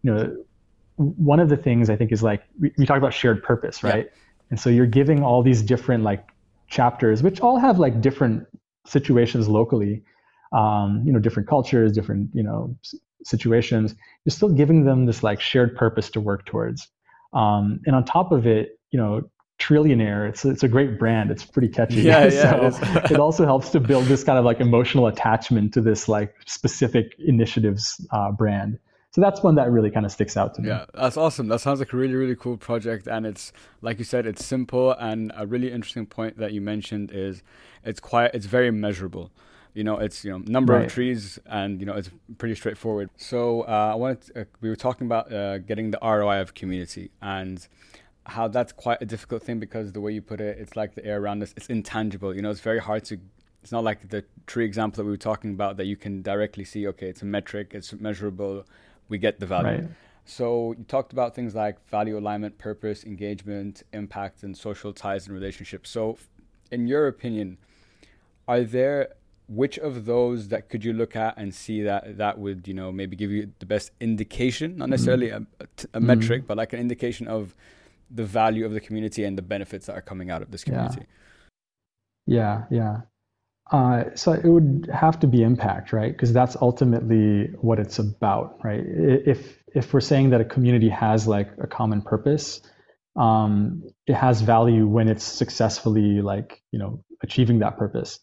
you 0.03 0.13
know, 0.13 0.38
one 0.97 1.39
of 1.39 1.49
the 1.49 1.57
things 1.57 1.89
I 1.89 1.95
think 1.95 2.11
is 2.11 2.22
like 2.22 2.43
we, 2.59 2.74
we 2.78 2.86
talk 2.86 2.97
about 2.97 3.13
shared 3.13 3.41
purpose, 3.41 3.84
right? 3.84 4.05
Yeah. 4.05 4.20
And 4.50 4.60
so 4.60 4.70
you're 4.70 4.88
giving 4.88 5.24
all 5.24 5.43
these 5.43 5.62
different 5.62 6.04
like 6.04 6.28
chapters, 6.68 7.24
which 7.24 7.39
all 7.39 7.58
have 7.60 7.80
like 7.80 8.02
different 8.02 8.47
situations 8.86 9.47
locally, 9.47 10.04
um, 10.52 11.04
you 11.06 11.14
know, 11.14 11.20
different 11.20 11.47
cultures, 11.47 11.91
different, 11.91 12.30
you 12.34 12.43
know, 12.43 12.76
situations. 13.24 13.95
You're 14.26 14.32
still 14.32 14.50
giving 14.50 14.86
them 14.86 15.06
this 15.06 15.24
like 15.24 15.39
shared 15.41 15.76
purpose 15.76 16.10
to 16.12 16.22
work 16.22 16.45
towards. 16.45 16.88
Um, 17.34 17.80
and 17.86 17.95
on 17.95 18.06
top 18.06 18.32
of 18.32 18.47
it, 18.47 18.80
you 18.91 19.00
know, 19.00 19.30
trillionaire 19.60 20.28
it's 20.30 20.45
it's 20.45 20.64
a 20.64 20.70
great 20.70 20.97
brand 20.97 21.30
it's 21.30 21.43
pretty 21.43 21.68
catchy 21.68 22.02
yeah, 22.02 22.24
yeah 22.32 22.70
so 22.70 22.86
it, 22.95 23.12
it, 23.12 23.20
also 23.20 23.45
helps 23.45 23.70
to 23.70 23.80
build 23.80 24.06
this 24.06 24.24
kind 24.24 24.39
of 24.39 24.45
like 24.45 24.62
emotional 24.62 25.08
attachment 25.08 25.74
to 25.74 25.82
this 25.82 26.08
like 26.08 26.34
specific 26.45 27.14
initiatives 27.20 28.00
uh, 28.12 28.32
brand 28.32 28.80
so 29.12 29.22
that's 29.22 29.41
one 29.41 29.55
that 29.55 29.72
really 29.72 29.89
kind 29.89 30.05
of 30.05 30.12
sticks 30.12 30.38
out 30.38 30.53
to 30.53 30.62
me 30.62 30.70
yeah 30.70 30.86
that's 30.93 31.18
awesome 31.18 31.47
that 31.47 31.60
sounds 31.60 31.80
like 31.80 31.91
a 31.93 31.97
really 31.97 32.16
really 32.16 32.36
cool 32.36 32.57
project 32.57 33.07
and 33.07 33.26
it's 33.26 33.51
like 33.82 33.99
you 33.99 34.05
said 34.05 34.26
it's 34.26 34.45
simple 34.45 34.91
and 34.93 35.32
a 35.36 35.45
really 35.45 35.72
interesting 35.72 36.05
point 36.05 36.38
that 36.38 36.51
you 36.51 36.62
mentioned 36.62 37.12
is 37.12 37.43
it's 37.84 37.99
quite 37.99 38.34
it's 38.34 38.45
very 38.45 38.72
measurable 38.72 39.32
you 39.74 39.84
know 39.84 39.97
it's 39.97 40.24
you 40.24 40.32
know 40.32 40.39
number 40.47 40.74
right. 40.74 40.86
of 40.86 40.91
trees 40.91 41.39
and 41.45 41.80
you 41.80 41.86
know 41.86 41.93
it's 41.93 42.10
pretty 42.38 42.55
straightforward 42.55 43.10
so 43.18 43.62
uh, 43.62 43.91
i 43.91 43.95
wanted 43.95 44.22
to, 44.22 44.41
uh, 44.41 44.43
we 44.62 44.70
were 44.70 44.76
talking 44.76 45.05
about 45.05 45.32
uh, 45.32 45.57
getting 45.60 45.91
the 45.91 45.99
roi 46.01 46.39
of 46.39 46.53
community 46.53 47.12
and 47.22 47.68
how 48.30 48.47
that's 48.47 48.72
quite 48.72 49.01
a 49.01 49.05
difficult 49.05 49.43
thing 49.43 49.60
because 49.60 49.91
the 49.91 50.01
way 50.01 50.12
you 50.12 50.22
put 50.22 50.39
it, 50.39 50.57
it's 50.60 50.76
like 50.76 50.95
the 50.95 51.05
air 51.05 51.22
around 51.22 51.43
us, 51.43 51.53
it's 51.57 51.68
intangible. 51.68 52.34
You 52.34 52.41
know, 52.41 52.51
it's 52.51 52.62
very 52.62 52.80
hard 52.80 53.03
to. 53.05 53.20
It's 53.62 53.74
not 53.74 53.84
like 53.84 54.07
the 54.07 54.24
tree 54.47 54.64
example 54.64 54.97
that 54.97 55.05
we 55.05 55.12
were 55.12 55.18
talking 55.18 55.51
about 55.51 55.76
that 55.78 55.86
you 55.86 55.97
can 55.97 56.22
directly 56.22 56.64
see. 56.64 56.88
Okay, 56.88 57.10
it's 57.10 57.22
a 57.22 57.26
metric, 57.26 57.72
it's 57.74 57.91
measurable, 57.93 58.66
we 59.10 59.18
get 59.18 59.39
the 59.39 59.45
value. 59.45 59.82
Right. 59.82 59.89
So 60.26 60.76
you 60.78 60.84
talked 60.84 61.12
about 61.12 61.34
things 61.34 61.55
like 61.55 61.86
value 61.89 62.18
alignment, 62.18 62.57
purpose, 62.57 63.03
engagement, 63.03 63.84
impact, 63.93 64.43
and 64.43 64.55
social 64.55 64.93
ties 64.93 65.26
and 65.26 65.34
relationships. 65.34 65.89
So, 65.89 66.18
in 66.72 66.88
your 66.88 67.07
opinion, 67.07 67.57
are 68.47 68.62
there 68.62 69.16
which 69.47 69.80
of 69.80 70.05
those 70.05 70.49
that 70.49 70.70
could 70.70 70.86
you 70.86 70.93
look 70.93 71.16
at 71.16 71.36
and 71.36 71.53
see 71.53 71.82
that 71.82 72.18
that 72.20 72.38
would 72.38 72.68
you 72.68 72.74
know 72.76 72.91
maybe 72.91 73.16
give 73.16 73.32
you 73.32 73.51
the 73.57 73.66
best 73.66 73.91
indication, 73.99 74.78
not 74.78 74.89
necessarily 74.89 75.30
mm-hmm. 75.30 75.43
a, 75.60 75.64
a, 75.64 75.66
a 75.66 75.68
mm-hmm. 75.68 76.05
metric, 76.05 76.43
but 76.45 76.55
like 76.57 76.74
an 76.74 76.80
indication 76.80 77.28
of 77.28 77.55
the 78.12 78.24
value 78.24 78.66
of 78.66 78.74
the 78.74 78.80
community 78.80 79.24
and 79.24 79.38
the 79.38 79.41
benefits 79.41 79.88
that 79.88 79.93
are 79.93 80.01
coming 80.01 80.30
out 80.30 80.41
of 80.41 80.51
this 80.51 80.64
community. 80.64 81.05
Yeah, 82.28 82.66
yeah. 82.70 82.78
yeah. 82.78 83.01
Uh, 83.72 84.05
so 84.15 84.32
it 84.32 84.45
would 84.45 84.89
have 84.91 85.20
to 85.20 85.28
be 85.28 85.43
impact, 85.43 85.93
right? 85.93 86.11
Because 86.11 86.34
that's 86.34 86.57
ultimately 86.61 87.47
what 87.61 87.80
it's 87.80 87.99
about, 87.99 88.57
right? 88.63 88.84
If 88.84 89.59
if 89.76 89.93
we're 89.93 90.01
saying 90.01 90.32
that 90.32 90.41
a 90.41 90.45
community 90.45 90.89
has 90.89 91.28
like 91.28 91.51
a 91.61 91.67
common 91.67 92.01
purpose, 92.01 92.61
um, 93.15 93.84
it 94.07 94.15
has 94.15 94.41
value 94.41 94.88
when 94.88 95.07
it's 95.07 95.24
successfully 95.24 96.22
like 96.22 96.61
you 96.72 96.80
know 96.80 97.03
achieving 97.22 97.59
that 97.59 97.78
purpose. 97.78 98.20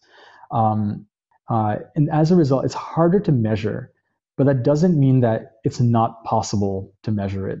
Um, 0.51 1.05
uh, 1.49 1.77
and 1.95 2.09
as 2.09 2.31
a 2.31 2.35
result, 2.35 2.65
it's 2.65 2.73
harder 2.73 3.21
to 3.21 3.31
measure, 3.31 3.93
but 4.35 4.47
that 4.47 4.63
doesn't 4.63 4.99
mean 4.99 5.21
that 5.21 5.53
it's 5.63 5.79
not 5.79 6.25
possible 6.25 6.93
to 7.03 7.11
measure 7.11 7.47
it. 7.47 7.59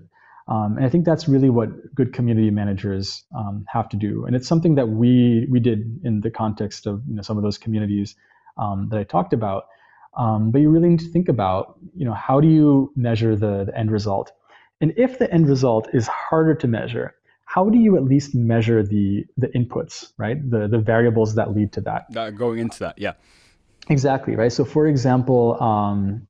Um, 0.49 0.77
and 0.77 0.85
I 0.85 0.89
think 0.89 1.05
that's 1.05 1.27
really 1.27 1.49
what 1.49 1.93
good 1.93 2.13
community 2.13 2.51
managers 2.51 3.25
um, 3.35 3.65
have 3.67 3.89
to 3.89 3.97
do. 3.97 4.25
And 4.25 4.35
it's 4.35 4.47
something 4.47 4.75
that 4.75 4.87
we 4.87 5.45
we 5.49 5.59
did 5.59 5.99
in 6.03 6.21
the 6.21 6.31
context 6.31 6.87
of 6.87 7.01
you 7.07 7.15
know 7.15 7.21
some 7.21 7.37
of 7.37 7.43
those 7.43 7.57
communities 7.57 8.15
um, 8.57 8.87
that 8.89 8.99
I 8.99 9.03
talked 9.03 9.33
about. 9.33 9.65
Um, 10.17 10.51
but 10.51 10.61
you 10.61 10.69
really 10.69 10.89
need 10.89 11.01
to 11.01 11.11
think 11.11 11.29
about 11.29 11.77
you 11.95 12.05
know 12.05 12.13
how 12.13 12.39
do 12.39 12.47
you 12.47 12.91
measure 12.95 13.35
the, 13.35 13.65
the 13.65 13.77
end 13.77 13.91
result, 13.91 14.31
and 14.79 14.93
if 14.97 15.19
the 15.19 15.31
end 15.31 15.49
result 15.49 15.89
is 15.93 16.07
harder 16.07 16.55
to 16.55 16.67
measure, 16.67 17.15
how 17.45 17.69
do 17.69 17.77
you 17.77 17.97
at 17.97 18.03
least 18.03 18.33
measure 18.33 18.83
the 18.83 19.25
the 19.37 19.47
inputs, 19.47 20.13
right? 20.17 20.37
The 20.49 20.67
the 20.67 20.79
variables 20.79 21.35
that 21.35 21.53
lead 21.53 21.73
to 21.73 21.81
that. 21.81 22.05
That 22.11 22.35
going 22.35 22.59
into 22.59 22.79
that, 22.79 22.97
yeah. 22.97 23.13
Exactly 23.89 24.35
right. 24.35 24.51
So, 24.51 24.65
for 24.65 24.87
example, 24.87 25.61
um, 25.61 26.27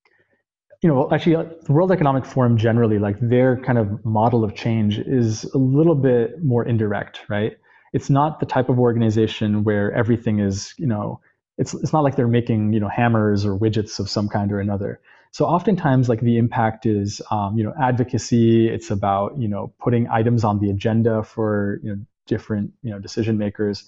you 0.82 0.90
know, 0.90 1.10
actually, 1.12 1.36
uh, 1.36 1.46
the 1.64 1.72
World 1.72 1.92
Economic 1.92 2.26
Forum 2.26 2.58
generally, 2.58 3.00
like 3.00 3.18
their 3.20 3.58
kind 3.58 3.78
of 3.78 4.04
model 4.06 4.44
of 4.44 4.56
change 4.56 5.00
is 5.00 5.44
a 5.46 5.58
little 5.58 5.96
bit 5.96 6.44
more 6.44 6.64
indirect, 6.64 7.22
right? 7.30 7.58
It's 7.94 8.10
not 8.10 8.40
the 8.40 8.46
type 8.46 8.70
of 8.70 8.78
organization 8.78 9.64
where 9.64 9.92
everything 9.94 10.40
is, 10.40 10.74
you 10.78 10.86
know, 10.86 11.20
it's 11.58 11.74
it's 11.74 11.94
not 11.94 12.04
like 12.04 12.16
they're 12.16 12.28
making, 12.28 12.74
you 12.74 12.80
know, 12.80 12.90
hammers 12.90 13.46
or 13.46 13.58
widgets 13.58 14.00
of 14.00 14.10
some 14.10 14.30
kind 14.30 14.52
or 14.52 14.60
another. 14.60 15.00
So 15.32 15.46
oftentimes, 15.46 16.10
like 16.10 16.22
the 16.22 16.38
impact 16.38 16.86
is, 16.86 17.22
um, 17.32 17.58
you 17.58 17.64
know, 17.64 17.74
advocacy. 17.82 18.68
It's 18.68 18.92
about, 18.92 19.38
you 19.38 19.48
know, 19.48 19.74
putting 19.80 20.08
items 20.10 20.44
on 20.44 20.60
the 20.60 20.70
agenda 20.70 21.24
for, 21.24 21.80
you 21.84 21.96
know, 21.96 22.02
different, 22.28 22.72
you 22.84 22.92
know, 22.92 23.00
decision 23.00 23.38
makers. 23.38 23.86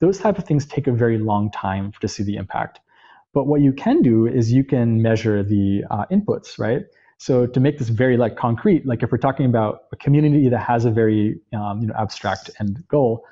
Those 0.00 0.18
type 0.18 0.38
of 0.38 0.44
things 0.44 0.66
take 0.66 0.86
a 0.88 0.92
very 0.92 1.18
long 1.18 1.50
time 1.52 1.92
to 2.00 2.08
see 2.08 2.24
the 2.24 2.36
impact. 2.36 2.80
But 3.34 3.46
what 3.46 3.60
you 3.60 3.72
can 3.72 4.00
do 4.00 4.26
is 4.26 4.52
you 4.52 4.64
can 4.64 5.02
measure 5.02 5.42
the 5.42 5.82
uh, 5.90 6.04
inputs, 6.10 6.58
right? 6.58 6.82
So 7.18 7.46
to 7.46 7.60
make 7.60 7.78
this 7.78 7.88
very 7.88 8.16
like 8.16 8.36
concrete, 8.36 8.86
like 8.86 9.02
if 9.02 9.10
we're 9.10 9.18
talking 9.18 9.46
about 9.46 9.80
a 9.92 9.96
community 9.96 10.48
that 10.48 10.58
has 10.58 10.84
a 10.84 10.90
very 10.90 11.40
um, 11.52 11.80
you 11.80 11.88
know 11.88 11.94
abstract 11.98 12.50
end 12.60 12.82
goal, 12.88 13.24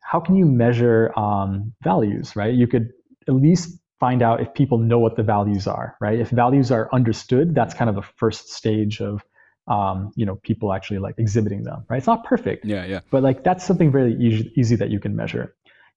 how 0.00 0.20
can 0.20 0.36
you 0.36 0.46
measure 0.46 1.12
um, 1.18 1.72
values, 1.82 2.36
right? 2.36 2.54
You 2.54 2.66
could 2.66 2.90
at 3.28 3.34
least 3.34 3.78
find 4.00 4.22
out 4.22 4.40
if 4.40 4.52
people 4.54 4.78
know 4.78 4.98
what 4.98 5.16
the 5.16 5.22
values 5.22 5.66
are, 5.66 5.96
right? 6.00 6.18
If 6.18 6.30
values 6.30 6.70
are 6.70 6.88
understood, 6.92 7.54
that's 7.54 7.74
kind 7.74 7.88
of 7.88 7.96
a 7.96 8.02
first 8.02 8.50
stage 8.50 9.00
of 9.00 9.22
um, 9.66 10.12
you 10.14 10.26
know 10.26 10.36
people 10.36 10.72
actually 10.72 10.98
like 10.98 11.14
exhibiting 11.18 11.64
them, 11.64 11.84
right? 11.88 11.98
It's 11.98 12.06
not 12.06 12.24
perfect, 12.24 12.64
yeah, 12.64 12.84
yeah, 12.84 13.00
but 13.10 13.22
like 13.22 13.44
that's 13.44 13.64
something 13.64 13.90
very 13.90 14.14
easy, 14.14 14.52
easy 14.56 14.76
that 14.76 14.90
you 14.90 15.00
can 15.00 15.16
measure 15.16 15.54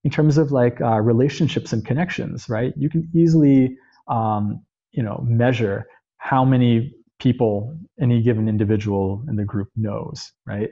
in 0.07 0.11
terms 0.11 0.37
of 0.37 0.53
like 0.53 0.79
uh, 0.79 1.01
relationships 1.01 1.73
and 1.73 1.85
connections, 1.85 2.47
right? 2.47 2.73
You 2.77 2.89
can 2.89 3.09
easily, 3.13 3.77
um, 4.07 4.63
you 4.93 5.03
know, 5.03 5.21
measure 5.27 5.85
how 6.15 6.45
many 6.45 6.93
people 7.19 7.77
any 7.99 8.23
given 8.23 8.47
individual 8.47 9.21
in 9.27 9.35
the 9.35 9.43
group 9.43 9.67
knows, 9.75 10.31
right? 10.45 10.69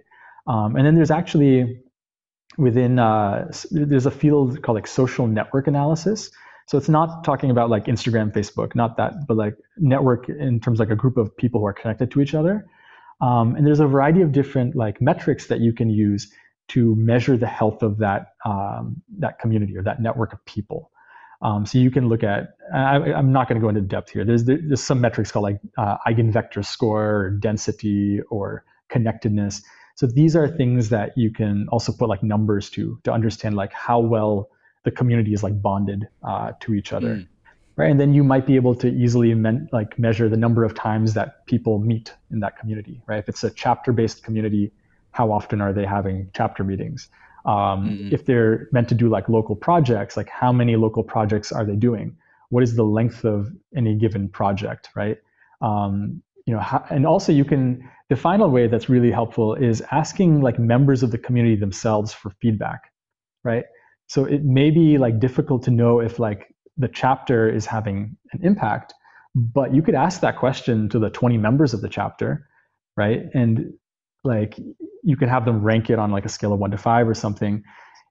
Um, 0.48 0.78
and 0.78 0.86
then 0.86 0.96
there's 0.96 1.12
actually 1.12 1.82
within 2.58 2.98
uh, 2.98 3.52
there's 3.72 4.06
a 4.06 4.12
field 4.22 4.64
called 4.64 4.76
like 4.78 4.88
social 4.88 5.28
network 5.28 5.68
analysis. 5.68 6.32
So 6.68 6.78
it's 6.78 6.88
not 6.88 7.26
talking 7.26 7.52
about 7.52 7.70
like 7.70 7.88
Instagram, 7.88 8.32
Facebook, 8.32 8.74
not 8.74 8.96
that, 8.96 9.28
but 9.28 9.36
like 9.36 9.56
network 9.76 10.30
in 10.30 10.62
terms 10.62 10.80
like 10.80 10.92
a 10.92 10.96
group 10.96 11.18
of 11.18 11.36
people 11.36 11.60
who 11.60 11.66
are 11.66 11.74
connected 11.74 12.10
to 12.12 12.22
each 12.22 12.34
other. 12.34 12.66
Um, 13.20 13.58
and 13.58 13.68
there's 13.68 13.82
a 13.82 13.88
variety 13.88 14.22
of 14.22 14.32
different 14.32 14.78
like 14.78 15.02
metrics 15.02 15.48
that 15.48 15.60
you 15.60 15.74
can 15.74 15.90
use 15.90 16.32
to 16.70 16.96
measure 16.96 17.38
the 17.38 17.48
health 17.48 17.84
of 17.84 17.98
that 18.00 18.34
um, 18.46 19.02
that 19.20 19.40
community 19.40 19.78
or 19.78 19.84
that 19.84 20.02
network 20.02 20.34
of 20.34 20.44
people. 20.46 20.92
Um, 21.42 21.66
so 21.66 21.78
you 21.78 21.92
can 21.92 22.08
look 22.10 22.24
at. 22.24 22.56
I, 22.74 22.96
am 22.96 23.32
not 23.32 23.48
going 23.48 23.60
to 23.60 23.64
go 23.64 23.70
into 23.70 23.82
depth 23.82 24.10
here. 24.10 24.26
There's 24.26 24.46
there's 24.46 24.84
some 24.84 25.02
metrics 25.02 25.32
called 25.32 25.44
like 25.44 25.60
uh, 25.78 25.98
eigenvector 26.08 26.66
score, 26.66 27.16
or 27.16 27.30
density, 27.30 28.22
or 28.30 28.66
connectedness. 28.90 29.62
So 29.96 30.08
these 30.08 30.36
are 30.36 30.48
things 30.48 30.90
that 30.90 31.12
you 31.16 31.32
can 31.32 31.68
also 31.70 31.92
put 31.92 32.10
like 32.10 32.24
numbers 32.24 32.70
to 32.72 33.00
to 33.04 33.12
understand 33.12 33.56
like 33.56 33.74
how 33.74 34.00
well 34.00 34.50
the 34.84 34.92
community 34.92 35.34
is 35.34 35.44
like 35.44 35.62
bonded 35.62 36.08
uh, 36.24 36.54
to 36.62 36.74
each 36.74 36.94
other. 36.94 37.16
Mm. 37.16 37.28
Right, 37.78 37.92
and 37.92 38.00
then 38.00 38.14
you 38.14 38.24
might 38.24 38.46
be 38.46 38.56
able 38.56 38.74
to 38.76 38.88
easily 38.88 39.34
men- 39.34 39.68
like 39.74 40.00
measure 40.00 40.30
the 40.30 40.38
number 40.38 40.64
of 40.64 40.74
times 40.76 41.14
that 41.16 41.46
people 41.46 41.78
meet 41.78 42.14
in 42.32 42.40
that 42.40 42.58
community. 42.58 43.02
Right, 43.06 43.20
if 43.20 43.28
it's 43.28 43.44
a 43.44 43.50
chapter-based 43.50 44.24
community, 44.24 44.72
how 45.16 45.32
often 45.32 45.62
are 45.62 45.72
they 45.72 45.86
having 45.86 46.30
chapter 46.34 46.62
meetings? 46.62 47.10
Um, 47.46 47.56
mm-hmm. 47.56 48.10
If 48.12 48.26
they're 48.26 48.68
meant 48.74 48.90
to 48.90 48.96
do 48.96 49.08
like 49.08 49.30
local 49.30 49.56
projects, 49.56 50.18
like 50.18 50.28
how 50.28 50.52
many 50.52 50.76
local 50.76 51.04
projects 51.04 51.54
are 51.54 51.64
they 51.64 51.78
doing? 51.78 52.18
What 52.50 52.64
is 52.64 52.76
the 52.76 52.84
length 52.84 53.24
of 53.24 53.50
any 53.78 53.96
given 53.96 54.28
project, 54.28 54.90
right? 54.94 55.18
Um, 55.62 56.22
you 56.46 56.54
know, 56.54 56.60
how, 56.60 56.86
and 56.90 57.06
also 57.06 57.32
you 57.32 57.46
can. 57.46 57.90
The 58.10 58.16
final 58.16 58.52
way 58.52 58.68
that's 58.68 58.88
really 58.88 59.10
helpful 59.10 59.56
is 59.56 59.82
asking 59.90 60.42
like 60.42 60.60
members 60.60 61.02
of 61.02 61.10
the 61.12 61.18
community 61.18 61.56
themselves 61.56 62.14
for 62.14 62.30
feedback, 62.42 62.92
right? 63.44 63.66
So 64.08 64.26
it 64.26 64.44
may 64.44 64.70
be 64.70 65.00
like 65.00 65.20
difficult 65.20 65.64
to 65.64 65.72
know 65.72 66.02
if 66.02 66.20
like 66.20 66.54
the 66.78 66.88
chapter 66.88 67.50
is 67.50 67.66
having 67.66 68.16
an 68.34 68.42
impact, 68.44 68.94
but 69.34 69.74
you 69.74 69.82
could 69.82 69.96
ask 69.96 70.22
that 70.22 70.38
question 70.38 70.88
to 70.90 71.00
the 71.00 71.10
20 71.10 71.38
members 71.38 71.74
of 71.74 71.82
the 71.82 71.90
chapter, 71.90 72.48
right? 72.96 73.24
And 73.34 73.74
like 74.26 74.60
you 75.04 75.16
can 75.16 75.30
have 75.30 75.46
them 75.46 75.62
rank 75.62 75.90
it 75.90 76.00
on 76.00 76.12
like 76.12 76.26
a 76.26 76.30
scale 76.30 76.52
of 76.54 76.60
one 76.60 76.72
to 76.72 76.78
five 76.78 77.08
or 77.08 77.14
something. 77.14 77.64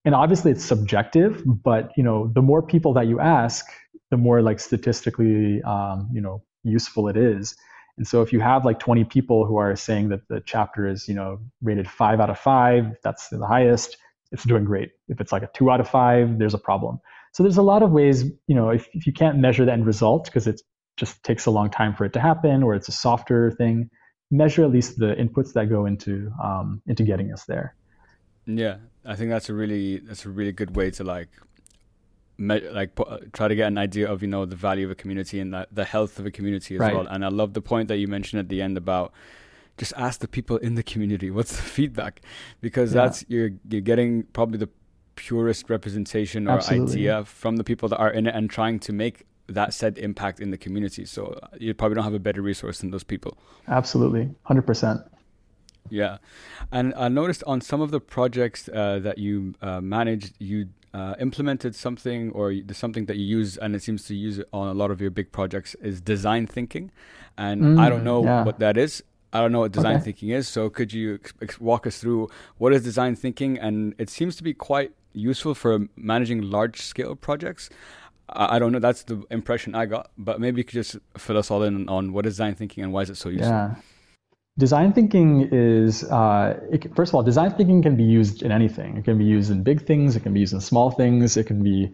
And 0.04 0.14
obviously 0.14 0.50
it's 0.52 0.64
subjective 0.64 1.42
but 1.46 1.90
you 1.96 2.02
know 2.02 2.30
the 2.34 2.42
more 2.42 2.62
people 2.62 2.92
that 2.94 3.06
you 3.06 3.20
ask 3.20 3.66
the 4.10 4.16
more 4.16 4.42
like 4.42 4.60
statistically 4.60 5.62
um, 5.62 6.08
you 6.12 6.20
know 6.20 6.42
useful 6.62 7.08
it 7.08 7.16
is. 7.16 7.56
And 7.96 8.06
so 8.06 8.22
if 8.22 8.32
you 8.32 8.40
have 8.40 8.64
like 8.64 8.80
20 8.80 9.04
people 9.04 9.46
who 9.46 9.56
are 9.56 9.76
saying 9.76 10.08
that 10.08 10.26
the 10.28 10.42
chapter 10.44 10.86
is 10.88 11.08
you 11.08 11.14
know 11.14 11.38
rated 11.62 11.88
five 11.88 12.20
out 12.20 12.30
of 12.30 12.38
five 12.38 12.96
that's 13.02 13.28
the 13.28 13.46
highest 13.46 13.96
it's 14.32 14.44
doing 14.44 14.64
great. 14.64 14.90
If 15.08 15.20
it's 15.20 15.32
like 15.32 15.42
a 15.42 15.50
two 15.54 15.70
out 15.70 15.80
of 15.80 15.88
five 15.88 16.38
there's 16.38 16.54
a 16.54 16.58
problem. 16.58 16.98
So 17.32 17.42
there's 17.42 17.56
a 17.56 17.62
lot 17.62 17.82
of 17.82 17.90
ways 17.90 18.24
you 18.46 18.54
know 18.54 18.70
if, 18.70 18.88
if 18.92 19.06
you 19.06 19.12
can't 19.12 19.38
measure 19.38 19.64
the 19.64 19.72
end 19.72 19.86
result 19.86 20.26
because 20.26 20.46
it 20.46 20.60
just 20.96 21.22
takes 21.24 21.46
a 21.46 21.50
long 21.50 21.70
time 21.70 21.94
for 21.94 22.04
it 22.04 22.12
to 22.12 22.20
happen 22.20 22.62
or 22.62 22.74
it's 22.74 22.88
a 22.88 22.92
softer 22.92 23.50
thing 23.50 23.90
measure 24.30 24.64
at 24.64 24.70
least 24.70 24.98
the 24.98 25.14
inputs 25.14 25.52
that 25.52 25.68
go 25.68 25.86
into 25.86 26.30
um, 26.42 26.82
into 26.86 27.02
getting 27.02 27.32
us 27.32 27.44
there. 27.44 27.74
Yeah, 28.46 28.76
I 29.04 29.16
think 29.16 29.30
that's 29.30 29.48
a 29.48 29.54
really 29.54 29.98
that's 29.98 30.24
a 30.24 30.30
really 30.30 30.52
good 30.52 30.76
way 30.76 30.90
to 30.92 31.04
like 31.04 31.28
me- 32.38 32.68
like 32.68 32.94
put, 32.94 33.32
try 33.32 33.48
to 33.48 33.54
get 33.54 33.68
an 33.68 33.78
idea 33.78 34.10
of 34.10 34.22
you 34.22 34.28
know 34.28 34.44
the 34.44 34.56
value 34.56 34.84
of 34.86 34.90
a 34.90 34.94
community 34.94 35.40
and 35.40 35.52
the, 35.52 35.66
the 35.72 35.84
health 35.84 36.18
of 36.18 36.26
a 36.26 36.30
community 36.30 36.74
as 36.74 36.80
right. 36.80 36.94
well. 36.94 37.06
And 37.06 37.24
I 37.24 37.28
love 37.28 37.54
the 37.54 37.62
point 37.62 37.88
that 37.88 37.98
you 37.98 38.08
mentioned 38.08 38.40
at 38.40 38.48
the 38.48 38.60
end 38.60 38.76
about 38.76 39.12
just 39.76 39.92
ask 39.96 40.20
the 40.20 40.28
people 40.28 40.56
in 40.58 40.76
the 40.76 40.82
community 40.82 41.30
what's 41.30 41.56
the 41.56 41.62
feedback 41.62 42.20
because 42.60 42.94
yeah. 42.94 43.02
that's 43.02 43.24
you're 43.28 43.50
you're 43.68 43.80
getting 43.80 44.22
probably 44.24 44.58
the 44.58 44.68
purest 45.16 45.70
representation 45.70 46.48
or 46.48 46.56
Absolutely. 46.56 46.94
idea 46.94 47.24
from 47.24 47.56
the 47.56 47.64
people 47.64 47.88
that 47.88 47.98
are 47.98 48.10
in 48.10 48.26
it 48.26 48.34
and 48.34 48.50
trying 48.50 48.78
to 48.80 48.92
make 48.92 49.26
that 49.48 49.74
said 49.74 49.98
impact 49.98 50.40
in 50.40 50.50
the 50.50 50.58
community. 50.58 51.04
So 51.04 51.38
you 51.58 51.74
probably 51.74 51.96
don't 51.96 52.04
have 52.04 52.14
a 52.14 52.18
better 52.18 52.42
resource 52.42 52.80
than 52.80 52.90
those 52.90 53.04
people. 53.04 53.36
Absolutely, 53.68 54.30
hundred 54.42 54.66
percent. 54.66 55.00
Yeah, 55.90 56.16
and 56.72 56.94
I 56.96 57.08
noticed 57.08 57.44
on 57.46 57.60
some 57.60 57.80
of 57.82 57.90
the 57.90 58.00
projects 58.00 58.68
uh, 58.68 59.00
that 59.00 59.18
you 59.18 59.54
uh, 59.60 59.82
managed, 59.82 60.34
you 60.38 60.68
uh, 60.94 61.14
implemented 61.20 61.74
something 61.74 62.30
or 62.32 62.54
something 62.72 63.04
that 63.06 63.16
you 63.16 63.24
use, 63.24 63.58
and 63.58 63.74
it 63.74 63.82
seems 63.82 64.04
to 64.04 64.14
use 64.14 64.38
it 64.38 64.48
on 64.52 64.68
a 64.68 64.74
lot 64.74 64.90
of 64.90 65.00
your 65.00 65.10
big 65.10 65.30
projects 65.30 65.74
is 65.76 66.00
design 66.00 66.46
thinking, 66.46 66.90
and 67.36 67.62
mm, 67.62 67.78
I 67.78 67.90
don't 67.90 68.04
know 68.04 68.24
yeah. 68.24 68.44
what 68.44 68.60
that 68.60 68.78
is. 68.78 69.02
I 69.34 69.40
don't 69.40 69.50
know 69.50 69.60
what 69.60 69.72
design 69.72 69.96
okay. 69.96 70.04
thinking 70.04 70.28
is. 70.28 70.46
So 70.46 70.70
could 70.70 70.92
you 70.92 71.18
ex- 71.42 71.60
walk 71.60 71.88
us 71.88 71.98
through 71.98 72.28
what 72.58 72.72
is 72.72 72.84
design 72.84 73.16
thinking? 73.16 73.58
And 73.58 73.92
it 73.98 74.08
seems 74.08 74.36
to 74.36 74.44
be 74.44 74.54
quite 74.54 74.92
useful 75.12 75.54
for 75.54 75.88
managing 75.96 76.42
large 76.42 76.80
scale 76.80 77.16
projects. 77.16 77.68
I, 78.28 78.58
don't 78.58 78.72
know. 78.72 78.78
That's 78.78 79.02
the 79.02 79.22
impression 79.30 79.74
I 79.74 79.86
got. 79.86 80.10
But 80.16 80.40
maybe 80.40 80.58
you 80.58 80.64
could 80.64 80.74
just 80.74 80.96
fill 81.16 81.38
us 81.38 81.50
all 81.50 81.62
in 81.62 81.88
on 81.88 82.12
what 82.12 82.26
is 82.26 82.34
design 82.34 82.54
thinking 82.54 82.84
and 82.84 82.92
why 82.92 83.02
is 83.02 83.10
it 83.10 83.16
so 83.16 83.28
useful. 83.28 83.48
Yeah. 83.48 83.74
Design 84.56 84.92
thinking 84.92 85.48
is, 85.50 86.04
uh, 86.04 86.60
it, 86.70 86.94
first 86.94 87.10
of 87.10 87.16
all, 87.16 87.22
design 87.22 87.50
thinking 87.52 87.82
can 87.82 87.96
be 87.96 88.04
used 88.04 88.42
in 88.42 88.52
anything. 88.52 88.96
It 88.96 89.04
can 89.04 89.18
be 89.18 89.24
used 89.24 89.50
in 89.50 89.64
big 89.64 89.84
things. 89.84 90.14
It 90.14 90.20
can 90.20 90.32
be 90.32 90.40
used 90.40 90.54
in 90.54 90.60
small 90.60 90.92
things. 90.92 91.36
It 91.36 91.44
can 91.44 91.62
be 91.62 91.92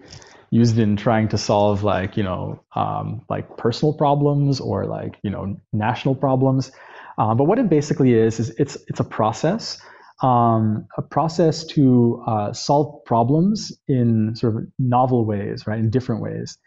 used 0.51 0.78
in 0.78 0.97
trying 0.97 1.28
to 1.28 1.39
solve 1.39 1.85
like 1.85 2.16
you 2.16 2.22
know 2.22 2.61
um, 2.74 3.24
like 3.28 3.57
personal 3.57 3.95
problems 3.95 4.61
or 4.61 4.85
like 4.85 5.18
you 5.22 5.31
know 5.31 5.57
national 5.72 6.14
problems. 6.14 6.70
Uh, 7.18 7.35
but 7.35 7.45
what 7.45 7.59
it 7.59 7.68
basically 7.68 8.14
is 8.14 8.39
is 8.39 8.51
it's 8.59 8.76
it's 8.89 9.01
a 9.01 9.05
process 9.05 9.81
um, 10.22 10.86
a 10.98 11.02
process 11.02 11.64
to 11.64 12.22
uh, 12.26 12.52
solve 12.52 13.04
problems 13.04 13.72
in 13.88 14.34
sort 14.36 14.56
of 14.56 14.62
novel 14.78 15.24
ways, 15.24 15.66
right? 15.66 15.78
In 15.78 15.90
different 15.90 16.22
ways. 16.22 16.58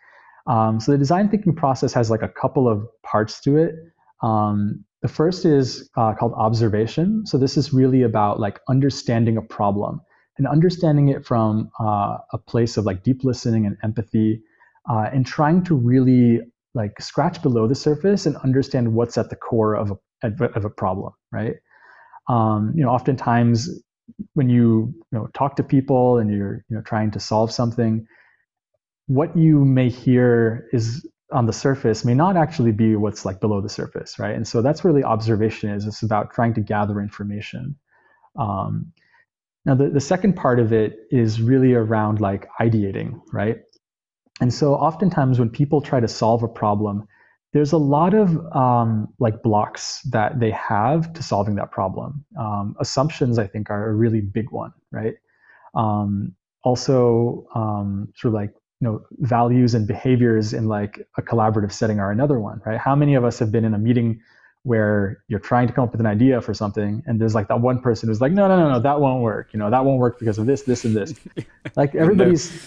Um, 0.47 0.79
so 0.79 0.91
the 0.91 0.97
design 0.97 1.29
thinking 1.29 1.55
process 1.55 1.93
has 1.93 2.09
like 2.09 2.21
a 2.21 2.27
couple 2.27 2.67
of 2.67 2.85
parts 3.03 3.39
to 3.41 3.57
it. 3.57 3.75
Um, 4.21 4.83
the 5.01 5.07
first 5.07 5.45
is 5.45 5.89
uh, 5.97 6.13
called 6.13 6.33
observation. 6.33 7.25
So 7.25 7.37
this 7.37 7.57
is 7.57 7.73
really 7.73 8.03
about 8.03 8.39
like 8.39 8.59
understanding 8.69 9.37
a 9.37 9.41
problem 9.41 10.01
and 10.37 10.47
understanding 10.47 11.09
it 11.09 11.25
from 11.25 11.69
uh, 11.79 12.17
a 12.31 12.37
place 12.37 12.77
of 12.77 12.85
like 12.85 13.03
deep 13.03 13.23
listening 13.23 13.65
and 13.65 13.77
empathy, 13.83 14.41
uh, 14.89 15.09
and 15.13 15.25
trying 15.25 15.63
to 15.65 15.75
really 15.75 16.41
like 16.73 16.99
scratch 16.99 17.41
below 17.41 17.67
the 17.67 17.75
surface 17.75 18.25
and 18.25 18.35
understand 18.37 18.93
what's 18.93 19.17
at 19.17 19.29
the 19.29 19.35
core 19.35 19.75
of 19.75 19.91
a, 20.23 20.43
of 20.55 20.65
a 20.65 20.69
problem, 20.69 21.13
right? 21.31 21.55
Um, 22.29 22.73
you 22.75 22.83
know, 22.83 22.89
oftentimes 22.89 23.69
when 24.33 24.49
you, 24.49 24.93
you 25.11 25.19
know, 25.19 25.27
talk 25.33 25.55
to 25.57 25.63
people 25.63 26.17
and 26.17 26.33
you're 26.33 26.63
you 26.69 26.75
know 26.77 26.81
trying 26.81 27.11
to 27.11 27.19
solve 27.19 27.51
something, 27.51 28.05
what 29.07 29.35
you 29.37 29.65
may 29.65 29.89
hear 29.89 30.67
is 30.71 31.07
on 31.31 31.45
the 31.45 31.53
surface 31.53 32.05
may 32.05 32.13
not 32.13 32.37
actually 32.37 32.71
be 32.71 32.95
what's 32.95 33.25
like 33.25 33.39
below 33.39 33.59
the 33.59 33.69
surface, 33.69 34.19
right? 34.19 34.35
And 34.35 34.47
so 34.47 34.61
that's 34.61 34.85
really 34.85 35.03
observation 35.03 35.69
is. 35.71 35.85
It's 35.85 36.03
about 36.03 36.31
trying 36.33 36.53
to 36.53 36.61
gather 36.61 36.99
information. 36.99 37.75
Um, 38.37 38.93
now, 39.65 39.75
the, 39.75 39.89
the 39.89 40.01
second 40.01 40.35
part 40.35 40.59
of 40.59 40.73
it 40.73 40.97
is 41.09 41.41
really 41.41 41.73
around 41.73 42.19
like 42.19 42.47
ideating, 42.59 43.21
right? 43.31 43.57
And 44.41 44.53
so 44.53 44.73
oftentimes 44.75 45.39
when 45.39 45.49
people 45.49 45.81
try 45.81 45.99
to 45.99 46.07
solve 46.07 46.43
a 46.43 46.47
problem, 46.47 47.07
there's 47.53 47.71
a 47.71 47.77
lot 47.77 48.13
of 48.15 48.37
um, 48.55 49.07
like 49.19 49.41
blocks 49.43 50.01
that 50.01 50.39
they 50.39 50.51
have 50.51 51.13
to 51.13 51.23
solving 51.23 51.55
that 51.55 51.71
problem. 51.71 52.25
Um, 52.37 52.75
assumptions, 52.79 53.37
I 53.37 53.47
think, 53.47 53.69
are 53.69 53.89
a 53.89 53.93
really 53.93 54.21
big 54.21 54.51
one, 54.51 54.73
right? 54.91 55.13
Um, 55.75 56.33
also, 56.63 57.47
um, 57.53 58.11
sort 58.15 58.33
of 58.33 58.33
like 58.33 58.53
you 58.81 58.87
know 58.87 59.03
values 59.19 59.75
and 59.75 59.87
behaviors 59.87 60.53
in 60.53 60.67
like 60.67 61.07
a 61.17 61.21
collaborative 61.21 61.71
setting 61.71 61.99
are 61.99 62.11
another 62.11 62.39
one, 62.39 62.61
right? 62.65 62.79
How 62.79 62.95
many 62.95 63.13
of 63.13 63.23
us 63.23 63.37
have 63.39 63.51
been 63.51 63.65
in 63.65 63.73
a 63.75 63.79
meeting 63.79 64.19
where 64.63 65.21
you're 65.27 65.39
trying 65.39 65.67
to 65.67 65.73
come 65.73 65.83
up 65.83 65.91
with 65.91 65.99
an 65.99 66.07
idea 66.07 66.41
for 66.41 66.53
something 66.53 67.03
and 67.05 67.19
there's 67.19 67.35
like 67.35 67.49
that 67.49 67.59
one 67.59 67.81
person 67.81 68.07
who's 68.07 68.21
like 68.21 68.31
no 68.31 68.47
no 68.47 68.57
no 68.57 68.69
no 68.69 68.79
that 68.79 68.97
won't 68.97 69.21
work 69.21 69.49
you 69.51 69.59
know 69.59 69.69
that 69.69 69.83
won't 69.83 69.99
work 69.99 70.17
because 70.17 70.37
of 70.37 70.45
this 70.45 70.61
this 70.61 70.85
and 70.85 70.95
this 70.95 71.13
like 71.75 71.93
everybody's 71.95 72.65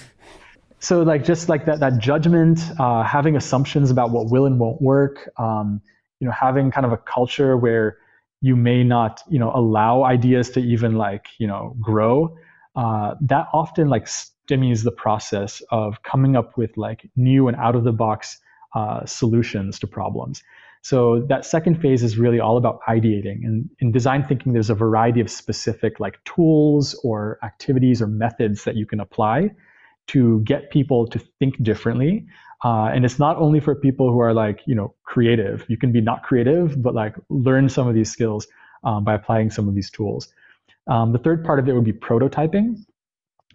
so 0.79 1.03
like 1.03 1.25
just 1.25 1.49
like 1.49 1.65
that 1.67 1.81
that 1.81 1.99
judgment 1.99 2.61
uh, 2.79 3.03
having 3.03 3.37
assumptions 3.37 3.91
about 3.91 4.11
what 4.11 4.31
will 4.31 4.47
and 4.47 4.59
won't 4.59 4.81
work 4.81 5.29
um, 5.39 5.81
you 6.21 6.27
know 6.27 6.33
having 6.33 6.71
kind 6.71 6.87
of 6.87 6.93
a 6.93 6.97
culture 6.97 7.57
where 7.57 7.97
you 8.41 8.57
may 8.57 8.85
not 8.85 9.21
you 9.29 9.39
know 9.39 9.51
allow 9.55 10.05
ideas 10.05 10.51
to 10.51 10.61
even 10.61 10.95
like 10.97 11.27
you 11.39 11.47
know 11.47 11.75
grow 11.81 12.37
uh, 12.77 13.15
that 13.21 13.47
often 13.53 13.89
like 13.89 14.07
stymies 14.07 14.85
the 14.85 14.93
process 14.93 15.63
of 15.71 16.03
coming 16.03 16.37
up 16.37 16.57
with 16.57 16.77
like 16.77 17.09
new 17.17 17.49
and 17.49 17.57
out 17.57 17.75
of 17.75 17.85
the 17.85 17.93
box 17.93 18.39
uh, 18.75 19.05
solutions 19.07 19.79
to 19.79 19.87
problems 19.87 20.43
so 20.83 21.25
that 21.29 21.45
second 21.45 21.81
phase 21.81 22.05
is 22.05 22.17
really 22.17 22.39
all 22.39 22.57
about 22.57 22.81
ideating. 22.89 23.45
And 23.45 23.69
in 23.81 23.91
design 23.91 24.23
thinking, 24.23 24.53
there's 24.53 24.71
a 24.71 24.75
variety 24.75 25.21
of 25.21 25.29
specific 25.29 25.99
like 25.99 26.23
tools 26.23 26.95
or 27.03 27.41
activities 27.43 28.01
or 28.01 28.07
methods 28.07 28.63
that 28.63 28.77
you 28.77 28.87
can 28.87 29.01
apply 29.01 29.51
to 30.09 30.41
get 30.41 30.71
people 30.71 31.07
to 31.09 31.19
think 31.39 31.63
differently. 31.63 32.27
Uh, 32.65 32.87
and 32.87 33.05
it's 33.05 33.19
not 33.19 33.37
only 33.37 33.61
for 33.61 33.75
people 33.75 34.11
who 34.11 34.19
are 34.21 34.33
like, 34.33 34.61
you 34.67 34.75
know, 34.75 34.95
creative. 35.05 35.65
You 35.69 35.77
can 35.77 35.93
be 35.93 36.01
not 36.01 36.23
creative, 36.23 36.83
but 36.83 36.95
like 36.95 37.15
learn 37.29 37.69
some 37.69 37.87
of 37.87 37.95
these 37.95 38.11
skills 38.11 38.47
um, 38.85 39.05
by 39.05 39.15
applying 39.15 39.51
some 39.51 39.69
of 39.69 39.75
these 39.75 39.91
tools. 39.91 40.33
Um, 40.89 41.13
the 41.13 41.19
third 41.19 41.45
part 41.45 41.59
of 41.59 41.69
it 41.69 41.73
would 41.73 41.85
be 41.85 41.93
prototyping. 41.93 42.77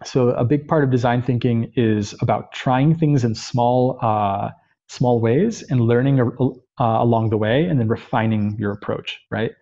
So 0.04 0.30
a 0.30 0.44
big 0.44 0.68
part 0.68 0.84
of 0.84 0.90
design 0.90 1.22
thinking 1.22 1.72
is 1.76 2.14
about 2.20 2.52
trying 2.52 2.94
things 2.94 3.24
in 3.24 3.34
small, 3.34 3.98
uh, 4.02 4.50
small 4.88 5.20
ways 5.20 5.62
and 5.62 5.80
learning 5.80 6.20
a, 6.20 6.26
uh, 6.26 7.02
along 7.02 7.30
the 7.30 7.36
way 7.36 7.66
and 7.66 7.80
then 7.80 7.88
refining 7.88 8.56
your 8.58 8.72
approach, 8.72 9.20
right? 9.30 9.52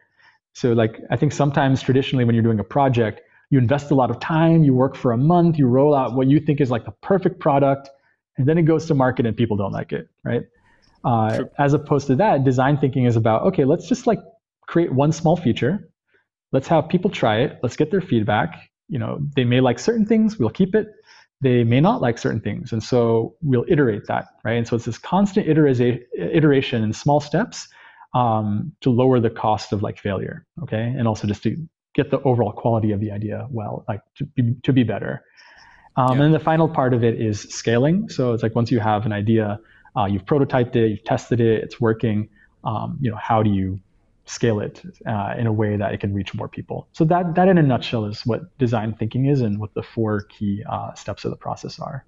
So, 0.52 0.72
like, 0.72 1.00
I 1.10 1.16
think 1.16 1.32
sometimes 1.32 1.82
traditionally 1.82 2.24
when 2.24 2.34
you're 2.34 2.42
doing 2.42 2.58
a 2.58 2.64
project, 2.64 3.20
you 3.50 3.58
invest 3.58 3.90
a 3.90 3.94
lot 3.94 4.10
of 4.10 4.20
time, 4.20 4.64
you 4.64 4.74
work 4.74 4.96
for 4.96 5.12
a 5.12 5.16
month, 5.16 5.58
you 5.58 5.66
roll 5.66 5.94
out 5.94 6.14
what 6.14 6.28
you 6.28 6.40
think 6.40 6.60
is 6.60 6.70
like 6.70 6.84
the 6.84 6.92
perfect 7.02 7.40
product, 7.40 7.90
and 8.38 8.48
then 8.48 8.56
it 8.58 8.62
goes 8.62 8.86
to 8.86 8.94
market 8.94 9.26
and 9.26 9.36
people 9.36 9.56
don't 9.56 9.72
like 9.72 9.92
it, 9.92 10.08
right? 10.24 10.42
Uh, 11.04 11.36
sure. 11.36 11.50
As 11.58 11.74
opposed 11.74 12.06
to 12.08 12.16
that, 12.16 12.44
design 12.44 12.78
thinking 12.78 13.04
is 13.04 13.16
about, 13.16 13.42
okay, 13.42 13.64
let's 13.64 13.88
just 13.88 14.06
like 14.06 14.20
create 14.66 14.92
one 14.92 15.12
small 15.12 15.36
feature. 15.36 15.88
Let's 16.52 16.68
have 16.68 16.88
people 16.88 17.10
try 17.10 17.40
it. 17.40 17.58
Let's 17.62 17.76
get 17.76 17.90
their 17.90 18.00
feedback. 18.00 18.70
You 18.88 18.98
know, 18.98 19.18
they 19.36 19.44
may 19.44 19.60
like 19.60 19.78
certain 19.78 20.06
things, 20.06 20.38
we'll 20.38 20.50
keep 20.50 20.74
it 20.74 20.88
they 21.40 21.64
may 21.64 21.80
not 21.80 22.02
like 22.02 22.18
certain 22.18 22.40
things. 22.40 22.72
And 22.72 22.82
so 22.82 23.34
we'll 23.40 23.64
iterate 23.68 24.06
that, 24.06 24.26
right? 24.44 24.54
And 24.54 24.68
so 24.68 24.76
it's 24.76 24.84
this 24.84 24.98
constant 24.98 25.48
iteration 25.48 26.84
in 26.84 26.92
small 26.92 27.20
steps 27.20 27.68
um, 28.14 28.72
to 28.82 28.90
lower 28.90 29.20
the 29.20 29.30
cost 29.30 29.72
of 29.72 29.82
like 29.82 29.98
failure, 29.98 30.46
okay? 30.62 30.94
And 30.96 31.08
also 31.08 31.26
just 31.26 31.42
to 31.44 31.56
get 31.94 32.10
the 32.10 32.20
overall 32.22 32.52
quality 32.52 32.92
of 32.92 33.00
the 33.00 33.10
idea 33.10 33.46
well, 33.50 33.84
like 33.88 34.00
to 34.16 34.24
be, 34.24 34.54
to 34.62 34.72
be 34.72 34.82
better. 34.84 35.24
Um, 35.96 36.18
yeah. 36.18 36.24
And 36.26 36.34
the 36.34 36.40
final 36.40 36.68
part 36.68 36.94
of 36.94 37.02
it 37.02 37.20
is 37.20 37.42
scaling. 37.42 38.08
So 38.08 38.32
it's 38.32 38.42
like 38.42 38.54
once 38.54 38.70
you 38.70 38.80
have 38.80 39.06
an 39.06 39.12
idea, 39.12 39.58
uh, 39.96 40.04
you've 40.04 40.24
prototyped 40.24 40.76
it, 40.76 40.88
you've 40.88 41.04
tested 41.04 41.40
it, 41.40 41.64
it's 41.64 41.80
working. 41.80 42.28
Um, 42.62 42.98
you 43.00 43.10
know, 43.10 43.16
how 43.16 43.42
do 43.42 43.50
you 43.50 43.80
scale 44.30 44.60
it 44.60 44.80
uh, 45.06 45.34
in 45.36 45.46
a 45.46 45.52
way 45.52 45.76
that 45.76 45.92
it 45.92 45.98
can 45.98 46.14
reach 46.14 46.34
more 46.34 46.48
people. 46.48 46.86
So 46.92 47.04
that 47.06 47.34
that 47.34 47.48
in 47.48 47.58
a 47.58 47.62
nutshell 47.62 48.04
is 48.04 48.24
what 48.24 48.56
design 48.58 48.94
thinking 48.94 49.26
is 49.26 49.40
and 49.40 49.58
what 49.58 49.74
the 49.74 49.82
four 49.82 50.22
key 50.22 50.62
uh, 50.68 50.94
steps 50.94 51.24
of 51.24 51.30
the 51.30 51.36
process 51.36 51.80
are. 51.80 52.04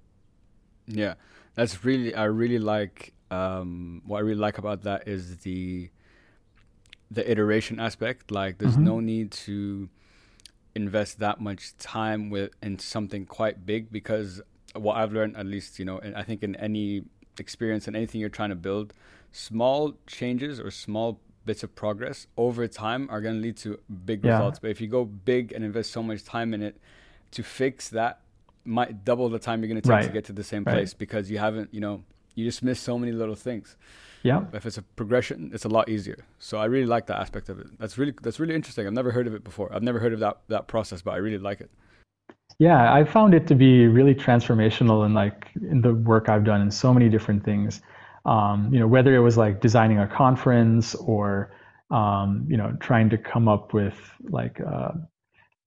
Yeah, 0.87 1.15
that's 1.55 1.83
really 1.83 2.15
I 2.15 2.25
really 2.25 2.59
like 2.59 3.13
um, 3.29 4.01
what 4.05 4.17
I 4.17 4.21
really 4.21 4.39
like 4.39 4.57
about 4.57 4.83
that 4.83 5.07
is 5.07 5.37
the 5.39 5.89
the 7.13 7.29
iteration 7.29 7.79
aspect. 7.79 8.31
Like, 8.31 8.57
there's 8.57 8.73
mm-hmm. 8.73 8.83
no 8.85 8.99
need 8.99 9.31
to 9.31 9.89
invest 10.75 11.19
that 11.19 11.39
much 11.39 11.77
time 11.77 12.29
with 12.29 12.51
in 12.61 12.79
something 12.79 13.25
quite 13.25 13.65
big 13.65 13.91
because 13.91 14.41
what 14.75 14.97
I've 14.97 15.13
learned, 15.13 15.37
at 15.37 15.45
least 15.45 15.79
you 15.79 15.85
know, 15.85 15.99
and 15.99 16.15
I 16.15 16.23
think 16.23 16.43
in 16.43 16.55
any 16.55 17.03
experience 17.39 17.87
and 17.87 17.95
anything 17.95 18.21
you're 18.21 18.29
trying 18.29 18.49
to 18.49 18.55
build, 18.55 18.93
small 19.31 19.93
changes 20.07 20.59
or 20.59 20.71
small 20.71 21.19
bits 21.45 21.63
of 21.63 21.75
progress 21.75 22.27
over 22.37 22.67
time 22.67 23.07
are 23.09 23.21
going 23.21 23.35
to 23.35 23.41
lead 23.41 23.57
to 23.57 23.79
big 24.05 24.23
yeah. 24.23 24.33
results. 24.33 24.59
But 24.59 24.71
if 24.71 24.81
you 24.81 24.87
go 24.87 25.05
big 25.05 25.51
and 25.51 25.63
invest 25.63 25.91
so 25.91 26.01
much 26.01 26.23
time 26.23 26.53
in 26.53 26.61
it 26.61 26.79
to 27.31 27.43
fix 27.43 27.89
that, 27.89 28.21
might 28.65 29.03
double 29.03 29.27
the 29.29 29.39
time 29.39 29.61
you're 29.61 29.67
going 29.67 29.81
to 29.81 29.87
take 29.87 29.91
right. 29.91 30.05
to 30.05 30.11
get 30.11 30.25
to 30.25 30.33
the 30.33 30.43
same 30.43 30.63
place 30.63 30.91
right. 30.93 30.99
because 30.99 31.29
you 31.29 31.37
haven't, 31.37 31.73
you 31.73 31.81
know, 31.81 32.03
you 32.33 32.45
just 32.45 32.63
miss 32.63 32.79
so 32.79 32.97
many 32.97 33.11
little 33.11 33.35
things. 33.35 33.75
Yeah. 34.23 34.45
If 34.53 34.65
it's 34.65 34.77
a 34.77 34.81
progression, 34.81 35.51
it's 35.53 35.65
a 35.65 35.69
lot 35.69 35.89
easier. 35.89 36.25
So 36.39 36.57
I 36.57 36.65
really 36.65 36.85
like 36.85 37.07
that 37.07 37.19
aspect 37.19 37.49
of 37.49 37.59
it. 37.59 37.67
That's 37.77 37.97
really 37.97 38.13
that's 38.21 38.39
really 38.39 38.55
interesting. 38.55 38.87
I've 38.87 38.93
never 38.93 39.11
heard 39.11 39.27
of 39.27 39.35
it 39.35 39.43
before. 39.43 39.73
I've 39.73 39.83
never 39.83 39.99
heard 39.99 40.13
of 40.13 40.19
that 40.19 40.37
that 40.47 40.67
process, 40.67 41.01
but 41.01 41.11
I 41.11 41.17
really 41.17 41.37
like 41.37 41.61
it. 41.61 41.69
Yeah, 42.57 42.93
I 42.93 43.03
found 43.03 43.33
it 43.33 43.47
to 43.47 43.55
be 43.55 43.87
really 43.87 44.15
transformational 44.15 45.05
in 45.05 45.13
like 45.13 45.47
in 45.55 45.81
the 45.81 45.93
work 45.93 46.29
I've 46.29 46.45
done 46.45 46.61
in 46.61 46.71
so 46.71 46.93
many 46.93 47.09
different 47.09 47.43
things 47.43 47.81
um, 48.25 48.69
you 48.71 48.79
know, 48.79 48.87
whether 48.87 49.15
it 49.15 49.19
was 49.19 49.37
like 49.37 49.61
designing 49.61 49.99
a 49.99 50.07
conference 50.07 50.95
or, 50.95 51.51
um, 51.91 52.45
you 52.49 52.57
know, 52.57 52.75
trying 52.79 53.09
to 53.09 53.17
come 53.17 53.47
up 53.47 53.73
with 53.73 53.95
like, 54.29 54.59
uh, 54.61 54.91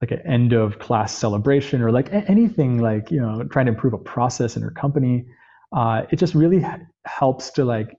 like 0.01 0.11
an 0.11 0.21
end 0.27 0.53
of 0.53 0.79
class 0.79 1.17
celebration 1.17 1.83
or 1.83 1.91
like 1.91 2.09
anything 2.13 2.79
like, 2.81 3.11
you 3.11 3.21
know, 3.21 3.45
trying 3.45 3.67
to 3.67 3.73
improve 3.73 3.93
a 3.93 3.99
process 3.99 4.57
in 4.57 4.63
your 4.63 4.71
company. 4.71 5.27
Uh, 5.73 6.03
it 6.11 6.17
just 6.17 6.35
really 6.35 6.65
helps 7.05 7.51
to 7.51 7.65
like 7.65 7.97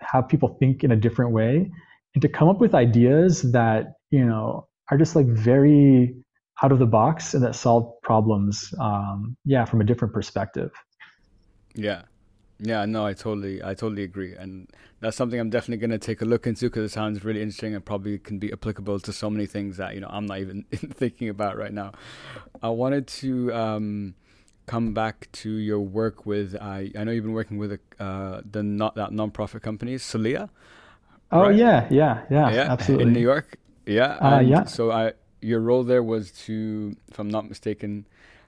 have 0.00 0.28
people 0.28 0.56
think 0.60 0.84
in 0.84 0.92
a 0.92 0.96
different 0.96 1.32
way 1.32 1.70
and 2.14 2.22
to 2.22 2.28
come 2.28 2.48
up 2.48 2.60
with 2.60 2.74
ideas 2.74 3.42
that, 3.52 3.94
you 4.10 4.24
know, 4.24 4.66
are 4.90 4.98
just 4.98 5.16
like 5.16 5.26
very 5.26 6.14
out 6.62 6.72
of 6.72 6.78
the 6.78 6.86
box 6.86 7.34
and 7.34 7.42
that 7.42 7.54
solve 7.54 7.92
problems, 8.02 8.72
um, 8.78 9.36
yeah, 9.44 9.64
from 9.64 9.80
a 9.80 9.84
different 9.84 10.14
perspective. 10.14 10.70
Yeah, 11.74 12.02
yeah, 12.60 12.84
no, 12.84 13.04
I 13.04 13.12
totally, 13.12 13.62
I 13.62 13.74
totally 13.74 14.04
agree, 14.04 14.34
and 14.34 14.70
that's 15.00 15.16
something 15.16 15.40
I'm 15.40 15.50
definitely 15.50 15.86
going 15.86 15.98
to 15.98 16.04
take 16.04 16.22
a 16.22 16.24
look 16.24 16.46
into 16.46 16.66
because 16.66 16.90
it 16.90 16.94
sounds 16.94 17.24
really 17.24 17.42
interesting 17.42 17.74
and 17.74 17.84
probably 17.84 18.18
can 18.18 18.38
be 18.38 18.52
applicable 18.52 19.00
to 19.00 19.12
so 19.12 19.28
many 19.28 19.46
things 19.46 19.76
that 19.78 19.94
you 19.94 20.00
know 20.00 20.08
I'm 20.08 20.26
not 20.26 20.38
even 20.38 20.62
thinking 20.72 21.28
about 21.28 21.58
right 21.58 21.72
now. 21.72 21.92
I 22.62 22.68
wanted 22.68 23.08
to 23.08 23.52
um, 23.52 24.14
come 24.66 24.94
back 24.94 25.28
to 25.32 25.50
your 25.50 25.80
work 25.80 26.26
with. 26.26 26.56
I 26.60 26.90
I 26.98 27.04
know 27.04 27.12
you've 27.12 27.24
been 27.24 27.32
working 27.32 27.58
with 27.58 27.72
a, 27.72 27.80
uh, 28.02 28.40
the 28.50 28.62
not 28.62 28.94
that 28.96 29.10
nonprofit 29.10 29.62
company, 29.62 29.96
Soliya. 29.96 30.48
Oh 31.32 31.42
right? 31.42 31.56
yeah, 31.56 31.86
yeah, 31.90 32.22
yeah, 32.30 32.52
yeah, 32.52 32.72
absolutely. 32.72 33.06
In 33.06 33.12
New 33.12 33.20
York, 33.20 33.58
yeah, 33.86 34.16
uh, 34.20 34.40
yeah. 34.40 34.64
So 34.64 34.90
I, 34.90 35.12
your 35.40 35.60
role 35.60 35.82
there 35.84 36.02
was 36.02 36.30
to, 36.46 36.96
if 37.10 37.18
I'm 37.18 37.28
not 37.28 37.48
mistaken 37.48 38.06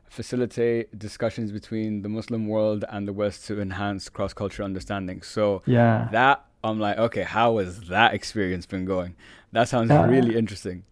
facilitate 0.09 0.97
discussions 0.99 1.51
between 1.51 2.03
the 2.03 2.09
Muslim 2.09 2.47
world 2.47 2.85
and 2.89 3.09
the 3.09 3.13
West 3.13 3.47
to 3.47 3.61
enhance 3.61 4.09
cross 4.09 4.33
cultural 4.33 4.65
understanding. 4.65 5.23
So 5.23 5.63
yeah, 5.67 6.09
that 6.13 6.45
I'm 6.63 6.81
like, 6.81 6.99
okay, 6.99 7.23
how 7.23 7.59
has 7.59 7.81
that 7.89 8.15
experience 8.15 8.67
been 8.67 8.85
going? 8.85 9.15
That 9.53 9.69
sounds 9.69 9.91
uh, 9.91 10.07
really 10.09 10.37
interesting. 10.37 10.85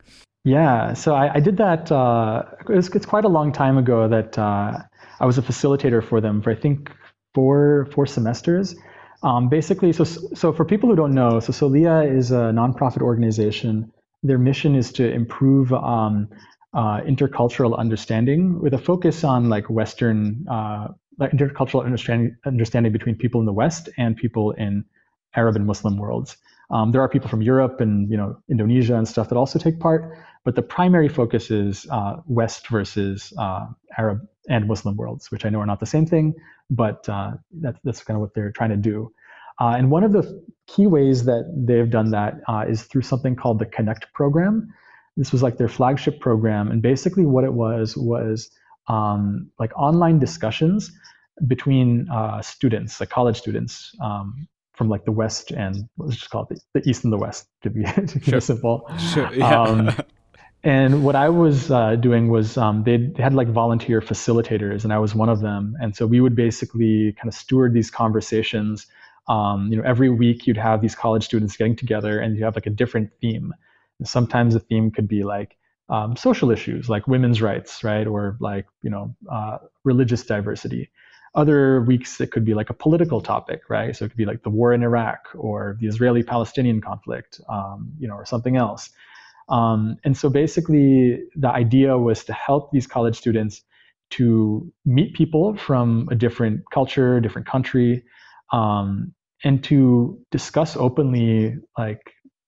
Yeah, 0.45 0.93
so 0.93 1.15
I, 1.15 1.35
I 1.35 1.41
did 1.41 1.57
that. 1.57 1.91
Uh, 1.91 2.43
it's, 2.69 2.89
it's, 2.91 3.07
quite 3.07 3.25
a 3.25 3.29
long 3.29 3.51
time 3.51 3.79
ago 3.79 4.07
that 4.09 4.39
uh, 4.39 4.83
I 5.21 5.27
was 5.27 5.39
a 5.39 5.43
facilitator 5.43 6.03
for 6.03 6.21
them 6.21 6.43
for 6.43 6.51
I 6.51 6.55
think 6.55 6.91
four 7.35 7.89
four 7.93 8.07
semesters. 8.07 8.75
Um, 9.23 9.49
basically, 9.49 9.93
so 9.93 10.05
so 10.05 10.53
for 10.53 10.65
people 10.65 10.89
who 10.89 10.97
don't 10.97 11.15
know, 11.15 11.41
so 11.41 11.53
Soliya 11.53 12.11
is 12.11 12.31
a 12.31 12.53
nonprofit 12.53 13.01
organization. 13.03 13.91
Their 14.23 14.39
mission 14.39 14.75
is 14.75 14.93
to 14.93 15.11
improve 15.11 15.73
um, 15.73 16.29
uh, 16.75 17.01
intercultural 17.03 17.79
understanding 17.79 18.61
with 18.61 18.75
a 18.75 18.79
focus 18.79 19.25
on 19.25 19.49
like 19.49 19.69
Western 19.71 20.47
uh, 20.51 20.89
like 21.19 21.31
intercultural 21.33 21.85
understanding 21.85 22.37
understanding 22.45 22.93
between 22.93 23.15
people 23.17 23.41
in 23.41 23.47
the 23.47 23.53
West 23.53 23.89
and 23.97 24.17
people 24.17 24.53
in 24.53 24.85
Arab 25.37 25.57
and 25.57 25.67
Muslim 25.67 25.97
worlds. 25.97 26.37
Um, 26.71 26.93
there 26.93 27.01
are 27.01 27.09
people 27.09 27.29
from 27.29 27.43
Europe 27.43 27.81
and 27.81 28.11
you 28.11 28.17
know 28.17 28.37
Indonesia 28.51 28.97
and 28.97 29.07
stuff 29.07 29.29
that 29.29 29.37
also 29.37 29.59
take 29.59 29.79
part, 29.79 30.17
but 30.45 30.55
the 30.55 30.63
primary 30.63 31.09
focus 31.09 31.51
is 31.51 31.87
uh, 31.91 32.17
West 32.27 32.69
versus 32.69 33.33
uh, 33.39 33.67
Arab 33.97 34.27
and 34.49 34.69
Muslim 34.69 34.97
worlds, 34.97 35.31
which 35.31 35.45
I 35.45 35.49
know 35.49 35.61
are 35.61 35.67
not 35.67 35.81
the 35.81 35.87
same 35.87 36.07
thing, 36.07 36.35
but 36.71 37.09
uh, 37.09 37.33
that's 37.53 37.79
that's 37.85 38.05
kind 38.05 38.17
of 38.17 38.21
what 38.21 38.35
they're 38.35 38.53
trying 38.53 38.71
to 38.71 38.77
do. 38.77 39.11
Uh, 39.61 39.75
and 39.79 39.91
one 39.91 40.05
of 40.05 40.13
the 40.13 40.43
key 40.67 40.87
ways 40.87 41.25
that 41.25 41.51
they've 41.67 41.91
done 41.91 42.11
that 42.11 42.41
uh, 42.49 42.65
is 42.69 42.83
through 42.83 43.03
something 43.03 43.37
called 43.37 43.59
the 43.59 43.67
Connect 43.67 44.13
program. 44.13 44.73
This 45.17 45.33
was 45.33 45.43
like 45.43 45.57
their 45.57 45.69
flagship 45.69 46.21
program, 46.21 46.71
and 46.71 46.83
basically 46.83 47.25
what 47.25 47.45
it 47.45 47.53
was 47.53 47.97
was 47.97 48.51
um, 48.89 49.51
like 49.59 49.73
online 49.77 50.19
discussions 50.19 50.93
between 51.47 52.09
uh, 52.11 52.43
students, 52.43 53.01
like 53.01 53.11
college 53.11 53.39
students, 53.39 53.95
um, 54.03 54.47
from 54.75 54.89
like 54.89 55.05
the 55.05 55.13
west 55.13 55.53
and 55.53 55.89
let's 55.99 56.17
just 56.17 56.31
call 56.31 56.43
it 56.43 56.61
the, 56.75 56.81
the 56.81 56.91
east 56.91 57.05
and 57.05 57.13
the 57.13 57.17
west 57.17 57.47
to 57.63 57.71
be 57.71 57.85
to 58.07 58.21
sure. 58.21 58.41
simple. 58.41 58.91
Sure. 58.99 59.33
Yeah. 59.33 59.63
Um, 59.63 59.97
and 60.65 61.05
what 61.05 61.15
I 61.15 61.29
was 61.29 61.71
uh, 61.71 61.97
doing 61.97 62.29
was 62.29 62.57
um, 62.57 62.85
they 62.85 63.13
had 63.19 63.35
like 63.35 63.49
volunteer 63.49 64.01
facilitators, 64.01 64.83
and 64.85 64.93
I 64.95 64.99
was 64.99 65.15
one 65.15 65.29
of 65.29 65.41
them. 65.41 65.77
And 65.81 65.95
so 65.95 66.07
we 66.07 66.21
would 66.23 66.35
basically 66.35 67.13
kind 67.13 67.29
of 67.29 67.35
steward 67.35 67.75
these 67.75 67.91
conversations. 67.91 68.87
Um, 69.29 69.69
you 69.71 69.77
know, 69.77 69.85
every 69.85 70.09
week 70.09 70.47
you'd 70.47 70.57
have 70.57 70.81
these 70.81 70.95
college 70.95 71.25
students 71.25 71.57
getting 71.57 71.77
together, 71.77 72.19
and 72.19 72.35
you 72.37 72.45
have 72.45 72.55
like 72.55 72.67
a 72.67 72.71
different 72.71 73.11
theme. 73.21 73.53
And 73.99 74.09
sometimes 74.09 74.55
the 74.55 74.61
theme 74.61 74.91
could 74.91 75.07
be 75.07 75.23
like 75.23 75.57
um, 75.91 76.17
social 76.17 76.51
issues, 76.51 76.89
like 76.89 77.07
women's 77.07 77.43
rights, 77.43 77.85
right, 77.85 78.07
or 78.07 78.39
like 78.41 78.67
you 78.81 78.89
know 78.91 79.15
uh, 79.31 79.59
religious 79.85 80.25
diversity. 80.25 80.91
Other 81.35 81.83
weeks 81.83 82.21
it 82.23 82.31
could 82.31 82.45
be 82.45 82.55
like 82.55 82.71
a 82.71 82.75
political 82.75 83.21
topic, 83.21 83.63
right? 83.69 83.95
So 83.95 84.07
it 84.07 84.09
could 84.09 84.17
be 84.17 84.25
like 84.25 84.45
the 84.45 84.51
war 84.51 84.73
in 84.73 84.83
Iraq 84.83 85.29
or 85.35 85.77
the 85.81 85.89
Israeli-Palestinian 85.89 86.81
conflict, 86.81 87.41
um, 87.51 87.93
you 87.99 88.09
know, 88.09 88.15
or 88.15 88.25
something 88.25 88.57
else. 88.57 88.91
Um, 89.49 89.97
and 90.05 90.17
so 90.17 90.29
basically, 90.31 91.23
the 91.37 91.49
idea 91.49 91.99
was 91.99 92.25
to 92.25 92.33
help 92.33 92.71
these 92.73 92.87
college 92.87 93.17
students 93.17 93.63
to 94.11 94.73
meet 94.85 95.15
people 95.15 95.57
from 95.57 96.09
a 96.11 96.15
different 96.15 96.63
culture, 96.73 97.21
different 97.21 97.47
country, 97.47 98.05
um, 98.53 99.13
and 99.43 99.63
to 99.65 100.19
discuss 100.31 100.77
openly 100.77 101.57
like 101.77 102.01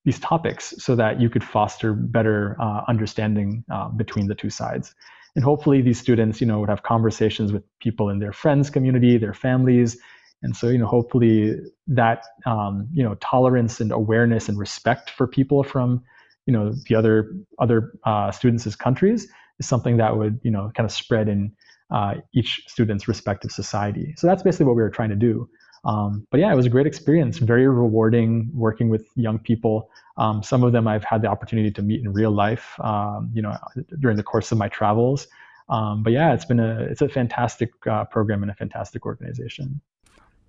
these 0.05 0.21
topics 0.21 0.73
so 0.79 0.95
that 0.95 1.21
you 1.21 1.29
could 1.29 1.43
foster 1.43 1.93
better 1.93 2.57
uh, 2.61 2.83
understanding 2.89 3.65
uh, 3.73 3.89
between 3.89 4.29
the 4.29 4.35
two 4.35 4.51
sides. 4.51 4.95
And 5.35 5.45
hopefully 5.45 5.83
these 5.83 5.99
students 5.99 6.41
you 6.41 6.47
know 6.47 6.61
would 6.61 6.71
have 6.71 6.83
conversations 6.83 7.53
with 7.53 7.65
people 7.81 8.09
in 8.09 8.21
their 8.21 8.33
friends 8.33 8.71
community 8.71 9.19
their 9.19 9.35
families. 9.35 9.99
And 10.43 10.57
so 10.57 10.69
you 10.69 10.79
know 10.79 10.87
hopefully 10.87 11.57
that 11.89 12.25
um, 12.47 12.89
you 12.93 13.03
know 13.03 13.17
tolerance 13.17 13.81
and 13.81 13.93
awareness 13.93 14.49
and 14.49 14.59
respect 14.59 15.11
for 15.11 15.27
people 15.27 15.63
from 15.63 16.03
you 16.47 16.53
know 16.53 16.73
the 16.89 16.95
other 16.95 17.35
other 17.59 17.93
uh, 18.05 18.31
students' 18.31 18.77
countries 18.77 19.29
is 19.59 19.67
something 19.67 19.97
that 19.97 20.17
would 20.17 20.41
you 20.43 20.51
know 20.51 20.71
kind 20.75 20.85
of 20.85 20.93
spread 20.93 21.29
in 21.29 21.53
uh, 21.91 22.15
each 22.35 22.63
student's 22.67 23.07
respective 23.07 23.51
society 23.51 24.15
so 24.17 24.27
that's 24.27 24.43
basically 24.43 24.67
what 24.67 24.77
we 24.77 24.83
were 24.83 24.91
trying 24.91 25.11
to 25.11 25.17
do 25.17 25.49
um, 25.87 26.27
but 26.31 26.41
yeah, 26.41 26.53
it 26.53 26.57
was 26.57 26.67
a 26.67 26.71
great 26.71 26.87
experience, 26.87 27.39
very 27.39 27.67
rewarding 27.69 28.51
working 28.53 28.89
with 28.89 29.07
young 29.15 29.39
people. 29.39 29.89
Um, 30.17 30.43
some 30.43 30.65
of 30.65 30.73
them 30.73 30.89
I've 30.89 31.05
had 31.05 31.23
the 31.23 31.29
opportunity 31.29 31.71
to 31.71 31.83
meet 31.83 32.01
in 32.01 32.13
real 32.13 32.33
life, 32.33 32.79
um, 32.81 33.31
you 33.33 33.41
know, 33.41 33.57
during 34.01 34.17
the 34.17 34.25
course 34.25 34.51
of 34.51 34.59
my 34.59 34.69
travels. 34.69 35.29
Um, 35.69 36.03
but 36.03 36.13
yeah, 36.13 36.35
it's 36.35 36.45
been 36.45 36.59
a 36.59 36.81
it's 36.91 37.03
a 37.03 37.09
fantastic 37.09 37.71
uh, 37.87 38.05
program 38.05 38.43
and 38.43 38.51
a 38.51 38.55
fantastic 38.55 39.07
organization. 39.07 39.81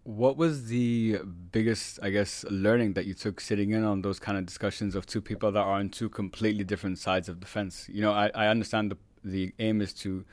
What 0.08 0.38
was 0.38 0.68
the 0.68 1.20
biggest, 1.52 2.00
I 2.02 2.12
guess, 2.12 2.46
learning 2.50 2.94
that 2.94 3.06
you 3.06 3.14
took 3.14 3.42
sitting 3.42 3.72
in 3.72 3.84
on 3.84 4.04
those 4.04 4.20
kind 4.20 4.38
of 4.38 4.46
discussions 4.46 4.96
of 4.96 5.06
two 5.06 5.20
people 5.20 5.52
that 5.52 5.60
are 5.60 5.74
on 5.74 5.90
two 5.90 6.08
completely 6.08 6.64
different 6.64 6.98
sides 6.98 7.28
of 7.28 7.42
the 7.42 7.46
fence? 7.46 7.90
You 7.92 8.02
know, 8.04 8.14
I, 8.14 8.32
I 8.34 8.48
understand 8.48 8.92
the 8.92 8.98
the 9.26 9.54
aim 9.60 9.82
is 9.82 9.92
to, 9.96 10.24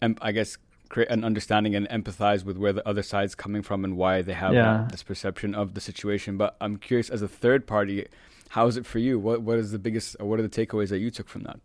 I 0.00 0.32
guess, 0.32 0.56
create 0.88 1.10
an 1.10 1.22
understanding 1.22 1.74
and 1.74 1.86
empathize 1.90 2.46
with 2.46 2.56
where 2.56 2.72
the 2.72 2.88
other 2.88 3.02
side's 3.02 3.34
coming 3.34 3.60
from 3.60 3.84
and 3.84 3.98
why 3.98 4.22
they 4.22 4.32
have 4.32 4.54
yeah. 4.54 4.88
this 4.90 5.02
perception 5.02 5.54
of 5.54 5.74
the 5.74 5.82
situation. 5.82 6.38
But 6.38 6.56
I'm 6.62 6.78
curious, 6.78 7.10
as 7.10 7.20
a 7.20 7.28
third 7.28 7.66
party, 7.66 8.06
how 8.48 8.66
is 8.68 8.78
it 8.78 8.86
for 8.86 9.00
you? 9.00 9.18
What 9.18 9.42
what 9.42 9.58
is 9.58 9.70
the 9.70 9.78
biggest, 9.78 10.18
what 10.18 10.40
are 10.40 10.42
the 10.42 10.48
takeaways 10.48 10.88
that 10.88 11.00
you 11.00 11.10
took 11.10 11.28
from 11.28 11.42
that? 11.42 11.60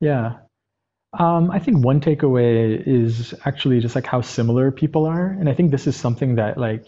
Yeah, 0.00 0.34
um, 1.18 1.50
I 1.50 1.58
think 1.58 1.84
one 1.84 2.00
takeaway 2.00 2.82
is 2.86 3.34
actually 3.44 3.80
just 3.80 3.94
like 3.94 4.06
how 4.06 4.20
similar 4.22 4.70
people 4.70 5.04
are, 5.06 5.26
and 5.38 5.48
I 5.48 5.54
think 5.54 5.70
this 5.70 5.86
is 5.86 5.96
something 5.96 6.36
that 6.36 6.56
like 6.58 6.86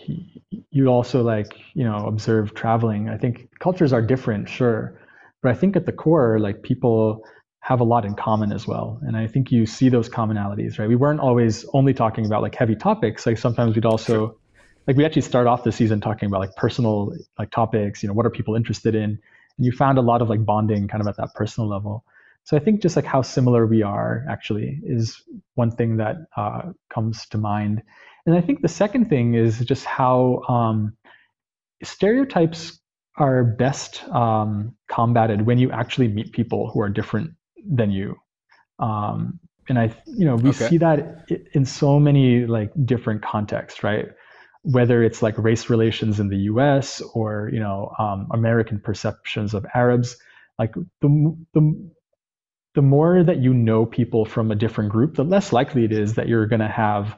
you 0.71 0.87
also 0.89 1.23
like 1.23 1.53
you 1.75 1.85
know 1.85 2.07
observe 2.07 2.55
traveling. 2.55 3.09
I 3.09 3.19
think 3.19 3.51
cultures 3.59 3.93
are 3.93 4.03
different, 4.03 4.49
sure, 4.49 4.99
but 5.43 5.51
I 5.53 5.55
think 5.55 5.77
at 5.77 5.85
the 5.85 5.93
core, 5.93 6.39
like 6.39 6.63
people 6.63 7.23
have 7.65 7.81
a 7.81 7.85
lot 7.85 8.05
in 8.05 8.15
common 8.15 8.53
as 8.53 8.67
well. 8.67 9.01
And 9.07 9.17
I 9.17 9.27
think 9.27 9.51
you 9.51 9.65
see 9.65 9.89
those 9.89 10.07
commonalities, 10.07 10.79
right? 10.79 10.87
We 10.87 10.97
weren't 10.97 11.21
always 11.21 11.65
only 11.73 11.95
talking 11.95 12.27
about 12.27 12.43
like 12.43 12.55
heavy 12.55 12.77
topics. 12.77 13.25
Like 13.25 13.39
sometimes 13.39 13.75
we'd 13.75 13.87
also, 13.87 14.39
like 14.87 14.99
we 14.99 15.05
actually 15.07 15.23
start 15.23 15.47
off 15.47 15.65
the 15.65 15.73
season 15.73 15.99
talking 15.99 16.27
about 16.27 16.41
like 16.41 16.55
personal 16.57 17.17
like 17.39 17.51
topics, 17.51 18.03
you 18.03 18.07
know, 18.07 18.13
what 18.13 18.27
are 18.27 18.31
people 18.31 18.55
interested 18.55 18.95
in? 18.95 19.19
And 19.57 19.65
you 19.67 19.73
found 19.73 19.97
a 19.97 20.03
lot 20.03 20.21
of 20.21 20.29
like 20.29 20.45
bonding 20.45 20.89
kind 20.89 21.01
of 21.01 21.09
at 21.09 21.17
that 21.17 21.31
personal 21.35 21.67
level. 21.69 22.05
So 22.45 22.57
I 22.57 22.61
think 22.61 22.83
just 22.83 22.95
like 22.95 23.07
how 23.07 23.23
similar 23.23 23.67
we 23.67 23.83
are 23.83 24.25
actually 24.29 24.81
is 24.85 25.23
one 25.55 25.71
thing 25.71 25.97
that 25.97 26.17
uh, 26.37 26.73
comes 26.93 27.27
to 27.29 27.39
mind. 27.39 27.83
And 28.27 28.37
I 28.37 28.43
think 28.43 28.61
the 28.61 28.69
second 28.69 29.09
thing 29.09 29.35
is 29.35 29.61
just 29.61 29.87
how 29.87 30.43
um, 30.49 30.97
stereotypes 31.83 32.79
are 33.17 33.45
best 33.45 34.07
um, 34.09 34.75
combated 34.89 35.47
when 35.47 35.59
you 35.59 35.71
actually 35.71 36.09
meet 36.09 36.33
people 36.33 36.71
who 36.71 36.81
are 36.81 36.89
different 36.89 37.31
than 37.67 37.91
you. 37.91 38.17
Um, 38.79 39.41
and 39.69 39.79
I, 39.79 39.95
you 40.07 40.27
know, 40.27 40.37
we 40.37 40.51
okay. 40.51 40.69
see 40.69 40.79
that 40.79 41.27
in 41.55 41.65
so 41.65 41.99
many 41.99 42.47
like 42.47 42.71
different 42.85 43.23
contexts, 43.23 43.83
right? 43.83 44.09
Whether 44.63 45.03
it's 45.03 45.23
like 45.23 45.39
race 45.39 45.71
relations 45.71 46.21
in 46.21 46.29
the 46.29 46.37
U.S. 46.53 47.01
or 47.15 47.51
you 47.53 47.61
know 47.61 47.95
um, 47.99 48.27
American 48.33 48.81
perceptions 48.81 49.55
of 49.55 49.65
Arabs, 49.75 50.17
like 50.59 50.75
the 51.01 51.37
the 51.55 51.91
the 52.75 52.83
more 52.83 53.23
that 53.23 53.39
you 53.39 53.55
know 53.55 53.87
people 53.87 54.25
from 54.25 54.51
a 54.51 54.55
different 54.55 54.91
group, 54.91 55.15
the 55.15 55.25
less 55.25 55.53
likely 55.53 55.85
it 55.85 55.93
is 55.93 56.15
that 56.15 56.29
you're 56.29 56.47
going 56.47 56.61
to 56.61 56.69
have, 56.69 57.17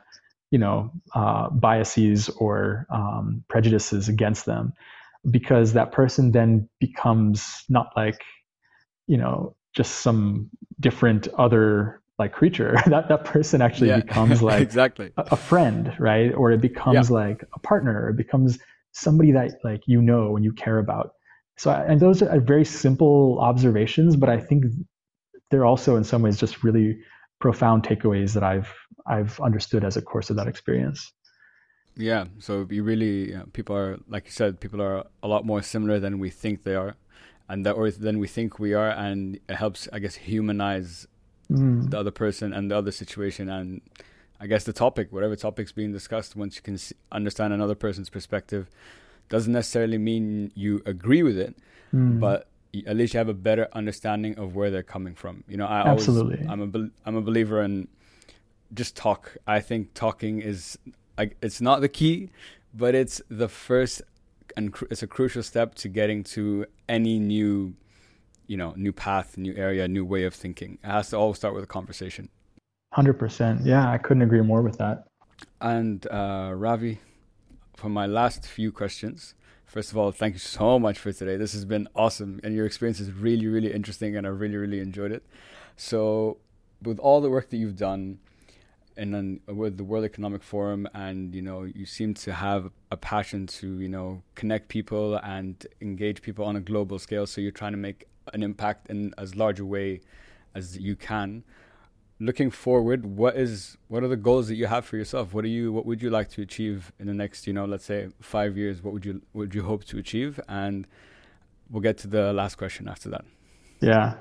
you 0.50 0.58
know, 0.58 0.92
uh, 1.14 1.48
biases 1.50 2.28
or 2.28 2.86
um, 2.90 3.42
prejudices 3.48 4.08
against 4.08 4.44
them, 4.44 4.74
because 5.30 5.72
that 5.72 5.92
person 5.92 6.32
then 6.32 6.68
becomes 6.78 7.64
not 7.68 7.88
like, 7.96 8.22
you 9.06 9.16
know, 9.16 9.56
just 9.74 9.96
some 10.00 10.50
different 10.78 11.26
other 11.38 12.02
like 12.18 12.32
creature. 12.32 12.76
That 12.86 13.08
that 13.08 13.24
person 13.24 13.62
actually 13.62 13.88
yeah, 13.88 14.00
becomes 14.00 14.42
like 14.52 14.62
exactly. 14.62 15.12
a, 15.16 15.22
a, 15.32 15.36
friend 15.36 15.94
right? 15.98 16.34
Or 16.34 16.52
it 16.52 16.60
becomes 16.60 17.08
yeah. 17.08 17.16
like 17.16 17.44
a 17.54 17.58
partner. 17.60 18.10
It 18.10 18.16
becomes 18.16 18.58
somebody 18.92 19.32
that 19.32 19.52
like 19.64 19.82
you 19.86 20.02
know 20.02 20.36
and 20.36 20.44
you 20.44 20.52
care 20.52 20.78
about. 20.78 21.12
So 21.56 21.70
and 21.70 21.98
those 21.98 22.22
are 22.22 22.40
very 22.40 22.66
simple 22.66 23.38
observations 23.40 24.14
but 24.14 24.28
i 24.28 24.38
think 24.38 24.64
they're 25.50 25.64
also 25.64 25.96
in 25.96 26.04
some 26.04 26.22
ways 26.22 26.38
just 26.38 26.62
really 26.62 26.98
profound 27.40 27.82
takeaways 27.82 28.32
that 28.34 28.42
i've 28.42 28.72
i've 29.06 29.38
understood 29.40 29.84
as 29.84 29.96
a 29.96 30.02
course 30.02 30.30
of 30.30 30.36
that 30.36 30.48
experience 30.48 31.12
yeah 31.96 32.24
so 32.38 32.66
you 32.70 32.82
really 32.82 33.28
you 33.30 33.34
know, 33.34 33.44
people 33.52 33.76
are 33.76 33.98
like 34.08 34.26
you 34.26 34.32
said 34.32 34.60
people 34.60 34.82
are 34.82 35.04
a 35.22 35.28
lot 35.28 35.44
more 35.44 35.62
similar 35.62 35.98
than 35.98 36.18
we 36.18 36.30
think 36.30 36.62
they 36.62 36.74
are 36.74 36.94
and 37.48 37.64
that 37.64 37.72
or 37.72 37.90
than 37.90 38.18
we 38.18 38.26
think 38.26 38.58
we 38.58 38.74
are 38.74 38.90
and 38.90 39.38
it 39.48 39.54
helps 39.54 39.88
i 39.92 39.98
guess 39.98 40.14
humanize 40.14 41.06
mm. 41.50 41.90
the 41.90 41.98
other 41.98 42.10
person 42.10 42.52
and 42.52 42.70
the 42.70 42.76
other 42.76 42.90
situation 42.90 43.48
and 43.48 43.80
i 44.40 44.46
guess 44.46 44.64
the 44.64 44.72
topic 44.72 45.12
whatever 45.12 45.36
topic's 45.36 45.72
being 45.72 45.92
discussed 45.92 46.36
once 46.36 46.56
you 46.56 46.62
can 46.62 46.76
see, 46.76 46.94
understand 47.12 47.52
another 47.52 47.74
person's 47.74 48.10
perspective 48.10 48.68
doesn't 49.28 49.52
necessarily 49.52 49.98
mean 49.98 50.52
you 50.54 50.82
agree 50.86 51.22
with 51.22 51.38
it 51.38 51.56
mm. 51.94 52.18
but 52.20 52.48
at 52.86 52.96
least 52.96 53.14
you 53.14 53.18
have 53.18 53.28
a 53.28 53.34
better 53.34 53.68
understanding 53.72 54.36
of 54.38 54.54
where 54.54 54.70
they're 54.70 54.82
coming 54.82 55.14
from 55.14 55.44
you 55.48 55.56
know 55.56 55.66
i 55.66 55.86
absolutely 55.86 56.36
always, 56.46 56.50
i'm 56.50 56.74
a 56.74 57.08
i'm 57.08 57.16
a 57.16 57.22
believer 57.22 57.62
in 57.62 57.86
just 58.74 58.96
talk 58.96 59.36
i 59.46 59.60
think 59.60 59.92
talking 59.94 60.40
is 60.40 60.78
like 61.16 61.36
it's 61.42 61.60
not 61.60 61.80
the 61.80 61.88
key 61.88 62.30
but 62.74 62.94
it's 62.94 63.20
the 63.28 63.48
first 63.48 64.02
and 64.56 64.72
cr- 64.72 64.86
it's 64.90 65.02
a 65.02 65.06
crucial 65.06 65.42
step 65.42 65.74
to 65.76 65.88
getting 65.88 66.24
to 66.24 66.66
any 66.88 67.18
new 67.18 67.74
you 68.46 68.56
know 68.56 68.72
new 68.76 68.92
path, 68.92 69.36
new 69.36 69.54
area, 69.56 69.86
new 69.88 70.04
way 70.04 70.24
of 70.24 70.34
thinking. 70.34 70.78
It 70.82 70.86
has 70.86 71.10
to 71.10 71.16
all 71.16 71.34
start 71.34 71.54
with 71.54 71.64
a 71.64 71.66
conversation. 71.66 72.28
Hundred 72.92 73.14
percent. 73.14 73.64
Yeah, 73.64 73.90
I 73.90 73.98
couldn't 73.98 74.22
agree 74.22 74.40
more 74.40 74.62
with 74.62 74.78
that. 74.78 75.06
And 75.60 76.06
uh, 76.10 76.52
Ravi, 76.54 76.98
for 77.76 77.88
my 77.88 78.06
last 78.06 78.46
few 78.46 78.72
questions, 78.72 79.34
first 79.66 79.90
of 79.90 79.98
all, 79.98 80.12
thank 80.12 80.34
you 80.34 80.38
so 80.38 80.78
much 80.78 80.98
for 80.98 81.12
today. 81.12 81.36
This 81.36 81.52
has 81.52 81.64
been 81.64 81.88
awesome, 81.94 82.40
and 82.42 82.54
your 82.54 82.64
experience 82.64 83.00
is 83.00 83.12
really, 83.12 83.46
really 83.46 83.72
interesting, 83.72 84.16
and 84.16 84.26
I 84.26 84.30
really, 84.30 84.56
really 84.56 84.80
enjoyed 84.80 85.12
it. 85.12 85.24
So, 85.76 86.38
with 86.82 86.98
all 86.98 87.20
the 87.20 87.28
work 87.28 87.50
that 87.50 87.56
you've 87.56 87.76
done, 87.76 88.18
and 88.96 89.12
then 89.12 89.40
with 89.46 89.76
the 89.76 89.84
World 89.84 90.04
Economic 90.04 90.42
Forum, 90.42 90.88
and 90.94 91.34
you 91.34 91.42
know, 91.42 91.64
you 91.64 91.84
seem 91.84 92.14
to 92.14 92.32
have 92.32 92.70
a 92.90 92.96
passion 92.96 93.46
to 93.46 93.78
you 93.80 93.88
know 93.88 94.22
connect 94.34 94.68
people 94.68 95.16
and 95.16 95.66
engage 95.82 96.22
people 96.22 96.44
on 96.44 96.56
a 96.56 96.60
global 96.60 96.98
scale. 96.98 97.26
So 97.26 97.40
you're 97.40 97.50
trying 97.50 97.72
to 97.72 97.78
make 97.78 98.06
an 98.32 98.42
impact 98.42 98.88
in 98.88 99.12
as 99.18 99.34
large 99.34 99.60
a 99.60 99.64
way 99.64 100.00
as 100.54 100.78
you 100.78 100.96
can 100.96 101.44
looking 102.18 102.50
forward, 102.50 103.04
what 103.04 103.36
is 103.36 103.76
what 103.88 104.02
are 104.02 104.08
the 104.08 104.16
goals 104.16 104.48
that 104.48 104.56
you 104.56 104.66
have 104.66 104.84
for 104.84 104.96
yourself? 104.96 105.34
What 105.34 105.44
are 105.44 105.48
you 105.48 105.72
what 105.72 105.86
would 105.86 106.02
you 106.02 106.10
like 106.10 106.30
to 106.30 106.42
achieve 106.42 106.92
in 106.98 107.06
the 107.06 107.14
next, 107.14 107.46
you 107.46 107.52
know, 107.52 107.64
let's 107.64 107.84
say 107.84 108.08
five 108.20 108.56
years? 108.56 108.82
What 108.82 108.94
would 108.94 109.04
you 109.04 109.22
would 109.32 109.54
you 109.54 109.62
hope 109.62 109.84
to 109.84 109.98
achieve? 109.98 110.40
And 110.48 110.86
we'll 111.70 111.82
get 111.82 111.98
to 111.98 112.08
the 112.08 112.32
last 112.32 112.56
question 112.56 112.88
after 112.88 113.08
that. 113.10 113.24
Yeah. 113.80 114.14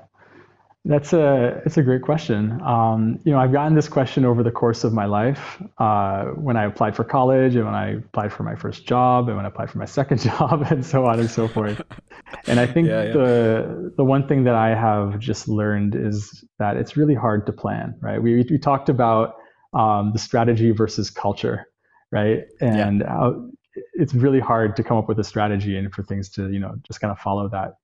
That's 0.88 1.12
a 1.12 1.62
it's 1.66 1.76
a 1.76 1.82
great 1.82 2.02
question. 2.02 2.60
Um, 2.62 3.18
you 3.24 3.32
know, 3.32 3.38
I've 3.38 3.50
gotten 3.50 3.74
this 3.74 3.88
question 3.88 4.24
over 4.24 4.44
the 4.44 4.52
course 4.52 4.84
of 4.84 4.92
my 4.92 5.06
life. 5.06 5.60
Uh, 5.78 6.26
when 6.26 6.56
I 6.56 6.64
applied 6.64 6.94
for 6.94 7.02
college, 7.02 7.56
and 7.56 7.64
when 7.64 7.74
I 7.74 7.94
applied 7.94 8.32
for 8.32 8.44
my 8.44 8.54
first 8.54 8.86
job, 8.86 9.26
and 9.26 9.36
when 9.36 9.44
I 9.44 9.48
applied 9.48 9.70
for 9.70 9.78
my 9.78 9.84
second 9.98 10.20
job, 10.20 10.64
and 10.70 10.86
so 10.86 11.04
on 11.04 11.18
and 11.18 11.28
so 11.28 11.48
forth. 11.48 11.82
And 12.46 12.60
I 12.60 12.66
think 12.66 12.86
yeah, 12.86 13.02
yeah. 13.02 13.12
the 13.12 13.92
the 13.96 14.04
one 14.04 14.28
thing 14.28 14.44
that 14.44 14.54
I 14.54 14.76
have 14.76 15.18
just 15.18 15.48
learned 15.48 15.96
is 15.96 16.44
that 16.60 16.76
it's 16.76 16.96
really 16.96 17.14
hard 17.14 17.46
to 17.46 17.52
plan. 17.52 17.96
Right? 18.00 18.22
We 18.22 18.46
we 18.48 18.58
talked 18.58 18.88
about 18.88 19.34
um, 19.74 20.12
the 20.12 20.20
strategy 20.20 20.70
versus 20.70 21.10
culture, 21.10 21.66
right? 22.12 22.44
And 22.60 23.00
yeah. 23.00 23.08
how 23.08 23.50
it's 23.94 24.14
really 24.14 24.40
hard 24.40 24.76
to 24.76 24.84
come 24.84 24.96
up 24.96 25.08
with 25.08 25.18
a 25.18 25.24
strategy 25.24 25.76
and 25.76 25.92
for 25.92 26.04
things 26.04 26.28
to 26.30 26.48
you 26.48 26.60
know 26.60 26.76
just 26.86 27.00
kind 27.00 27.10
of 27.10 27.18
follow 27.18 27.48
that. 27.48 27.74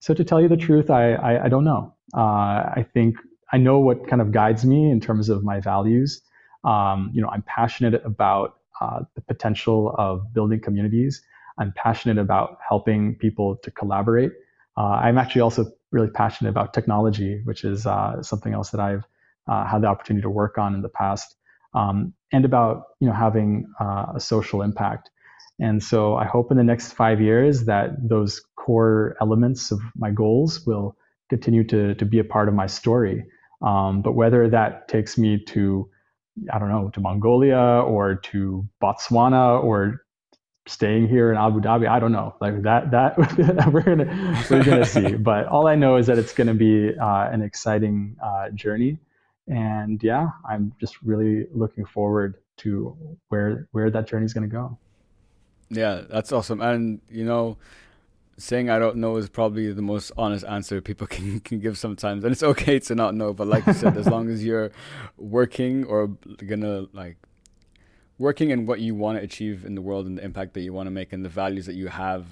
So 0.00 0.14
to 0.14 0.24
tell 0.24 0.40
you 0.40 0.48
the 0.48 0.56
truth, 0.56 0.90
I, 0.90 1.14
I, 1.14 1.44
I 1.44 1.48
don't 1.48 1.64
know. 1.64 1.94
Uh, 2.14 2.20
I 2.20 2.86
think 2.94 3.16
I 3.52 3.58
know 3.58 3.78
what 3.78 4.08
kind 4.08 4.22
of 4.22 4.32
guides 4.32 4.64
me 4.64 4.90
in 4.90 5.00
terms 5.00 5.28
of 5.28 5.44
my 5.44 5.60
values. 5.60 6.22
Um, 6.64 7.10
you 7.14 7.22
know, 7.22 7.28
I'm 7.28 7.42
passionate 7.42 8.02
about 8.04 8.56
uh, 8.80 9.00
the 9.14 9.20
potential 9.22 9.94
of 9.98 10.32
building 10.32 10.60
communities. 10.60 11.22
I'm 11.58 11.72
passionate 11.76 12.18
about 12.18 12.58
helping 12.66 13.14
people 13.16 13.56
to 13.62 13.70
collaborate. 13.70 14.32
Uh, 14.76 15.00
I'm 15.02 15.16
actually 15.16 15.40
also 15.40 15.66
really 15.90 16.10
passionate 16.10 16.50
about 16.50 16.74
technology, 16.74 17.40
which 17.44 17.64
is 17.64 17.86
uh, 17.86 18.22
something 18.22 18.52
else 18.52 18.70
that 18.70 18.80
I've 18.80 19.04
uh, 19.48 19.66
had 19.66 19.82
the 19.82 19.86
opportunity 19.86 20.22
to 20.22 20.30
work 20.30 20.58
on 20.58 20.74
in 20.74 20.82
the 20.82 20.88
past, 20.88 21.34
um, 21.72 22.12
and 22.32 22.44
about 22.44 22.84
you 23.00 23.08
know 23.08 23.14
having 23.14 23.66
uh, 23.80 24.06
a 24.16 24.20
social 24.20 24.60
impact. 24.62 25.10
And 25.58 25.82
so 25.82 26.16
I 26.16 26.26
hope 26.26 26.50
in 26.50 26.56
the 26.56 26.64
next 26.64 26.92
five 26.92 27.20
years 27.20 27.64
that 27.64 27.90
those 28.08 28.42
core 28.56 29.16
elements 29.20 29.70
of 29.70 29.80
my 29.96 30.10
goals 30.10 30.66
will 30.66 30.96
continue 31.30 31.64
to, 31.64 31.94
to 31.94 32.04
be 32.04 32.18
a 32.18 32.24
part 32.24 32.48
of 32.48 32.54
my 32.54 32.66
story. 32.66 33.24
Um, 33.62 34.02
but 34.02 34.12
whether 34.12 34.48
that 34.50 34.88
takes 34.88 35.16
me 35.16 35.42
to, 35.46 35.88
I 36.52 36.58
don't 36.58 36.68
know, 36.68 36.90
to 36.90 37.00
Mongolia 37.00 37.56
or 37.58 38.16
to 38.16 38.68
Botswana 38.82 39.62
or 39.62 40.02
staying 40.66 41.08
here 41.08 41.30
in 41.30 41.38
Abu 41.38 41.60
Dhabi, 41.60 41.88
I 41.88 41.98
don't 41.98 42.12
know. 42.12 42.34
Like 42.40 42.62
that, 42.62 42.90
that 42.90 43.16
we're 43.72 43.82
gonna 43.82 44.44
we're 44.50 44.64
gonna 44.64 44.84
see. 44.96 45.14
But 45.14 45.46
all 45.46 45.66
I 45.66 45.74
know 45.74 45.96
is 45.96 46.06
that 46.08 46.18
it's 46.18 46.34
gonna 46.34 46.54
be 46.54 46.90
uh, 46.98 47.30
an 47.30 47.42
exciting 47.42 48.16
uh, 48.22 48.50
journey, 48.50 48.98
and 49.48 50.02
yeah, 50.02 50.28
I'm 50.48 50.74
just 50.78 51.00
really 51.02 51.46
looking 51.52 51.86
forward 51.86 52.36
to 52.58 52.96
where 53.28 53.68
where 53.72 53.90
that 53.90 54.06
journey 54.06 54.26
is 54.26 54.34
gonna 54.34 54.48
go. 54.48 54.78
Yeah, 55.70 56.02
that's 56.08 56.32
awesome. 56.32 56.60
And 56.60 57.00
you 57.10 57.24
know, 57.24 57.58
saying 58.38 58.70
I 58.70 58.78
don't 58.78 58.96
know 58.96 59.16
is 59.16 59.28
probably 59.28 59.72
the 59.72 59.82
most 59.82 60.12
honest 60.16 60.44
answer 60.44 60.80
people 60.80 61.06
can 61.14 61.40
can 61.40 61.60
give 61.60 61.78
sometimes. 61.78 62.24
And 62.24 62.32
it's 62.32 62.42
okay 62.42 62.78
to 62.80 62.94
not 62.94 63.14
know, 63.14 63.32
but 63.32 63.46
like 63.46 63.66
you 63.66 63.72
said, 63.72 63.96
as 63.96 64.06
long 64.06 64.28
as 64.28 64.44
you're 64.44 64.70
working 65.16 65.84
or 65.84 66.08
gonna 66.46 66.86
like 66.92 67.16
working 68.18 68.50
in 68.50 68.66
what 68.66 68.80
you 68.80 68.94
want 68.94 69.18
to 69.18 69.24
achieve 69.24 69.64
in 69.64 69.74
the 69.74 69.82
world 69.82 70.06
and 70.06 70.18
the 70.18 70.24
impact 70.24 70.54
that 70.54 70.60
you 70.60 70.72
want 70.72 70.86
to 70.86 70.90
make 70.90 71.12
and 71.12 71.24
the 71.24 71.28
values 71.28 71.66
that 71.66 71.74
you 71.74 71.88
have, 71.88 72.26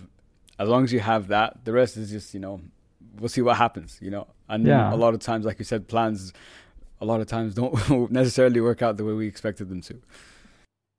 as 0.58 0.68
long 0.68 0.84
as 0.84 0.92
you 0.92 1.00
have 1.00 1.28
that, 1.28 1.64
the 1.64 1.72
rest 1.72 1.96
is 1.96 2.10
just, 2.10 2.32
you 2.32 2.40
know, 2.40 2.60
we'll 3.18 3.28
see 3.28 3.42
what 3.42 3.56
happens, 3.56 3.98
you 4.00 4.10
know. 4.10 4.26
And 4.48 4.66
yeah. 4.66 4.92
a 4.92 4.96
lot 4.96 5.14
of 5.14 5.20
times, 5.20 5.44
like 5.44 5.58
you 5.58 5.64
said, 5.64 5.88
plans 5.88 6.32
a 7.00 7.04
lot 7.04 7.20
of 7.20 7.26
times 7.26 7.54
don't 7.54 8.10
necessarily 8.10 8.60
work 8.60 8.82
out 8.82 8.96
the 8.96 9.04
way 9.04 9.12
we 9.12 9.26
expected 9.26 9.68
them 9.68 9.80
to. 9.82 10.00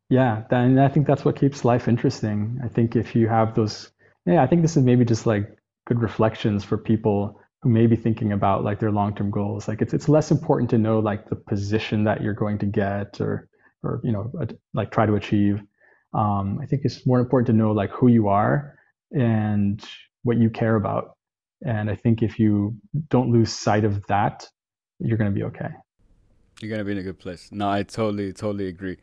Yeah, 0.10 0.44
and 0.52 0.80
I 0.80 0.88
think 0.88 1.08
that's 1.08 1.26
what 1.26 1.36
keeps 1.36 1.66
life 1.66 1.88
interesting. 1.88 2.60
I 2.64 2.68
think 2.68 2.96
if 2.96 3.16
you 3.16 3.28
have 3.28 3.56
those, 3.56 3.92
yeah, 4.26 4.44
I 4.44 4.48
think 4.48 4.62
this 4.62 4.78
is 4.78 4.84
maybe 4.84 5.04
just 5.04 5.26
like 5.26 5.58
good 5.88 6.02
reflections 6.02 6.64
for 6.64 6.78
people 6.78 7.40
who 7.62 7.70
may 7.70 7.88
be 7.88 7.96
thinking 7.96 8.32
about 8.32 8.64
like 8.64 8.80
their 8.80 8.92
long-term 8.92 9.32
goals. 9.32 9.68
Like 9.68 9.82
it's 9.82 9.94
it's 9.94 10.08
less 10.08 10.30
important 10.30 10.70
to 10.72 10.78
know 10.78 11.00
like 11.00 11.28
the 11.30 11.36
position 11.36 12.04
that 12.04 12.22
you're 12.22 12.36
going 12.36 12.60
to 12.60 12.68
get 12.68 13.20
or 13.20 13.50
or 13.82 14.00
you 14.04 14.12
know 14.12 14.32
like 14.74 14.92
try 14.92 15.08
to 15.08 15.16
achieve. 15.16 15.62
Um, 16.14 16.60
I 16.62 16.68
think 16.68 16.84
it's 16.86 17.06
more 17.08 17.20
important 17.20 17.48
to 17.48 17.54
know 17.54 17.72
like 17.72 17.90
who 17.90 18.08
you 18.08 18.28
are 18.28 18.78
and 19.12 19.84
what 20.22 20.38
you 20.38 20.52
care 20.52 20.76
about. 20.76 21.18
And 21.66 21.90
I 21.90 21.96
think 21.96 22.22
if 22.22 22.38
you 22.38 22.76
don't 23.10 23.32
lose 23.32 23.52
sight 23.52 23.84
of 23.84 24.06
that, 24.06 24.48
you're 25.00 25.18
going 25.18 25.32
to 25.32 25.36
be 25.36 25.44
okay. 25.46 25.70
You're 26.62 26.70
going 26.70 26.80
to 26.80 26.86
be 26.86 26.92
in 26.92 27.00
a 27.00 27.04
good 27.04 27.20
place. 27.20 27.50
No, 27.52 27.70
I 27.70 27.84
totally, 27.84 28.32
totally 28.32 28.68
agree 28.68 28.98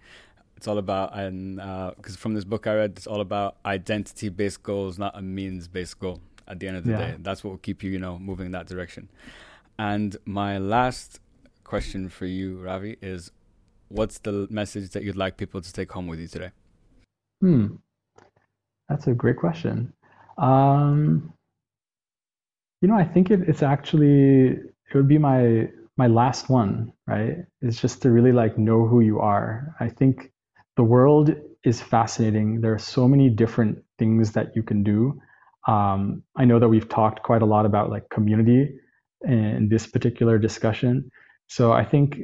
it's 0.62 0.68
all 0.68 0.78
about 0.78 1.18
and 1.18 1.56
because 1.56 2.14
uh, 2.14 2.18
from 2.18 2.34
this 2.34 2.44
book 2.44 2.68
I 2.68 2.74
read, 2.76 2.93
it's 2.97 3.09
all 3.09 3.20
about 3.20 3.56
identity-based 3.66 4.62
goals, 4.62 4.97
not 4.97 5.18
a 5.18 5.20
means-based 5.20 5.98
goal. 5.98 6.20
At 6.47 6.60
the 6.60 6.68
end 6.68 6.76
of 6.76 6.84
the 6.84 6.93
yeah. 6.93 6.98
day, 6.98 7.16
that's 7.18 7.43
what 7.43 7.51
will 7.51 7.59
keep 7.59 7.82
you, 7.82 7.90
you 7.90 7.98
know, 7.98 8.16
moving 8.16 8.47
in 8.47 8.52
that 8.52 8.68
direction. 8.68 9.09
And 9.76 10.16
my 10.24 10.59
last 10.59 11.18
question 11.64 12.09
for 12.09 12.26
you, 12.26 12.60
Ravi, 12.60 12.97
is 13.02 13.32
what's 13.89 14.18
the 14.20 14.47
message 14.51 14.90
that 14.90 15.02
you'd 15.02 15.16
like 15.16 15.36
people 15.36 15.60
to 15.60 15.72
take 15.72 15.90
home 15.90 16.06
with 16.06 16.20
you 16.20 16.28
today? 16.28 16.52
Hmm, 17.40 17.66
that's 18.89 19.09
a 19.09 19.14
great 19.14 19.39
question. 19.39 19.93
Um, 20.39 21.32
you 22.80 22.86
know, 22.86 22.94
I 22.94 23.05
think 23.05 23.32
it, 23.32 23.48
it's 23.48 23.64
actually 23.64 24.47
it 24.51 24.94
would 24.94 25.09
be 25.09 25.18
my 25.18 25.70
my 25.97 26.06
last 26.06 26.48
one, 26.48 26.93
right? 27.09 27.39
Is 27.62 27.80
just 27.80 28.01
to 28.02 28.12
really 28.12 28.30
like 28.30 28.59
know 28.59 28.86
who 28.86 29.01
you 29.01 29.18
are. 29.18 29.74
I 29.80 29.89
think 29.89 30.31
the 30.82 30.88
world 30.88 31.32
is 31.62 31.80
fascinating. 31.80 32.60
There 32.60 32.74
are 32.74 32.86
so 32.96 33.06
many 33.06 33.30
different 33.30 33.84
things 34.00 34.32
that 34.32 34.56
you 34.56 34.64
can 34.64 34.82
do. 34.82 35.16
Um, 35.68 36.24
I 36.34 36.44
know 36.44 36.59
that 36.59 36.66
we've 36.66 36.88
talked 36.88 37.22
quite 37.22 37.40
a 37.40 37.46
lot 37.46 37.66
about 37.66 37.88
like 37.88 38.10
community 38.10 38.74
in 39.24 39.68
this 39.70 39.86
particular 39.86 40.38
discussion. 40.38 41.09
So 41.46 41.70
I 41.70 41.84
think 41.84 42.18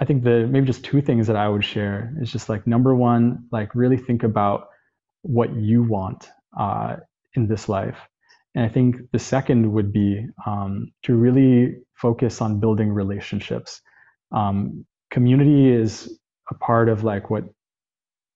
I 0.00 0.06
think 0.06 0.24
the 0.24 0.46
maybe 0.50 0.64
just 0.64 0.82
two 0.82 1.02
things 1.02 1.26
that 1.26 1.36
I 1.36 1.46
would 1.46 1.62
share 1.62 2.14
is 2.22 2.32
just 2.32 2.48
like 2.48 2.66
number 2.66 2.94
one, 2.94 3.44
like 3.52 3.74
really 3.74 3.98
think 3.98 4.22
about 4.22 4.68
what 5.20 5.54
you 5.54 5.82
want 5.82 6.30
uh, 6.58 6.96
in 7.34 7.48
this 7.48 7.68
life. 7.68 7.98
And 8.54 8.64
I 8.64 8.70
think 8.70 8.96
the 9.12 9.18
second 9.18 9.70
would 9.74 9.92
be 9.92 10.26
um, 10.46 10.90
to 11.02 11.14
really 11.14 11.82
focus 11.96 12.40
on 12.40 12.60
building 12.60 12.90
relationships. 12.90 13.82
Um, 14.32 14.86
community 15.10 15.68
is 15.70 16.18
a 16.50 16.54
part 16.54 16.88
of 16.88 17.04
like 17.04 17.30
what 17.30 17.44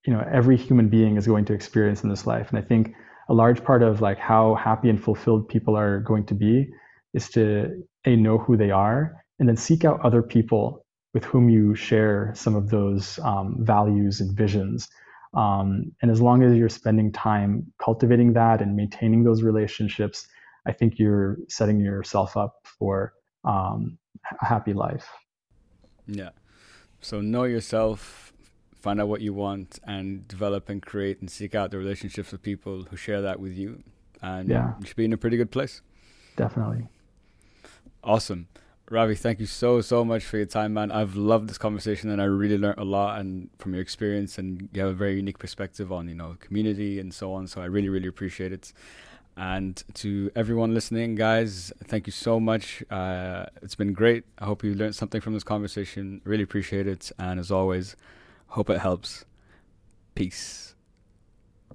you 0.07 0.13
know 0.13 0.27
every 0.31 0.57
human 0.57 0.89
being 0.89 1.17
is 1.17 1.27
going 1.27 1.45
to 1.47 1.53
experience 1.53 2.03
in 2.03 2.11
this 2.11 2.27
life. 2.27 2.49
And 2.51 2.59
i 2.59 2.63
think 2.63 2.95
a 3.29 3.35
large 3.35 3.63
part 3.63 3.83
of 3.83 4.01
like 4.01 4.19
how 4.19 4.57
happy 4.57 4.91
and 4.91 5.03
fulfilled 5.03 5.49
people 5.49 5.77
are 5.77 6.01
going 6.01 6.27
to 6.27 6.35
be 6.35 6.69
is 7.15 7.29
to 7.31 7.85
a 8.05 8.17
know 8.17 8.39
who 8.39 8.57
they 8.57 8.71
are 8.71 9.25
and 9.39 9.49
then 9.49 9.57
seek 9.57 9.85
out 9.85 10.01
other 10.05 10.23
people 10.23 10.85
with 11.15 11.25
whom 11.25 11.49
you 11.49 11.75
share 11.75 12.33
some 12.35 12.55
of 12.55 12.71
those 12.71 13.19
um, 13.21 13.57
values 13.61 14.21
and 14.21 14.37
visions. 14.37 14.89
Um, 15.35 15.93
and 16.03 16.11
as 16.11 16.21
long 16.21 16.43
as 16.43 16.57
you're 16.57 16.69
spending 16.69 17.13
time 17.13 17.73
cultivating 17.83 18.33
that 18.33 18.61
and 18.61 18.75
maintaining 18.75 19.23
those 19.23 19.43
relationships 19.43 20.27
i 20.67 20.73
think 20.73 20.99
you're 20.99 21.39
setting 21.49 21.79
yourself 21.81 22.37
up 22.37 22.57
for 22.65 23.13
um, 23.45 23.97
a 24.43 24.45
happy 24.45 24.73
life. 24.73 25.09
Yeah 26.07 26.31
so 27.01 27.21
know 27.21 27.45
yourself, 27.45 28.33
find 28.75 29.01
out 29.01 29.09
what 29.09 29.21
you 29.21 29.33
want, 29.33 29.79
and 29.85 30.27
develop 30.29 30.69
and 30.69 30.83
create 30.83 31.21
and 31.21 31.31
seek 31.31 31.55
out 31.55 31.71
the 31.71 31.79
relationships 31.79 32.33
with 32.33 32.43
people 32.43 32.85
who 32.91 32.97
share 32.97 33.23
that 33.23 33.41
with 33.41 33.57
you. 33.57 33.83
And 34.23 34.49
yeah. 34.49 34.75
you 34.81 34.87
should 34.87 34.97
be 34.97 35.05
in 35.05 35.13
a 35.13 35.17
pretty 35.17 35.37
good 35.37 35.51
place. 35.51 35.81
Definitely. 36.37 36.89
Awesome. 38.05 38.49
Ravi, 38.91 39.15
thank 39.15 39.39
you 39.39 39.47
so 39.47 39.81
so 39.81 40.05
much 40.05 40.25
for 40.25 40.37
your 40.37 40.47
time, 40.47 40.75
man. 40.75 40.91
I've 40.91 41.15
loved 41.15 41.49
this 41.49 41.59
conversation, 41.59 42.11
and 42.11 42.21
I 42.21 42.25
really 42.25 42.59
learned 42.59 42.79
a 42.79 42.85
lot 42.85 43.21
and 43.21 43.49
from 43.59 43.73
your 43.73 43.83
experience, 43.83 44.37
and 44.37 44.69
you 44.73 44.81
have 44.81 44.91
a 44.91 44.95
very 44.95 45.15
unique 45.15 45.39
perspective 45.39 45.93
on 45.93 46.09
you 46.09 46.15
know 46.15 46.37
community 46.41 46.99
and 46.99 47.15
so 47.15 47.33
on. 47.33 47.47
So 47.47 47.63
I 47.63 47.67
really 47.67 47.89
really 47.89 48.09
appreciate 48.09 48.53
it. 48.53 48.73
And 49.41 49.83
to 49.95 50.31
everyone 50.37 50.75
listening, 50.75 51.15
guys, 51.15 51.73
thank 51.85 52.07
you 52.07 52.13
so 52.13 52.39
much. 52.39 52.85
Uh, 52.91 53.47
it's 53.63 53.75
been 53.75 53.95
great. 53.95 54.25
I 54.39 54.45
hope 54.45 54.63
you 54.63 54.75
learned 54.75 54.95
something 54.95 55.23
from 55.23 55.33
this 55.33 55.45
conversation. 55.45 56.21
Really 56.25 56.43
appreciate 56.43 56.87
it. 56.87 57.11
And 57.19 57.41
as 57.41 57.51
always, 57.51 57.97
hope 58.49 58.69
it 58.69 58.81
helps. 58.81 59.25
Peace. 60.15 60.75